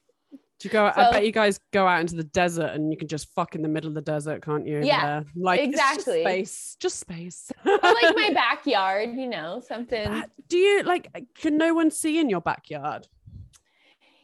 Do 0.59 0.67
you 0.67 0.71
go? 0.71 0.85
I 0.87 1.11
bet 1.11 1.23
you 1.25 1.31
guys 1.31 1.59
go 1.71 1.85
out 1.87 2.01
into 2.01 2.15
the 2.15 2.23
desert 2.23 2.71
and 2.73 2.91
you 2.91 2.97
can 2.97 3.07
just 3.07 3.31
fuck 3.35 3.53
in 3.53 3.61
the 3.61 3.69
middle 3.69 3.87
of 3.89 3.93
the 3.93 4.01
desert, 4.01 4.43
can't 4.43 4.65
you? 4.65 4.81
Yeah, 4.83 5.21
like 5.35 5.59
it's 5.59 5.77
just 5.77 5.93
exactly. 5.99 6.21
space, 6.23 6.77
just 6.79 6.99
space. 6.99 7.51
or 7.65 7.77
like 7.77 8.15
my 8.15 8.31
backyard, 8.33 9.11
you 9.15 9.27
know, 9.27 9.61
something. 9.65 10.07
Uh, 10.07 10.23
Do 10.49 10.57
you 10.57 10.81
like? 10.81 11.09
Can 11.35 11.57
no 11.57 11.75
one 11.75 11.91
see 11.91 12.19
in 12.19 12.27
your 12.27 12.41
backyard? 12.41 13.07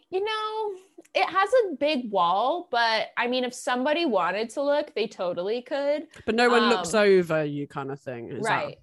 You 0.09 0.23
know, 0.23 0.71
it 1.13 1.29
has 1.29 1.49
a 1.53 1.75
big 1.75 2.11
wall, 2.11 2.67
but 2.71 3.09
I 3.15 3.27
mean, 3.27 3.43
if 3.43 3.53
somebody 3.53 4.05
wanted 4.05 4.49
to 4.51 4.63
look, 4.63 4.93
they 4.95 5.05
totally 5.07 5.61
could. 5.61 6.07
But 6.25 6.33
no 6.33 6.49
one 6.49 6.67
looks 6.69 6.93
Um, 6.95 7.01
over 7.01 7.45
you, 7.45 7.67
kind 7.67 7.91
of 7.91 7.99
thing. 7.99 8.29
Is 8.31 8.43
that- 8.43 8.49
right. 8.49 8.77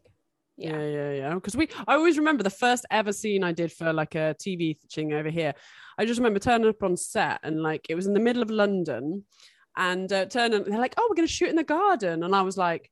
Yeah, 0.60 0.78
Yeah. 0.78 0.86
yeah, 0.88 1.12
yeah. 1.12 1.34
Because 1.34 1.56
we, 1.56 1.68
I 1.88 1.94
always 1.94 2.18
remember 2.18 2.42
the 2.42 2.50
first 2.50 2.84
ever 2.90 3.12
scene 3.12 3.42
I 3.44 3.52
did 3.52 3.72
for 3.72 3.92
like 3.92 4.14
a 4.14 4.34
TV 4.38 4.76
thing 4.92 5.12
over 5.12 5.30
here. 5.30 5.54
I 5.98 6.04
just 6.04 6.18
remember 6.20 6.38
turning 6.38 6.68
up 6.68 6.82
on 6.82 6.96
set 6.96 7.40
and 7.42 7.62
like 7.62 7.86
it 7.88 7.94
was 7.94 8.06
in 8.06 8.14
the 8.14 8.20
middle 8.20 8.42
of 8.42 8.50
London, 8.50 9.24
and 9.76 10.12
uh, 10.12 10.26
turning, 10.26 10.64
they're 10.64 10.78
like, 10.78 10.94
"Oh, 10.98 11.06
we're 11.08 11.16
gonna 11.16 11.28
shoot 11.28 11.48
in 11.48 11.56
the 11.56 11.64
garden," 11.64 12.22
and 12.22 12.34
I 12.34 12.42
was 12.42 12.56
like. 12.56 12.90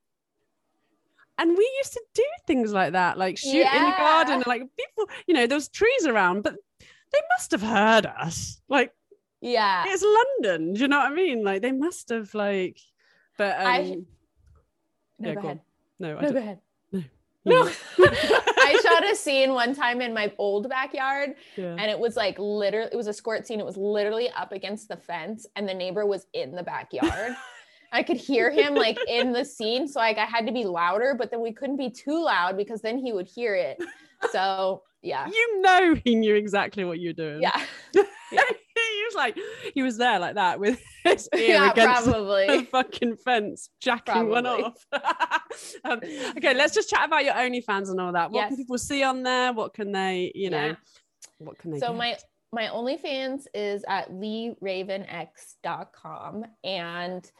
And 1.41 1.57
we 1.57 1.71
used 1.79 1.93
to 1.93 2.03
do 2.15 2.25
things 2.49 2.73
like 2.73 2.95
that, 2.95 3.17
like 3.17 3.39
shoot 3.39 3.51
in 3.77 3.85
the 3.85 3.95
garden, 3.97 4.43
like 4.45 4.63
people, 4.77 5.09
you 5.29 5.35
know, 5.35 5.47
there 5.47 5.57
was 5.57 5.69
trees 5.69 6.05
around, 6.05 6.43
but 6.43 6.57
they 6.81 7.19
must 7.37 7.53
have 7.53 7.63
heard 7.63 8.07
us. 8.07 8.61
Like 8.69 8.91
Yeah. 9.41 9.85
it's 9.87 10.03
London, 10.03 10.75
do 10.75 10.81
you 10.81 10.89
know 10.89 10.99
what 10.99 11.13
I 11.13 11.15
mean? 11.15 11.45
Like 11.45 11.63
they 11.63 11.71
must 11.71 12.09
have 12.09 12.35
like, 12.35 12.81
but 13.37 13.57
um, 13.61 13.67
I- 13.69 13.81
No, 15.21 15.29
yeah, 15.29 15.35
go 15.37 15.41
go 15.43 15.47
ahead. 15.47 15.61
no, 16.01 16.19
I 16.19 16.23
No, 16.23 16.33
go 16.33 16.39
ahead. 16.39 16.59
No. 17.45 17.65
No. 17.65 17.71
Hmm. 17.97 18.05
I 18.59 18.81
shot 18.83 19.11
a 19.11 19.15
scene 19.15 19.53
one 19.53 19.75
time 19.75 20.01
in 20.01 20.13
my 20.13 20.33
old 20.39 20.69
backyard 20.69 21.35
yeah. 21.57 21.77
and 21.79 21.91
it 21.91 21.99
was 21.99 22.17
like 22.17 22.39
literally 22.39 22.91
it 22.93 22.97
was 22.97 23.07
a 23.07 23.13
squirt 23.13 23.47
scene. 23.47 23.61
It 23.61 23.67
was 23.67 23.77
literally 23.77 24.31
up 24.31 24.53
against 24.53 24.89
the 24.89 24.97
fence 24.97 25.47
and 25.57 25.69
the 25.69 25.75
neighbor 25.75 26.05
was 26.05 26.27
in 26.35 26.53
the 26.55 26.63
backyard. 26.63 27.35
I 27.93 28.03
could 28.03 28.19
hear 28.19 28.51
him 28.51 28.75
like 28.75 28.99
in 29.09 29.33
the 29.33 29.45
scene. 29.45 29.89
So 29.89 30.01
like 30.01 30.19
I 30.19 30.27
had 30.27 30.47
to 30.47 30.53
be 30.53 30.65
louder, 30.65 31.15
but 31.17 31.31
then 31.31 31.41
we 31.41 31.53
couldn't 31.53 31.77
be 31.79 31.89
too 31.91 32.23
loud 32.23 32.57
because 32.57 32.83
then 32.83 32.99
he 32.99 33.13
would 33.13 33.27
hear 33.27 33.55
it. 33.55 33.83
So 34.33 34.83
yeah. 35.01 35.27
you 35.29 35.63
know 35.63 35.97
he 36.05 36.15
knew 36.15 36.35
exactly 36.35 36.85
what 36.85 36.99
you 36.99 37.11
were 37.11 37.15
doing. 37.15 37.41
Yeah. 37.41 37.65
he 38.31 38.39
was 39.09 39.15
like 39.17 39.37
he 39.75 39.83
was 39.83 39.97
there 39.97 40.19
like 40.19 40.35
that 40.37 40.61
with 40.61 40.81
his 41.05 41.29
ear 41.37 41.55
Yeah, 41.55 41.71
against 41.71 42.05
the 42.05 42.11
probably. 42.13 42.65
fucking 42.71 43.17
fence, 43.17 43.71
jacking 43.81 44.29
one 44.29 44.47
off. 44.47 44.85
um, 45.85 46.01
okay, 46.37 46.55
let's 46.55 46.75
just 46.75 46.91
chat 46.91 47.07
about 47.07 47.25
your 47.25 47.35
OnlyFans 47.35 47.91
and 47.91 48.01
all 48.01 48.13
that. 48.13 48.31
What 48.31 48.49
can 48.49 48.57
people 48.57 48.79
see 48.79 49.03
on 49.03 49.23
there? 49.23 49.53
What 49.53 49.75
can 49.75 49.93
they, 49.93 50.33
you 50.35 50.51
know, 50.51 50.67
Yeah. 50.67 50.75
what 51.39 51.59
can 51.59 51.71
they 51.73 51.81
So 51.81 51.89
get? 51.89 51.97
my 51.97 52.17
my 52.53 52.67
OnlyFans 52.69 53.45
is 53.55 53.85
at 53.89 54.11
leighravenx.com 54.11 56.45
and 56.65 57.31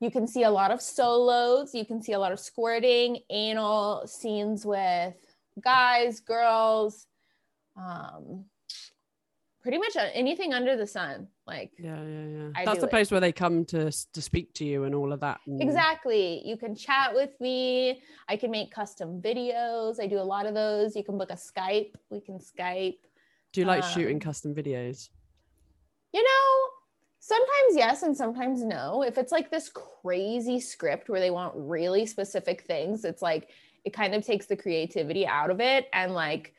you 0.00 0.10
can 0.10 0.26
see 0.26 0.44
a 0.44 0.50
lot 0.50 0.70
of 0.70 0.80
solos, 0.80 1.74
you 1.74 1.84
can 1.84 2.02
see 2.02 2.12
a 2.12 2.18
lot 2.18 2.32
of 2.32 2.40
squirting, 2.40 3.18
anal 3.30 4.06
scenes 4.06 4.64
with 4.64 5.14
guys, 5.62 6.20
girls, 6.20 7.06
um 7.76 8.44
pretty 9.62 9.78
much 9.78 9.96
anything 10.14 10.52
under 10.52 10.76
the 10.76 10.86
sun. 10.86 11.28
Like 11.46 11.72
yeah, 11.78 12.02
yeah, 12.02 12.26
yeah. 12.26 12.48
I 12.56 12.64
That's 12.64 12.80
the 12.80 12.86
it. 12.86 12.90
place 12.90 13.10
where 13.10 13.20
they 13.20 13.32
come 13.32 13.64
to 13.66 13.90
to 13.90 14.22
speak 14.22 14.52
to 14.54 14.64
you 14.64 14.84
and 14.84 14.94
all 14.94 15.12
of 15.12 15.20
that. 15.20 15.40
and- 15.46 15.60
Exactly. 15.60 16.42
You 16.46 16.56
can 16.56 16.74
chat 16.74 17.14
with 17.14 17.38
me. 17.40 18.02
I 18.28 18.36
can 18.36 18.50
make 18.50 18.70
custom 18.72 19.20
videos. 19.20 20.00
I 20.00 20.06
do 20.06 20.18
a 20.18 20.22
lot 20.34 20.46
of 20.46 20.54
those. 20.54 20.96
You 20.96 21.04
can 21.04 21.18
book 21.18 21.30
a 21.30 21.34
Skype. 21.34 21.94
We 22.10 22.20
can 22.20 22.38
Skype. 22.38 22.98
Do 23.52 23.60
you 23.60 23.66
like 23.66 23.82
shooting 23.82 24.16
um, 24.16 24.20
custom 24.20 24.54
videos? 24.54 25.08
You 26.12 26.22
know, 26.22 26.70
Sometimes 27.22 27.76
yes, 27.76 28.02
and 28.02 28.16
sometimes 28.16 28.64
no. 28.64 29.02
If 29.02 29.18
it's 29.18 29.30
like 29.30 29.50
this 29.50 29.68
crazy 29.68 30.58
script 30.58 31.10
where 31.10 31.20
they 31.20 31.30
want 31.30 31.52
really 31.54 32.06
specific 32.06 32.62
things, 32.62 33.04
it's 33.04 33.20
like 33.20 33.50
it 33.84 33.92
kind 33.92 34.14
of 34.14 34.24
takes 34.24 34.46
the 34.46 34.56
creativity 34.56 35.26
out 35.26 35.50
of 35.50 35.60
it. 35.60 35.88
And 35.92 36.14
like 36.14 36.54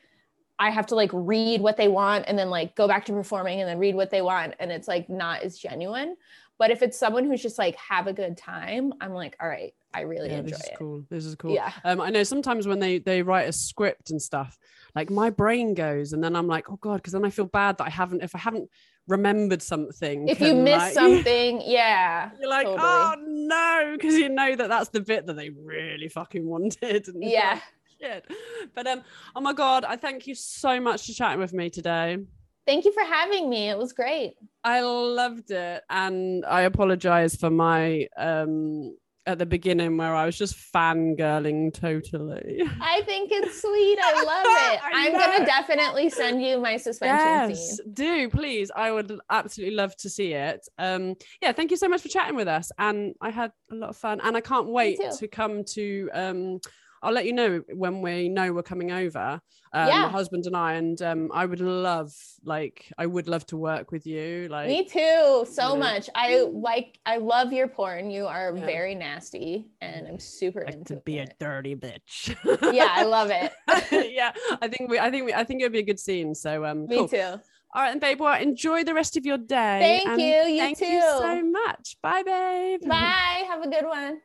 I 0.62 0.70
have 0.70 0.86
to 0.86 0.94
like 0.94 1.10
read 1.12 1.60
what 1.60 1.76
they 1.76 1.88
want 1.88 2.26
and 2.28 2.38
then 2.38 2.48
like 2.48 2.76
go 2.76 2.86
back 2.86 3.04
to 3.06 3.12
performing 3.12 3.60
and 3.60 3.68
then 3.68 3.78
read 3.78 3.96
what 3.96 4.10
they 4.10 4.22
want. 4.22 4.54
And 4.60 4.70
it's 4.70 4.86
like 4.86 5.10
not 5.10 5.42
as 5.42 5.58
genuine. 5.58 6.14
But 6.56 6.70
if 6.70 6.82
it's 6.82 6.96
someone 6.96 7.24
who's 7.24 7.42
just 7.42 7.58
like 7.58 7.74
have 7.76 8.06
a 8.06 8.12
good 8.12 8.36
time, 8.36 8.92
I'm 9.00 9.12
like, 9.12 9.34
all 9.40 9.48
right, 9.48 9.74
I 9.92 10.02
really 10.02 10.28
yeah, 10.30 10.38
enjoy 10.38 10.50
this 10.50 10.60
is 10.60 10.68
it. 10.68 10.74
cool. 10.78 11.04
This 11.10 11.24
is 11.24 11.34
cool. 11.34 11.52
Yeah. 11.52 11.72
Um, 11.82 12.00
I 12.00 12.10
know 12.10 12.22
sometimes 12.22 12.68
when 12.68 12.78
they 12.78 12.98
they 12.98 13.22
write 13.22 13.48
a 13.48 13.52
script 13.52 14.10
and 14.10 14.22
stuff, 14.22 14.56
like 14.94 15.10
my 15.10 15.30
brain 15.30 15.74
goes, 15.74 16.12
and 16.12 16.22
then 16.22 16.36
I'm 16.36 16.46
like, 16.46 16.70
oh 16.70 16.76
god, 16.76 16.96
because 16.98 17.12
then 17.14 17.24
I 17.24 17.30
feel 17.30 17.46
bad 17.46 17.78
that 17.78 17.86
I 17.88 17.90
haven't 17.90 18.22
if 18.22 18.36
I 18.36 18.38
haven't 18.38 18.70
remembered 19.08 19.62
something. 19.62 20.28
If 20.28 20.40
you 20.40 20.54
miss 20.54 20.78
like- 20.78 20.92
something, 21.02 21.62
yeah. 21.64 22.30
You're 22.40 22.48
like, 22.50 22.66
totally. 22.66 22.80
oh 22.84 23.14
no, 23.18 23.94
because 23.96 24.14
you 24.16 24.28
know 24.28 24.54
that 24.54 24.68
that's 24.68 24.90
the 24.90 25.00
bit 25.00 25.26
that 25.26 25.34
they 25.36 25.50
really 25.50 26.08
fucking 26.08 26.46
wanted. 26.46 27.08
And 27.08 27.24
Yeah. 27.38 27.54
like, 27.54 27.62
shit. 28.02 28.26
But 28.74 28.86
um, 28.86 29.02
oh 29.36 29.40
my 29.40 29.52
god, 29.52 29.84
I 29.84 29.96
thank 29.96 30.26
you 30.26 30.34
so 30.34 30.80
much 30.80 31.06
for 31.06 31.12
chatting 31.12 31.40
with 31.40 31.52
me 31.52 31.70
today. 31.70 32.18
Thank 32.66 32.84
you 32.84 32.92
for 32.92 33.02
having 33.02 33.50
me. 33.50 33.68
It 33.70 33.78
was 33.78 33.92
great. 33.92 34.34
I 34.64 34.80
loved 34.82 35.50
it, 35.50 35.82
and 35.90 36.44
I 36.44 36.62
apologize 36.62 37.36
for 37.36 37.50
my 37.50 38.06
um 38.16 38.96
at 39.24 39.38
the 39.38 39.46
beginning 39.46 39.96
where 39.96 40.12
I 40.16 40.26
was 40.26 40.36
just 40.36 40.56
fangirling 40.74 41.72
totally. 41.72 42.60
I 42.80 43.02
think 43.02 43.30
it's 43.30 43.60
sweet. 43.62 43.96
I 44.02 44.24
love 44.24 44.44
it. 44.74 44.80
I 44.82 45.06
I'm 45.06 45.12
gonna 45.12 45.46
definitely 45.46 46.10
send 46.10 46.42
you 46.42 46.58
my 46.58 46.76
suspension 46.76 47.16
Yes, 47.16 47.76
scene. 47.76 47.92
do 47.94 48.28
please. 48.30 48.70
I 48.74 48.90
would 48.90 49.16
absolutely 49.30 49.76
love 49.76 49.96
to 49.98 50.10
see 50.10 50.32
it. 50.32 50.66
Um, 50.78 51.14
yeah, 51.40 51.52
thank 51.52 51.70
you 51.70 51.76
so 51.76 51.88
much 51.88 52.02
for 52.02 52.08
chatting 52.08 52.34
with 52.36 52.48
us, 52.48 52.72
and 52.78 53.14
I 53.20 53.30
had 53.30 53.52
a 53.70 53.74
lot 53.76 53.90
of 53.90 53.96
fun, 53.96 54.20
and 54.22 54.36
I 54.36 54.40
can't 54.40 54.68
wait 54.68 54.98
to 55.18 55.28
come 55.28 55.64
to. 55.64 56.10
Um, 56.12 56.60
I'll 57.02 57.12
let 57.12 57.26
you 57.26 57.32
know 57.32 57.62
when 57.74 58.00
we 58.00 58.28
know 58.28 58.52
we're 58.52 58.62
coming 58.62 58.92
over, 58.92 59.40
um, 59.72 59.88
Yeah. 59.88 60.02
my 60.02 60.08
husband 60.10 60.46
and 60.46 60.56
I, 60.56 60.74
and 60.74 61.00
um, 61.02 61.30
I 61.34 61.44
would 61.46 61.60
love, 61.60 62.12
like, 62.44 62.90
I 62.96 63.06
would 63.06 63.26
love 63.26 63.44
to 63.46 63.56
work 63.56 63.90
with 63.90 64.06
you. 64.06 64.46
Like, 64.48 64.68
Me 64.68 64.84
too, 64.84 65.44
so 65.50 65.72
Yeah. 65.72 65.78
much. 65.78 66.08
I 66.14 66.40
like. 66.52 66.98
I 67.04 67.16
love 67.16 67.52
your 67.52 67.66
porn. 67.68 68.10
You 68.10 68.26
are 68.26 68.54
Yeah. 68.56 68.64
very 68.66 68.94
nasty, 68.94 69.70
and 69.80 70.06
I'm 70.06 70.18
super 70.20 70.62
like 70.64 70.74
into 70.74 70.94
to 70.96 71.00
be 71.00 71.18
a 71.18 71.26
dirty 71.40 71.74
bitch. 71.74 72.36
Yeah, 72.72 72.88
I 72.90 73.04
love 73.04 73.30
it. 73.30 73.52
yeah, 74.14 74.32
I 74.60 74.68
think 74.68 74.88
we, 74.90 74.98
I 74.98 75.10
think 75.10 75.26
we, 75.26 75.34
I 75.34 75.42
think 75.44 75.60
it 75.60 75.64
would 75.64 75.72
be 75.72 75.80
a 75.80 75.84
good 75.84 75.98
scene. 76.00 76.34
So, 76.34 76.64
um, 76.64 76.86
Me 76.86 76.98
cool. 76.98 77.08
too. 77.08 77.40
All 77.74 77.80
right, 77.82 77.90
and 77.90 78.00
babe, 78.00 78.20
well, 78.20 78.40
enjoy 78.40 78.84
the 78.84 78.92
rest 78.94 79.16
of 79.16 79.24
your 79.24 79.38
day. 79.38 80.02
Thank 80.04 80.08
and 80.08 80.20
you, 80.20 80.52
you 80.52 80.58
thank 80.58 80.80
you 80.80 81.00
so 81.00 81.42
much. 81.42 81.96
Bye, 82.02 82.22
babe. 82.22 82.80
Bye. 82.86 83.44
Have 83.48 83.62
a 83.62 83.68
good 83.68 83.86
one. 83.86 84.20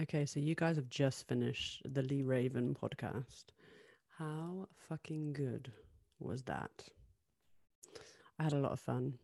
Okay, 0.00 0.26
so 0.26 0.38
you 0.38 0.54
guys 0.54 0.76
have 0.76 0.88
just 0.88 1.26
finished 1.26 1.82
the 1.84 2.02
Leigh 2.02 2.22
Raven 2.22 2.76
podcast. 2.80 3.46
How 4.16 4.68
fucking 4.88 5.32
good 5.32 5.72
was 6.20 6.44
that? 6.44 6.70
I 8.38 8.44
had 8.44 8.52
a 8.52 8.60
lot 8.60 8.70
of 8.70 8.78
fun. 8.78 9.14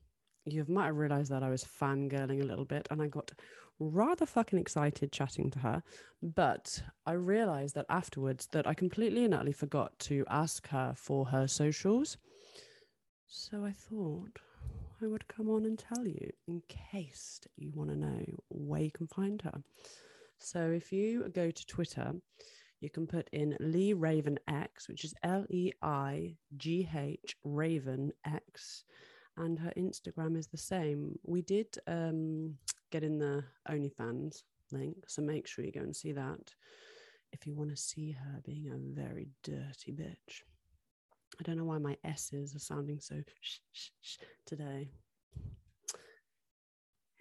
You 0.44 0.64
might 0.66 0.86
have 0.86 0.96
realized 0.96 1.30
that 1.30 1.44
I 1.44 1.48
was 1.48 1.64
fangirling 1.64 2.42
a 2.42 2.44
little 2.44 2.64
bit 2.64 2.88
and 2.90 3.00
I 3.00 3.06
got 3.06 3.30
rather 3.78 4.26
fucking 4.26 4.58
excited 4.58 5.12
chatting 5.12 5.48
to 5.52 5.60
her. 5.60 5.82
But 6.20 6.82
I 7.06 7.12
realized 7.12 7.76
that 7.76 7.86
afterwards 7.88 8.48
that 8.50 8.66
I 8.66 8.74
completely 8.74 9.24
and 9.24 9.32
utterly 9.32 9.52
forgot 9.52 9.96
to 10.00 10.24
ask 10.28 10.66
her 10.70 10.92
for 10.96 11.26
her 11.26 11.46
socials. 11.46 12.16
So 13.28 13.64
I 13.64 13.70
thought 13.70 14.40
I 15.00 15.06
would 15.06 15.28
come 15.28 15.48
on 15.48 15.66
and 15.66 15.78
tell 15.78 16.04
you 16.04 16.32
in 16.48 16.62
case 16.66 17.42
you 17.56 17.70
want 17.72 17.90
to 17.90 17.96
know 17.96 18.24
where 18.48 18.82
you 18.82 18.90
can 18.90 19.06
find 19.06 19.40
her. 19.42 19.62
So 20.38 20.70
if 20.70 20.92
you 20.92 21.28
go 21.34 21.50
to 21.50 21.66
Twitter, 21.66 22.12
you 22.80 22.90
can 22.90 23.06
put 23.06 23.28
in 23.32 23.56
Leigh 23.60 23.94
Raven 23.94 24.38
X, 24.48 24.88
which 24.88 25.04
is 25.04 25.14
L 25.22 25.46
E 25.48 25.72
I 25.82 26.36
G 26.56 26.88
H 26.94 27.36
Raven 27.44 28.12
X, 28.26 28.84
and 29.36 29.58
her 29.58 29.72
Instagram 29.76 30.36
is 30.36 30.48
the 30.48 30.58
same. 30.58 31.18
We 31.24 31.42
did 31.42 31.78
um, 31.86 32.56
get 32.90 33.02
in 33.02 33.18
the 33.18 33.44
OnlyFans 33.70 34.42
link, 34.70 34.96
so 35.06 35.22
make 35.22 35.46
sure 35.46 35.64
you 35.64 35.72
go 35.72 35.80
and 35.80 35.96
see 35.96 36.12
that 36.12 36.54
if 37.32 37.46
you 37.46 37.54
want 37.54 37.70
to 37.70 37.76
see 37.76 38.12
her 38.12 38.40
being 38.44 38.68
a 38.68 39.00
very 39.00 39.28
dirty 39.42 39.92
bitch. 39.92 40.42
I 41.40 41.42
don't 41.42 41.56
know 41.56 41.64
why 41.64 41.78
my 41.78 41.96
S's 42.04 42.54
are 42.54 42.60
sounding 42.60 43.00
so 43.00 43.16
sh- 43.40 43.58
sh- 43.72 43.90
sh- 44.00 44.18
today. 44.46 44.90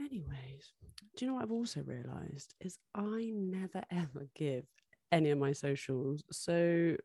Anyways, 0.04 0.74
do 1.16 1.24
you 1.24 1.28
know 1.28 1.36
what 1.36 1.44
I've 1.44 1.52
also 1.52 1.82
realized 1.82 2.56
is 2.60 2.78
I 2.94 3.32
never 3.34 3.84
ever 3.92 4.28
give 4.36 4.66
any 5.12 5.30
of 5.30 5.38
my 5.38 5.54
socials. 5.54 6.24
So, 6.32 6.96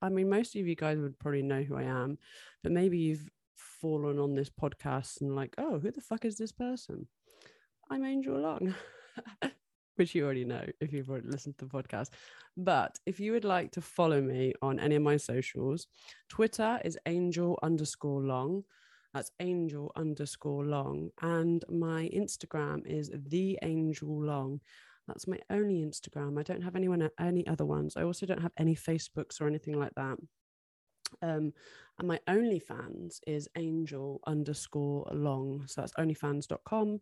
I 0.00 0.08
mean, 0.08 0.30
most 0.30 0.56
of 0.56 0.66
you 0.66 0.74
guys 0.74 0.98
would 0.98 1.18
probably 1.18 1.42
know 1.42 1.62
who 1.62 1.76
I 1.76 1.82
am, 1.82 2.16
but 2.62 2.72
maybe 2.72 2.98
you've 2.98 3.28
fallen 3.56 4.18
on 4.18 4.34
this 4.34 4.48
podcast 4.48 5.20
and 5.20 5.36
like, 5.36 5.54
oh, 5.58 5.78
who 5.78 5.90
the 5.90 6.00
fuck 6.00 6.24
is 6.24 6.38
this 6.38 6.52
person? 6.52 7.06
I'm 7.90 8.04
Angel 8.04 8.38
Long, 8.38 8.74
which 9.96 10.14
you 10.14 10.24
already 10.24 10.44
know 10.44 10.64
if 10.80 10.92
you've 10.92 11.10
already 11.10 11.28
listened 11.28 11.58
to 11.58 11.66
the 11.66 11.70
podcast. 11.70 12.10
But 12.56 12.98
if 13.04 13.20
you 13.20 13.32
would 13.32 13.44
like 13.44 13.72
to 13.72 13.82
follow 13.82 14.22
me 14.22 14.54
on 14.62 14.80
any 14.80 14.94
of 14.94 15.02
my 15.02 15.18
socials, 15.18 15.88
Twitter 16.28 16.80
is 16.84 16.96
angel 17.04 17.58
underscore 17.62 18.22
long. 18.22 18.62
That's 19.14 19.32
angel 19.40 19.92
underscore 19.96 20.64
long. 20.64 21.10
And 21.20 21.64
my 21.68 22.08
Instagram 22.14 22.86
is 22.86 23.10
the 23.28 23.58
angel 23.62 24.22
long. 24.22 24.60
That's 25.08 25.26
my 25.26 25.38
only 25.50 25.84
Instagram. 25.84 26.38
I 26.38 26.44
don't 26.44 26.62
have 26.62 26.76
anyone 26.76 27.08
any 27.18 27.46
other 27.46 27.64
ones. 27.64 27.96
I 27.96 28.04
also 28.04 28.26
don't 28.26 28.42
have 28.42 28.52
any 28.56 28.76
Facebooks 28.76 29.40
or 29.40 29.48
anything 29.48 29.78
like 29.78 29.94
that. 29.96 30.18
Um, 31.22 31.52
and 31.98 32.08
my 32.08 32.20
OnlyFans 32.28 33.18
is 33.26 33.48
angel 33.56 34.20
underscore 34.26 35.08
long. 35.12 35.64
So 35.66 35.80
that's 35.80 35.92
onlyfans.com 35.94 37.00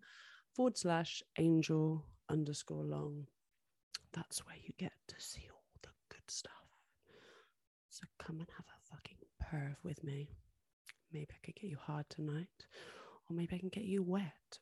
forward 0.55 0.79
slash 0.79 1.23
angel 1.39 2.05
underscore 2.31 2.85
long. 2.85 3.27
That's 4.13 4.45
where 4.47 4.57
you 4.57 4.73
get 4.79 4.93
to 5.09 5.15
see 5.19 5.47
all 5.53 5.63
the 5.83 5.91
good 6.09 6.29
stuff. 6.29 6.53
So 7.91 8.05
come 8.19 8.39
and 8.39 8.49
have 8.57 8.67
a 8.67 8.95
fucking 8.95 9.19
perv 9.43 9.77
with 9.85 10.03
me. 10.03 10.31
Maybe 11.13 11.29
I 11.33 11.45
could 11.45 11.55
get 11.55 11.71
you 11.71 11.79
hard 11.81 12.09
tonight, 12.11 12.67
or 13.29 13.37
maybe 13.37 13.57
I 13.57 13.59
can 13.59 13.69
get 13.69 13.85
you 13.85 14.03
wet, 14.03 14.59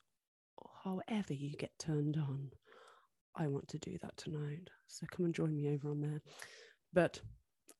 or 0.56 0.70
however 0.84 1.34
you 1.34 1.56
get 1.56 1.78
turned 1.78 2.16
on. 2.16 2.50
I 3.34 3.48
want 3.48 3.68
to 3.68 3.78
do 3.78 3.98
that 4.02 4.16
tonight. 4.16 4.70
So 4.86 5.06
come 5.10 5.26
and 5.26 5.34
join 5.34 5.54
me 5.54 5.68
over 5.74 5.90
on 5.90 6.00
there. 6.00 6.22
But 6.92 7.20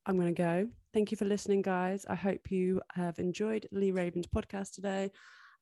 I'm 0.04 0.16
going 0.16 0.34
to 0.34 0.42
go. 0.42 0.68
Thank 0.92 1.10
you 1.10 1.16
for 1.16 1.24
listening, 1.24 1.62
guys. 1.62 2.04
I 2.08 2.14
hope 2.14 2.50
you 2.50 2.80
have 2.94 3.18
enjoyed 3.18 3.66
Leigh 3.72 3.92
Raven's 3.92 4.26
podcast 4.26 4.74
today 4.74 5.10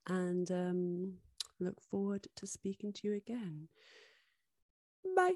and 0.08 0.50
um, 0.50 1.14
look 1.60 1.80
forward 1.80 2.26
to 2.36 2.46
speaking 2.46 2.92
to 2.94 3.08
you 3.08 3.14
again. 3.14 3.68
Bye. 5.16 5.34